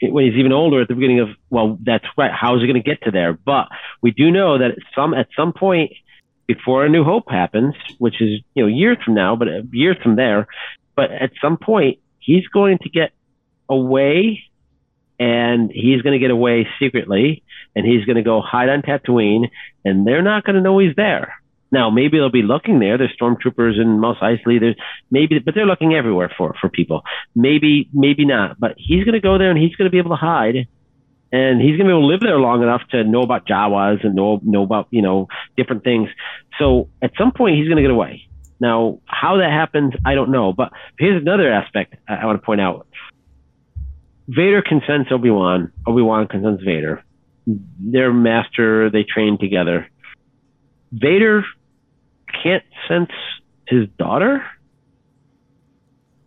When 0.00 0.24
he's 0.24 0.34
even 0.34 0.52
older 0.52 0.82
at 0.82 0.88
the 0.88 0.94
beginning 0.94 1.20
of 1.20 1.28
well, 1.50 1.78
that's 1.82 2.04
right. 2.16 2.30
How 2.30 2.54
is 2.54 2.60
he 2.60 2.68
going 2.68 2.80
to 2.80 2.88
get 2.88 3.02
to 3.02 3.10
there? 3.10 3.32
But 3.32 3.68
we 4.00 4.12
do 4.12 4.30
know 4.30 4.58
that 4.58 4.72
at 4.72 4.78
some 4.94 5.12
at 5.12 5.28
some 5.36 5.52
point 5.52 5.92
before 6.46 6.84
A 6.84 6.88
New 6.88 7.04
Hope 7.04 7.24
happens, 7.28 7.74
which 7.98 8.20
is 8.20 8.40
you 8.54 8.62
know 8.62 8.68
years 8.68 8.98
from 9.04 9.14
now, 9.14 9.34
but 9.34 9.48
uh, 9.48 9.62
years 9.72 9.96
from 10.02 10.14
there. 10.14 10.46
But 10.94 11.10
at 11.10 11.32
some 11.40 11.56
point, 11.56 11.98
he's 12.20 12.46
going 12.48 12.78
to 12.82 12.90
get 12.90 13.12
away 13.68 14.44
and 15.18 15.70
he's 15.72 16.02
going 16.02 16.12
to 16.12 16.18
get 16.18 16.30
away 16.30 16.68
secretly 16.78 17.42
and 17.74 17.86
he's 17.86 18.04
going 18.04 18.16
to 18.16 18.22
go 18.22 18.40
hide 18.40 18.68
on 18.68 18.82
Tatooine 18.82 19.48
and 19.84 20.06
they're 20.06 20.22
not 20.22 20.44
going 20.44 20.56
to 20.56 20.62
know 20.62 20.78
he's 20.78 20.94
there. 20.96 21.34
Now, 21.74 21.90
maybe 21.90 22.18
they'll 22.18 22.30
be 22.30 22.42
looking 22.42 22.78
there. 22.78 22.96
There's 22.96 23.12
stormtroopers 23.20 23.80
in 23.80 23.98
Mos 23.98 24.16
Eisley. 24.18 24.60
There's 24.60 24.76
maybe, 25.10 25.40
but 25.40 25.56
they're 25.56 25.66
looking 25.66 25.92
everywhere 25.92 26.32
for, 26.38 26.54
for 26.60 26.68
people. 26.68 27.02
Maybe, 27.34 27.88
maybe 27.92 28.24
not, 28.24 28.60
but 28.60 28.74
he's 28.76 29.02
going 29.04 29.14
to 29.14 29.20
go 29.20 29.38
there 29.38 29.50
and 29.50 29.58
he's 29.58 29.74
going 29.74 29.86
to 29.86 29.90
be 29.90 29.98
able 29.98 30.10
to 30.10 30.16
hide 30.16 30.68
and 31.32 31.60
he's 31.60 31.76
going 31.76 31.80
to 31.80 31.86
be 31.86 31.90
able 31.90 32.02
to 32.02 32.06
live 32.06 32.20
there 32.20 32.38
long 32.38 32.62
enough 32.62 32.82
to 32.92 33.02
know 33.02 33.22
about 33.22 33.44
Jawas 33.44 34.04
and 34.04 34.14
know, 34.14 34.38
know 34.44 34.62
about, 34.62 34.86
you 34.92 35.02
know, 35.02 35.26
different 35.56 35.82
things. 35.82 36.08
So 36.60 36.90
at 37.02 37.10
some 37.18 37.32
point 37.32 37.56
he's 37.56 37.66
going 37.66 37.78
to 37.78 37.82
get 37.82 37.90
away. 37.90 38.28
Now, 38.60 39.00
how 39.06 39.38
that 39.38 39.50
happens, 39.50 39.94
I 40.06 40.14
don't 40.14 40.30
know. 40.30 40.52
But 40.52 40.72
here's 40.96 41.20
another 41.20 41.52
aspect 41.52 41.96
I, 42.08 42.14
I 42.14 42.24
want 42.26 42.40
to 42.40 42.46
point 42.46 42.60
out. 42.60 42.86
Vader 44.28 44.62
consents 44.62 45.10
Obi 45.10 45.30
Wan. 45.30 45.72
Obi 45.88 46.02
Wan 46.02 46.28
consents 46.28 46.62
Vader. 46.62 47.02
They're 47.48 48.12
master. 48.12 48.90
They 48.90 49.02
train 49.02 49.38
together. 49.40 49.88
Vader 50.92 51.44
can't 52.42 52.64
sense 52.88 53.10
his 53.66 53.88
daughter. 53.98 54.44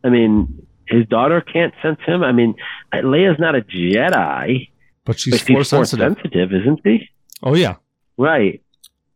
I 0.03 0.09
mean, 0.09 0.65
his 0.87 1.05
daughter 1.07 1.41
can't 1.41 1.73
sense 1.81 1.99
him. 2.05 2.23
I 2.23 2.31
mean, 2.31 2.55
Leia's 2.93 3.39
not 3.39 3.55
a 3.55 3.61
Jedi, 3.61 4.69
but 5.05 5.19
she's 5.19 5.33
but 5.33 5.39
she's 5.39 5.47
force 5.47 5.69
force 5.69 5.89
sensitive. 5.91 6.17
sensitive, 6.17 6.53
isn't 6.53 6.79
she? 6.83 7.09
Oh 7.43 7.55
yeah. 7.55 7.75
Right. 8.17 8.61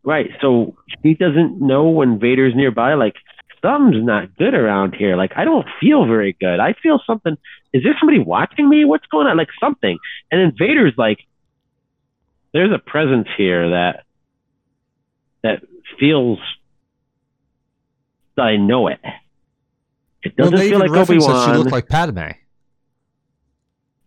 Right. 0.04 0.30
So 0.42 0.76
he 1.04 1.14
doesn't 1.14 1.62
know 1.62 1.90
when 1.90 2.20
Vader's 2.20 2.56
nearby. 2.56 2.96
Like, 2.96 3.16
something's 3.62 4.06
not 4.06 4.36
good 4.36 4.54
around 4.54 4.96
here. 4.96 5.16
Like, 5.16 5.32
I 5.36 5.46
don't 5.46 5.68
feel 5.80 6.06
very 6.06 6.36
good. 6.40 6.60
I 6.60 6.74
feel 6.82 7.00
something. 7.06 7.38
Is 7.74 7.84
there 7.84 7.96
somebody 8.00 8.20
watching 8.20 8.68
me? 8.68 8.84
What's 8.86 9.06
going 9.08 9.28
on? 9.28 9.38
Like, 9.38 9.50
something. 9.60 9.98
And 10.32 10.42
then 10.42 10.54
Vader's 10.58 10.94
like, 10.98 11.20
there's 12.54 12.72
a 12.74 12.80
presence 12.80 13.28
here 13.38 13.70
that, 13.70 14.04
that 15.44 15.62
feels 16.00 16.40
that 18.36 18.44
I 18.44 18.58
know 18.58 18.88
it. 18.88 19.00
It 20.24 20.36
doesn't 20.36 20.56
they 20.56 20.70
feel 20.70 20.80
like 20.80 20.92
Obi 20.92 21.18
that 21.18 21.50
she 21.52 21.58
looked 21.58 21.72
like 21.72 21.88
Padme. 21.88 22.30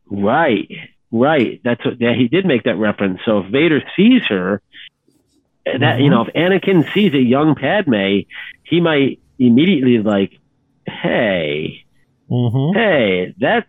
Right, 0.07 0.71
right. 1.11 1.61
That's 1.65 1.85
what 1.85 2.01
yeah, 2.01 2.15
he 2.15 2.29
did 2.29 2.47
make 2.47 2.65
that 2.65 2.77
reference. 2.77 3.21
So 3.25 3.39
if 3.39 3.51
Vader 3.51 3.83
sees 3.97 4.23
her, 4.29 4.63
that 5.65 6.01
you 6.01 6.11
know, 6.11 6.27
if 6.27 6.35
Anakin 6.35 6.93
sees 6.93 7.15
a 7.15 7.21
young 7.21 7.55
Padme, 7.55 8.21
he 8.63 8.81
might 8.81 9.21
immediately 9.39 9.99
like, 9.99 10.39
hey, 10.87 11.85
Mm-hmm. 12.31 12.79
hey, 12.79 13.35
that 13.41 13.67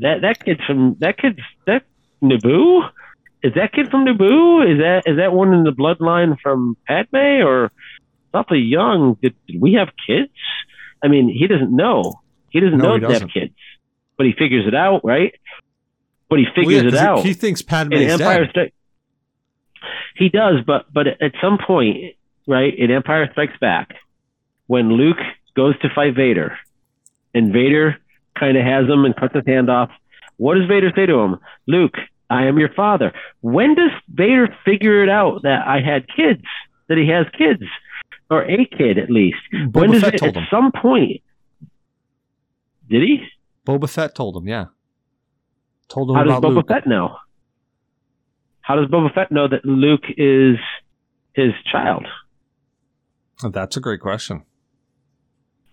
that 0.00 0.18
that, 0.22 0.44
kid's 0.44 0.64
from 0.64 0.96
that 0.98 1.16
kid's 1.16 1.38
that 1.66 1.84
Naboo. 2.22 2.90
Is 3.42 3.54
that 3.54 3.72
kid 3.72 3.90
from 3.90 4.04
Naboo? 4.04 4.72
Is 4.72 4.78
that 4.78 5.02
is 5.06 5.16
that 5.18 5.32
one 5.32 5.54
in 5.54 5.62
the 5.62 5.70
bloodline 5.70 6.36
from 6.40 6.76
Padme 6.86 7.44
or 7.44 7.70
awfully 8.34 8.60
young? 8.60 9.16
Did, 9.22 9.34
did 9.46 9.60
we 9.60 9.74
have 9.74 9.88
kids? 10.06 10.32
I 11.02 11.08
mean, 11.08 11.28
he 11.28 11.46
doesn't 11.46 11.74
know. 11.74 12.20
He 12.50 12.60
doesn't 12.60 12.78
No, 12.78 12.96
know 12.96 13.08
he 13.08 13.12
have 13.12 13.28
kids, 13.32 13.54
but 14.16 14.26
he 14.26 14.32
figures 14.32 14.66
it 14.66 14.74
out, 14.74 15.04
right? 15.04 15.34
But 16.30 16.38
he 16.38 16.44
Well, 16.44 16.54
figures 16.54 16.82
yeah, 16.82 16.88
it 16.88 16.92
he- 16.94 16.98
out. 16.98 17.24
He, 17.24 17.34
thinks 17.34 17.62
Padme 17.62 17.92
is 17.94 18.12
Empire 18.12 18.46
dead. 18.54 18.72
He 20.16 20.28
does, 20.28 20.60
but 20.66 20.86
but 20.92 21.06
at 21.08 21.32
some 21.42 21.58
point, 21.58 22.14
right 22.46 22.72
in 22.76 22.90
Empire 22.90 23.28
Strikes 23.32 23.58
Back, 23.60 23.94
when 24.66 24.92
Luke 24.92 25.18
goes 25.56 25.78
to 25.80 25.88
fight 25.94 26.14
Vader, 26.14 26.56
and 27.34 27.52
Vader 27.52 27.98
kind 28.38 28.56
of 28.56 28.64
has 28.64 28.88
him 28.88 29.04
and 29.04 29.14
cuts 29.16 29.34
his 29.34 29.44
hand 29.46 29.68
off. 29.70 29.90
What 30.36 30.54
does 30.54 30.66
Vader 30.68 30.92
say 30.96 31.06
to 31.06 31.14
him? 31.18 31.38
Luke, 31.66 31.94
I 32.30 32.46
am 32.46 32.58
your 32.58 32.72
father. 32.72 33.12
When 33.40 33.74
does 33.74 33.90
Vader 34.08 34.48
figure 34.64 35.02
it 35.02 35.08
out 35.08 35.42
that 35.42 35.66
I 35.66 35.80
had 35.80 36.06
kids? 36.08 36.42
That 36.88 36.98
he 36.98 37.08
has 37.08 37.26
kids, 37.36 37.62
or 38.34 38.42
a 38.44 38.66
kid 38.66 38.98
at 38.98 39.10
least? 39.10 39.38
Mm-hmm. 39.52 39.78
when 39.78 39.90
Boba 39.90 39.92
does 39.92 40.02
Fett 40.02 40.14
it? 40.14 40.22
At 40.22 40.36
him. 40.36 40.46
some 40.50 40.72
point, 40.72 41.22
did 42.88 43.02
he? 43.02 43.18
Boba 43.66 43.88
Fett 43.88 44.14
told 44.14 44.36
him. 44.36 44.46
Yeah. 44.48 44.66
Told 45.88 46.10
him 46.10 46.16
How 46.16 46.24
does 46.24 46.40
Boba 46.40 46.54
Luke. 46.56 46.68
Fett 46.68 46.86
know? 46.86 47.16
How 48.60 48.76
does 48.76 48.88
Boba 48.88 49.12
Fett 49.14 49.30
know 49.30 49.48
that 49.48 49.64
Luke 49.64 50.04
is 50.16 50.56
his 51.34 51.52
child? 51.70 52.06
That's 53.42 53.76
a 53.76 53.80
great 53.80 54.00
question. 54.00 54.44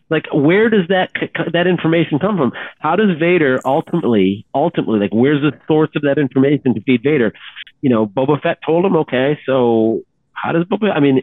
Like, 0.09 0.25
where 0.33 0.69
does 0.69 0.87
that 0.89 1.11
that 1.53 1.67
information 1.67 2.19
come 2.19 2.35
from? 2.35 2.51
How 2.79 2.97
does 2.97 3.17
Vader 3.17 3.59
ultimately, 3.63 4.45
ultimately, 4.53 4.99
like, 4.99 5.13
where's 5.13 5.41
the 5.41 5.57
source 5.67 5.89
of 5.95 6.01
that 6.01 6.17
information 6.17 6.73
to 6.73 6.81
feed 6.81 7.01
Vader? 7.01 7.31
You 7.79 7.89
know, 7.89 8.05
Boba 8.05 8.41
Fett 8.41 8.59
told 8.65 8.83
him, 8.83 8.97
okay, 8.97 9.39
so 9.45 10.01
how 10.33 10.51
does 10.51 10.65
Boba? 10.65 10.91
I 10.93 10.99
mean, 10.99 11.21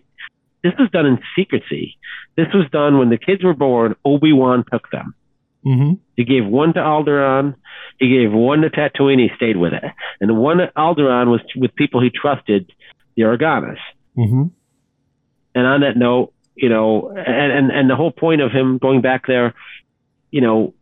this 0.62 0.72
was 0.78 0.90
done 0.90 1.06
in 1.06 1.18
secrecy. 1.36 1.96
This 2.36 2.48
was 2.52 2.66
done 2.70 2.98
when 2.98 3.10
the 3.10 3.18
kids 3.18 3.44
were 3.44 3.54
born. 3.54 3.94
Obi 4.04 4.32
Wan 4.32 4.64
took 4.70 4.90
them. 4.90 5.14
Mm-hmm. 5.66 5.94
He 6.16 6.24
gave 6.24 6.46
one 6.46 6.72
to 6.74 6.80
Alderaan. 6.80 7.54
He 7.98 8.08
gave 8.08 8.32
one 8.32 8.62
to 8.62 8.70
Tatooine. 8.70 9.18
He 9.20 9.28
stayed 9.36 9.56
with 9.56 9.72
it. 9.72 9.84
And 10.20 10.30
the 10.30 10.34
one 10.34 10.60
at 10.60 10.74
Alderaan 10.74 11.28
was 11.28 11.40
with 11.56 11.74
people 11.74 12.00
he 12.02 12.10
trusted, 12.10 12.72
the 13.16 13.22
Organas. 13.22 13.78
Mm-hmm. 14.16 14.44
And 15.54 15.66
on 15.66 15.80
that 15.80 15.96
note, 15.96 16.32
you 16.54 16.68
know, 16.68 17.10
and, 17.10 17.52
and, 17.52 17.70
and 17.70 17.90
the 17.90 17.96
whole 17.96 18.12
point 18.12 18.40
of 18.40 18.50
him 18.50 18.78
going 18.78 19.00
back 19.00 19.26
there, 19.26 19.54
you 20.30 20.40
know, 20.40 20.74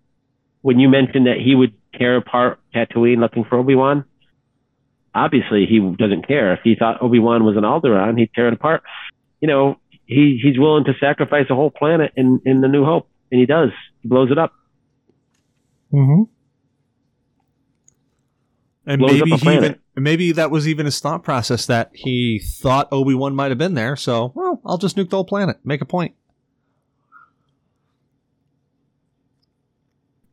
when 0.63 0.79
you 0.79 0.89
mentioned 0.89 1.27
that 1.27 1.37
he 1.43 1.55
would 1.55 1.75
tear 1.95 2.17
apart 2.17 2.61
Tatooine 2.75 3.19
looking 3.19 3.45
for 3.45 3.59
Obi-Wan, 3.59 4.05
obviously 5.15 5.67
he 5.67 5.79
doesn't 5.79 6.27
care. 6.27 6.53
If 6.55 6.61
he 6.65 6.75
thought 6.75 7.03
Obi-Wan 7.03 7.45
was 7.45 7.57
an 7.57 7.63
Alderaan, 7.63 8.19
he'd 8.19 8.33
tear 8.35 8.49
it 8.49 8.55
apart. 8.55 8.83
You 9.41 9.49
know, 9.49 9.81
he, 10.07 10.41
he's 10.43 10.59
willing 10.59 10.85
to 10.85 10.93
sacrifice 11.01 11.47
a 11.51 11.55
whole 11.55 11.71
planet 11.71 12.13
in, 12.17 12.41
in 12.45 12.61
the 12.61 12.69
New 12.69 12.85
Hope. 12.85 13.09
And 13.31 13.41
he 13.41 13.47
does. 13.47 13.71
He 14.03 14.09
blows 14.09 14.31
it 14.31 14.39
up. 14.39 14.53
Mm-hmm. 15.93 16.23
And 18.87 19.01
Blows 19.01 19.13
maybe 19.13 19.33
a 19.33 19.37
he 19.37 19.55
even 19.57 19.79
maybe 19.97 20.33
that 20.33 20.51
was 20.53 20.69
even 20.69 20.87
his 20.87 21.01
thought 21.01 21.25
process 21.25 21.67
that 21.67 21.91
he 21.93 22.39
thought 22.39 22.89
Obi 22.93 23.15
Wan 23.15 23.35
might 23.35 23.51
have 23.51 23.59
been 23.59 23.75
there. 23.75 23.97
So, 23.97 24.31
well, 24.37 24.61
I'll 24.65 24.79
just 24.79 24.97
nuke 24.97 25.11
the 25.11 25.17
whole 25.17 25.25
planet. 25.25 25.59
Make 25.65 25.81
a 25.81 25.85
point. 25.85 26.15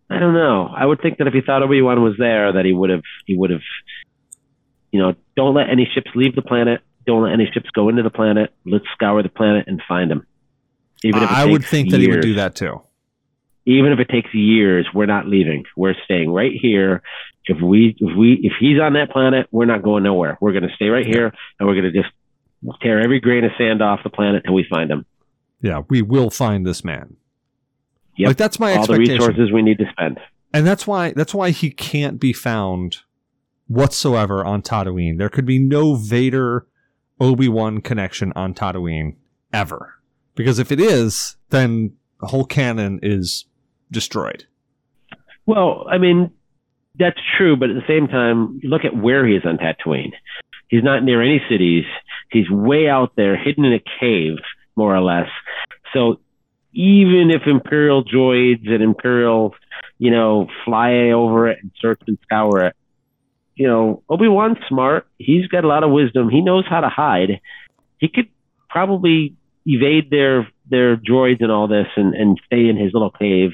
I 0.07 0.19
don't 0.19 0.35
know. 0.35 0.67
I 0.67 0.85
would 0.85 1.01
think 1.01 1.17
that 1.17 1.25
if 1.25 1.33
he 1.33 1.41
thought 1.41 1.63
Obi 1.63 1.81
Wan 1.81 2.03
was 2.03 2.13
there, 2.19 2.53
that 2.53 2.65
he 2.65 2.73
would 2.73 2.91
have 2.91 3.01
he 3.25 3.35
would 3.35 3.49
have, 3.49 3.63
you 4.91 4.99
know, 4.99 5.15
don't 5.35 5.55
let 5.55 5.71
any 5.71 5.89
ships 5.91 6.11
leave 6.13 6.35
the 6.35 6.43
planet. 6.43 6.81
Don't 7.05 7.23
let 7.23 7.33
any 7.33 7.49
ships 7.53 7.69
go 7.71 7.89
into 7.89 8.03
the 8.03 8.09
planet. 8.09 8.53
Let's 8.65 8.85
scour 8.93 9.21
the 9.23 9.29
planet 9.29 9.65
and 9.67 9.81
find 9.87 10.11
him. 10.11 10.25
Even 11.03 11.23
if 11.23 11.29
I 11.29 11.45
would 11.45 11.65
think 11.65 11.91
that 11.91 11.99
he 11.99 12.07
would 12.07 12.21
do 12.21 12.35
that 12.35 12.55
too. 12.55 12.81
Even 13.65 13.91
if 13.91 13.99
it 13.99 14.09
takes 14.09 14.33
years, 14.33 14.87
we're 14.93 15.05
not 15.05 15.27
leaving. 15.27 15.65
We're 15.75 15.95
staying 16.05 16.31
right 16.31 16.51
here. 16.53 17.01
If 17.45 17.61
we 17.61 17.95
if 17.99 18.17
we 18.17 18.39
if 18.41 18.53
he's 18.59 18.79
on 18.79 18.93
that 18.93 19.09
planet, 19.11 19.47
we're 19.51 19.65
not 19.65 19.83
going 19.83 20.03
nowhere. 20.03 20.37
We're 20.39 20.53
going 20.53 20.67
to 20.67 20.75
stay 20.75 20.87
right 20.87 21.05
here, 21.05 21.33
and 21.59 21.67
we're 21.67 21.75
going 21.75 21.91
to 21.91 22.01
just 22.01 22.13
tear 22.81 23.01
every 23.01 23.19
grain 23.19 23.43
of 23.43 23.51
sand 23.57 23.81
off 23.81 23.99
the 24.03 24.09
planet 24.09 24.43
till 24.45 24.53
we 24.53 24.65
find 24.69 24.89
him. 24.89 25.05
Yeah, 25.61 25.81
we 25.89 26.01
will 26.01 26.29
find 26.29 26.65
this 26.65 26.83
man. 26.83 27.17
Yep. 28.17 28.27
Like 28.27 28.37
that's 28.37 28.59
my 28.59 28.75
All 28.75 28.85
the 28.85 28.97
resources 28.97 29.51
we 29.51 29.61
need 29.61 29.77
to 29.79 29.85
spend. 29.91 30.19
And 30.53 30.67
that's 30.67 30.85
why 30.85 31.13
that's 31.13 31.33
why 31.33 31.49
he 31.49 31.71
can't 31.71 32.19
be 32.19 32.31
found 32.31 32.99
whatsoever 33.67 34.45
on 34.45 34.61
Tatooine. 34.61 35.17
There 35.17 35.29
could 35.29 35.45
be 35.45 35.59
no 35.59 35.95
Vader 35.95 36.67
Obi 37.19 37.47
Wan 37.47 37.81
connection 37.81 38.33
on 38.35 38.53
Tatooine 38.53 39.15
ever, 39.51 39.95
because 40.35 40.59
if 40.59 40.71
it 40.71 40.79
is, 40.79 41.35
then 41.49 41.93
the 42.19 42.27
whole 42.27 42.45
canon 42.45 42.99
is 43.01 43.45
destroyed. 43.91 44.45
Well, 45.45 45.85
I 45.89 45.97
mean, 45.97 46.31
that's 46.97 47.19
true, 47.37 47.55
but 47.55 47.69
at 47.69 47.75
the 47.75 47.87
same 47.87 48.07
time, 48.07 48.59
look 48.63 48.85
at 48.85 48.95
where 48.95 49.27
he 49.27 49.35
is 49.35 49.43
on 49.45 49.57
Tatooine. 49.57 50.13
He's 50.67 50.83
not 50.83 51.03
near 51.03 51.21
any 51.21 51.41
cities. 51.49 51.85
He's 52.31 52.49
way 52.49 52.87
out 52.87 53.15
there, 53.15 53.37
hidden 53.37 53.65
in 53.65 53.73
a 53.73 53.83
cave, 53.99 54.37
more 54.75 54.95
or 54.95 55.01
less. 55.01 55.27
So 55.93 56.19
even 56.73 57.29
if 57.29 57.43
Imperial 57.45 58.03
droids 58.03 58.67
and 58.67 58.81
Imperial, 58.81 59.53
you 59.99 60.09
know, 60.11 60.47
fly 60.65 61.11
over 61.11 61.47
it 61.47 61.59
and 61.61 61.71
search 61.79 62.01
and 62.07 62.17
scour 62.23 62.65
it, 62.65 62.75
you 63.55 63.67
know, 63.67 64.03
Obi 64.09 64.27
Wan's 64.27 64.57
smart. 64.67 65.07
He's 65.17 65.47
got 65.47 65.63
a 65.63 65.67
lot 65.67 65.83
of 65.83 65.91
wisdom. 65.91 66.29
He 66.29 66.41
knows 66.41 66.65
how 66.67 66.81
to 66.81 66.89
hide. 66.89 67.39
He 67.97 68.07
could 68.07 68.27
probably 68.69 69.35
evade 69.65 70.09
their 70.09 70.47
their 70.69 70.97
droids 70.97 71.41
and 71.41 71.51
all 71.51 71.67
this 71.67 71.87
and, 71.95 72.15
and 72.15 72.39
stay 72.45 72.67
in 72.67 72.77
his 72.77 72.93
little 72.93 73.11
cave, 73.11 73.51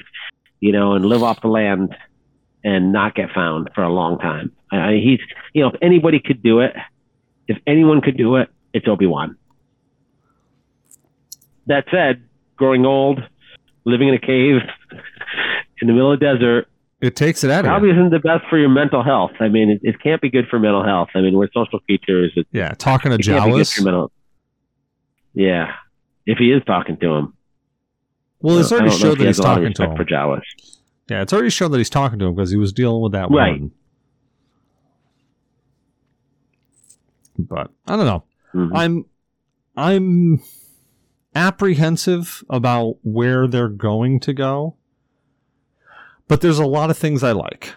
you 0.60 0.72
know, 0.72 0.94
and 0.94 1.04
live 1.04 1.22
off 1.22 1.40
the 1.42 1.48
land 1.48 1.94
and 2.64 2.92
not 2.92 3.14
get 3.14 3.30
found 3.34 3.68
for 3.74 3.82
a 3.82 3.92
long 3.92 4.18
time. 4.18 4.52
I, 4.70 5.00
he's, 5.02 5.18
you 5.52 5.62
know, 5.62 5.70
if 5.70 5.76
anybody 5.82 6.20
could 6.20 6.42
do 6.42 6.60
it, 6.60 6.74
if 7.48 7.58
anyone 7.66 8.00
could 8.00 8.16
do 8.16 8.36
it, 8.36 8.48
it's 8.72 8.86
Obi 8.86 9.06
Wan. 9.06 9.36
That 11.66 11.84
said, 11.90 12.22
growing 12.56 12.86
old, 12.86 13.20
living 13.84 14.08
in 14.08 14.14
a 14.14 14.20
cave 14.20 14.60
in 15.80 15.88
the 15.88 15.92
middle 15.92 16.12
of 16.12 16.20
the 16.20 16.24
desert, 16.24 16.68
it 17.00 17.16
takes 17.16 17.44
it 17.44 17.50
out 17.50 17.60
of 17.64 17.68
probably 17.68 17.88
you. 17.88 17.94
isn't 17.94 18.10
the 18.10 18.18
best 18.18 18.44
for 18.50 18.58
your 18.58 18.68
mental 18.68 19.02
health. 19.02 19.30
I 19.40 19.48
mean, 19.48 19.70
it, 19.70 19.80
it 19.82 20.02
can't 20.02 20.20
be 20.20 20.28
good 20.30 20.46
for 20.48 20.58
mental 20.58 20.84
health. 20.84 21.08
I 21.14 21.20
mean, 21.20 21.34
we're 21.36 21.48
social 21.54 21.80
creatures. 21.80 22.32
It, 22.36 22.46
Yeah, 22.52 22.72
talking 22.74 23.10
to 23.10 23.16
it 23.16 23.22
can't 23.24 23.44
be 23.46 23.50
good 23.52 23.60
Jawas. 23.66 23.84
mental. 23.84 24.12
Yeah, 25.34 25.72
if 26.26 26.38
he 26.38 26.50
is 26.52 26.62
talking 26.66 26.96
to 26.98 27.14
him. 27.14 27.34
Well, 28.40 28.58
it's 28.58 28.72
already 28.72 28.90
showed 28.90 29.18
that 29.18 29.20
he 29.20 29.26
he's 29.26 29.36
has 29.36 29.38
a 29.38 29.42
lot 29.42 29.62
of 29.62 29.74
talking 29.74 29.74
to 29.74 29.90
him. 29.90 29.96
for 29.96 30.04
Jawas. 30.04 30.42
Yeah, 31.08 31.22
it's 31.22 31.32
already 31.32 31.50
shown 31.50 31.70
that 31.72 31.78
he's 31.78 31.90
talking 31.90 32.18
to 32.18 32.26
him 32.26 32.34
because 32.34 32.50
he 32.50 32.56
was 32.56 32.72
dealing 32.72 33.02
with 33.02 33.12
that 33.12 33.30
Right. 33.30 33.60
one. 33.60 33.70
But 37.38 37.70
I 37.86 37.96
don't 37.96 38.06
know. 38.06 38.24
Mhm. 38.54 38.70
I'm 38.74 39.04
I'm 39.76 40.42
apprehensive 41.34 42.42
about 42.50 42.96
where 43.02 43.46
they're 43.46 43.68
going 43.68 44.20
to 44.20 44.32
go. 44.32 44.76
But 46.30 46.40
there's 46.42 46.60
a 46.60 46.64
lot 46.64 46.90
of 46.90 46.96
things 46.96 47.24
I 47.24 47.32
like. 47.32 47.74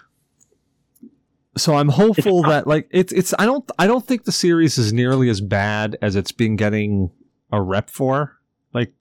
So 1.58 1.74
I'm 1.74 1.90
hopeful 1.90 2.44
that 2.44 2.68
like 2.68 2.88
it's 2.92 3.12
it's 3.12 3.34
I 3.40 3.46
don't 3.48 3.68
I 3.80 3.88
don't 3.88 4.06
think 4.06 4.26
the 4.26 4.32
series 4.32 4.78
is 4.78 4.94
nearly 4.94 5.28
as 5.30 5.42
bad 5.42 5.98
as 6.04 6.16
it's 6.16 6.32
been 6.32 6.56
getting 6.56 7.10
a 7.52 7.60
rep 7.60 7.90
for. 7.90 8.38
Like 8.72 8.94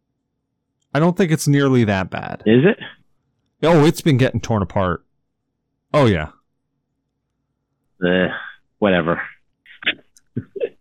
I 0.94 1.00
don't 1.00 1.16
think 1.18 1.30
it's 1.32 1.46
nearly 1.46 1.84
that 1.84 2.08
bad. 2.08 2.42
Is 2.46 2.64
it? 2.64 2.78
Oh, 3.62 3.84
it's 3.84 4.00
been 4.00 4.16
getting 4.16 4.40
torn 4.40 4.62
apart. 4.62 5.04
Oh 5.92 6.06
yeah. 6.06 6.30
Eh, 8.02 8.28
whatever. 8.78 9.20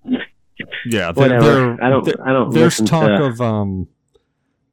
Yeah, 0.05 0.21
they're- 1.11 1.13
Whatever. 1.13 1.43
they're- 1.43 1.83
I 1.83 1.89
don't. 1.89 2.07
I 2.21 2.31
don't. 2.31 2.53
there's 2.53 2.77
talk 2.79 3.07
to, 3.07 3.25
of 3.25 3.41
um 3.41 3.89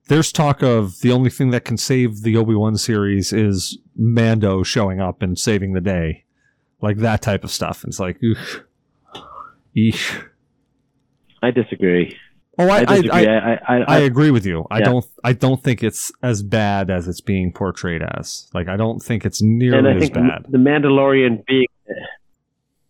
there's 0.08 0.32
talk 0.32 0.62
of 0.62 1.00
the 1.00 1.12
only 1.12 1.30
thing 1.30 1.50
that 1.50 1.64
can 1.64 1.76
save 1.76 2.22
the 2.22 2.36
Obi-Wan 2.36 2.76
series 2.76 3.32
is 3.32 3.78
Mando 3.96 4.62
showing 4.62 5.00
up 5.00 5.22
and 5.22 5.38
saving 5.38 5.72
the 5.74 5.80
day. 5.80 6.24
Like 6.80 6.98
that 6.98 7.22
type 7.22 7.44
of 7.44 7.50
stuff. 7.50 7.84
It's 7.84 7.98
like 8.00 8.22
oof. 8.22 8.64
Eesh. 9.76 10.24
I 11.42 11.50
disagree. 11.50 12.16
Oh, 12.58 12.68
I 12.68 12.78
I 12.78 12.80
I, 12.80 12.84
disagree. 12.84 13.10
I, 13.28 13.54
I, 13.54 13.84
I, 13.86 13.98
agree 13.98 14.30
with 14.32 14.44
you. 14.44 14.64
I 14.70 14.78
Yeah. 14.78 14.84
don't 14.86 15.04
I 15.22 15.32
don't 15.32 15.62
think 15.62 15.82
it's 15.82 16.10
as 16.22 16.42
bad 16.42 16.90
as 16.90 17.06
it's 17.06 17.20
being 17.20 17.52
portrayed 17.52 18.02
as. 18.02 18.48
Like 18.54 18.68
I 18.68 18.76
don't 18.76 19.00
think 19.00 19.24
it's 19.24 19.40
nearly 19.42 20.02
as 20.02 20.10
bad. 20.10 20.46
the 20.48 20.58
Mandalorian 20.58 21.44
being 21.46 21.66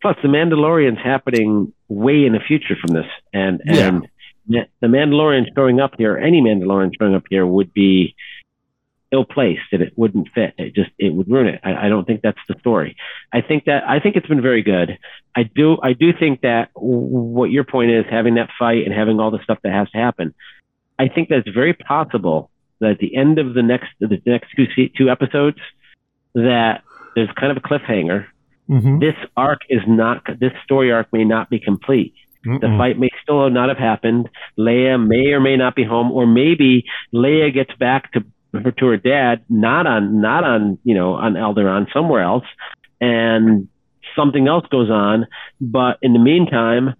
plus 0.01 0.17
the 0.23 0.29
Mandalorian's 0.29 0.99
happening 1.03 1.73
way 1.89 2.25
in 2.25 2.33
the 2.33 2.41
future 2.47 2.77
from 2.81 2.95
this, 2.95 3.07
and 3.33 3.61
and 3.67 4.01
Ma- 4.01 4.07
the 4.49 4.87
Mandalorian 4.87 5.47
showing 5.55 5.81
up 5.81 5.95
here, 5.99 6.17
any 6.17 6.41
Mandalorian 6.41 6.93
showing 6.99 7.15
up 7.15 7.25
here 7.29 7.47
would 7.47 7.73
be 7.73 8.15
ill 9.11 9.25
placed, 9.25 9.73
and 9.73 9.83
it 9.83 9.93
wouldn't 9.97 10.29
fit. 10.35 10.55
It 10.59 10.75
just 10.75 10.91
it 10.99 11.15
would 11.15 11.29
ruin 11.31 11.47
it. 11.47 11.61
I, 11.65 11.87
I 11.87 11.89
don't 11.89 12.07
think 12.07 12.21
that's 12.23 12.39
the 12.49 12.57
story. 12.61 12.97
I 13.33 13.41
think 13.41 13.65
that 13.65 13.85
I 13.89 14.01
think 14.01 14.17
it's 14.17 14.27
been 14.27 14.43
very 14.43 14.63
good. 14.63 14.99
I 15.35 15.45
do 15.45 15.79
I 15.83 15.93
do 15.93 16.13
think 16.13 16.43
that 16.43 16.73
w- 16.75 16.99
what 16.99 17.51
your 17.51 17.65
point 17.65 17.91
is 17.91 18.05
having 18.11 18.35
that 18.35 18.51
fight 18.59 18.85
and 18.85 18.95
having 18.95 19.21
all 19.21 19.31
the 19.31 19.43
stuff 19.43 19.59
that 19.63 19.73
has 19.73 19.91
to 19.91 19.99
happen. 19.99 20.35
I 20.99 21.09
think 21.09 21.29
that 21.29 21.39
it's 21.39 21.49
very 21.55 21.75
possible 21.75 22.51
that 22.81 22.93
at 22.93 22.99
the 22.99 23.15
end 23.17 23.39
of 23.39 23.55
the 23.55 23.63
next 23.63 23.89
the 24.01 24.21
next 24.27 24.49
two 24.57 24.89
two 24.97 25.09
episodes 25.11 25.59
that 26.35 26.83
there's 27.15 27.31
kind 27.33 27.51
of 27.51 27.57
a 27.57 27.61
cliffhanger. 27.67 28.27
Mhm. 28.69 29.01
This 29.01 29.17
arc 29.37 29.61
is 29.71 29.81
not 29.87 30.23
this 30.39 30.53
story 30.65 30.93
arc 30.93 31.13
may 31.13 31.25
not 31.25 31.49
be 31.49 31.59
complete. 31.59 32.15
The 32.45 32.51
Mm-mm. 32.51 32.79
fight 32.79 32.99
may 32.99 33.09
still 33.23 33.51
not 33.51 33.69
have 33.69 33.79
happened. 33.79 34.29
Leia 34.59 35.05
may 35.05 35.33
or 35.33 35.41
may 35.41 35.57
not 35.57 35.75
be 35.75 35.85
home, 35.85 36.13
or 36.13 36.27
maybe 36.27 36.85
Leia 37.13 37.53
gets 37.53 37.73
back 37.79 38.13
to 38.13 38.25
to 38.55 38.87
her 38.87 38.97
dad, 38.97 39.45
not 39.49 39.87
on 39.87 40.21
not 40.21 40.45
on 40.45 40.79
you 40.85 40.95
know 40.95 41.15
on 41.15 41.35
Alderaan, 41.35 41.93
somewhere 41.93 42.23
else, 42.23 42.45
and 43.01 43.69
something 44.17 44.49
else 44.49 44.65
goes 44.71 44.91
on. 44.91 45.27
But 45.61 45.99
in 46.01 46.13
the 46.13 46.19
meantime, 46.19 46.95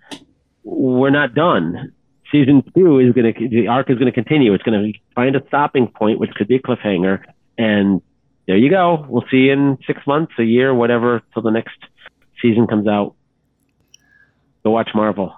we're 0.65 1.11
not 1.11 1.35
done. 1.35 1.93
Season 2.31 2.63
two 2.75 2.99
is 2.99 3.13
going 3.15 3.33
to 3.33 3.49
the 3.49 3.69
arc 3.69 3.89
is 3.91 3.97
going 3.97 4.13
to 4.13 4.13
continue. 4.13 4.53
It's 4.53 4.63
going 4.63 4.93
to 4.93 4.99
find 5.15 5.35
a 5.35 5.47
stopping 5.49 5.89
point, 5.89 6.19
which 6.19 6.31
could 6.35 6.49
be 6.49 6.57
a 6.57 6.61
cliffhanger, 6.61 7.23
and 7.57 8.03
there 8.47 8.57
you 8.57 8.71
go. 8.71 9.07
We'll 9.09 9.25
see 9.31 9.39
you 9.49 9.53
in 9.53 9.79
six 9.87 10.07
months, 10.07 10.33
a 10.39 10.43
year, 10.43 10.75
whatever, 10.75 11.23
till 11.33 11.43
the 11.43 11.51
next 11.51 11.77
season 12.43 12.67
comes 12.67 12.87
out. 12.87 13.15
Go 14.69 14.73
watch 14.73 14.91
Marvel. 14.95 15.33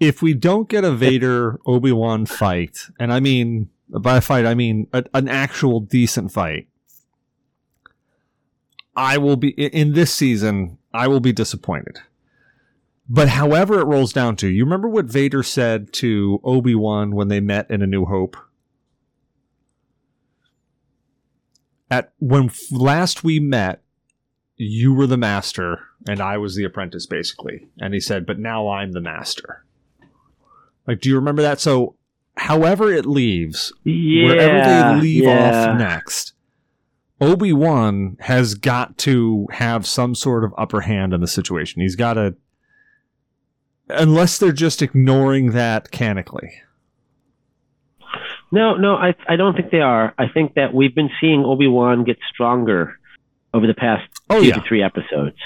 if 0.00 0.20
we 0.20 0.34
don't 0.34 0.68
get 0.68 0.82
a 0.82 0.90
Vader 0.90 1.60
Obi 1.64 1.92
Wan 1.92 2.26
fight, 2.26 2.76
and 2.98 3.12
I 3.12 3.20
mean 3.20 3.68
by 3.88 4.16
a 4.16 4.20
fight 4.20 4.46
I 4.46 4.54
mean 4.54 4.88
a, 4.92 5.04
an 5.14 5.28
actual 5.28 5.78
decent 5.78 6.32
fight, 6.32 6.66
I 8.96 9.16
will 9.16 9.36
be 9.36 9.50
in 9.50 9.92
this 9.92 10.12
season. 10.12 10.78
I 10.92 11.06
will 11.06 11.20
be 11.20 11.32
disappointed. 11.32 12.00
But 13.08 13.28
however 13.28 13.78
it 13.78 13.84
rolls 13.84 14.12
down 14.12 14.34
to, 14.38 14.48
you 14.48 14.64
remember 14.64 14.88
what 14.88 15.04
Vader 15.04 15.44
said 15.44 15.92
to 15.92 16.40
Obi 16.42 16.74
Wan 16.74 17.14
when 17.14 17.28
they 17.28 17.38
met 17.38 17.70
in 17.70 17.80
A 17.80 17.86
New 17.86 18.06
Hope. 18.06 18.36
At 21.88 22.12
when 22.18 22.50
last 22.72 23.22
we 23.22 23.38
met, 23.38 23.84
you 24.62 24.94
were 24.94 25.06
the 25.06 25.16
master 25.16 25.80
and 26.08 26.20
I 26.20 26.38
was 26.38 26.54
the 26.56 26.64
apprentice, 26.64 27.06
basically. 27.06 27.68
And 27.80 27.94
he 27.94 28.00
said, 28.00 28.26
"But 28.26 28.38
now 28.38 28.68
I'm 28.68 28.92
the 28.92 29.00
master." 29.00 29.64
Like, 30.86 31.00
do 31.00 31.08
you 31.08 31.16
remember 31.16 31.42
that? 31.42 31.60
So, 31.60 31.94
however 32.36 32.90
it 32.92 33.06
leaves, 33.06 33.72
Yeah, 33.84 34.26
wherever 34.26 34.94
they 34.96 35.00
leave 35.00 35.24
yeah. 35.24 35.70
off 35.70 35.78
next, 35.78 36.32
Obi 37.20 37.52
Wan 37.52 38.16
has 38.20 38.54
got 38.54 38.98
to 38.98 39.46
have 39.52 39.86
some 39.86 40.14
sort 40.14 40.42
of 40.44 40.52
upper 40.58 40.80
hand 40.80 41.14
in 41.14 41.20
the 41.20 41.28
situation. 41.28 41.82
He's 41.82 41.94
got 41.94 42.14
to, 42.14 42.34
unless 43.88 44.38
they're 44.38 44.50
just 44.52 44.82
ignoring 44.82 45.52
that 45.52 45.92
canonically. 45.92 46.52
No, 48.50 48.74
no, 48.74 48.96
I 48.96 49.14
I 49.28 49.36
don't 49.36 49.54
think 49.56 49.70
they 49.70 49.80
are. 49.80 50.12
I 50.18 50.28
think 50.28 50.54
that 50.54 50.74
we've 50.74 50.94
been 50.94 51.10
seeing 51.20 51.44
Obi 51.44 51.68
Wan 51.68 52.04
get 52.04 52.18
stronger 52.28 52.98
over 53.54 53.66
the 53.66 53.74
past 53.74 54.04
Oh 54.30 54.40
two 54.40 54.48
yeah, 54.48 54.54
to 54.54 54.62
three 54.62 54.82
episodes. 54.82 55.36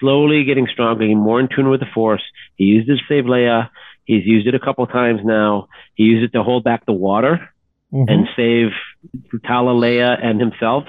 Slowly 0.00 0.44
getting 0.44 0.66
stronger, 0.66 1.00
getting 1.00 1.18
more 1.18 1.40
in 1.40 1.48
tune 1.48 1.68
with 1.68 1.80
the 1.80 1.86
Force. 1.94 2.22
He 2.56 2.64
used 2.64 2.88
it 2.88 2.96
to 2.98 3.02
save 3.08 3.24
Leia. 3.24 3.70
He's 4.04 4.24
used 4.26 4.46
it 4.46 4.54
a 4.54 4.58
couple 4.60 4.86
times 4.86 5.20
now. 5.24 5.68
He 5.94 6.04
used 6.04 6.24
it 6.24 6.36
to 6.36 6.42
hold 6.42 6.64
back 6.64 6.84
the 6.86 6.92
water 6.92 7.48
Mhm. 7.92 8.10
and 8.10 8.28
save 8.36 8.70
Tala, 9.46 9.72
Leia, 9.72 10.18
and 10.22 10.40
himself, 10.40 10.84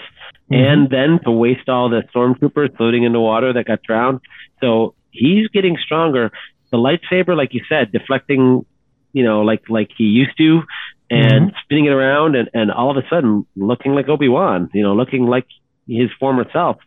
Mhm. 0.51 0.57
and 0.57 0.89
then 0.89 1.19
to 1.23 1.31
waste 1.31 1.69
all 1.69 1.89
the 1.89 2.03
stormtroopers 2.13 2.75
floating 2.77 3.03
in 3.03 3.11
the 3.13 3.19
water 3.19 3.53
that 3.53 3.65
got 3.65 3.83
drowned. 3.83 4.21
So 4.61 4.95
he's 5.11 5.47
getting 5.49 5.77
stronger. 5.77 6.31
The 6.71 6.77
lightsaber, 6.77 7.35
like 7.37 7.53
you 7.53 7.61
said, 7.69 7.91
deflecting, 7.91 8.65
you 9.13 9.23
know, 9.23 9.41
like 9.41 9.69
like 9.69 9.91
he 9.97 10.05
used 10.05 10.35
to, 10.37 10.63
and 11.09 11.53
spinning 11.63 11.85
it 11.85 11.91
around, 11.93 12.35
and, 12.35 12.49
and 12.53 12.71
all 12.71 12.89
of 12.89 12.97
a 12.97 13.07
sudden 13.07 13.45
looking 13.55 13.93
like 13.93 14.09
Obi 14.09 14.27
Wan, 14.27 14.69
you 14.73 14.81
know, 14.81 14.93
looking 14.95 15.25
like 15.27 15.45
his 15.87 16.09
former 16.19 16.45
self. 16.51 16.77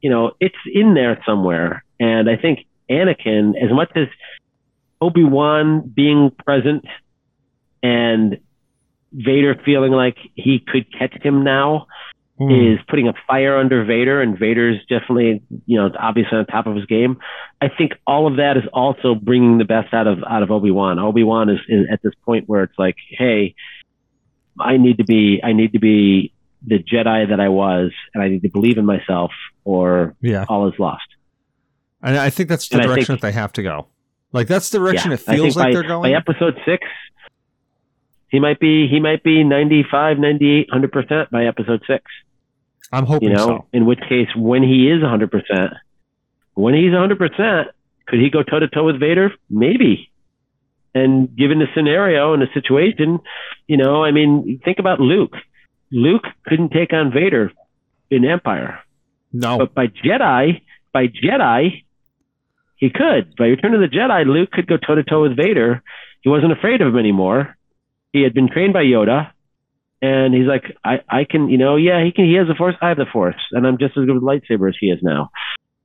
You 0.00 0.10
know, 0.10 0.32
it's 0.40 0.54
in 0.72 0.94
there 0.94 1.22
somewhere, 1.24 1.84
and 2.00 2.28
I 2.28 2.36
think 2.36 2.66
Anakin, 2.90 3.54
as 3.62 3.70
much 3.70 3.90
as 3.94 4.08
Obi 5.00 5.24
Wan 5.24 5.80
being 5.94 6.30
present 6.44 6.84
and 7.82 8.38
Vader 9.12 9.54
feeling 9.64 9.92
like 9.92 10.16
he 10.34 10.58
could 10.58 10.86
catch 10.92 11.14
him 11.22 11.44
now 11.44 11.86
Mhm. 12.40 12.74
is 12.74 12.80
putting 12.88 13.08
a 13.08 13.14
fire 13.28 13.56
under 13.56 13.84
Vader, 13.84 14.20
and 14.22 14.38
Vader's 14.38 14.78
definitely, 14.88 15.42
you 15.66 15.76
know, 15.76 15.90
obviously 15.98 16.38
on 16.38 16.46
top 16.46 16.66
of 16.66 16.74
his 16.74 16.86
game. 16.86 17.18
I 17.60 17.68
think 17.68 17.92
all 18.06 18.26
of 18.26 18.36
that 18.36 18.56
is 18.56 18.64
also 18.72 19.14
bringing 19.14 19.58
the 19.58 19.64
best 19.64 19.92
out 19.92 20.06
of 20.06 20.24
out 20.24 20.42
of 20.42 20.50
Obi 20.50 20.70
Wan. 20.70 20.98
Obi 20.98 21.22
Wan 21.22 21.48
is, 21.48 21.60
is 21.68 21.86
at 21.90 22.00
this 22.02 22.14
point 22.24 22.48
where 22.48 22.62
it's 22.64 22.78
like, 22.78 22.96
hey, 23.10 23.54
I 24.58 24.76
need 24.76 24.98
to 24.98 25.04
be, 25.04 25.40
I 25.42 25.52
need 25.52 25.72
to 25.72 25.78
be 25.78 26.32
the 26.66 26.78
Jedi 26.78 27.28
that 27.28 27.40
I 27.40 27.48
was, 27.48 27.90
and 28.14 28.22
I 28.22 28.28
need 28.28 28.42
to 28.42 28.48
believe 28.50 28.78
in 28.78 28.84
myself, 28.86 29.32
or 29.64 30.14
Yeah. 30.20 30.44
all 30.48 30.68
is 30.68 30.78
lost. 30.78 31.02
And 32.02 32.16
I 32.16 32.30
think 32.30 32.48
that's 32.48 32.68
the 32.68 32.76
And 32.78 32.86
direction 32.86 33.04
think- 33.14 33.20
that 33.20 33.26
they 33.28 33.32
have 33.32 33.52
to 33.54 33.62
go. 33.62 33.86
Like 34.32 34.46
that's 34.48 34.70
the 34.70 34.78
direction 34.78 35.10
Yeah, 35.10 35.14
it 35.14 35.20
feels 35.20 35.56
like 35.56 35.66
by, 35.68 35.72
they're 35.72 35.82
going. 35.88 36.10
By 36.12 36.16
episode 36.16 36.58
six, 36.64 36.86
he 38.28 38.40
might 38.40 38.58
be 38.58 38.88
he 38.88 38.98
might 39.00 39.22
be 39.22 39.44
95, 39.44 40.18
98, 40.18 40.68
100 40.70 40.92
percent 40.92 41.30
by 41.30 41.44
episode 41.44 41.82
six. 41.86 42.04
I'm 42.92 43.06
hoping 43.06 43.28
You 43.30 43.34
know, 43.36 43.46
so. 43.46 43.66
in 43.72 43.84
which 43.86 44.00
case, 44.08 44.28
when 44.36 44.62
he 44.62 44.90
is 44.90 45.02
100 45.02 45.30
percent, 45.30 45.72
when 46.54 46.74
he's 46.74 46.92
100 46.92 47.18
percent, 47.18 47.68
could 48.06 48.20
he 48.20 48.30
go 48.30 48.42
toe 48.42 48.58
to 48.58 48.68
toe 48.68 48.84
with 48.84 48.98
Vader? 49.00 49.32
Maybe. 49.50 50.10
And 50.94 51.34
given 51.36 51.58
the 51.58 51.68
scenario 51.74 52.32
and 52.34 52.42
the 52.42 52.48
situation, 52.52 53.20
you 53.66 53.76
know, 53.78 54.04
I 54.04 54.10
mean, 54.12 54.60
think 54.64 54.78
about 54.78 55.00
Luke. 55.00 55.34
Luke 55.92 56.24
couldn't 56.46 56.70
take 56.70 56.92
on 56.92 57.12
Vader 57.12 57.52
in 58.10 58.24
Empire. 58.24 58.80
No. 59.32 59.58
But 59.58 59.74
by 59.74 59.86
Jedi, 59.86 60.62
by 60.92 61.06
Jedi, 61.06 61.84
he 62.76 62.90
could. 62.90 63.36
By 63.36 63.44
Return 63.44 63.74
of 63.74 63.80
the 63.80 63.94
Jedi, 63.94 64.26
Luke 64.26 64.50
could 64.50 64.66
go 64.66 64.76
toe 64.76 64.96
to 64.96 65.04
toe 65.04 65.22
with 65.22 65.36
Vader. 65.36 65.82
He 66.22 66.28
wasn't 66.28 66.52
afraid 66.52 66.80
of 66.80 66.88
him 66.88 66.98
anymore. 66.98 67.56
He 68.12 68.22
had 68.22 68.34
been 68.34 68.48
trained 68.48 68.72
by 68.72 68.82
Yoda, 68.82 69.30
and 70.02 70.34
he's 70.34 70.46
like, 70.46 70.76
I, 70.84 71.00
I 71.08 71.24
can, 71.24 71.48
you 71.48 71.58
know, 71.58 71.76
yeah, 71.76 72.04
he 72.04 72.12
can. 72.12 72.24
He 72.24 72.34
has 72.34 72.48
the 72.48 72.54
Force. 72.54 72.74
I 72.82 72.88
have 72.88 72.98
the 72.98 73.06
Force, 73.10 73.40
and 73.52 73.66
I'm 73.66 73.78
just 73.78 73.96
as 73.96 74.04
good 74.04 74.14
with 74.14 74.22
lightsaber 74.22 74.68
as 74.68 74.76
he 74.78 74.88
is 74.88 74.98
now. 75.02 75.30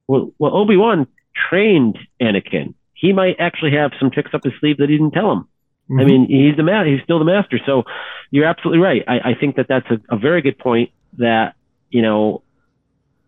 Well, 0.07 0.31
well, 0.39 0.55
Obi 0.55 0.75
Wan 0.75 1.07
trained 1.49 1.97
Anakin. 2.21 2.73
He 2.93 3.13
might 3.13 3.35
actually 3.39 3.73
have 3.73 3.91
some 3.99 4.09
tricks 4.09 4.31
up 4.33 4.43
his 4.43 4.53
sleeve 4.59 4.77
that 4.77 4.89
he 4.89 4.97
didn't 4.97 5.11
tell 5.11 5.31
him. 5.31 5.47
I 5.89 5.93
Mhm. 5.93 6.05
mean, 6.05 6.25
he's 6.27 6.55
the 6.57 6.63
ma- 6.63 6.83
he's 6.83 7.01
still 7.03 7.19
the 7.19 7.25
master. 7.25 7.59
So 7.65 7.83
you're 8.31 8.45
absolutely 8.45 8.79
right. 8.83 9.03
I, 9.07 9.31
I 9.31 9.33
think 9.39 9.55
that 9.55 9.67
that's 9.67 9.89
a, 9.89 9.99
a 10.09 10.17
very 10.17 10.41
good 10.41 10.57
point. 10.57 10.91
That 11.17 11.55
you 11.89 12.01
know, 12.01 12.43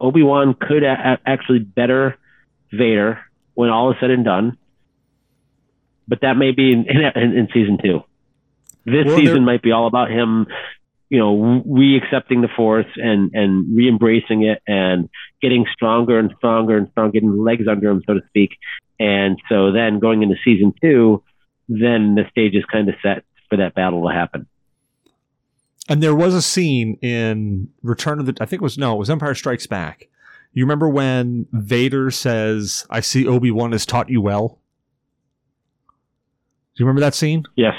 Obi 0.01 0.23
Wan 0.23 0.53
could 0.53 0.83
a- 0.83 1.13
a- 1.13 1.29
actually 1.29 1.59
better 1.59 2.17
Vader 2.71 3.19
when 3.53 3.69
all 3.69 3.91
is 3.91 3.97
said 3.99 4.11
and 4.11 4.25
done. 4.25 4.57
But 6.07 6.21
that 6.21 6.37
may 6.37 6.51
be 6.51 6.73
in, 6.73 6.85
in, 6.89 7.37
in 7.37 7.47
season 7.53 7.77
two. 7.81 8.03
This 8.85 9.05
Well, 9.05 9.17
season 9.17 9.45
might 9.45 9.61
be 9.61 9.71
all 9.71 9.85
about 9.87 10.09
him, 10.09 10.47
you 11.09 11.19
know, 11.19 11.61
re-accepting 11.65 12.41
the 12.41 12.47
Force 12.47 12.87
and 12.95 13.31
and 13.33 13.75
re-embracing 13.75 14.43
it 14.43 14.61
and 14.67 15.09
getting 15.41 15.65
stronger 15.73 16.17
and 16.17 16.33
stronger 16.37 16.77
and 16.77 16.89
stronger, 16.91 17.11
getting 17.11 17.37
legs 17.37 17.67
under 17.67 17.89
him, 17.89 18.01
so 18.05 18.15
to 18.15 18.21
speak. 18.27 18.57
And 18.99 19.37
so 19.47 19.71
then 19.71 19.99
going 19.99 20.23
into 20.23 20.35
season 20.43 20.73
two, 20.81 21.23
then 21.69 22.15
the 22.15 22.23
stage 22.31 22.55
is 22.55 22.65
kind 22.65 22.89
of 22.89 22.95
set 23.01 23.23
for 23.49 23.55
that 23.57 23.73
battle 23.75 24.05
to 24.07 24.13
happen. 24.13 24.47
And 25.87 26.03
there 26.03 26.13
was 26.13 26.33
a 26.35 26.41
scene 26.41 26.95
in 27.01 27.69
Return 27.81 28.19
of 28.19 28.25
the 28.25 28.35
I 28.41 28.45
think 28.45 28.61
it 28.61 28.63
was 28.63 28.77
no, 28.77 28.93
it 28.95 28.97
was 28.99 29.09
Empire 29.09 29.33
Strikes 29.33 29.65
Back. 29.67 30.07
You 30.53 30.63
remember 30.65 30.89
when 30.89 31.45
Vader 31.51 32.09
says, 32.11 32.85
I 32.89 32.99
see 33.01 33.25
Obi-Wan 33.27 33.71
has 33.71 33.85
taught 33.85 34.09
you 34.09 34.19
well? 34.21 34.59
Do 36.75 36.83
you 36.83 36.85
remember 36.85 37.01
that 37.01 37.13
scene? 37.15 37.43
Yes, 37.55 37.75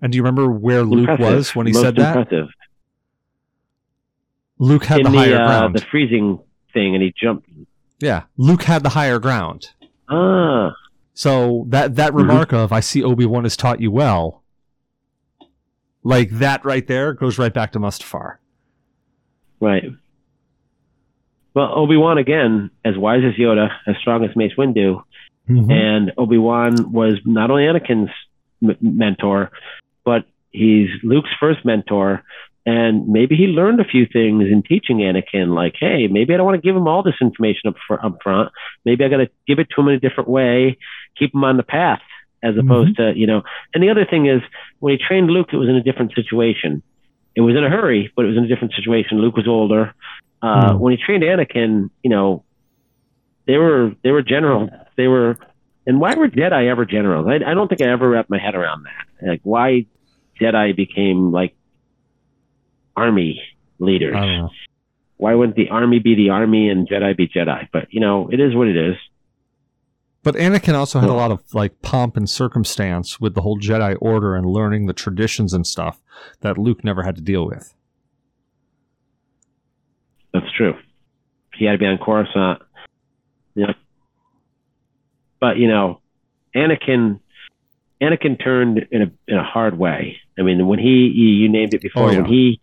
And 0.00 0.12
do 0.12 0.16
you 0.16 0.22
remember 0.22 0.48
where 0.50 0.82
Luke 0.84 1.18
was 1.18 1.54
when 1.56 1.66
he 1.66 1.72
Most 1.72 1.82
said 1.82 1.96
that? 1.96 2.16
impressive. 2.16 2.48
Luke 4.58 4.84
had 4.84 4.98
in 4.98 5.04
the, 5.04 5.10
the 5.10 5.18
higher 5.18 5.34
uh, 5.40 5.46
ground. 5.46 5.74
the 5.76 5.84
freezing 5.90 6.38
thing, 6.72 6.94
and 6.94 7.02
he 7.02 7.12
jumped. 7.20 7.48
yeah, 8.00 8.22
Luke 8.36 8.62
had 8.62 8.82
the 8.82 8.90
higher 8.90 9.18
ground. 9.18 9.68
Ah, 10.08 10.72
So 11.14 11.64
that 11.68 11.94
that 11.96 12.12
Mhm. 12.12 12.16
remark 12.18 12.52
of 12.52 12.72
"I 12.72 12.80
see 12.80 13.02
Obi 13.02 13.24
Wan 13.26 13.44
has 13.44 13.56
taught 13.56 13.80
you 13.80 13.90
well," 13.90 14.42
like 16.02 16.30
that 16.30 16.64
right 16.64 16.86
there 16.86 17.12
goes 17.12 17.38
right 17.38 17.52
back 17.54 17.72
to 17.72 17.78
Mustafar. 17.80 18.36
right. 19.60 19.84
Well, 21.54 21.72
Obi 21.78 21.96
Wan 21.96 22.18
again, 22.18 22.70
as 22.84 22.96
wise 22.98 23.22
as 23.24 23.34
Yoda, 23.34 23.70
as 23.86 23.96
strong 24.00 24.24
as 24.24 24.34
Mace 24.36 24.54
Windu, 24.58 25.02
Mm-hmm. 25.48 25.70
and 25.70 26.12
Obi 26.18 26.38
Wan 26.38 26.90
was 26.90 27.14
not 27.26 27.50
only 27.50 27.64
Anakin's 27.64 28.10
m- 28.62 28.76
mentor, 28.80 29.50
but 30.04 30.24
he's 30.50 30.88
Luke's 31.02 31.30
first 31.38 31.64
mentor. 31.66 32.22
And 32.66 33.06
maybe 33.08 33.36
he 33.36 33.46
learned 33.48 33.78
a 33.78 33.84
few 33.84 34.06
things 34.06 34.44
in 34.50 34.62
teaching 34.62 34.98
Anakin, 34.98 35.54
like, 35.54 35.74
hey, 35.78 36.06
maybe 36.08 36.32
I 36.32 36.38
don't 36.38 36.46
want 36.46 36.56
to 36.60 36.66
give 36.66 36.74
him 36.74 36.88
all 36.88 37.02
this 37.02 37.16
information 37.20 37.68
up, 37.68 37.74
fr- 37.86 38.00
up 38.02 38.22
front. 38.22 38.50
Maybe 38.86 39.04
I 39.04 39.08
got 39.08 39.18
to 39.18 39.28
give 39.46 39.58
it 39.58 39.68
to 39.74 39.80
him 39.82 39.88
in 39.88 39.94
a 39.94 40.00
different 40.00 40.30
way, 40.30 40.78
keep 41.18 41.34
him 41.34 41.44
on 41.44 41.56
the 41.56 41.62
path, 41.62 42.00
as 42.42 42.54
opposed 42.58 42.96
to, 42.96 43.12
you 43.16 43.26
know. 43.26 43.42
And 43.72 43.82
the 43.82 43.90
other 43.90 44.04
thing 44.04 44.26
is, 44.26 44.42
when 44.80 44.92
he 44.92 44.98
trained 44.98 45.28
Luke, 45.30 45.48
it 45.52 45.56
was 45.56 45.68
in 45.68 45.76
a 45.76 45.82
different 45.82 46.12
situation. 46.14 46.82
It 47.34 47.40
was 47.40 47.56
in 47.56 47.64
a 47.64 47.70
hurry, 47.70 48.12
but 48.14 48.24
it 48.24 48.28
was 48.28 48.36
in 48.36 48.44
a 48.44 48.48
different 48.48 48.74
situation. 48.74 49.18
Luke 49.18 49.36
was 49.36 49.48
older. 49.48 49.94
Uh, 50.42 50.72
Hmm. 50.72 50.78
When 50.78 50.92
he 50.96 51.02
trained 51.02 51.22
Anakin, 51.22 51.90
you 52.02 52.10
know, 52.10 52.44
they 53.46 53.56
were 53.56 53.92
they 54.02 54.10
were 54.10 54.22
generals. 54.22 54.70
They 54.96 55.08
were, 55.08 55.36
and 55.86 56.00
why 56.00 56.14
were 56.14 56.28
Jedi 56.28 56.68
ever 56.70 56.84
generals? 56.84 57.26
I, 57.28 57.36
I 57.50 57.54
don't 57.54 57.68
think 57.68 57.80
I 57.80 57.90
ever 57.90 58.08
wrapped 58.08 58.30
my 58.30 58.38
head 58.38 58.54
around 58.54 58.84
that. 58.84 59.26
Like 59.26 59.40
why 59.42 59.86
Jedi 60.40 60.76
became 60.76 61.32
like 61.32 61.54
army 62.96 63.42
leaders. 63.78 64.14
I 64.16 64.20
don't 64.20 64.38
know. 64.38 64.50
Why 65.16 65.34
wouldn't 65.34 65.56
the 65.56 65.70
army 65.70 65.98
be 66.00 66.14
the 66.14 66.30
army 66.30 66.68
and 66.68 66.88
Jedi 66.88 67.16
be 67.16 67.28
Jedi? 67.28 67.68
But 67.72 67.88
you 67.90 68.00
know, 68.00 68.28
it 68.30 68.40
is 68.40 68.54
what 68.54 68.68
it 68.68 68.76
is. 68.76 68.96
But 70.24 70.34
Anakin 70.36 70.74
also 70.74 70.98
had 71.00 71.10
a 71.10 71.14
lot 71.14 71.30
of 71.30 71.42
like 71.54 71.80
pomp 71.82 72.16
and 72.16 72.28
circumstance 72.28 73.20
with 73.20 73.34
the 73.34 73.42
whole 73.42 73.58
Jedi 73.60 73.96
Order 74.00 74.34
and 74.34 74.46
learning 74.46 74.86
the 74.86 74.92
traditions 74.94 75.52
and 75.52 75.66
stuff 75.66 76.00
that 76.40 76.58
Luke 76.58 76.82
never 76.82 77.02
had 77.02 77.14
to 77.16 77.22
deal 77.22 77.46
with. 77.46 77.74
That's 80.32 80.50
true. 80.56 80.74
He 81.56 81.66
had 81.66 81.72
to 81.72 81.78
be 81.78 81.86
on 81.86 81.98
Coruscant. 81.98 82.62
Yep. 83.54 83.76
But 85.40 85.58
you 85.58 85.68
know, 85.68 86.00
Anakin, 86.56 87.20
Anakin 88.02 88.42
turned 88.42 88.86
in 88.90 89.02
a 89.02 89.10
in 89.28 89.36
a 89.36 89.44
hard 89.44 89.78
way. 89.78 90.16
I 90.38 90.42
mean, 90.42 90.66
when 90.66 90.78
he 90.78 91.12
you, 91.14 91.28
you 91.28 91.48
named 91.48 91.74
it 91.74 91.82
before, 91.82 92.04
Oh, 92.04 92.10
yeah. 92.10 92.16
when 92.22 92.26
he 92.26 92.60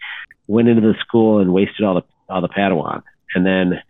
went 0.47 0.67
into 0.67 0.81
the 0.81 0.95
school 0.99 1.39
and 1.39 1.53
wasted 1.53 1.85
all 1.85 1.93
the 1.95 2.03
all 2.27 2.41
the 2.41 2.49
Padawan, 2.49 3.03
and 3.35 3.45
then 3.45 3.81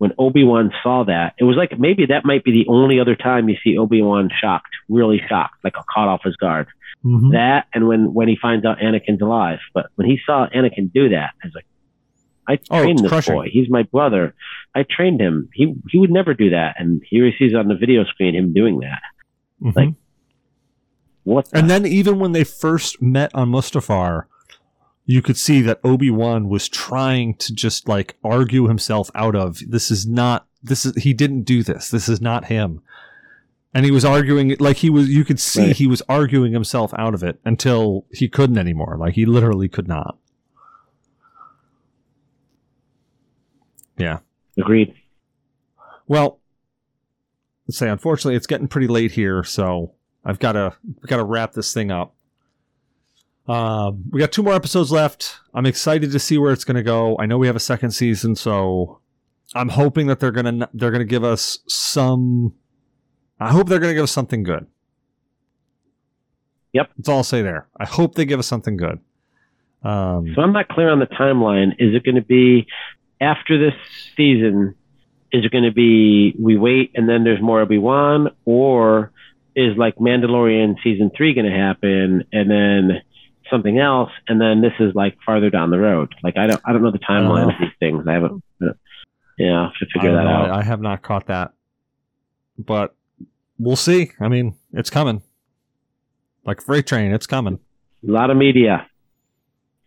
when 0.00 0.12
Obi 0.18 0.44
Wan 0.44 0.72
saw 0.82 1.04
that, 1.04 1.34
it 1.38 1.44
was 1.44 1.56
like 1.56 1.78
maybe 1.78 2.06
that 2.06 2.24
might 2.24 2.42
be 2.42 2.52
the 2.52 2.66
only 2.68 2.98
other 3.00 3.14
time 3.14 3.48
you 3.50 3.56
see 3.62 3.76
Obi 3.76 4.00
Wan 4.02 4.30
shocked, 4.40 4.70
really 4.88 5.20
shocked, 5.28 5.62
like 5.62 5.74
caught 5.74 6.08
off 6.08 6.22
his 6.24 6.36
guard. 6.36 6.68
Mm-hmm. 7.04 7.32
That 7.32 7.66
and 7.74 7.86
when 7.86 8.12
when 8.14 8.26
he 8.28 8.36
finds 8.40 8.64
out 8.64 8.78
Anakin's 8.78 9.20
alive. 9.20 9.58
But 9.74 9.86
when 9.96 10.06
he 10.08 10.18
saw 10.24 10.46
Anakin 10.48 10.90
do 10.92 11.10
that, 11.10 11.30
I 11.42 11.46
was 11.46 11.54
like, 11.54 11.66
I 12.48 12.58
Oh, 12.70 12.80
trained 12.82 12.92
it's 12.98 13.02
this 13.02 13.10
crushing. 13.10 13.34
boy. 13.34 13.48
He's 13.52 13.68
my 13.70 13.82
brother. 13.84 14.34
I 14.74 14.84
trained 14.84 15.20
him. 15.20 15.48
He 15.52 15.74
he 15.90 15.98
would 15.98 16.10
never 16.10 16.32
do 16.34 16.50
that. 16.50 16.76
And 16.78 17.02
here 17.08 17.26
he 17.26 17.32
sees 17.38 17.54
on 17.54 17.68
the 17.68 17.74
video 17.76 18.04
screen 18.04 18.34
him 18.34 18.52
doing 18.54 18.80
that. 18.80 19.00
Like, 19.76 19.94
What? 21.24 21.44
The? 21.50 21.50
Mm-hmm. 21.50 21.58
and 21.58 21.70
then 21.70 21.86
even 21.86 22.18
when 22.18 22.32
they 22.32 22.44
first 22.44 23.00
met 23.02 23.30
on 23.34 23.50
Mustafar, 23.50 24.24
you 25.10 25.20
could 25.22 25.36
see 25.36 25.60
that 25.60 25.80
Obi 25.82 26.08
Wan 26.08 26.48
was 26.48 26.68
trying 26.68 27.34
to 27.34 27.52
just 27.52 27.88
like 27.88 28.16
argue 28.22 28.68
himself 28.68 29.10
out 29.16 29.34
of 29.34 29.58
this 29.68 29.90
is 29.90 30.06
not 30.06 30.46
this 30.62 30.86
is 30.86 30.94
he 31.02 31.12
didn't 31.12 31.42
do 31.42 31.64
this. 31.64 31.90
This 31.90 32.08
is 32.08 32.20
not 32.20 32.44
him. 32.44 32.80
And 33.74 33.84
he 33.84 33.90
was 33.90 34.04
arguing 34.04 34.54
like 34.60 34.76
he 34.76 34.88
was 34.88 35.08
you 35.08 35.24
could 35.24 35.40
see 35.40 35.66
Right. 35.68 35.76
he 35.76 35.88
was 35.88 36.00
arguing 36.08 36.52
himself 36.52 36.92
out 36.96 37.12
of 37.14 37.24
it 37.24 37.40
until 37.44 38.06
he 38.12 38.28
couldn't 38.28 38.56
anymore. 38.58 38.96
Like 39.00 39.14
he 39.14 39.26
literally 39.26 39.68
could 39.68 39.88
not. 39.88 40.16
Yeah. 43.98 44.20
Agreed. 44.56 44.94
Well, 46.06 46.38
let's 47.66 47.78
say 47.78 47.88
unfortunately 47.88 48.36
it's 48.36 48.46
getting 48.46 48.68
pretty 48.68 48.86
late 48.86 49.10
here, 49.12 49.42
so 49.42 49.92
I've 50.24 50.38
got 50.38 50.52
to 50.52 50.74
got 51.06 51.16
to 51.16 51.24
wrap 51.24 51.52
this 51.54 51.74
thing 51.74 51.90
up. 51.90 52.14
Um, 53.50 54.04
we 54.10 54.20
got 54.20 54.30
two 54.30 54.44
more 54.44 54.54
episodes 54.54 54.92
left. 54.92 55.38
I'm 55.54 55.66
excited 55.66 56.12
to 56.12 56.18
see 56.20 56.38
where 56.38 56.52
it's 56.52 56.62
going 56.62 56.76
to 56.76 56.84
go. 56.84 57.16
I 57.18 57.26
know 57.26 57.36
we 57.36 57.48
have 57.48 57.56
a 57.56 57.60
second 57.60 57.90
season, 57.90 58.36
so 58.36 59.00
I'm 59.56 59.70
hoping 59.70 60.06
that 60.06 60.20
they're 60.20 60.30
gonna 60.30 60.68
they're 60.72 60.92
gonna 60.92 61.04
give 61.04 61.24
us 61.24 61.58
some. 61.66 62.54
I 63.40 63.50
hope 63.50 63.68
they're 63.68 63.80
gonna 63.80 63.94
give 63.94 64.04
us 64.04 64.12
something 64.12 64.44
good. 64.44 64.66
Yep. 66.72 66.90
that's 66.96 67.08
all 67.08 67.16
I'll 67.18 67.24
say 67.24 67.42
there. 67.42 67.66
I 67.76 67.86
hope 67.86 68.14
they 68.14 68.24
give 68.24 68.38
us 68.38 68.46
something 68.46 68.76
good. 68.76 69.00
Um, 69.82 70.32
So 70.36 70.42
I'm 70.42 70.52
not 70.52 70.68
clear 70.68 70.88
on 70.88 71.00
the 71.00 71.06
timeline. 71.06 71.72
Is 71.80 71.96
it 71.96 72.04
going 72.04 72.14
to 72.14 72.22
be 72.22 72.68
after 73.20 73.58
this 73.58 73.74
season? 74.16 74.76
Is 75.32 75.44
it 75.44 75.50
going 75.50 75.64
to 75.64 75.72
be 75.72 76.36
we 76.38 76.56
wait 76.56 76.92
and 76.94 77.08
then 77.08 77.24
there's 77.24 77.42
more 77.42 77.60
Obi 77.60 77.78
Wan, 77.78 78.28
or 78.44 79.10
is 79.56 79.76
like 79.76 79.96
Mandalorian 79.96 80.76
season 80.84 81.10
three 81.16 81.34
going 81.34 81.50
to 81.50 81.56
happen 81.56 82.24
and 82.32 82.48
then 82.48 83.02
something 83.50 83.78
else, 83.78 84.10
and 84.28 84.40
then 84.40 84.60
this 84.60 84.72
is 84.80 84.94
like 84.94 85.16
farther 85.26 85.50
down 85.50 85.70
the 85.70 85.78
road? 85.78 86.14
Like 86.22 86.36
I 86.36 86.46
don't 86.46 86.60
I 86.64 86.72
don't 86.72 86.82
know 86.82 86.90
the 86.90 86.98
timeline 86.98 87.46
know. 87.46 87.50
of 87.50 87.54
these 87.60 87.70
things. 87.78 88.06
I 88.08 88.12
haven't. 88.14 88.42
Yeah, 89.38 89.60
I 89.60 89.64
have 89.64 89.72
to 89.74 89.86
figure 89.92 90.12
that 90.12 90.24
know. 90.24 90.30
out. 90.30 90.50
I, 90.50 90.62
have 90.62 90.80
not 90.82 91.00
caught 91.02 91.26
that, 91.28 91.52
but 92.58 92.94
we'll 93.58 93.76
see. 93.76 94.10
I 94.20 94.28
mean, 94.28 94.54
it's 94.74 94.90
coming. 94.90 95.22
Like 96.44 96.60
freight 96.62 96.86
train, 96.86 97.12
it's 97.12 97.26
coming. 97.26 97.58
A 98.06 98.10
lot 98.10 98.30
of 98.30 98.36
media. 98.36 98.86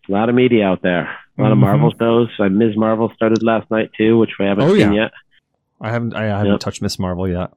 A 0.10 0.12
lot 0.12 0.28
of 0.30 0.36
media 0.36 0.66
out 0.66 0.82
there. 0.82 1.16
A 1.38 1.42
lot 1.42 1.52
of 1.52 1.58
Mhm. 1.58 1.62
Marvel 1.62 1.94
shows. 2.00 2.30
Uh, 2.40 2.50
Ms. 2.50 2.76
Marvel 2.76 3.12
started 3.16 3.42
last 3.44 3.70
night 3.72 3.92
too, 3.98 4.18
which 4.18 4.32
we 4.40 4.46
haven't 4.46 4.66
Oh, 4.66 4.70
seen 4.76 4.94
yeah. 4.94 5.04
yet. 5.04 5.12
I 5.82 5.92
haven't 5.92 6.16
I 6.16 6.24
haven't 6.26 6.52
Yep. 6.54 6.60
touched 6.60 6.82
Miss 6.82 6.98
Marvel 7.00 7.28
yet. 7.28 7.52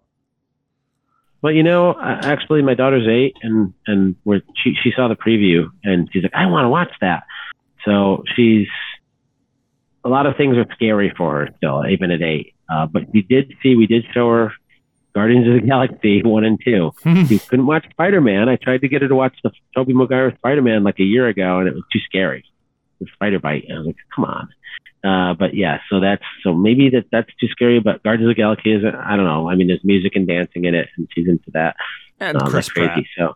But 1.42 1.54
you 1.54 1.62
know, 1.62 1.94
actually, 2.00 2.62
my 2.62 2.74
daughter's 2.74 3.06
eight, 3.08 3.36
and 3.42 3.72
and 3.86 4.16
we're, 4.24 4.40
she 4.62 4.74
she 4.82 4.92
saw 4.96 5.08
the 5.08 5.16
preview, 5.16 5.68
and 5.84 6.08
she's 6.12 6.22
like, 6.22 6.34
I 6.34 6.46
want 6.46 6.64
to 6.64 6.68
watch 6.68 6.92
that. 7.00 7.24
So 7.84 8.24
she's 8.34 8.66
a 10.04 10.08
lot 10.08 10.26
of 10.26 10.36
things 10.36 10.56
are 10.56 10.66
scary 10.74 11.12
for 11.16 11.32
her 11.32 11.48
still, 11.56 11.84
even 11.86 12.10
at 12.10 12.22
eight. 12.22 12.54
Uh, 12.68 12.86
but 12.86 13.02
we 13.12 13.22
did 13.22 13.52
see, 13.62 13.76
we 13.76 13.86
did 13.86 14.04
show 14.12 14.30
her 14.30 14.52
Guardians 15.14 15.48
of 15.48 15.54
the 15.54 15.66
Galaxy 15.66 16.22
one 16.24 16.44
and 16.44 16.60
two. 16.62 16.92
She 17.26 17.38
couldn't 17.38 17.66
watch 17.66 17.86
Spider 17.90 18.20
Man. 18.20 18.48
I 18.48 18.56
tried 18.56 18.82
to 18.82 18.88
get 18.88 19.02
her 19.02 19.08
to 19.08 19.14
watch 19.14 19.36
the 19.42 19.50
Tobey 19.74 19.94
Maguire 19.94 20.34
Spider 20.36 20.62
Man 20.62 20.84
like 20.84 20.98
a 21.00 21.04
year 21.04 21.26
ago, 21.26 21.58
and 21.58 21.68
it 21.68 21.74
was 21.74 21.84
too 21.92 22.00
scary. 22.06 22.44
The 23.00 23.06
spider 23.14 23.38
bite. 23.38 23.64
And 23.68 23.74
I 23.74 23.78
was 23.78 23.86
like, 23.88 23.96
come 24.14 24.24
on. 24.24 24.48
Uh, 25.06 25.34
but 25.34 25.54
yeah, 25.54 25.78
so 25.88 26.00
that's 26.00 26.24
so 26.42 26.52
maybe 26.52 26.90
that 26.90 27.04
that's 27.12 27.30
too 27.38 27.48
scary. 27.48 27.78
But 27.80 28.02
Guardians 28.02 28.28
of 28.28 28.34
the 28.36 28.40
Galaxy 28.40 28.72
is 28.72 28.82
I 28.84 29.14
don't 29.16 29.26
know. 29.26 29.48
I 29.48 29.54
mean, 29.54 29.68
there's 29.68 29.84
music 29.84 30.16
and 30.16 30.26
dancing 30.26 30.64
in 30.64 30.74
it, 30.74 30.88
and 30.96 31.06
she's 31.14 31.28
into 31.28 31.50
that. 31.52 31.76
and 32.18 32.36
Um, 32.36 32.50
Chris 32.50 32.66
that's 32.66 32.68
crazy. 32.70 33.08
Pratt. 33.16 33.34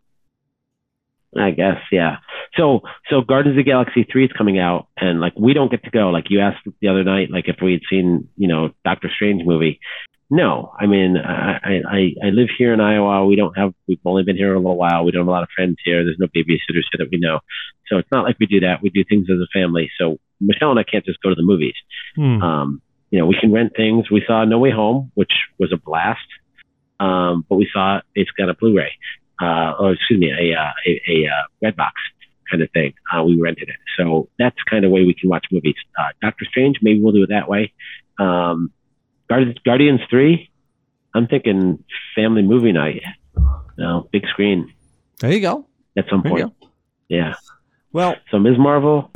So 1.35 1.41
I 1.41 1.51
guess, 1.53 1.79
yeah. 1.93 2.17
So 2.57 2.81
so 3.09 3.21
Guardians 3.21 3.57
of 3.57 3.65
the 3.65 3.71
Galaxy 3.71 4.05
three 4.11 4.25
is 4.25 4.33
coming 4.33 4.59
out, 4.59 4.89
and 4.97 5.21
like 5.21 5.35
we 5.39 5.53
don't 5.55 5.71
get 5.71 5.85
to 5.85 5.91
go. 5.91 6.11
Like 6.11 6.27
you 6.29 6.41
asked 6.41 6.67
the 6.81 6.89
other 6.89 7.05
night, 7.05 7.31
like 7.31 7.49
if 7.49 7.57
we 7.63 7.73
had 7.73 7.83
seen, 7.89 8.29
you 8.37 8.49
know, 8.49 8.71
Doctor 8.85 9.11
Strange 9.15 9.45
movie. 9.45 9.79
No, 10.33 10.73
I 10.79 10.87
mean, 10.87 11.17
I, 11.17 11.59
I 11.63 11.81
I 11.89 12.27
I 12.27 12.31
live 12.31 12.49
here 12.57 12.73
in 12.73 12.81
Iowa. 12.81 13.27
We 13.27 13.35
don't 13.35 13.59
have. 13.59 13.75
We've 13.89 13.99
only 14.05 14.23
been 14.23 14.37
here 14.37 14.55
a 14.55 14.59
little 14.59 14.77
while. 14.77 15.05
We 15.05 15.11
don't 15.11 15.23
have 15.23 15.29
a 15.29 15.33
lot 15.33 15.43
of 15.43 15.49
friends 15.55 15.77
here. 15.85 16.05
There's 16.05 16.21
no 16.21 16.29
babysitters 16.29 16.87
here 16.93 16.99
that 16.99 17.09
we 17.11 17.19
know. 17.19 17.41
So 17.89 17.99
it's 17.99 18.11
not 18.13 18.25
like 18.25 18.37
we 18.39 18.47
do 18.47 18.61
that. 18.61 18.81
We 18.81 18.91
do 18.91 19.03
things 19.03 19.27
as 19.29 19.39
a 19.41 19.49
family. 19.53 19.91
So 19.99 20.19
Michelle 20.41 20.71
and 20.71 20.79
I 20.79 20.85
can't 20.85 21.05
just 21.05 21.21
go 21.21 21.31
to 21.31 21.35
the 21.35 21.43
movies. 21.43 21.75
Hmm. 22.15 22.43
Um, 22.43 22.83
you 23.11 23.19
know, 23.19 23.27
we 23.27 23.37
can 23.41 23.53
rent 23.53 23.73
things. 23.77 24.11
We 24.11 24.23
saw 24.25 24.45
No 24.45 24.59
Way 24.59 24.71
Home, 24.71 25.11
which 25.15 25.33
was 25.59 25.73
a 25.73 25.77
blast. 25.77 26.21
Um, 27.01 27.45
but 27.49 27.57
we 27.57 27.69
saw 27.73 27.99
it, 27.99 28.05
it's 28.15 28.31
got 28.31 28.49
a 28.49 28.55
Blu-ray, 28.55 28.93
uh, 29.43 29.73
or 29.81 29.93
excuse 29.93 30.21
me, 30.21 30.31
a, 30.31 30.55
uh, 30.55 30.71
a, 30.87 31.03
a, 31.09 31.27
uh, 31.27 31.43
Redbox 31.73 31.93
kind 32.51 32.63
of 32.63 32.71
thing. 32.73 32.93
Uh, 33.13 33.25
we 33.25 33.41
rented 33.41 33.69
it. 33.69 33.77
So 33.97 34.29
that's 34.39 34.57
kind 34.69 34.85
of 34.85 34.91
way 34.91 35.05
we 35.05 35.15
can 35.15 35.31
watch 35.31 35.47
movies. 35.51 35.77
Uh, 35.99 36.09
Doctor 36.21 36.45
Strange, 36.45 36.77
maybe 36.83 37.01
we'll 37.01 37.15
do 37.15 37.23
it 37.23 37.31
that 37.31 37.49
way. 37.49 37.73
Um, 38.19 38.71
Guardians, 39.31 39.57
Guardians 39.65 40.01
3, 40.11 40.51
I'm 41.15 41.27
thinking 41.29 41.83
family 42.17 42.43
movie 42.43 42.73
night. 42.73 43.03
No, 43.79 44.09
big 44.13 44.27
screen 44.29 44.73
There 45.21 45.33
you 45.33 45.41
go. 45.41 45.67
at 45.97 46.05
some 46.11 46.23
There 46.23 46.31
point. 46.33 46.53
Yeah. 47.09 47.35
Well, 47.93 48.17
So 48.31 48.39
Ms. 48.41 48.59
Marvel, 48.59 49.11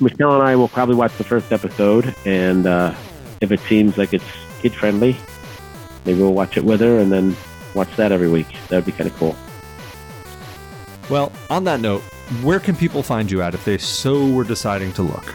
Michelle 0.00 0.34
and 0.34 0.42
I 0.42 0.56
will 0.56 0.68
probably 0.68 0.94
watch 0.96 1.16
the 1.18 1.24
first 1.24 1.52
episode, 1.52 2.14
and 2.24 2.66
uh, 2.66 2.94
if 3.42 3.52
it 3.52 3.60
seems 3.60 3.96
like 3.98 4.12
it's 4.14 4.24
kid 4.60 4.72
friendly, 4.74 5.16
maybe 6.06 6.18
we'll 6.20 6.34
watch 6.34 6.56
it 6.56 6.64
with 6.64 6.80
her 6.80 6.98
and 6.98 7.12
then 7.12 7.36
watch 7.74 7.94
that 7.96 8.10
every 8.10 8.28
week. 8.30 8.48
That'd 8.68 8.86
be 8.86 8.92
kind 8.92 9.08
of 9.10 9.16
cool. 9.16 9.36
well. 11.10 11.30
On 11.50 11.64
that 11.64 11.80
note, 11.80 12.00
where 12.42 12.58
can 12.60 12.74
people 12.74 13.02
find 13.02 13.30
you 13.30 13.40
at 13.42 13.54
if 13.54 13.64
they 13.66 13.76
so 13.78 14.26
were 14.30 14.44
deciding 14.44 14.92
to 14.94 15.02
look? 15.02 15.34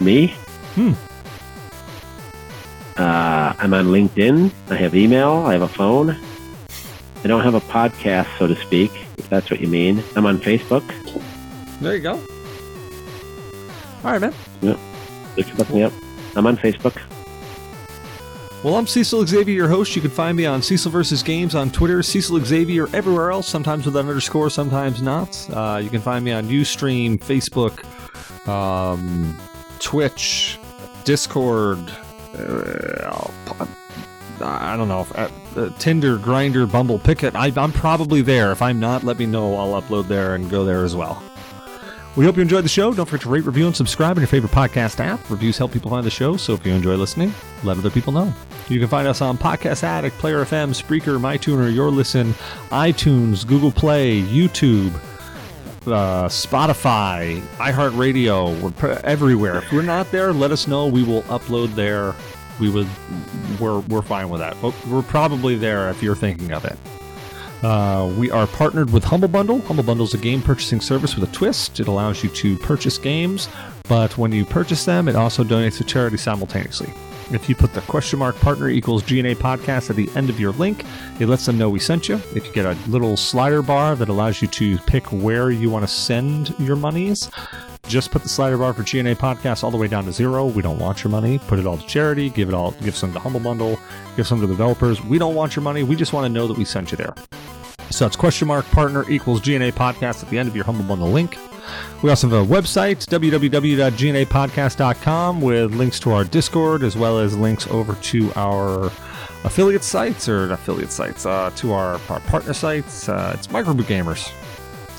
Me? 0.00 0.28
Hmm. 0.74 0.92
Uh, 2.96 3.54
I'm 3.58 3.74
on 3.74 3.86
LinkedIn. 3.86 4.52
I 4.70 4.76
have 4.76 4.94
email. 4.94 5.32
I 5.46 5.52
have 5.52 5.62
a 5.62 5.68
phone. 5.68 6.16
I 7.24 7.26
don't 7.26 7.42
have 7.42 7.54
a 7.54 7.60
podcast, 7.60 8.38
so 8.38 8.46
to 8.46 8.56
speak, 8.56 8.90
if 9.16 9.28
that's 9.30 9.50
what 9.50 9.60
you 9.60 9.66
mean. 9.66 10.02
I'm 10.14 10.26
on 10.26 10.38
Facebook. 10.38 10.84
There 11.80 11.94
you 11.96 12.02
go. 12.02 12.12
All 14.04 14.12
right, 14.12 14.20
man. 14.20 14.34
Just 15.36 15.58
look 15.58 15.70
me 15.70 15.82
up. 15.82 15.92
I'm 16.36 16.46
on 16.46 16.56
Facebook. 16.56 17.00
Well, 18.62 18.76
I'm 18.76 18.86
Cecil 18.86 19.26
Xavier, 19.26 19.54
your 19.54 19.68
host. 19.68 19.94
You 19.94 20.00
can 20.00 20.10
find 20.10 20.36
me 20.36 20.46
on 20.46 20.62
Cecil 20.62 20.90
versus 20.90 21.22
Games 21.22 21.54
on 21.54 21.70
Twitter, 21.70 22.02
Cecil 22.02 22.42
Xavier 22.44 22.86
everywhere 22.94 23.30
else, 23.30 23.46
sometimes 23.46 23.84
with 23.84 23.96
an 23.96 24.08
underscore, 24.08 24.48
sometimes 24.48 25.02
not. 25.02 25.48
Uh, 25.50 25.80
you 25.82 25.90
can 25.90 26.00
find 26.00 26.24
me 26.24 26.32
on 26.32 26.48
Ustream, 26.48 27.18
Facebook, 27.18 27.84
um, 28.48 29.36
Twitch, 29.80 30.58
Discord. 31.04 31.78
Uh, 32.34 33.20
I 34.40 34.76
don't 34.76 34.88
know, 34.88 35.02
if, 35.02 35.16
uh, 35.16 35.28
uh, 35.56 35.70
Tinder, 35.78 36.18
Grindr, 36.18 36.70
Bumble, 36.70 36.98
Picket. 36.98 37.34
I'm 37.36 37.72
probably 37.72 38.20
there. 38.20 38.50
If 38.52 38.60
I'm 38.60 38.80
not, 38.80 39.04
let 39.04 39.18
me 39.18 39.26
know. 39.26 39.56
I'll 39.56 39.80
upload 39.80 40.08
there 40.08 40.34
and 40.34 40.50
go 40.50 40.64
there 40.64 40.84
as 40.84 40.96
well. 40.96 41.22
We 42.16 42.24
hope 42.24 42.36
you 42.36 42.42
enjoyed 42.42 42.64
the 42.64 42.68
show. 42.68 42.92
Don't 42.94 43.06
forget 43.06 43.22
to 43.22 43.28
rate, 43.28 43.44
review, 43.44 43.66
and 43.66 43.74
subscribe 43.74 44.16
on 44.16 44.20
your 44.20 44.28
favorite 44.28 44.52
podcast 44.52 45.00
app. 45.00 45.28
Reviews 45.28 45.58
help 45.58 45.72
people 45.72 45.90
find 45.90 46.06
the 46.06 46.10
show, 46.10 46.36
so 46.36 46.52
if 46.54 46.64
you 46.64 46.72
enjoy 46.72 46.94
listening, 46.94 47.34
let 47.64 47.76
other 47.76 47.90
people 47.90 48.12
know. 48.12 48.32
You 48.68 48.78
can 48.78 48.88
find 48.88 49.08
us 49.08 49.20
on 49.20 49.36
Podcast 49.36 49.82
Addict, 49.82 50.16
Player 50.18 50.44
FM, 50.44 50.70
Spreaker, 50.80 51.18
MyTuner, 51.18 51.74
Your 51.74 51.90
Listen, 51.90 52.32
iTunes, 52.70 53.44
Google 53.46 53.72
Play, 53.72 54.22
YouTube, 54.22 54.92
uh, 55.86 56.28
Spotify, 56.28 57.40
iHeartRadio. 57.56 58.60
We're 58.60 59.00
everywhere. 59.04 59.56
If 59.56 59.72
we're 59.72 59.82
not 59.82 60.10
there, 60.10 60.32
let 60.32 60.50
us 60.50 60.66
know. 60.66 60.86
We 60.86 61.02
will 61.02 61.22
upload 61.24 61.74
there. 61.74 62.14
We 62.60 62.70
would. 62.70 62.88
We're 63.60 63.80
we're 63.80 64.02
fine 64.02 64.28
with 64.28 64.40
that. 64.40 64.56
We're 64.88 65.02
probably 65.02 65.56
there 65.56 65.90
if 65.90 66.02
you're 66.02 66.16
thinking 66.16 66.52
of 66.52 66.64
it. 66.64 66.78
Uh, 67.64 68.12
we 68.18 68.30
are 68.30 68.46
partnered 68.46 68.92
with 68.92 69.04
Humble 69.04 69.28
Bundle. 69.28 69.60
Humble 69.62 69.84
Bundle 69.84 70.04
is 70.04 70.12
a 70.12 70.18
game 70.18 70.42
purchasing 70.42 70.80
service 70.80 71.16
with 71.16 71.28
a 71.28 71.32
twist. 71.32 71.80
It 71.80 71.88
allows 71.88 72.22
you 72.22 72.28
to 72.30 72.58
purchase 72.58 72.98
games, 72.98 73.48
but 73.88 74.18
when 74.18 74.32
you 74.32 74.44
purchase 74.44 74.84
them, 74.84 75.08
it 75.08 75.16
also 75.16 75.42
donates 75.42 75.78
to 75.78 75.84
charity 75.84 76.18
simultaneously. 76.18 76.92
If 77.30 77.48
you 77.48 77.54
put 77.54 77.72
the 77.72 77.80
question 77.82 78.18
mark 78.18 78.36
partner 78.36 78.68
equals 78.68 79.02
GNA 79.02 79.36
podcast 79.36 79.90
at 79.90 79.96
the 79.96 80.10
end 80.14 80.30
of 80.30 80.38
your 80.38 80.52
link, 80.52 80.84
it 81.20 81.26
lets 81.26 81.46
them 81.46 81.58
know 81.58 81.70
we 81.70 81.80
sent 81.80 82.08
you. 82.08 82.16
If 82.34 82.46
you 82.46 82.52
get 82.52 82.66
a 82.66 82.76
little 82.88 83.16
slider 83.16 83.62
bar 83.62 83.96
that 83.96 84.08
allows 84.08 84.42
you 84.42 84.48
to 84.48 84.78
pick 84.78 85.06
where 85.06 85.50
you 85.50 85.70
want 85.70 85.84
to 85.84 85.92
send 85.92 86.54
your 86.58 86.76
monies, 86.76 87.30
just 87.86 88.10
put 88.10 88.22
the 88.22 88.28
slider 88.28 88.58
bar 88.58 88.72
for 88.72 88.82
GNA 88.82 89.16
podcast 89.16 89.64
all 89.64 89.70
the 89.70 89.76
way 89.76 89.88
down 89.88 90.04
to 90.04 90.12
zero. 90.12 90.46
We 90.46 90.62
don't 90.62 90.78
want 90.78 91.02
your 91.04 91.10
money. 91.10 91.38
Put 91.38 91.58
it 91.58 91.66
all 91.66 91.78
to 91.78 91.86
charity. 91.86 92.30
Give 92.30 92.48
it 92.48 92.54
all. 92.54 92.72
Give 92.82 92.96
some 92.96 93.12
to 93.12 93.18
Humble 93.18 93.40
Bundle. 93.40 93.78
Give 94.16 94.26
some 94.26 94.40
to 94.40 94.46
developers. 94.46 95.02
We 95.02 95.18
don't 95.18 95.34
want 95.34 95.56
your 95.56 95.62
money. 95.62 95.82
We 95.82 95.96
just 95.96 96.12
want 96.12 96.24
to 96.26 96.28
know 96.28 96.46
that 96.46 96.56
we 96.56 96.64
sent 96.64 96.92
you 96.92 96.96
there. 96.96 97.14
So 97.90 98.06
it's 98.06 98.16
question 98.16 98.48
mark 98.48 98.64
partner 98.66 99.08
equals 99.10 99.40
GNA 99.40 99.72
podcast 99.72 100.22
at 100.22 100.30
the 100.30 100.38
end 100.38 100.48
of 100.48 100.56
your 100.56 100.64
Humble 100.64 100.84
Bundle 100.84 101.10
link. 101.10 101.38
We 102.02 102.10
also 102.10 102.28
have 102.28 102.42
a 102.42 102.46
website, 102.52 103.06
www.gnapodcast.com, 103.06 105.40
with 105.40 105.74
links 105.74 105.98
to 106.00 106.12
our 106.12 106.24
Discord 106.24 106.82
as 106.82 106.96
well 106.96 107.18
as 107.18 107.36
links 107.36 107.66
over 107.68 107.94
to 107.94 108.32
our 108.36 108.86
affiliate 109.44 109.84
sites 109.84 110.28
or 110.28 110.52
affiliate 110.52 110.92
sites, 110.92 111.26
uh, 111.26 111.50
to 111.56 111.72
our, 111.72 112.00
our 112.08 112.20
partner 112.20 112.52
sites. 112.52 113.08
Uh, 113.08 113.32
it's 113.34 113.46
Microboot 113.48 113.84
Gamers. 113.84 114.30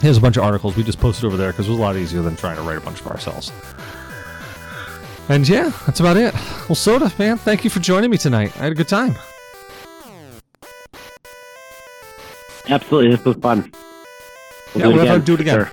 Here's 0.02 0.18
a 0.18 0.22
bunch 0.22 0.38
of 0.38 0.44
articles 0.44 0.76
we 0.76 0.84
just 0.84 1.00
posted 1.00 1.26
over 1.26 1.38
there 1.38 1.52
because 1.52 1.68
it 1.68 1.72
was 1.72 1.80
a 1.80 1.82
lot 1.82 1.96
easier 1.96 2.22
than 2.22 2.36
trying 2.36 2.58
to 2.58 2.62
write 2.62 2.78
a 2.78 2.82
bunch 2.82 3.02
of 3.02 3.08
ourselves. 3.08 3.52
And 5.30 5.48
yeah, 5.48 5.72
that's 5.86 6.00
about 6.00 6.18
it. 6.18 6.34
Well, 6.70 6.76
Soda, 6.76 7.12
man, 7.18 7.38
thank 7.38 7.64
you 7.64 7.70
for 7.70 7.80
joining 7.80 8.12
me 8.12 8.18
tonight. 8.18 8.56
I 8.58 8.64
had 8.64 8.72
a 8.74 8.76
good 8.76 8.88
time. 8.88 9.16
Absolutely. 12.68 13.16
This 13.16 13.26
was 13.26 13.38
fun. 13.38 13.72
Yeah, 14.76 14.88
we'll 14.88 15.06
have 15.06 15.20
to 15.20 15.26
do 15.26 15.36
it 15.36 15.42
again. 15.42 15.56
Sure. 15.56 15.72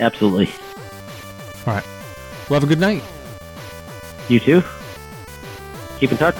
Absolutely. 0.00 0.50
All 1.66 1.74
right. 1.74 1.84
Well, 2.48 2.60
have 2.60 2.64
a 2.64 2.66
good 2.66 2.80
night. 2.80 3.02
You 4.28 4.40
too. 4.40 4.62
Keep 5.98 6.12
in 6.12 6.18
touch. 6.18 6.36